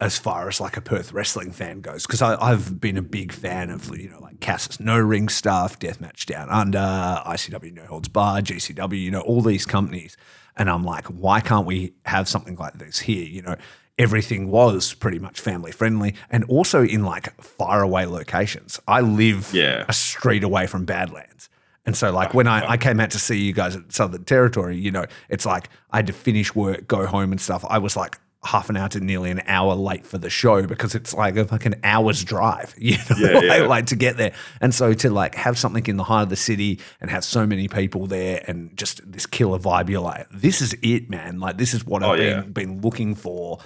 as 0.00 0.18
far 0.18 0.46
as 0.48 0.60
like 0.60 0.76
a 0.76 0.80
Perth 0.80 1.12
wrestling 1.12 1.52
fan 1.52 1.80
goes. 1.80 2.06
Because 2.06 2.20
I've 2.22 2.80
been 2.80 2.96
a 2.96 3.02
big 3.02 3.32
fan 3.32 3.70
of 3.70 3.96
you 3.96 4.10
know 4.10 4.20
like 4.20 4.40
Cass's 4.40 4.78
No 4.80 4.98
Ring 4.98 5.28
stuff, 5.28 5.78
Deathmatch 5.78 6.26
Down 6.26 6.48
Under, 6.50 6.78
ICW 6.78 7.72
No 7.74 7.84
Holds 7.84 8.08
Bar, 8.08 8.40
GCW. 8.40 9.00
You 9.00 9.10
know 9.10 9.20
all 9.22 9.40
these 9.40 9.64
companies, 9.66 10.16
and 10.56 10.68
I'm 10.70 10.84
like, 10.84 11.06
why 11.06 11.40
can't 11.40 11.66
we 11.66 11.94
have 12.04 12.28
something 12.28 12.56
like 12.56 12.74
this 12.74 12.98
here? 13.00 13.24
You 13.26 13.42
know. 13.42 13.56
Everything 13.98 14.50
was 14.50 14.92
pretty 14.92 15.18
much 15.18 15.40
family 15.40 15.72
friendly 15.72 16.14
and 16.28 16.44
also 16.50 16.84
in 16.84 17.02
like 17.02 17.34
far 17.40 17.80
away 17.80 18.04
locations. 18.04 18.78
I 18.86 19.00
live 19.00 19.54
Yeah. 19.54 19.86
a 19.88 19.94
street 19.94 20.44
away 20.44 20.66
from 20.66 20.84
Badlands. 20.84 21.48
And 21.86 21.96
so, 21.96 22.12
like, 22.12 22.34
oh, 22.34 22.36
when 22.36 22.46
I, 22.46 22.72
I 22.72 22.76
came 22.76 23.00
out 23.00 23.10
to 23.12 23.18
see 23.18 23.38
you 23.38 23.54
guys 23.54 23.74
at 23.74 23.90
Southern 23.94 24.24
Territory, 24.24 24.76
you 24.76 24.90
know, 24.90 25.06
it's 25.30 25.46
like 25.46 25.70
I 25.92 25.96
had 25.96 26.08
to 26.08 26.12
finish 26.12 26.54
work, 26.54 26.86
go 26.86 27.06
home 27.06 27.32
and 27.32 27.40
stuff. 27.40 27.64
I 27.70 27.78
was 27.78 27.96
like 27.96 28.18
half 28.46 28.70
an 28.70 28.76
hour 28.76 28.88
to 28.90 29.00
nearly 29.00 29.30
an 29.30 29.42
hour 29.46 29.74
late 29.74 30.06
for 30.06 30.18
the 30.18 30.30
show 30.30 30.66
because 30.66 30.94
it's 30.94 31.12
like 31.12 31.36
a 31.36 31.44
fucking 31.44 31.74
hour's 31.84 32.24
drive, 32.24 32.74
you 32.78 32.96
know, 33.10 33.16
Yeah, 33.18 33.32
like, 33.32 33.42
yeah. 33.44 33.56
like 33.66 33.86
to 33.86 33.96
get 33.96 34.16
there. 34.16 34.32
And 34.60 34.74
so 34.74 34.94
to 34.94 35.10
like 35.10 35.34
have 35.34 35.58
something 35.58 35.84
in 35.86 35.96
the 35.96 36.04
heart 36.04 36.22
of 36.24 36.28
the 36.30 36.36
city 36.36 36.80
and 37.00 37.10
have 37.10 37.24
so 37.24 37.46
many 37.46 37.68
people 37.68 38.06
there 38.06 38.42
and 38.46 38.76
just 38.76 39.00
this 39.10 39.26
killer 39.26 39.58
vibe, 39.58 39.88
you're 39.90 40.00
like, 40.00 40.26
this 40.30 40.62
is 40.62 40.74
it, 40.82 41.10
man. 41.10 41.40
Like, 41.40 41.58
this 41.58 41.74
is 41.74 41.84
what 41.84 42.02
Oh, 42.02 42.12
I've 42.12 42.20
yeah. 42.20 42.40
been, 42.40 42.52
been 42.52 42.80
looking 42.80 43.14
for. 43.14 43.58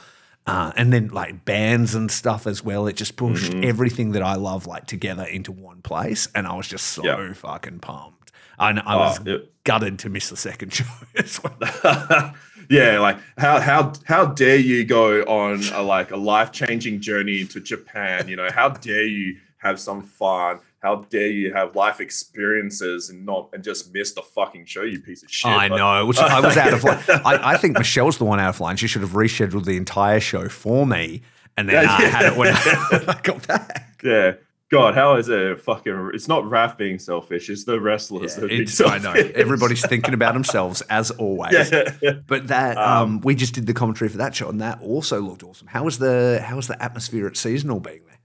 Uh, 0.46 0.72
and 0.76 0.92
then 0.92 1.08
like 1.08 1.44
bands 1.44 1.94
and 1.94 2.10
stuff 2.10 2.46
as 2.46 2.64
well. 2.64 2.86
It 2.86 2.96
just 2.96 3.14
pushed 3.16 3.52
Mm-hmm. 3.52 3.64
everything 3.64 4.12
that 4.12 4.22
I 4.22 4.34
love 4.36 4.66
like 4.66 4.86
together 4.86 5.24
into 5.24 5.52
one 5.52 5.82
place, 5.82 6.26
and 6.34 6.46
I 6.46 6.54
was 6.54 6.66
just 6.66 6.86
so 6.88 7.04
Yeah. 7.04 7.32
fucking 7.34 7.80
pumped. 7.80 8.32
And 8.58 8.80
I 8.80 8.94
Oh, 8.94 8.98
was 8.98 9.20
it- 9.26 9.52
gutted 9.64 9.98
to 10.00 10.08
miss 10.08 10.30
the 10.30 10.36
second 10.36 10.72
show. 10.72 10.84
yeah, 12.70 12.98
like 13.00 13.18
how 13.36 13.60
how 13.60 13.92
how 14.04 14.24
dare 14.26 14.56
you 14.56 14.84
go 14.84 15.20
on 15.24 15.60
a 15.74 15.82
like 15.82 16.10
a 16.12 16.16
life 16.16 16.52
changing 16.52 17.00
journey 17.00 17.44
to 17.46 17.60
Japan? 17.60 18.28
You 18.28 18.36
know, 18.36 18.48
how 18.50 18.70
dare 18.70 19.04
you 19.06 19.36
have 19.58 19.78
some 19.78 20.02
fun? 20.02 20.60
How 20.82 20.96
dare 21.10 21.26
you 21.26 21.52
have 21.52 21.76
life 21.76 22.00
experiences 22.00 23.10
and 23.10 23.26
not 23.26 23.50
and 23.52 23.62
just 23.62 23.92
miss 23.92 24.12
the 24.12 24.22
fucking 24.22 24.64
show, 24.64 24.82
you 24.82 25.00
piece 25.00 25.22
of 25.22 25.30
shit? 25.30 25.50
I 25.50 25.68
But- 25.68 25.76
know. 25.76 26.06
Which 26.06 26.18
I 26.20 26.40
was 26.40 26.56
out 26.56 26.72
of 26.72 26.82
line. 26.84 27.02
I, 27.08 27.52
I 27.52 27.56
think 27.58 27.76
Michelle's 27.76 28.16
the 28.18 28.24
one 28.24 28.40
out 28.40 28.48
of 28.54 28.60
line. 28.60 28.76
She 28.76 28.86
should 28.86 29.02
have 29.02 29.10
rescheduled 29.10 29.64
the 29.66 29.76
entire 29.76 30.20
show 30.20 30.48
for 30.48 30.86
me, 30.86 31.22
and 31.58 31.68
then 31.68 31.84
Yeah, 31.84 31.92
uh, 31.92 31.96
I 31.98 32.02
had 32.06 32.24
it 32.32 32.36
when 32.38 32.48
I, 32.54 32.62
yeah. 32.64 32.98
when 32.98 33.08
I 33.10 33.20
got 33.20 33.46
back. 33.46 33.94
Yeah. 34.02 34.32
God, 34.70 34.94
how 34.94 35.16
is 35.16 35.28
it 35.28 35.60
fucking? 35.60 36.12
It's 36.14 36.28
not 36.28 36.44
Raph 36.44 36.78
being 36.78 37.00
selfish. 37.00 37.50
It's 37.50 37.64
the 37.64 37.80
wrestlers. 37.80 38.36
Yeah, 38.36 38.42
that 38.42 38.52
it's, 38.52 38.80
I 38.80 38.98
know. 38.98 39.12
Everybody's 39.12 39.84
thinking 39.88 40.14
about 40.14 40.32
themselves 40.34 40.80
as 40.82 41.10
always. 41.10 41.72
Yeah, 41.72 41.92
yeah. 42.00 42.12
But 42.26 42.46
that 42.48 42.76
um, 42.76 43.02
Um, 43.16 43.20
we 43.22 43.34
just 43.34 43.52
did 43.54 43.66
the 43.66 43.74
commentary 43.74 44.08
for 44.08 44.18
that 44.18 44.34
show, 44.34 44.48
and 44.48 44.60
that 44.60 44.80
also 44.80 45.20
looked 45.20 45.42
awesome. 45.42 45.66
How 45.66 45.82
was 45.82 45.98
the 45.98 46.40
how 46.44 46.54
was 46.54 46.68
the 46.68 46.80
atmosphere 46.80 47.26
at 47.26 47.36
seasonal 47.36 47.80
being 47.80 48.02
there? 48.06 48.20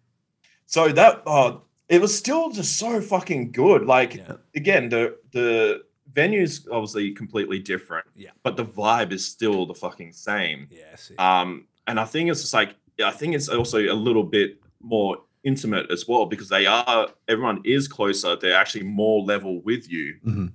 So 0.68 0.90
that 0.90 1.24
uh, 1.26 1.58
it 1.90 2.00
was 2.00 2.16
still 2.16 2.52
just 2.52 2.78
so 2.78 3.02
fucking 3.02 3.52
good. 3.52 3.88
Like 3.88 4.22
again, 4.56 4.90
the 4.90 5.18
the 5.32 5.84
venue's 6.14 6.68
obviously 6.72 7.12
completely 7.12 7.58
different. 7.58 8.06
Yeah. 8.16 8.32
But 8.44 8.56
the 8.56 8.66
vibe 8.66 9.12
is 9.12 9.26
still 9.26 9.66
the 9.66 9.74
fucking 9.74 10.14
same. 10.14 10.68
Yes. 10.70 11.12
Um, 11.18 11.66
and 11.88 12.00
I 12.00 12.06
think 12.06 12.30
it's 12.30 12.42
just 12.42 12.54
like 12.54 12.76
I 13.04 13.12
think 13.12 13.34
it's 13.34 13.50
also 13.50 13.80
a 13.80 13.94
little 13.94 14.24
bit 14.24 14.60
more 14.80 15.18
intimate 15.50 15.90
as 15.92 16.08
well 16.08 16.26
because 16.26 16.50
they 16.50 16.66
are 16.66 17.08
everyone 17.28 17.62
is 17.64 17.88
closer. 17.88 18.36
They're 18.36 18.56
actually 18.60 18.84
more 18.84 19.24
level 19.24 19.62
with 19.62 19.90
you. 19.90 20.16
Mhm. 20.26 20.52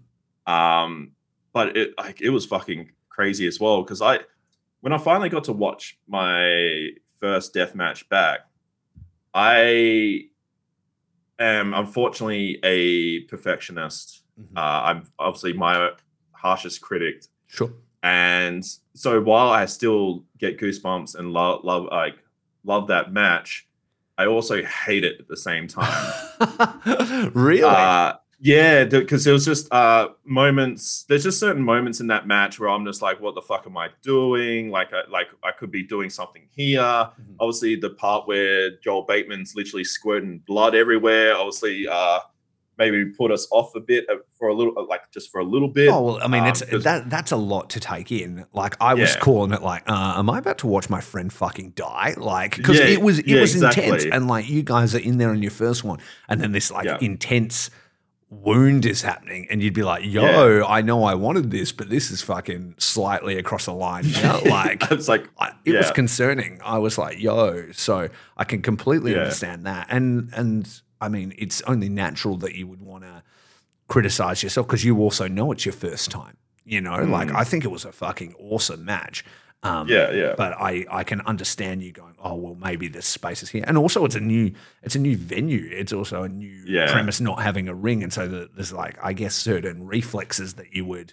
Um, 0.53 1.13
but 1.53 1.77
it 1.77 1.95
like 1.97 2.21
it 2.21 2.31
was 2.31 2.45
fucking 2.45 2.91
crazy 3.09 3.47
as 3.47 3.59
well 3.59 3.83
because 3.83 4.03
I 4.03 4.21
when 4.81 4.93
I 4.93 4.99
finally 4.99 5.29
got 5.29 5.45
to 5.45 5.53
watch 5.53 5.99
my 6.09 6.91
first 7.21 7.55
death 7.55 7.75
match 7.75 8.09
back, 8.09 8.41
I 9.33 10.25
am 11.39 11.73
unfortunately 11.75 12.59
a 12.63 13.21
perfectionist. 13.23 14.23
Mhm. 14.41 14.57
Uh, 14.57 14.83
I'm 14.85 15.03
obviously 15.19 15.53
my 15.53 15.91
harshest 16.33 16.81
critic, 16.81 17.25
Sure. 17.47 17.73
and 18.03 18.65
so 18.95 19.21
while 19.21 19.51
I 19.51 19.67
still 19.67 20.25
get 20.39 20.59
goosebumps 20.59 21.15
and 21.15 21.33
love 21.33 21.65
love 21.65 21.85
like 21.91 22.17
love 22.65 22.89
that 22.89 23.13
match, 23.13 23.69
I 24.21 24.27
also 24.27 24.63
hate 24.63 25.03
it 25.03 25.19
at 25.19 25.29
the 25.29 25.37
same 25.37 25.67
time. 25.67 26.13
really? 27.35 27.63
Uh, 27.63 28.13
yeah, 28.39 28.85
because 28.85 29.25
there 29.25 29.33
was 29.33 29.47
just 29.47 29.73
uh, 29.73 30.09
moments. 30.27 31.07
There's 31.09 31.25
just 31.25 31.41
certain 31.41 31.63
moments 31.63 32.01
in 32.01 32.07
that 32.09 32.27
match 32.27 32.61
where 32.61 32.69
I'm 32.69 32.85
just 32.85 33.01
like, 33.01 33.19
"What 33.19 33.35
the 33.35 33.41
fuck 33.41 33.67
am 33.67 33.79
I 33.79 33.89
doing?" 34.03 34.71
Like, 34.71 34.93
I, 34.93 35.09
like 35.11 35.29
I 35.43 35.53
could 35.53 35.71
be 35.71 35.83
doing 35.83 36.11
something 36.11 36.43
here. 36.55 36.81
Mhm. 36.83 37.37
Obviously, 37.41 37.77
the 37.77 37.91
part 37.91 38.29
where 38.29 38.73
Joel 38.85 39.07
Bateman's 39.07 39.55
literally 39.57 39.85
squirting 39.85 40.43
blood 40.47 40.75
everywhere. 40.75 41.35
Obviously, 41.35 41.89
uh, 41.89 42.21
maybe 42.81 43.05
put 43.17 43.31
us 43.31 43.47
off 43.53 43.71
a 43.77 43.81
bit 43.81 44.07
uh, 44.11 44.17
for 44.37 44.49
a 44.49 44.55
little, 44.55 44.73
uh, 44.77 44.85
like 44.89 45.03
just 45.13 45.31
for 45.31 45.41
a 45.41 45.45
little 45.45 45.69
bit. 45.69 45.89
Oh 45.89 46.03
well, 46.03 46.19
I 46.21 46.27
mean, 46.27 46.43
Um, 46.43 46.49
it's 46.49 46.61
that 46.85 47.09
that's 47.09 47.31
a 47.31 47.37
lot 47.37 47.71
to 47.71 47.79
take 47.81 48.11
in. 48.11 48.45
Like 48.53 48.75
I 48.81 48.95
was 48.95 49.15
Yeah. 49.15 49.21
calling 49.21 49.53
it 49.53 49.63
like, 49.63 49.83
uh, 49.89 50.15
am 50.19 50.29
I 50.29 50.39
about 50.39 50.59
to 50.59 50.67
watch 50.67 50.91
my 50.91 51.01
friend 51.01 51.33
fucking 51.33 51.71
die? 51.77 52.15
Like 52.17 52.57
because 52.57 52.81
Yeah, 52.81 52.87
it 52.87 53.03
was 53.03 53.21
it 53.21 53.29
yeah, 53.29 53.41
was 53.41 53.55
intense, 53.55 53.77
exactly. 53.87 54.11
and 54.13 54.27
like 54.27 54.49
you 54.49 54.63
guys 54.65 54.95
are 54.97 54.99
in 55.11 55.19
there 55.19 55.33
in 55.33 55.43
your 55.43 55.53
first 55.53 55.85
one, 55.85 56.01
and 56.29 56.41
then 56.41 56.51
this 56.53 56.71
like 56.73 56.87
Yeah. 56.87 56.99
intense 57.01 57.71
wound 58.31 58.87
is 58.87 59.03
happening, 59.03 59.47
and 59.51 59.61
you'd 59.63 59.75
be 59.75 59.83
like, 59.83 60.05
yo, 60.05 60.65
I 60.65 60.83
know 60.83 61.03
I 61.03 61.15
wanted 61.15 61.51
this, 61.51 61.73
but 61.73 61.91
this 61.91 62.11
is 62.13 62.23
fucking 62.23 62.77
slightly 62.79 63.37
across 63.39 63.65
the 63.65 63.73
line. 63.75 64.05
You 64.07 64.23
know? 64.23 64.41
Like 64.51 64.89
it's 64.91 65.09
like 65.09 65.29
I, 65.39 65.53
it 65.65 65.75
was 65.77 65.91
concerning. 65.91 66.61
I 66.65 66.79
was 66.79 66.97
like, 66.97 67.21
"Yo," 67.21 67.73
so 67.73 68.09
I 68.37 68.45
can 68.45 68.63
completely 68.63 69.13
Yeah. 69.13 69.19
understand 69.23 69.67
that, 69.67 69.89
and 69.91 70.31
and 70.33 70.69
I 71.01 71.09
mean, 71.09 71.33
it's 71.39 71.63
only 71.63 71.89
natural 71.89 72.37
that 72.39 72.55
you 72.55 72.67
would 72.67 72.83
want 72.83 73.05
to 73.05 73.23
criticize 73.89 74.43
yourself 74.43 74.67
because 74.67 74.85
you 74.85 74.99
also 75.01 75.27
know 75.29 75.51
it's 75.53 75.65
your 75.65 75.73
first 75.73 76.11
time. 76.11 76.37
You 76.65 76.81
know, 76.81 76.97
like 77.05 77.29
Mm. 77.29 77.37
I 77.37 77.45
think 77.45 77.65
it 77.65 77.71
was 77.71 77.85
a 77.85 77.93
fucking 77.93 78.35
awesome 78.39 78.85
match. 78.85 79.25
Um, 79.63 79.89
yeah, 79.89 80.11
yeah, 80.13 80.35
But 80.39 80.55
I, 80.55 80.87
I 80.91 81.05
can 81.05 81.21
understand 81.23 81.83
you 81.83 81.93
going, 81.93 82.15
oh 82.23 82.35
well, 82.35 82.55
maybe 82.55 82.89
this 82.89 83.07
space 83.07 83.43
is 83.43 83.51
here, 83.51 83.65
and 83.67 83.77
also 83.77 84.05
it's 84.07 84.15
a 84.15 84.21
new 84.21 84.53
it's 84.83 84.95
a 84.95 84.99
new 84.99 85.17
venue. 85.19 85.69
It's 85.71 85.93
also 85.93 86.23
a 86.23 86.29
new 86.29 86.63
Yeah. 86.67 86.91
premise, 86.91 87.21
not 87.21 87.43
having 87.43 87.69
a 87.69 87.75
ring, 87.75 88.03
and 88.03 88.11
so 88.13 88.27
the, 88.27 88.49
there's 88.55 88.73
like 88.73 88.97
I 89.03 89.13
guess 89.13 89.35
certain 89.35 89.87
reflexes 89.87 90.55
that 90.55 90.75
you 90.75 90.87
would, 90.87 91.13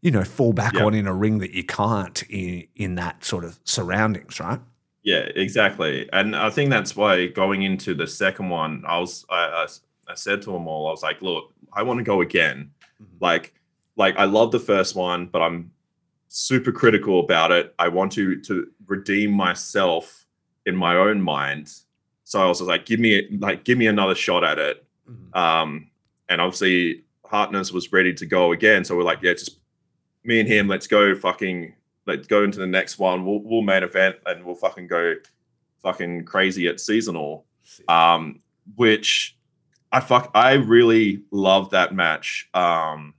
you 0.00 0.10
know, 0.10 0.24
fall 0.24 0.52
back 0.52 0.74
Yeah. 0.74 0.84
on 0.84 0.94
in 0.94 1.06
a 1.06 1.14
ring 1.14 1.38
that 1.38 1.52
you 1.52 1.62
can't 1.62 2.22
in 2.28 2.66
in 2.74 2.96
that 2.96 3.24
sort 3.24 3.44
of 3.44 3.60
surroundings, 3.64 4.40
right? 4.40 4.60
Yeah, 5.06 5.28
exactly. 5.36 6.08
And 6.12 6.34
I 6.34 6.50
think 6.50 6.68
that's 6.68 6.96
why 6.96 7.28
going 7.28 7.62
into 7.62 7.94
the 7.94 8.08
second 8.08 8.48
one, 8.48 8.82
I 8.88 8.98
was 8.98 9.24
I, 9.30 9.36
I, 9.36 9.66
I 10.08 10.14
said 10.16 10.42
to 10.42 10.50
them 10.50 10.66
all, 10.66 10.88
I 10.88 10.90
was 10.90 11.04
like, 11.04 11.22
look, 11.22 11.52
I 11.72 11.84
want 11.84 11.98
to 11.98 12.04
go 12.04 12.22
again. 12.22 12.72
Mhm. 13.00 13.06
Like, 13.20 13.54
like 13.94 14.16
I 14.16 14.24
love 14.24 14.50
the 14.50 14.58
first 14.58 14.96
one, 14.96 15.26
but 15.26 15.42
I'm 15.42 15.70
super 16.28 16.72
critical 16.72 17.20
about 17.20 17.52
it. 17.52 17.72
I 17.78 17.86
want 17.86 18.10
to 18.12 18.40
to 18.42 18.66
redeem 18.86 19.30
myself 19.30 20.26
in 20.66 20.74
my 20.74 20.96
own 20.96 21.22
mind. 21.22 21.72
So 22.24 22.42
I 22.42 22.46
was 22.46 22.60
like, 22.60 22.84
give 22.84 22.98
me 22.98 23.28
like 23.38 23.62
give 23.62 23.78
me 23.78 23.86
another 23.86 24.16
shot 24.16 24.42
at 24.42 24.58
it. 24.58 24.84
Um, 25.34 25.88
and 26.28 26.40
obviously 26.40 27.04
Hartness 27.24 27.70
was 27.70 27.92
ready 27.92 28.12
to 28.14 28.26
go 28.26 28.50
again. 28.50 28.84
So 28.84 28.96
we're 28.96 29.04
like, 29.04 29.22
yeah, 29.22 29.34
just 29.34 29.60
me 30.24 30.40
and 30.40 30.48
him, 30.48 30.66
let's 30.66 30.88
go 30.88 31.14
fucking 31.14 31.74
let's 32.06 32.26
go 32.26 32.44
into 32.44 32.58
the 32.58 32.66
next 32.66 32.98
one. 32.98 33.24
We'll 33.24 33.40
we'll 33.42 33.62
main 33.62 33.82
event 33.82 34.16
and 34.26 34.44
we'll 34.44 34.54
fucking 34.54 34.86
go 34.86 35.14
fucking 35.82 36.24
crazy 36.24 36.68
at 36.68 36.80
seasonal. 36.80 37.46
Um, 37.88 38.40
which 38.76 39.36
I 39.92 40.00
fuck 40.00 40.30
I 40.34 40.54
really 40.54 41.22
love 41.30 41.70
that 41.70 41.94
match 41.94 42.48
um 42.54 43.14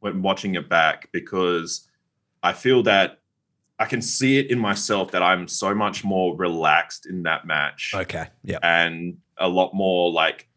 when 0.00 0.22
watching 0.22 0.54
it 0.56 0.68
back 0.68 1.08
because 1.12 1.88
I 2.42 2.52
feel 2.52 2.82
that 2.84 3.18
I 3.78 3.86
can 3.86 4.02
see 4.02 4.38
it 4.38 4.50
in 4.50 4.58
myself 4.58 5.10
that 5.12 5.22
I'm 5.22 5.48
so 5.48 5.74
much 5.74 6.04
more 6.04 6.36
relaxed 6.36 7.06
in 7.06 7.22
that 7.24 7.46
match 7.46 7.92
Okay. 7.94 8.26
Yeah. 8.44 8.58
and 8.62 9.18
a 9.38 9.48
lot 9.48 9.74
more 9.74 10.10
like 10.12 10.48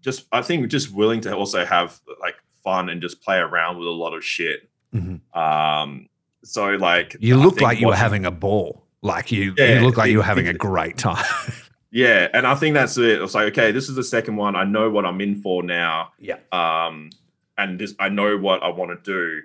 just 0.00 0.26
I 0.32 0.42
think 0.42 0.68
just 0.70 0.92
willing 0.92 1.20
to 1.22 1.34
also 1.34 1.64
have 1.64 1.98
like 2.20 2.36
fun 2.62 2.88
and 2.90 3.00
just 3.02 3.22
play 3.22 3.38
around 3.38 3.78
with 3.78 3.88
a 3.88 3.90
lot 3.90 4.14
of 4.14 4.24
shit. 4.24 4.69
Mhm. 4.94 5.20
Um, 5.36 6.08
so 6.42 6.66
like 6.70 7.16
You 7.20 7.38
I 7.38 7.42
look 7.44 7.60
like 7.60 7.78
you 7.80 7.86
were 7.88 7.94
having 7.96 8.24
a 8.26 8.30
ball. 8.30 8.84
Like 9.02 9.30
you, 9.32 9.54
Yeah, 9.56 9.80
you 9.80 9.86
look 9.86 9.96
like 9.96 10.10
you 10.10 10.18
were 10.18 10.24
it- 10.24 10.26
having 10.26 10.48
a 10.48 10.54
great 10.54 10.96
time. 10.98 11.24
Yeah, 11.92 12.28
and 12.32 12.46
I 12.46 12.54
think 12.54 12.74
that's 12.74 12.96
it. 12.98 13.18
I 13.18 13.20
was 13.20 13.34
like, 13.34 13.48
okay, 13.48 13.72
this 13.72 13.88
is 13.88 13.96
the 13.96 14.04
second 14.04 14.36
one. 14.36 14.54
I 14.54 14.62
know 14.62 14.88
what 14.90 15.04
I'm 15.04 15.20
in 15.20 15.34
for 15.42 15.64
now. 15.64 16.12
Yeah. 16.20 16.36
Um, 16.52 17.10
and 17.58 17.80
this 17.80 17.96
I 17.98 18.08
know 18.08 18.38
what 18.38 18.62
I 18.62 18.68
want 18.68 18.92
to 18.92 19.12
do. 19.12 19.40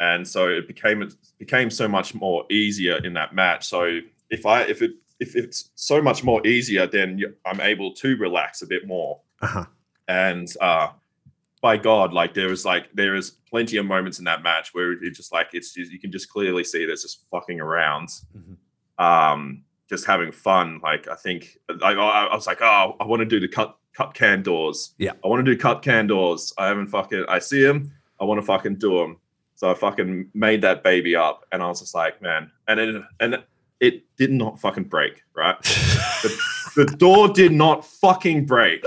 And 0.00 0.26
so 0.26 0.48
it 0.48 0.66
became 0.66 1.02
it 1.02 1.14
became 1.38 1.70
so 1.70 1.86
much 1.86 2.12
more 2.12 2.46
easier 2.50 2.96
in 2.96 3.12
that 3.14 3.32
match. 3.32 3.68
So 3.68 4.00
if 4.28 4.44
I 4.44 4.62
if 4.62 4.82
it 4.82 4.90
if 5.20 5.36
it's 5.36 5.70
so 5.76 6.02
much 6.02 6.24
more 6.24 6.44
easier, 6.44 6.88
then 6.88 7.20
I'm 7.46 7.60
able 7.60 7.92
to 7.92 8.16
relax 8.16 8.60
a 8.62 8.66
bit 8.66 8.88
more. 8.88 9.20
Uh-huh. 9.40 9.64
And 10.08 10.52
uh, 10.60 10.88
by 11.64 11.78
God, 11.78 12.12
like 12.12 12.34
there 12.34 12.48
was 12.50 12.66
like 12.66 12.92
there 12.92 13.14
is 13.14 13.30
plenty 13.48 13.78
of 13.78 13.86
moments 13.86 14.18
in 14.18 14.26
that 14.26 14.42
match 14.42 14.74
where 14.74 14.92
it 14.92 15.14
just 15.14 15.32
like 15.32 15.48
it's 15.54 15.72
just, 15.72 15.90
you 15.90 15.98
can 15.98 16.12
just 16.12 16.28
clearly 16.28 16.62
see 16.62 16.84
there's 16.84 17.00
just 17.00 17.24
fucking 17.30 17.58
around, 17.58 18.08
Mhm. 18.36 18.56
um, 19.02 19.62
just 19.88 20.04
having 20.06 20.30
fun. 20.30 20.78
Like 20.82 21.08
I 21.08 21.14
think 21.14 21.56
like 21.80 21.96
I, 21.96 22.26
I 22.26 22.34
was 22.34 22.46
like, 22.46 22.60
oh, 22.60 22.96
I 23.00 23.06
want 23.06 23.20
to 23.20 23.24
do 23.26 23.40
the 23.40 23.48
cut 23.48 23.78
cut 23.96 24.12
can 24.12 24.42
doors. 24.42 24.92
Yeah. 24.98 25.12
I 25.24 25.28
want 25.28 25.42
to 25.42 25.50
do 25.54 25.58
cut 25.58 25.80
can 25.80 26.06
doors. 26.06 26.52
I 26.58 26.66
haven't 26.66 26.88
fucking 26.88 27.24
I 27.30 27.38
see 27.38 27.62
them. 27.62 27.92
I 28.20 28.24
want 28.24 28.38
to 28.42 28.46
fucking 28.46 28.76
do 28.76 28.98
them. 28.98 29.16
So 29.54 29.70
I 29.70 29.74
fucking 29.74 30.28
made 30.34 30.60
that 30.62 30.82
baby 30.84 31.16
up, 31.16 31.46
and 31.50 31.62
I 31.62 31.68
was 31.68 31.80
just 31.80 31.94
like, 31.94 32.20
man, 32.20 32.50
and 32.68 32.78
it 32.78 33.02
and 33.20 33.42
it 33.80 34.04
did 34.18 34.32
not 34.32 34.60
fucking 34.60 34.84
break, 34.84 35.22
right? 35.34 35.56
the 36.76 36.94
door 36.98 37.28
did 37.28 37.52
not 37.52 37.86
fucking 37.86 38.44
break. 38.44 38.84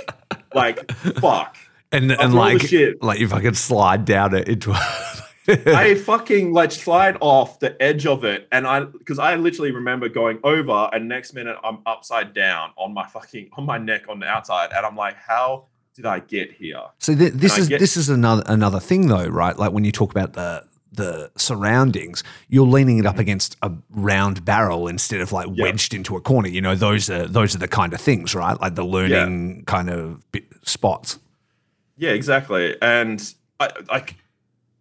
Like 0.54 0.92
fuck. 1.20 1.58
And 1.92 2.12
and 2.12 2.14
After 2.14 2.24
all 2.26 2.30
the 2.32 2.54
like 2.54 2.62
shit. 2.62 3.02
like 3.02 3.20
if 3.22 3.34
I 3.34 3.42
could 3.42 3.56
slide 3.58 4.06
down 4.06 4.36
it 4.36 4.48
into 4.50 4.74
I 5.48 5.96
fucking 5.96 6.52
like 6.52 6.74
slide 6.74 7.18
off 7.22 7.60
the 7.62 7.82
edge 7.82 8.06
of 8.06 8.26
it, 8.26 8.48
and 8.52 8.68
I 8.68 8.82
because 8.82 9.18
I 9.20 9.36
literally 9.36 9.72
remember 9.72 10.10
going 10.10 10.40
over, 10.44 10.90
and 10.92 11.08
next 11.08 11.34
minute 11.34 11.56
I'm 11.64 11.80
upside 11.86 12.34
down 12.34 12.72
on 12.78 12.94
my 12.94 13.08
fucking 13.08 13.52
on 13.54 13.66
my 13.66 13.78
neck 13.78 14.04
on 14.10 14.20
the 14.20 14.26
outside, 14.28 14.72
and 14.76 14.86
I'm 14.86 14.98
like, 14.98 15.16
how 15.16 15.68
did 15.96 16.06
I 16.06 16.20
get 16.20 16.52
here? 16.52 16.82
So 17.00 17.16
th- 17.16 17.32
this 17.34 17.54
And 17.54 17.62
is 17.62 17.70
get- 17.70 17.80
this 17.80 17.96
is 17.96 18.10
another 18.10 18.44
another 18.48 18.82
thing 18.82 19.08
though, 19.08 19.28
right? 19.28 19.58
Like 19.58 19.72
when 19.72 19.86
you 19.86 19.94
talk 19.94 20.12
about 20.12 20.34
the 20.34 20.66
the 20.92 21.32
surroundings, 21.38 22.24
you're 22.50 22.68
leaning 22.68 22.98
it 22.98 23.06
up 23.06 23.18
against 23.20 23.56
a 23.62 23.72
round 23.92 24.44
barrel 24.44 24.88
instead 24.90 25.22
of 25.22 25.32
like. 25.32 25.48
Yeah. 25.54 25.64
wedged 25.64 25.94
into 25.94 26.18
a 26.18 26.22
corner. 26.22 26.50
You 26.50 26.60
know, 26.60 26.76
those 26.76 27.10
are 27.10 27.26
those 27.26 27.56
are 27.56 27.60
the 27.60 27.68
kind 27.70 27.94
of 27.94 28.02
things, 28.02 28.36
right? 28.36 28.60
Like 28.60 28.76
the 28.76 28.84
learning 28.86 29.64
kind 29.66 29.90
of 29.90 30.30
bit, 30.34 30.44
spots. 30.64 31.20
Yeah, 31.98 32.12
exactly. 32.12 32.76
And 32.82 33.22
I 33.60 33.70
like, 33.90 34.16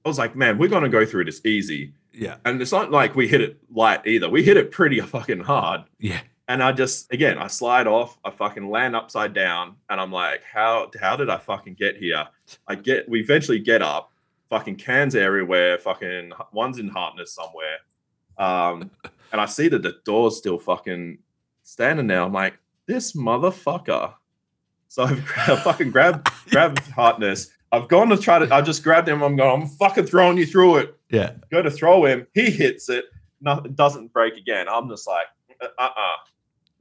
I 0.05 0.09
was 0.09 0.19
like, 0.19 0.37
man, 0.37 0.59
we're 0.59 0.69
gonna 0.69 0.89
go 0.89 1.05
through 1.07 1.25
this 1.25 1.45
easy, 1.45 1.95
Yeah, 2.13 2.37
and 2.45 2.61
it's 2.61 2.73
not 2.73 2.91
like 2.91 3.17
we 3.17 3.27
hit 3.27 3.41
it 3.41 3.59
light 3.75 4.07
either. 4.07 4.29
We 4.29 4.43
hit 4.43 4.57
it 4.57 4.71
pretty 4.71 5.01
fucking 5.01 5.41
hard. 5.41 5.85
yeah, 5.99 6.21
And 6.49 6.63
I 6.63 6.73
just 6.73 7.13
again 7.13 7.39
I 7.39 7.47
slide 7.49 7.87
off, 7.87 8.19
I 8.25 8.31
fucking 8.31 8.69
land 8.69 8.95
upside 8.95 9.35
down, 9.35 9.77
and 9.89 10.01
I'm 10.01 10.13
like, 10.13 10.43
how 10.45 10.91
how 11.01 11.17
did 11.17 11.31
I 11.31 11.39
fucking 11.39 11.75
get 11.75 11.97
here? 11.97 12.27
I 12.69 12.75
get 12.75 13.09
we 13.09 13.21
eventually 13.21 13.59
get 13.59 13.83
up, 13.83 14.13
fucking 14.51 14.77
cans 14.77 15.17
everywhere, 15.17 15.79
fucking 15.79 16.33
one's 16.53 16.79
in 16.79 16.89
Hartness 16.89 17.33
somewhere. 17.35 17.79
Um, 18.39 18.91
and 19.33 19.41
I 19.41 19.47
see 19.47 19.69
that 19.69 19.83
the 19.83 19.97
door's 20.05 20.37
still 20.37 20.59
fucking 20.59 21.19
standing 21.63 22.07
there. 22.07 22.23
I'm 22.23 22.33
like, 22.33 22.55
this 22.87 23.15
motherfucker. 23.17 24.15
So 24.97 25.05
I've 25.05 25.63
fucking 25.63 25.91
grabbed 25.91 26.29
grabbed 26.51 26.79
Hartness. 26.91 27.51
I've 27.71 27.89
gone 27.89 28.09
to 28.09 28.17
try 28.17 28.39
to 28.39 28.55
I 28.55 28.63
just 28.63 28.83
grabbed 28.83 29.09
him. 29.09 29.23
I'm 29.23 29.37
going, 29.37 29.63
I'm 29.63 29.69
fucking 29.69 30.07
throwing 30.07 30.39
you 30.39 30.47
through 30.47 30.77
it 30.77 30.97
yeah. 31.11 31.33
go 31.51 31.63
to 31.63 31.71
throw 31.71 32.05
him, 32.05 32.27
he 32.35 32.51
hits 32.51 32.89
it, 32.89 33.05
nothing 33.41 33.75
doesn't 33.75 34.13
break 34.13 34.37
again. 34.37 34.67
I'm 34.69 34.89
just 34.89 35.07
like, 35.07 35.27
uh 35.61 35.67
uh, 35.79 35.89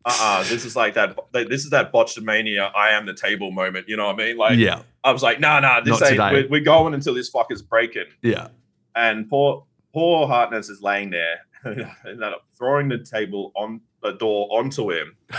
uh 0.05 0.17
uh. 0.19 0.43
This 0.43 0.65
is 0.65 0.75
like 0.75 0.93
that. 0.95 1.17
This 1.33 1.63
is 1.63 1.69
that 1.71 1.91
Botchamania. 1.91 2.71
I 2.75 2.91
am 2.91 3.05
the 3.05 3.13
table 3.13 3.51
moment. 3.51 3.87
You 3.87 3.97
know 3.97 4.07
what 4.07 4.15
I 4.15 4.17
mean? 4.17 4.37
Like, 4.37 4.57
yeah, 4.57 4.81
I 5.03 5.11
was 5.11 5.23
like, 5.23 5.39
no, 5.39 5.59
no, 5.59 5.81
this 5.83 5.99
Not 5.99 6.11
ain't. 6.11 6.33
We're, 6.33 6.59
we're 6.59 6.63
going 6.63 6.93
until 6.93 7.13
this 7.13 7.29
fucker's 7.29 7.61
breaking. 7.61 8.05
yeah. 8.21 8.49
And 8.95 9.29
poor, 9.29 9.65
poor 9.93 10.25
Hartness 10.25 10.69
is 10.69 10.81
laying 10.81 11.09
there, 11.09 11.41
I'm 11.65 12.33
throwing 12.57 12.87
the 12.87 12.99
table 12.99 13.51
on 13.55 13.81
the 14.01 14.13
door 14.13 14.47
onto 14.51 14.91
him. 14.91 15.17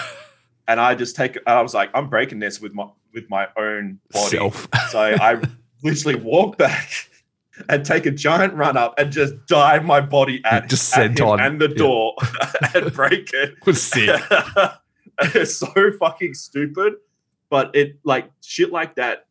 And 0.69 0.81
I 0.81 0.95
just 0.95 1.15
take. 1.17 1.39
I 1.47 1.61
was 1.63 1.75
like, 1.75 1.91
I'm 1.95 2.09
breaking 2.09 2.39
this 2.41 2.61
with 2.61 2.75
my 2.75 2.87
with 3.15 3.29
my 3.31 3.49
own 3.57 4.01
body. 4.11 4.37
Self. 4.37 4.69
So 4.91 4.99
I 5.01 5.41
literally 5.83 6.17
walk 6.17 6.59
back 6.59 6.91
and 7.69 7.85
take 7.87 8.05
a 8.07 8.11
giant 8.11 8.53
run 8.55 8.77
up 8.77 8.95
and 8.99 9.11
just 9.13 9.35
dive 9.47 9.85
my 9.85 10.01
body 10.01 10.43
at, 10.45 10.69
Just 10.69 10.95
at 10.97 11.07
him 11.07 11.15
senton. 11.15 11.41
and 11.47 11.61
the 11.61 11.69
Yeah. 11.71 11.75
door 11.77 12.15
and 12.75 12.93
break 12.93 13.31
it. 13.33 13.55
was 13.65 13.83
sick. 13.83 14.21
it's 15.21 15.57
so 15.57 15.93
fucking 15.99 16.35
stupid, 16.35 16.95
but 17.49 17.75
it 17.75 17.99
like 18.05 18.31
shit 18.43 18.73
like 18.73 18.97
that 18.97 19.27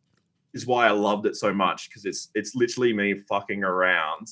is 0.54 0.66
why 0.66 0.86
I 0.86 0.90
loved 0.90 1.26
it 1.26 1.36
so 1.36 1.52
much 1.52 1.88
because 1.88 2.04
it's 2.06 2.30
it's 2.34 2.54
literally 2.54 2.92
me 2.92 3.14
fucking 3.28 3.62
around, 3.62 4.28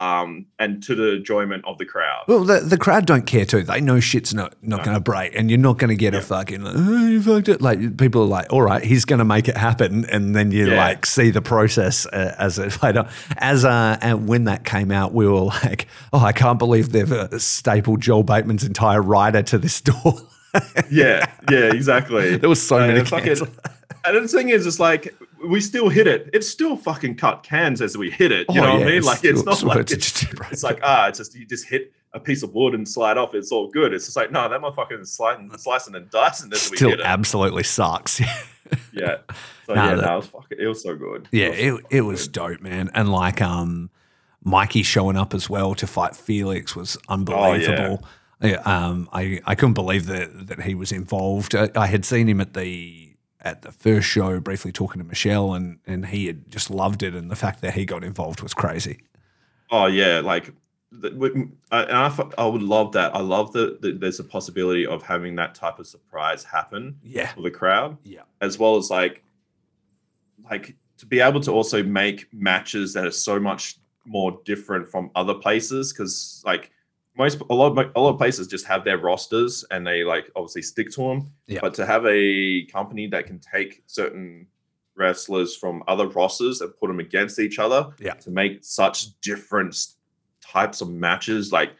um, 0.00 0.46
and 0.58 0.82
to 0.82 0.94
the 0.94 1.14
enjoyment 1.16 1.64
of 1.66 1.78
the 1.78 1.86
crowd. 1.86 2.24
Well, 2.28 2.44
the, 2.44 2.60
the 2.60 2.76
crowd 2.76 3.06
don't 3.06 3.26
care 3.26 3.44
too. 3.46 3.62
They 3.62 3.80
know 3.80 3.98
shit's 4.00 4.34
not, 4.34 4.54
not 4.62 4.78
No. 4.80 4.84
going 4.84 4.94
to 4.96 5.00
break, 5.00 5.34
and 5.34 5.50
you're 5.50 5.58
not 5.58 5.78
going 5.78 5.88
to 5.88 5.96
get 5.96 6.14
a 6.14 6.20
fucking 6.20 6.62
like, 6.62 6.74
oh, 6.76 7.06
you 7.06 7.22
fucked 7.22 7.48
it. 7.48 7.62
Like 7.62 7.96
people 7.96 8.22
are 8.22 8.26
like, 8.26 8.52
all 8.52 8.62
right, 8.62 8.82
he's 8.84 9.04
going 9.04 9.20
to 9.20 9.24
make 9.24 9.48
it 9.48 9.56
happen, 9.56 10.04
and 10.06 10.36
then 10.36 10.50
you 10.52 10.68
Yeah. 10.70 10.76
like 10.76 11.06
see 11.06 11.30
the 11.30 11.40
process 11.42 12.06
uh, 12.06 12.34
as 12.38 12.58
it 12.58 12.80
later. 12.82 13.08
As 13.38 13.64
uh, 13.64 13.96
and 14.02 14.28
when 14.28 14.44
that 14.44 14.64
came 14.64 14.90
out, 14.92 15.14
we 15.14 15.26
were 15.26 15.40
like, 15.40 15.86
oh, 16.12 16.20
I 16.20 16.32
can't 16.32 16.58
believe 16.58 16.92
they've 16.92 17.10
uh, 17.10 17.38
stapled 17.38 18.00
Joel 18.02 18.22
Bateman's 18.22 18.64
entire 18.64 19.00
rider 19.02 19.42
to 19.44 19.58
this 19.58 19.80
door. 19.82 20.14
Yeah, 20.90 21.26
yeah, 21.50 21.72
exactly. 21.72 22.36
there 22.38 22.48
was 22.48 22.66
so 22.66 22.78
And 22.78 22.92
many 22.94 23.04
fucking- 23.04 23.46
And 24.04 24.24
the 24.24 24.28
thing 24.28 24.48
is, 24.50 24.66
it's 24.66 24.78
like 24.80 25.14
we 25.48 25.60
still 25.60 25.88
hit 25.88 26.06
it. 26.06 26.30
It's 26.32 26.48
still 26.48 26.76
fucking 26.76 27.16
cut 27.16 27.42
cans 27.42 27.80
as 27.80 27.96
we 27.96 28.10
hit 28.10 28.32
it. 28.32 28.46
You 28.50 28.60
Oh, 28.60 28.64
know 28.64 28.74
what 28.74 28.82
I 28.82 28.90
mean? 28.90 29.02
Like 29.02 29.24
it's 29.24 29.40
still- 29.40 29.52
not 29.52 29.62
like 29.62 29.90
it's, 29.90 30.22
it's 30.52 30.62
like 30.62 30.80
ah, 30.82 31.08
it's 31.08 31.18
just 31.18 31.34
you 31.34 31.44
just 31.46 31.68
hit 31.68 31.92
a 32.12 32.20
piece 32.20 32.42
of 32.42 32.54
wood 32.54 32.74
and 32.74 32.88
slide 32.88 33.18
off. 33.18 33.34
It's 33.34 33.52
all 33.52 33.68
good. 33.68 33.92
It's 33.92 34.04
just 34.06 34.16
like 34.16 34.30
no, 34.32 34.48
that 34.48 34.60
motherfucker 34.60 35.00
is 35.00 35.12
sliding, 35.12 35.50
slicing 35.58 35.94
and 35.94 36.10
dicing 36.10 36.52
as 36.52 36.70
we 36.70 36.76
still 36.76 36.90
hit 36.90 37.00
it. 37.00 37.06
absolutely 37.06 37.62
sucks. 37.62 38.20
yeah. 38.92 39.16
So 39.66 39.74
Nah, 39.74 39.90
yeah, 39.90 39.94
that- 39.96 40.12
it 40.12 40.16
was 40.16 40.26
fucking. 40.28 40.58
It 40.60 40.66
was 40.66 40.82
so 40.82 40.96
good. 40.96 41.28
Yeah, 41.32 41.50
was 41.50 41.58
it, 41.58 41.84
it 41.90 42.00
was 42.02 42.28
dope, 42.28 42.60
man. 42.60 42.90
And 42.94 43.10
like 43.12 43.40
um 43.42 43.90
Mikey 44.44 44.82
showing 44.84 45.16
up 45.16 45.34
as 45.34 45.50
well 45.50 45.74
to 45.74 45.86
fight 45.86 46.14
Felix 46.16 46.76
was 46.76 46.96
unbelievable. 47.08 48.04
Yeah, 48.40 48.60
um, 48.66 49.08
I, 49.14 49.40
I 49.46 49.54
couldn't 49.54 49.72
believe 49.74 50.06
that 50.06 50.48
that 50.48 50.60
he 50.62 50.74
was 50.74 50.92
involved. 50.92 51.54
I, 51.54 51.70
I 51.74 51.86
had 51.86 52.04
seen 52.04 52.28
him 52.28 52.40
at 52.40 52.52
the 52.54 53.05
at 53.46 53.62
the 53.62 53.70
first 53.72 54.08
show 54.08 54.40
briefly 54.40 54.72
talking 54.72 55.00
to 55.00 55.06
Michelle 55.06 55.54
and 55.54 55.78
and 55.86 56.06
he 56.06 56.26
had 56.26 56.50
just 56.50 56.68
loved 56.70 57.02
it 57.02 57.14
and 57.14 57.30
the 57.30 57.36
fact 57.36 57.60
that 57.62 57.74
he 57.74 57.84
got 57.84 58.02
involved 58.04 58.40
was 58.42 58.52
crazy. 58.54 58.98
Oh 59.70 59.86
yeah, 59.86 60.20
like. 60.20 60.52
the- 60.92 61.10
And 61.72 61.96
I, 61.98 62.08
I 62.38 62.46
would 62.46 62.62
love 62.62 62.92
that. 62.92 63.14
I 63.14 63.20
love 63.20 63.52
that 63.52 63.80
that 63.82 64.00
there's 64.00 64.20
a 64.20 64.24
possibility 64.24 64.84
of 64.86 65.02
having 65.02 65.34
that 65.36 65.54
type 65.54 65.78
of 65.78 65.86
surprise 65.86 66.42
happen 66.44 66.96
Yeah. 67.02 67.28
for 67.34 67.42
the 67.42 67.50
crowd. 67.50 67.96
Yeah. 68.04 68.22
as 68.40 68.58
well 68.58 68.76
as 68.76 68.90
like 68.90 69.22
like 70.50 70.74
to 70.98 71.06
be 71.06 71.20
able 71.20 71.40
to 71.40 71.50
also 71.52 71.82
make 71.82 72.26
matches 72.32 72.92
that 72.94 73.04
are 73.06 73.10
so 73.28 73.38
much 73.38 73.76
more 74.06 74.40
different 74.44 74.88
from 74.88 75.10
other 75.14 75.34
places 75.34 75.92
because 75.92 76.42
like 76.46 76.70
most 77.18 77.40
a 77.50 77.54
lot 77.54 77.76
of 77.78 77.90
a 77.96 78.00
lot 78.00 78.10
of 78.10 78.18
places 78.18 78.46
just 78.46 78.66
have 78.66 78.84
their 78.84 78.98
rosters 78.98 79.64
and 79.70 79.86
they 79.86 80.04
like 80.04 80.30
obviously 80.36 80.62
stick 80.62 80.90
to 80.92 81.02
them 81.08 81.30
Yeah. 81.46 81.60
but 81.62 81.74
to 81.74 81.86
have 81.86 82.04
a 82.06 82.64
company 82.66 83.06
that 83.08 83.26
can 83.26 83.38
take 83.40 83.82
certain 83.86 84.46
wrestlers 84.94 85.54
from 85.56 85.82
other 85.88 86.08
rosters 86.08 86.60
and 86.60 86.74
put 86.78 86.88
them 86.88 87.00
against 87.00 87.38
each 87.38 87.58
other 87.58 87.88
Yeah. 87.98 88.14
to 88.14 88.30
make 88.30 88.64
such 88.64 89.18
different 89.20 89.76
types 90.40 90.80
of 90.80 90.88
matches 90.90 91.52
like 91.52 91.72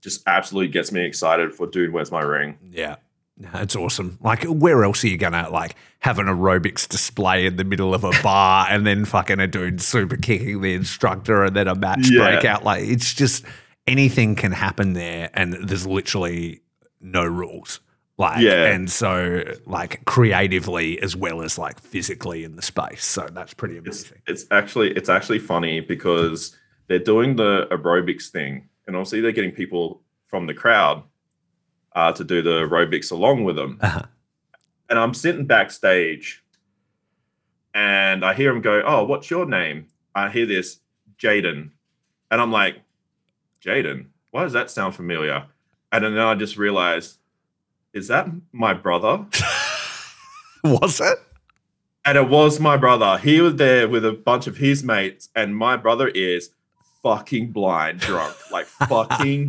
just 0.00 0.22
absolutely 0.26 0.68
gets 0.68 0.92
me 0.92 1.04
excited 1.04 1.54
for 1.54 1.66
dude 1.66 1.92
where's 1.92 2.10
my 2.12 2.22
ring 2.22 2.58
Yeah. 2.70 2.96
That's 3.38 3.76
awesome. 3.76 4.16
Like, 4.22 4.44
where 4.44 4.82
else 4.82 5.04
are 5.04 5.08
you 5.08 5.18
gonna 5.18 5.50
like 5.50 5.74
have 5.98 6.18
an 6.18 6.24
aerobics 6.24 6.88
display 6.88 7.44
in 7.44 7.56
the 7.56 7.64
middle 7.64 7.92
of 7.92 8.02
a 8.02 8.10
bar 8.22 8.66
and 8.70 8.86
then 8.86 9.04
fucking 9.04 9.40
a 9.40 9.46
dude 9.46 9.82
super 9.82 10.16
kicking 10.16 10.62
the 10.62 10.72
instructor 10.72 11.44
and 11.44 11.54
then 11.54 11.68
a 11.68 11.74
match 11.74 12.08
Yeah. 12.10 12.30
break 12.30 12.46
out? 12.46 12.64
Like, 12.64 12.84
it's 12.84 13.12
just 13.12 13.44
anything 13.86 14.34
can 14.34 14.52
happen 14.52 14.92
there, 14.94 15.30
and 15.34 15.52
there's 15.54 15.86
literally 15.86 16.62
no 17.00 17.24
rules. 17.24 17.80
Like, 18.18 18.40
Yeah. 18.40 18.64
and 18.72 18.90
so 18.90 19.44
like 19.66 20.04
creatively 20.06 20.98
as 21.02 21.14
well 21.14 21.42
as 21.42 21.58
like 21.58 21.78
physically 21.78 22.44
in 22.44 22.56
the 22.56 22.62
space. 22.62 23.04
So 23.04 23.28
that's 23.30 23.52
pretty 23.52 23.76
it's, 23.76 24.02
amazing. 24.04 24.22
it's 24.26 24.46
actually 24.50 24.92
it's 24.92 25.10
actually 25.10 25.38
funny 25.38 25.80
because 25.80 26.56
they're 26.88 26.98
doing 26.98 27.36
the 27.36 27.66
aerobics 27.70 28.28
thing 28.30 28.68
and 28.86 28.96
obviously 28.96 29.20
they're 29.20 29.32
getting 29.32 29.52
people 29.52 30.00
from 30.28 30.46
the 30.46 30.54
crowd 30.54 31.02
uh, 31.94 32.10
to 32.12 32.24
do 32.24 32.40
the 32.40 32.62
aerobics 32.62 33.12
along 33.12 33.44
with 33.44 33.56
them 33.56 33.78
Uh-huh. 33.82 34.02
and 34.88 34.98
i'm 34.98 35.12
sitting 35.12 35.44
backstage 35.44 36.42
and 37.74 38.24
i 38.24 38.32
hear 38.34 38.50
him 38.50 38.60
go 38.60 38.82
oh 38.86 39.04
what's 39.04 39.30
your 39.30 39.46
name 39.46 39.86
i 40.14 40.28
hear 40.30 40.46
this 40.46 40.78
jaden 41.18 41.70
and 42.30 42.40
i'm 42.40 42.52
like 42.52 42.76
jaden 43.66 44.06
why 44.30 44.42
does 44.42 44.52
that 44.52 44.70
sound 44.70 44.94
familiar 44.94 45.44
and 45.92 46.04
then 46.04 46.18
i 46.18 46.34
just 46.34 46.56
realized 46.56 47.18
is 47.96 48.08
that 48.08 48.28
my 48.52 48.74
brother? 48.74 49.24
Was 50.64 51.00
it? 51.00 51.18
And 52.04 52.18
it 52.18 52.28
was 52.28 52.60
my 52.60 52.76
brother. 52.76 53.16
He 53.16 53.40
was 53.40 53.56
there 53.56 53.88
with 53.88 54.04
a 54.04 54.12
bunch 54.12 54.46
of 54.46 54.56
his 54.56 54.84
mates, 54.84 55.30
and 55.34 55.56
my 55.56 55.76
brother 55.78 56.08
is 56.08 56.50
fucking 57.02 57.52
blind 57.52 58.00
drunk, 58.00 58.36
like 58.52 58.66
fucking 58.88 59.48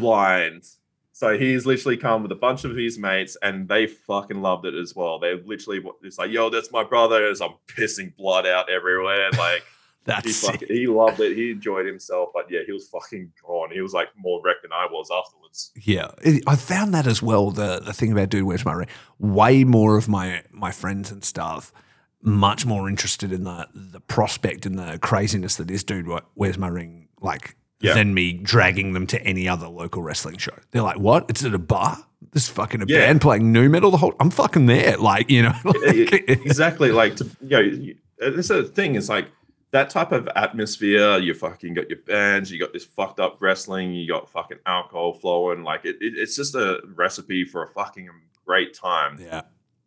blind. 0.00 0.64
So 1.12 1.38
he's 1.38 1.66
literally 1.66 1.96
come 1.96 2.22
with 2.22 2.32
a 2.32 2.34
bunch 2.36 2.64
of 2.64 2.74
his 2.76 2.98
mates, 2.98 3.36
and 3.42 3.68
they 3.68 3.86
fucking 3.86 4.42
loved 4.42 4.66
it 4.66 4.74
as 4.74 4.96
well. 4.96 5.20
They 5.20 5.34
literally, 5.34 5.82
it's 6.02 6.18
like, 6.18 6.32
yo, 6.32 6.50
that's 6.50 6.72
my 6.72 6.82
brother. 6.82 7.24
As 7.26 7.40
I'm 7.40 7.54
pissing 7.68 8.14
blood 8.16 8.44
out 8.44 8.68
everywhere, 8.68 9.30
like. 9.38 9.62
He, 10.06 10.12
That's 10.12 10.46
fucking, 10.46 10.68
he 10.68 10.86
loved 10.86 11.18
it. 11.20 11.34
He 11.36 11.50
enjoyed 11.52 11.86
himself, 11.86 12.28
but 12.34 12.50
yeah, 12.50 12.60
he 12.66 12.72
was 12.72 12.86
fucking 12.88 13.32
gone. 13.46 13.70
He 13.72 13.80
was 13.80 13.94
like 13.94 14.08
more 14.18 14.40
wrecked 14.44 14.62
than 14.62 14.72
I 14.72 14.86
was 14.90 15.08
afterwards. 15.10 15.72
Yeah, 15.82 16.08
I 16.46 16.56
found 16.56 16.92
that 16.92 17.06
as 17.06 17.22
well. 17.22 17.50
The 17.50 17.80
the 17.80 17.92
thing 17.94 18.12
about 18.12 18.28
Dude 18.28 18.44
Where's 18.44 18.64
My 18.66 18.74
Ring, 18.74 18.88
way 19.18 19.64
more 19.64 19.96
of 19.96 20.06
my 20.08 20.42
my 20.50 20.72
friends 20.72 21.10
and 21.10 21.24
stuff, 21.24 21.72
much 22.20 22.66
more 22.66 22.88
interested 22.88 23.32
in 23.32 23.44
the 23.44 23.66
the 23.74 24.00
prospect 24.00 24.66
and 24.66 24.78
the 24.78 24.98
craziness 25.00 25.56
that 25.56 25.70
is 25.70 25.82
Dude 25.84 26.06
Wh- 26.06 26.24
Where's 26.34 26.58
My 26.58 26.68
Ring, 26.68 27.08
like 27.22 27.56
Yeah. 27.80 27.94
than 27.94 28.12
me 28.12 28.34
dragging 28.34 28.92
them 28.92 29.06
to 29.06 29.22
any 29.22 29.48
other 29.48 29.68
local 29.68 30.02
wrestling 30.02 30.36
show. 30.36 30.54
They're 30.72 30.82
like, 30.82 30.98
"What? 30.98 31.26
It's 31.30 31.44
at 31.44 31.54
a 31.54 31.58
bar? 31.58 31.96
There's 32.32 32.48
fucking 32.48 32.82
a 32.82 32.86
Yeah. 32.86 32.98
band 33.06 33.20
playing 33.22 33.52
new 33.52 33.70
metal 33.70 33.90
the 33.90 33.96
whole. 33.96 34.14
I'm 34.20 34.30
fucking 34.30 34.66
there." 34.66 34.98
Like 34.98 35.30
you 35.30 35.44
know, 35.44 35.54
like- 35.64 36.28
exactly. 36.28 36.90
Like 36.92 37.16
to 37.16 37.24
you 37.40 37.94
know, 38.20 38.30
this 38.32 38.48
is 38.48 38.48
the 38.48 38.64
thing. 38.64 38.96
Is 38.96 39.08
like 39.08 39.28
that 39.74 39.90
type 39.90 40.12
of 40.12 40.28
atmosphere. 40.36 41.18
You 41.18 41.34
fucking 41.34 41.74
got 41.74 41.90
your 41.90 41.98
bands. 42.06 42.50
You 42.50 42.60
got 42.60 42.72
this 42.72 42.84
fucked 42.84 43.18
up 43.18 43.38
wrestling. 43.40 43.92
You 43.92 44.06
got 44.08 44.30
fucking 44.30 44.58
alcohol 44.66 45.12
flowing. 45.14 45.64
Like 45.64 45.84
it, 45.84 45.96
it, 46.00 46.14
it's 46.16 46.36
just 46.36 46.54
a 46.54 46.80
recipe 46.94 47.44
for 47.44 47.64
a 47.64 47.68
fucking 47.70 48.08
great 48.46 48.72
time. 48.72 49.18
yeah, 49.20 49.42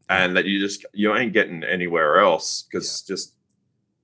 and 0.09 0.35
that 0.35 0.45
you 0.45 0.59
just 0.59 0.85
you 0.93 1.15
ain't 1.15 1.31
getting 1.33 1.63
anywhere 1.63 2.19
else 2.19 2.65
because 2.69 3.01
just 3.01 3.33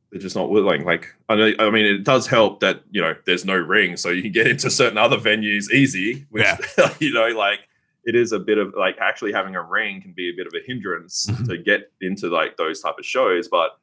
they're 0.09 0.21
just 0.21 0.35
not 0.37 0.49
willing. 0.49 0.85
Like 0.85 1.13
I 1.27 1.35
know, 1.35 1.51
I 1.59 1.69
mean, 1.69 1.85
it 1.85 2.03
does 2.05 2.27
help 2.27 2.61
that 2.61 2.83
you 2.91 3.01
know 3.01 3.13
there's 3.25 3.43
no 3.45 3.55
ring, 3.57 3.97
so 3.97 4.09
you 4.09 4.21
can 4.21 4.31
get 4.31 4.47
into 4.47 4.69
certain 4.71 4.97
other 4.97 5.17
venues 5.17 5.69
easy. 5.71 6.25
Which 6.29 6.45
you 6.99 7.13
know, 7.13 7.27
like 7.27 7.59
it 8.05 8.15
is 8.15 8.31
a 8.31 8.39
bit 8.39 8.57
of 8.57 8.73
like 8.77 8.97
actually 9.01 9.33
having 9.33 9.55
a 9.55 9.61
ring 9.61 10.01
can 10.01 10.13
be 10.13 10.29
a 10.29 10.33
bit 10.33 10.47
of 10.47 10.53
a 10.53 10.65
hindrance 10.65 11.27
Mhm. 11.29 11.47
to 11.49 11.57
get 11.57 11.91
into 11.99 12.29
like 12.29 12.55
those 12.57 12.79
type 12.81 12.95
of 12.97 13.05
shows, 13.05 13.49
but. 13.49 13.77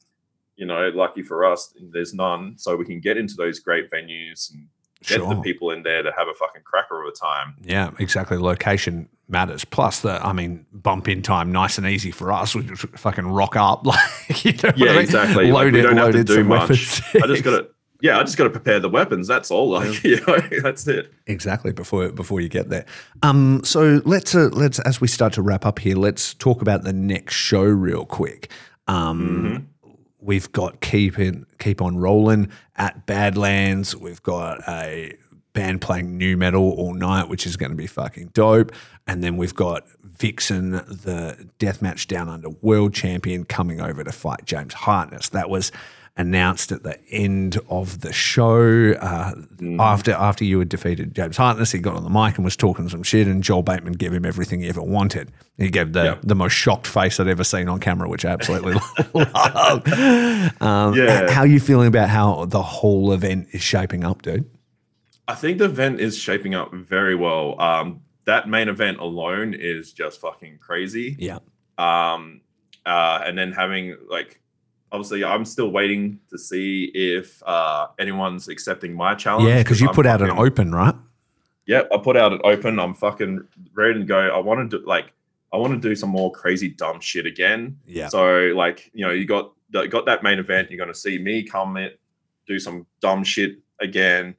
You 0.61 0.67
know, 0.67 0.91
lucky 0.95 1.23
for 1.23 1.45
us, 1.45 1.73
there's 1.81 2.13
none, 2.15 2.57
so 2.59 2.77
we 2.77 2.85
can 2.85 3.01
get 3.01 3.17
into 3.17 3.35
those 3.35 3.59
great 3.61 3.91
venues 3.91 4.53
and 4.53 4.67
get 5.07 5.21
the 5.27 5.41
people 5.41 5.71
in 5.71 5.83
there 5.83 6.03
to 6.03 6.13
have 6.13 6.29
a 6.29 6.35
fucking 6.35 6.61
cracker 6.65 7.03
of 7.03 7.09
a 7.09 7.13
time. 7.13 7.55
Yeah, 7.63 7.91
exactly. 7.99 8.37
Location 8.37 9.09
matters. 9.27 9.65
Plus, 9.65 10.01
the 10.01 10.23
I 10.25 10.35
mean, 10.35 10.67
bump 10.71 11.09
in 11.09 11.23
time, 11.23 11.51
nice 11.51 11.79
and 11.79 11.87
easy 11.87 12.11
for 12.11 12.31
us. 12.31 12.55
We 12.55 12.63
just 12.65 12.83
fucking 12.89 13.27
rock 13.27 13.57
up, 13.57 13.87
like 13.93 14.45
you 14.45 14.53
know 14.53 14.59
what 14.69 14.75
I 14.75 14.85
Yeah, 14.85 14.93
mean? 14.93 15.01
exactly. 15.01 15.51
Like, 15.51 15.73
we 15.73 15.81
don't 15.81 15.97
have 15.97 16.13
to 16.13 16.25
do 16.25 16.45
much. 16.45 16.61
weapons. 16.61 17.01
I 17.15 17.27
just 17.27 17.43
gotta, 17.43 17.69
yeah, 18.03 18.19
I 18.19 18.23
just 18.23 18.37
gotta 18.37 18.51
prepare 18.51 18.81
the 18.81 18.91
weapons. 18.91 19.27
That's 19.27 19.51
all. 19.51 19.71
Like, 19.71 20.05
you 20.05 20.21
know, 20.27 20.37
that's 20.63 20.87
it. 20.87 21.11
exactly 21.27 21.73
before 21.73 22.11
before 22.13 22.43
you 22.43 22.51
get 22.51 22.69
there. 22.69 22.85
Um, 23.23 23.63
so 23.65 24.03
let's 24.05 24.35
uh, 24.35 24.51
let's 24.53 24.79
as 24.81 25.01
we 25.01 25.09
start 25.09 25.33
to 25.33 25.43
wrap 25.43 25.65
up 25.65 25.79
here, 25.79 25.97
let's 25.97 26.35
talk 26.35 26.61
about 26.61 26.83
the 26.85 26.93
next 26.93 27.35
show 27.37 27.63
real 27.63 28.05
quick. 28.05 28.51
Um, 28.89 29.69
We've 30.21 30.51
got 30.53 30.81
keep 30.81 31.19
in 31.19 31.47
keep 31.59 31.81
on 31.81 31.97
rolling 31.97 32.51
at 32.77 33.07
Badlands. 33.07 33.97
We've 33.97 34.23
got 34.23 34.61
a 34.69 35.15
band 35.53 35.81
playing 35.81 36.17
new 36.17 36.37
metal 36.37 36.71
all 36.71 36.95
night, 36.95 37.29
which 37.29 37.47
is 37.47 37.57
going 37.57 37.71
to 37.71 37.77
be 37.77 37.87
fucking 37.87 38.31
dope. 38.35 38.73
And 39.07 39.25
then 39.25 39.37
we've 39.37 39.55
got 39.55 39.85
Vixen, 40.03 40.73
the 40.73 41.49
deathmatch 41.59 42.07
down 42.07 42.29
under 42.29 42.51
world 42.51 42.95
champion, 42.95 43.45
coming 43.45 43.81
over 43.81 44.05
to 44.05 44.13
fight 44.13 44.45
James 44.45 44.75
Hartness. 44.75 45.31
That 45.31 45.51
was 45.51 45.73
announced 46.21 46.71
at 46.73 46.83
the 46.83 46.99
end 47.11 47.59
of 47.69 48.01
the 48.01 48.13
show. 48.13 48.93
Uh, 48.93 49.33
After 49.79 50.13
after 50.13 50.45
you 50.45 50.59
had 50.59 50.69
defeated 50.69 51.15
James 51.15 51.37
Hartness, 51.37 51.73
he 51.73 51.79
got 51.79 51.97
on 51.97 52.05
the 52.05 52.11
mic 52.11 52.37
and 52.37 52.45
was 52.45 52.57
talking 52.57 52.89
some 52.89 53.03
shit, 53.03 53.27
and 53.27 53.43
Joel 53.43 53.63
Bateman 53.63 53.95
gave 53.95 54.13
him 54.13 54.25
everything 54.25 54.61
he 54.61 54.69
ever 54.69 54.83
wanted. 54.83 55.33
He 55.59 55.69
gave 55.71 55.93
the, 55.93 56.05
Yeah. 56.05 56.19
the 56.23 56.35
most 56.35 56.53
shocked 56.53 56.87
face 56.87 57.19
I'd 57.21 57.29
ever 57.29 57.45
seen 57.45 57.69
on 57.69 57.81
camera, 57.81 58.09
which 58.09 58.25
I 58.25 58.31
absolutely 58.31 58.75
love. 59.15 59.87
Um, 60.63 60.95
Yeah. 60.95 61.31
How 61.31 61.41
are 61.43 61.47
you 61.47 61.61
feeling 61.61 61.89
about 61.89 62.09
how 62.09 62.45
the 62.47 62.63
whole 62.63 63.13
event 63.13 63.49
is 63.53 63.63
shaping 63.63 64.05
up, 64.05 64.23
dude? 64.23 64.49
I 65.29 65.35
think 65.35 65.59
the 65.59 65.67
event 65.67 66.01
is 66.01 66.19
shaping 66.19 66.55
up 66.55 66.73
very 66.75 67.15
well. 67.15 67.61
Um, 67.61 68.01
that 68.25 68.49
main 68.49 68.69
event 68.69 68.99
alone 68.99 69.55
is 69.55 69.93
just 69.93 70.21
fucking 70.21 70.59
crazy. 70.61 71.17
Yeah. 71.19 71.39
Um, 71.79 72.41
uh, 72.85 73.23
and 73.25 73.37
then 73.39 73.53
having 73.53 73.97
like, 74.09 74.41
obviously, 74.93 75.25
I'm 75.25 75.45
still 75.45 75.71
waiting 75.71 76.21
to 76.31 76.39
see 76.39 76.91
if 76.95 77.43
uh, 77.45 77.89
anyone's 77.99 78.49
accepting 78.49 78.95
my 78.95 79.15
challenge. 79.15 79.49
Yeah, 79.49 79.59
because 79.59 79.81
you 79.81 79.89
I'm 79.89 79.95
put 79.95 80.07
out 80.07 80.23
an 80.23 80.31
open, 80.31 80.73
right? 80.73 80.95
Yep, 81.67 81.89
I 81.93 81.99
put 81.99 82.17
out 82.17 82.33
an 82.33 82.41
open. 82.45 82.79
I'm 82.79 82.95
fucking 82.95 83.47
ready 83.75 84.01
to 84.01 84.05
go. 84.05 84.19
I 84.19 84.39
want 84.39 84.71
to 84.71 84.79
do 84.79 84.85
like, 84.87 85.13
I 85.53 85.57
want 85.57 85.81
to 85.81 85.89
do 85.89 85.95
some 85.95 86.11
more 86.11 86.33
crazy 86.33 86.69
dumb 86.69 87.01
shit 87.01 87.27
again. 87.27 87.79
Yeah. 87.87 88.09
So 88.09 88.53
like, 88.55 88.91
you 88.93 89.07
know, 89.07 89.13
you 89.13 89.25
got 89.25 89.53
got 89.73 90.07
that 90.07 90.23
main 90.23 90.39
event. 90.39 90.71
You're 90.71 90.79
gonna 90.79 90.95
see 90.95 91.19
me 91.19 91.43
come 91.45 91.77
in, 91.77 91.91
do 92.47 92.59
some 92.59 92.87
dumb 93.01 93.25
shit 93.25 93.59
again. 93.81 94.35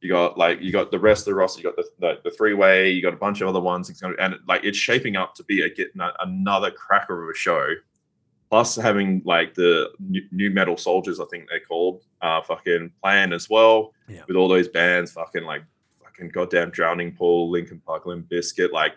You 0.00 0.10
got 0.10 0.38
like 0.38 0.60
you 0.60 0.70
got 0.70 0.90
the 0.90 0.98
rest 0.98 1.22
of 1.22 1.32
the 1.32 1.34
roster. 1.34 1.60
You 1.60 1.64
got 1.64 1.76
the 1.76 1.88
the, 1.98 2.20
the 2.24 2.30
three 2.30 2.54
way. 2.54 2.90
You 2.90 3.02
got 3.02 3.14
a 3.14 3.16
bunch 3.16 3.40
of 3.40 3.48
other 3.48 3.60
ones. 3.60 3.90
It's 3.90 4.00
gonna 4.00 4.14
and 4.20 4.36
like 4.46 4.62
it's 4.62 4.78
shaping 4.78 5.16
up 5.16 5.34
to 5.36 5.44
be 5.44 5.62
a 5.62 5.70
getting 5.70 6.00
another 6.20 6.70
cracker 6.70 7.24
of 7.24 7.34
a 7.34 7.36
show. 7.36 7.66
Plus 8.50 8.76
having 8.76 9.22
like 9.24 9.54
the 9.54 9.90
new, 10.30 10.50
metal 10.50 10.76
soldiers, 10.76 11.18
I 11.20 11.24
think 11.26 11.48
they're 11.48 11.60
called, 11.60 12.02
uh, 12.22 12.40
fucking 12.42 12.92
playing 13.02 13.32
as 13.32 13.50
well 13.50 13.92
Yeah. 14.08 14.22
with 14.28 14.36
all 14.36 14.46
those 14.48 14.68
bands, 14.68 15.10
fucking 15.12 15.44
like 15.44 15.62
fucking 16.02 16.28
goddamn 16.30 16.70
Drowning 16.70 17.12
Pool, 17.12 17.50
Linkin 17.50 17.80
Park, 17.84 18.06
Limp 18.06 18.28
Bizkit. 18.28 18.70
Like, 18.70 18.92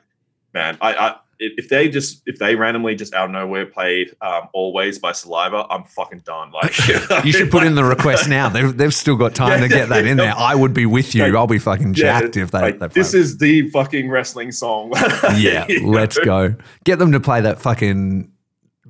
man, 0.53 0.77
I, 0.81 0.93
I 0.93 1.15
if 1.41 1.69
they 1.69 1.87
just 1.89 2.21
if 2.25 2.37
they 2.37 2.53
randomly 2.53 2.95
just 2.95 3.13
out 3.13 3.25
of 3.25 3.31
nowhere 3.31 3.65
play 3.65 4.09
um, 4.21 4.49
Always 4.53 4.99
by 4.99 5.13
Saliva, 5.13 5.65
I'm 5.69 5.83
fucking 5.85 6.19
done. 6.25 6.51
Like, 6.51 6.77
You 7.25 7.31
should 7.31 7.49
put 7.55 7.63
in 7.63 7.75
the 7.75 7.83
request 7.85 8.27
now. 8.29 8.49
They've, 8.49 8.75
they've 8.77 8.93
still 8.93 9.15
got 9.15 9.33
time 9.35 9.51
Yeah, 9.61 9.67
to 9.67 9.67
get 9.69 9.89
that 9.89 10.05
in 10.05 10.17
there. 10.17 10.33
I 10.37 10.53
would 10.53 10.73
be 10.73 10.85
with 10.85 11.15
you. 11.15 11.23
Like, 11.23 11.33
I'll 11.35 11.47
be 11.47 11.57
fucking 11.57 11.93
Yeah, 11.95 12.19
jacked 12.21 12.35
if 12.37 12.51
they. 12.51 12.59
like, 12.59 12.79
they 12.79 12.87
this 12.87 13.13
is 13.13 13.37
the 13.37 13.69
fucking 13.69 14.09
wrestling 14.09 14.51
song. 14.51 14.91
yeah, 15.37 15.65
let's 15.81 16.17
know? 16.19 16.23
go. 16.49 16.55
Get 16.83 16.99
them 16.99 17.13
to 17.13 17.19
play 17.21 17.39
that 17.41 17.61
fucking 17.61 18.29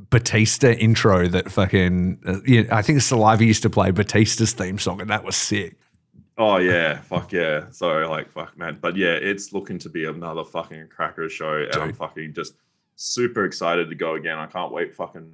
Batista 0.10 0.72
intro 0.72 1.28
that 1.28 1.51
fucking. 1.51 2.20
Uh, 2.26 2.39
yeah, 2.45 2.64
I 2.72 2.82
think 2.82 3.01
Saliva 3.01 3.43
used 3.45 3.62
to 3.64 3.70
play 3.70 3.91
Batista's 3.91 4.53
theme 4.53 4.80
song, 4.80 5.01
and 5.01 5.10
that 5.10 5.24
was 5.24 5.36
sick. 5.36 5.78
Oh 6.38 6.57
yeah, 6.57 7.01
fuck 7.01 7.32
yeah. 7.32 7.66
So 7.72 7.88
like 8.10 8.30
fuck 8.32 8.57
man. 8.57 8.78
But 8.82 8.95
yeah, 8.95 9.12
it's 9.14 9.51
looking 9.53 9.78
to 9.80 9.89
be 9.89 10.05
another 10.05 10.43
fucking 10.43 10.88
cracker 10.88 11.28
show. 11.30 11.64
And 11.72 11.76
I'm 11.76 11.93
fucking 11.93 12.34
just 12.34 12.53
super 12.95 13.45
excited 13.45 13.89
to 13.89 13.95
go 13.95 14.16
again. 14.16 14.38
I 14.38 14.45
can't 14.47 14.72
wait 14.72 14.95
fucking 14.95 15.30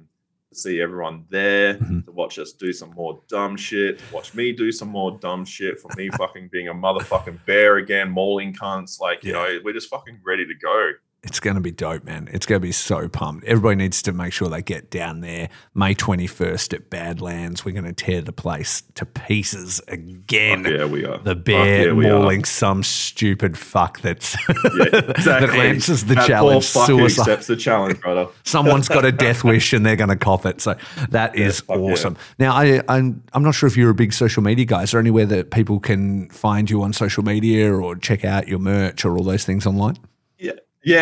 to 0.52 0.54
see 0.58 0.80
everyone 0.80 1.24
there, 1.30 1.74
Mhm. 1.74 2.04
to 2.04 2.12
watch 2.12 2.38
us 2.38 2.52
do 2.52 2.72
some 2.72 2.90
more 2.90 3.20
dumb 3.28 3.56
shit, 3.56 4.00
watch 4.12 4.34
me 4.34 4.52
do 4.52 4.70
some 4.72 4.88
more 4.88 5.18
dumb 5.20 5.44
shit, 5.44 5.80
for 5.80 5.90
me 5.96 6.08
fucking 6.18 6.48
being 6.48 6.68
a 6.68 6.74
motherfucking 6.74 7.44
bear 7.46 7.76
again, 7.76 8.10
mauling 8.10 8.52
cunts. 8.52 9.00
Like, 9.00 9.24
you 9.24 9.32
Yeah. 9.32 9.38
know, 9.42 9.60
we're 9.64 9.72
just 9.72 9.88
fucking 9.88 10.18
ready 10.24 10.46
to 10.46 10.54
go. 10.54 10.90
It's 11.22 11.40
going 11.40 11.56
to 11.56 11.60
be 11.60 11.72
dope, 11.72 12.04
man. 12.04 12.28
It's 12.30 12.46
going 12.46 12.60
to 12.60 12.64
be 12.64 12.70
so 12.70 13.08
pumped. 13.08 13.44
Everybody 13.46 13.74
needs 13.74 14.00
to 14.02 14.12
make 14.12 14.32
sure 14.32 14.48
they 14.48 14.62
get 14.62 14.90
down 14.92 15.22
there 15.22 15.48
May 15.74 15.92
21st 15.92 16.72
at 16.74 16.88
Badlands. 16.88 17.64
We're 17.64 17.72
going 17.72 17.84
to 17.84 17.92
tear 17.92 18.20
the 18.20 18.32
place 18.32 18.84
to 18.94 19.04
pieces 19.06 19.80
again. 19.88 20.62
Fuck 20.62 20.72
yeah, 20.72 20.84
we 20.84 21.04
are. 21.04 21.18
The 21.18 21.34
Fuck 21.34 21.44
bear 21.44 21.86
yeah, 21.88 21.92
we 21.94 22.06
are. 22.06 22.20
mauling 22.20 22.44
some 22.44 22.84
stupid 22.84 23.58
fuck 23.58 24.00
that's 24.02 24.36
Yeah, 24.48 25.00
that 25.00 25.50
answers 25.52 26.04
the 26.04 26.14
That 26.14 26.28
challenge. 26.28 26.72
Poor 26.72 26.82
fucker 26.84 26.86
Suicide. 26.86 27.22
accepts 27.22 27.46
the 27.48 27.56
challenge, 27.56 28.00
brother. 28.00 28.28
Someone's 28.44 28.86
got 28.86 29.04
a 29.04 29.10
death 29.10 29.42
wish 29.44 29.72
and 29.72 29.84
they're 29.84 29.96
going 29.96 30.10
to 30.10 30.16
cough 30.16 30.46
it. 30.46 30.60
So 30.60 30.76
that 31.10 31.36
Yeah, 31.36 31.46
is 31.46 31.60
fuck 31.60 31.76
yeah. 31.78 31.82
awesome. 31.82 32.16
Now, 32.38 32.52
I, 32.54 32.82
I'm 32.88 33.24
I'm 33.32 33.42
not 33.42 33.56
sure 33.56 33.66
if 33.66 33.76
you're 33.76 33.90
a 33.90 33.94
big 33.94 34.12
social 34.12 34.44
media 34.44 34.64
guy. 34.64 34.84
Is 34.84 34.92
there 34.92 35.00
anywhere 35.00 35.26
that 35.26 35.50
people 35.50 35.80
can 35.80 36.28
find 36.30 36.70
you 36.70 36.82
on 36.82 36.92
social 36.92 37.24
media 37.24 37.72
or 37.74 37.96
check 37.96 38.24
out 38.24 38.46
your 38.46 38.60
merch 38.60 39.04
or 39.04 39.16
all 39.16 39.24
those 39.24 39.44
things 39.44 39.66
online? 39.66 39.96
Yeah, 40.38 40.52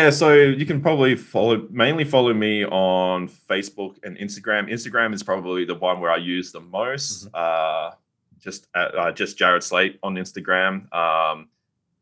so 0.09 0.33
you 0.33 0.65
can 0.65 0.81
probably 0.81 1.15
follow 1.15 1.67
mainly 1.69 2.05
follow 2.05 2.33
me 2.33 2.65
on 2.65 3.29
Facebook 3.29 3.97
and 4.01 4.17
Instagram. 4.17 4.67
Instagram 4.67 5.13
is 5.13 5.21
probably 5.21 5.63
the 5.63 5.75
one 5.75 5.99
where 5.99 6.09
I 6.09 6.17
use 6.17 6.51
the 6.51 6.59
most. 6.59 7.27
Uh, 7.35 7.91
just 8.39 8.65
at, 8.75 8.95
uh, 8.95 9.11
just 9.11 9.37
Jarrad 9.37 9.61
Slate 9.61 9.99
on 10.01 10.15
Instagram. 10.15 10.91
Um, 10.91 11.49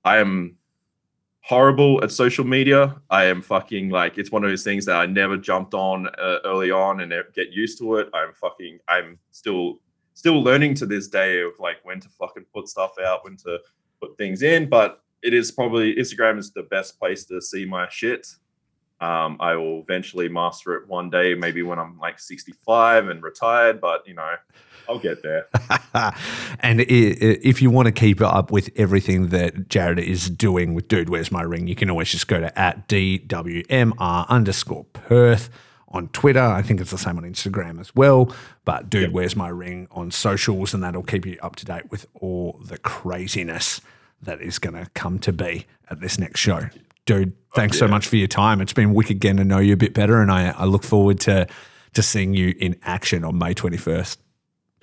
I 0.06 0.20
am 0.20 0.56
horrible 1.42 2.02
at 2.02 2.12
social 2.12 2.46
media. 2.46 3.02
I 3.10 3.26
am 3.26 3.42
fucking 3.42 3.90
like 3.90 4.18
it's 4.18 4.32
one 4.32 4.46
of 4.46 4.50
those 4.50 4.64
things 4.64 4.86
that 4.86 4.96
I 4.96 5.06
never 5.06 5.36
jumped 5.36 5.74
on 5.74 6.08
uh, 6.08 6.38
early 6.46 6.72
on 6.72 7.02
and 7.02 7.14
get 7.36 7.52
used 7.52 7.80
to 7.80 7.98
it. 7.98 8.08
I'm 8.14 8.32
fucking 8.34 8.80
I'm 8.88 9.20
still 9.32 9.82
still 10.14 10.42
learning 10.42 10.76
to 10.76 10.86
this 10.86 11.10
day 11.10 11.42
of 11.42 11.52
like 11.60 11.84
when 11.84 12.00
to 12.00 12.08
fucking 12.08 12.46
put 12.54 12.70
stuff 12.70 12.94
out, 13.06 13.26
when 13.26 13.36
to 13.38 13.60
put 14.00 14.18
things 14.18 14.42
in, 14.42 14.70
but 14.70 15.03
it 15.24 15.34
is 15.34 15.52
probably 15.52 15.96
Instagram 15.96 16.38
is 16.38 16.52
the 16.52 16.64
best 16.64 17.00
place 17.00 17.26
to 17.26 17.42
see 17.42 17.66
my 17.66 17.88
shit. 17.90 18.28
Um, 19.00 19.38
I 19.40 19.56
will 19.56 19.82
eventually 19.82 20.30
master 20.30 20.76
it 20.76 20.88
one 20.88 21.10
day, 21.10 21.34
maybe 21.34 21.62
when 21.64 21.80
I'm 21.80 21.98
like 21.98 22.20
65 22.20 23.10
and 23.10 23.24
retired. 23.24 23.82
But 23.82 24.08
you 24.08 24.14
know, 24.14 24.36
I'll 24.88 25.00
get 25.00 25.24
there. 25.24 25.48
and 26.60 26.82
if 26.82 27.62
you 27.62 27.70
want 27.70 27.88
to 27.88 27.92
keep 27.92 28.22
up 28.22 28.52
with 28.52 28.70
everything 28.76 29.30
that 29.30 29.68
Jarrad 29.70 30.00
is 30.00 30.30
doing 30.30 30.74
with 30.74 30.88
Dude, 30.88 31.10
Where's 31.10 31.32
My 31.32 31.42
Ring, 31.42 31.68
you 31.68 31.76
can 31.76 31.90
always 31.90 32.10
just 32.10 32.28
go 32.28 32.40
to 32.40 32.58
at 32.58 32.88
DWMR 32.88 34.28
underscore 34.30 34.86
Perth 34.86 35.50
on 35.90 36.08
Twitter. 36.10 36.42
I 36.42 36.62
think 36.62 36.80
it's 36.80 36.92
the 36.92 36.98
same 36.98 37.18
on 37.18 37.24
Instagram 37.24 37.80
as 37.80 37.96
well. 37.96 38.34
But 38.64 38.90
Dude, 38.90 39.04
yep. 39.04 39.12
Where's 39.12 39.36
My 39.36 39.50
Ring 39.50 39.88
on 39.92 40.12
socials, 40.12 40.74
and 40.74 40.84
that'll 40.84 41.04
keep 41.04 41.26
you 41.26 41.38
up 41.42 41.56
to 41.58 41.66
date 41.66 41.92
with 41.92 42.06
all 42.14 42.60
the 42.64 42.78
craziness 42.78 43.82
that 44.26 44.42
is 44.42 44.60
going 44.60 44.76
to 44.76 44.90
come 44.94 45.20
to 45.20 45.34
be 45.34 45.66
at 45.90 46.00
this 46.02 46.18
next 46.18 46.40
show. 46.40 46.70
Dude, 47.06 47.34
thanks 47.54 47.76
oh, 47.76 47.86
yeah. 47.86 47.88
so 47.88 47.92
much 47.92 48.08
for 48.08 48.16
your 48.16 48.28
time. 48.28 48.62
It's 48.62 48.74
been 48.74 48.94
wicked 48.94 49.20
getting 49.20 49.38
to 49.38 49.44
know 49.44 49.60
you 49.60 49.74
a 49.74 49.78
bit 49.78 49.94
better, 49.94 50.22
and 50.22 50.32
I, 50.32 50.50
I 50.52 50.66
look 50.66 50.84
forward 50.84 51.20
to 51.22 51.48
to 51.94 52.02
seeing 52.02 52.34
you 52.34 52.56
in 52.60 52.76
action 52.82 53.24
on 53.24 53.38
May 53.38 53.54
21st. 53.54 54.18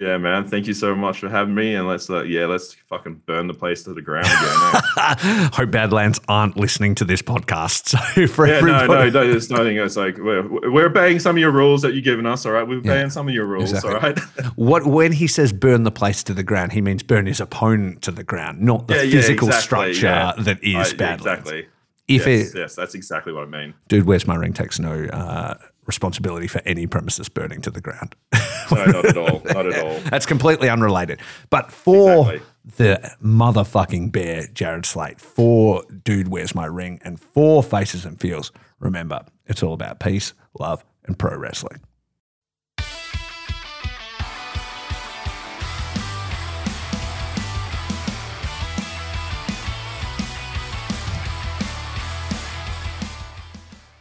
Yeah, 0.01 0.17
man. 0.17 0.49
Thank 0.49 0.67
you 0.67 0.73
so 0.73 0.95
much 0.95 1.19
for 1.19 1.29
having 1.29 1.55
me. 1.55 1.75
And 1.75 1.87
let's, 1.87 2.09
uh, 2.09 2.23
yeah, 2.23 2.47
let's 2.47 2.73
fucking 2.89 3.21
burn 3.27 3.49
the 3.49 3.55
place 3.55 3.83
to 3.83 3.93
the 3.93 4.01
ground 4.01 4.27
again. 4.27 4.83
Eh? 4.97 5.51
Hope 5.53 5.71
Badlands 5.71 6.19
aren't 6.27 6.57
listening 6.57 6.95
to 6.97 7.05
this 7.05 7.21
podcast. 7.23 7.95
So 8.01 8.27
for 8.27 8.47
yeah, 8.47 8.55
everybody- 8.55 8.89
no, 8.89 9.05
no, 9.05 9.11
no, 9.11 9.31
there's 9.31 9.51
nothing. 9.51 9.77
It's 9.77 9.97
like 9.97 10.17
we're, 10.17 10.71
we're 10.71 10.87
obeying 10.87 11.19
some 11.19 11.37
of 11.37 11.41
your 11.41 11.51
rules 11.51 11.83
that 11.83 11.93
you've 11.93 12.05
given 12.05 12.25
us. 12.25 12.47
All 12.47 12.53
right, 12.53 12.67
we're 12.67 12.79
obeying 12.79 13.03
yeah, 13.03 13.09
some 13.09 13.29
of 13.29 13.35
your 13.35 13.47
rules. 13.47 13.73
Exactly. 13.73 13.95
All 13.95 14.01
right. 14.01 14.19
what 14.57 14.87
when 14.87 15.13
he 15.13 15.27
says 15.27 15.53
burn 15.53 15.83
the 15.83 15.91
place 15.91 16.23
to 16.25 16.35
the 16.35 16.43
ground, 16.43 16.73
he 16.73 16.81
means 16.81 17.03
burn 17.03 17.27
his 17.27 17.41
opponent 17.41 18.03
to 18.03 18.11
the 18.11 18.25
ground, 18.25 18.61
not 18.61 18.89
the 18.89 18.95
yeah, 18.95 19.11
physical 19.11 19.49
yeah, 19.49 19.57
exactly, 19.57 19.95
structure 19.95 20.43
that 20.43 20.65
is 20.65 20.93
uh, 20.93 20.97
Badlands. 20.97 21.27
exactly. 21.27 21.69
If 22.09 22.27
yes, 22.27 22.55
it, 22.55 22.59
yes, 22.59 22.75
that's 22.75 22.95
exactly 22.95 23.33
what 23.33 23.45
I 23.45 23.47
mean. 23.47 23.75
Dude, 23.89 24.07
where's 24.07 24.27
my 24.27 24.35
ring? 24.35 24.53
text? 24.53 24.81
no 24.81 25.05
uh, 25.05 25.55
responsibility 25.87 26.47
for 26.47 26.63
any 26.65 26.87
premises 26.87 27.29
burning 27.29 27.61
to 27.63 27.71
the 27.71 27.81
ground. 27.81 28.15
no, 28.71 28.85
not 28.85 29.05
at 29.07 29.17
all. 29.17 29.43
Not 29.45 29.67
at 29.67 29.85
all. 29.85 29.99
That's 30.11 30.27
completely 30.27 30.69
unrelated. 30.69 31.21
But 31.49 31.73
for 31.73 32.35
exactly. 32.35 32.41
the 32.77 33.17
motherfucking 33.23 34.13
bear, 34.13 34.47
Jarrad 34.49 34.87
Slate, 34.87 35.21
for 35.21 35.85
Dude, 36.05 36.29
Where's 36.29 36.55
My 36.55 36.67
Ring, 36.67 37.01
and 37.03 37.19
for 37.19 37.63
Faces 37.63 38.05
and 38.05 38.21
Feels, 38.21 38.53
remember, 38.79 39.25
it's 39.47 39.63
all 39.63 39.73
about 39.73 40.01
peace, 40.01 40.35
love, 40.59 40.85
and 41.05 41.19
pro 41.19 41.37
wrestling. 41.37 41.81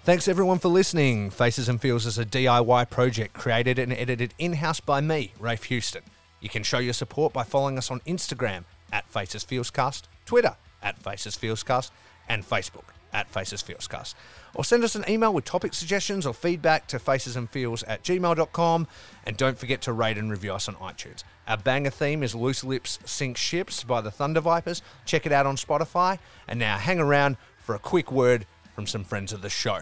Thanks 0.09 0.27
everyone 0.27 0.57
for 0.57 0.69
listening. 0.69 1.29
Faces 1.29 1.69
and 1.69 1.79
Feels 1.79 2.07
is 2.07 2.17
a 2.17 2.25
DIY 2.25 2.89
project 2.89 3.35
created 3.35 3.77
and 3.77 3.93
edited 3.93 4.33
in 4.39 4.53
house 4.53 4.79
by 4.79 5.01
me, 5.01 5.33
Rafe 5.39 5.65
Houston. 5.65 6.01
You 6.39 6.49
can 6.49 6.63
show 6.63 6.79
your 6.79 6.93
support 6.93 7.31
by 7.31 7.43
following 7.43 7.77
us 7.77 7.91
on 7.91 7.99
Instagram 8.07 8.63
at 8.91 9.07
Faces 9.07 9.45
Feelscast, 9.45 10.05
Twitter 10.25 10.55
at 10.81 10.97
Faces 10.97 11.37
Feelscast, 11.37 11.91
and 12.27 12.43
Facebook 12.43 12.85
at 13.13 13.29
Faces 13.29 13.61
Feelscast. 13.61 14.15
Or 14.55 14.65
send 14.65 14.83
us 14.83 14.95
an 14.95 15.05
email 15.07 15.31
with 15.31 15.45
topic 15.45 15.75
suggestions 15.75 16.25
or 16.25 16.33
feedback 16.33 16.87
to 16.87 16.97
facesandfeels 16.97 17.83
at 17.87 18.01
gmail.com. 18.01 18.87
And 19.27 19.37
don't 19.37 19.59
forget 19.59 19.83
to 19.83 19.93
rate 19.93 20.17
and 20.17 20.31
review 20.31 20.53
us 20.53 20.67
on 20.67 20.73
iTunes. 20.77 21.23
Our 21.47 21.57
banger 21.57 21.91
theme 21.91 22.23
is 22.23 22.33
Loose 22.33 22.63
Lips 22.63 22.97
Sink 23.05 23.37
Ships 23.37 23.83
by 23.83 24.01
the 24.01 24.09
Thunder 24.09 24.41
Vipers. 24.41 24.81
Check 25.05 25.27
it 25.27 25.31
out 25.31 25.45
on 25.45 25.55
Spotify. 25.55 26.17
And 26.47 26.57
now 26.57 26.79
hang 26.79 26.99
around 26.99 27.37
for 27.59 27.75
a 27.75 27.79
quick 27.79 28.11
word 28.11 28.47
from 28.73 28.87
some 28.87 29.03
friends 29.03 29.31
of 29.31 29.43
the 29.43 29.49
show. 29.49 29.81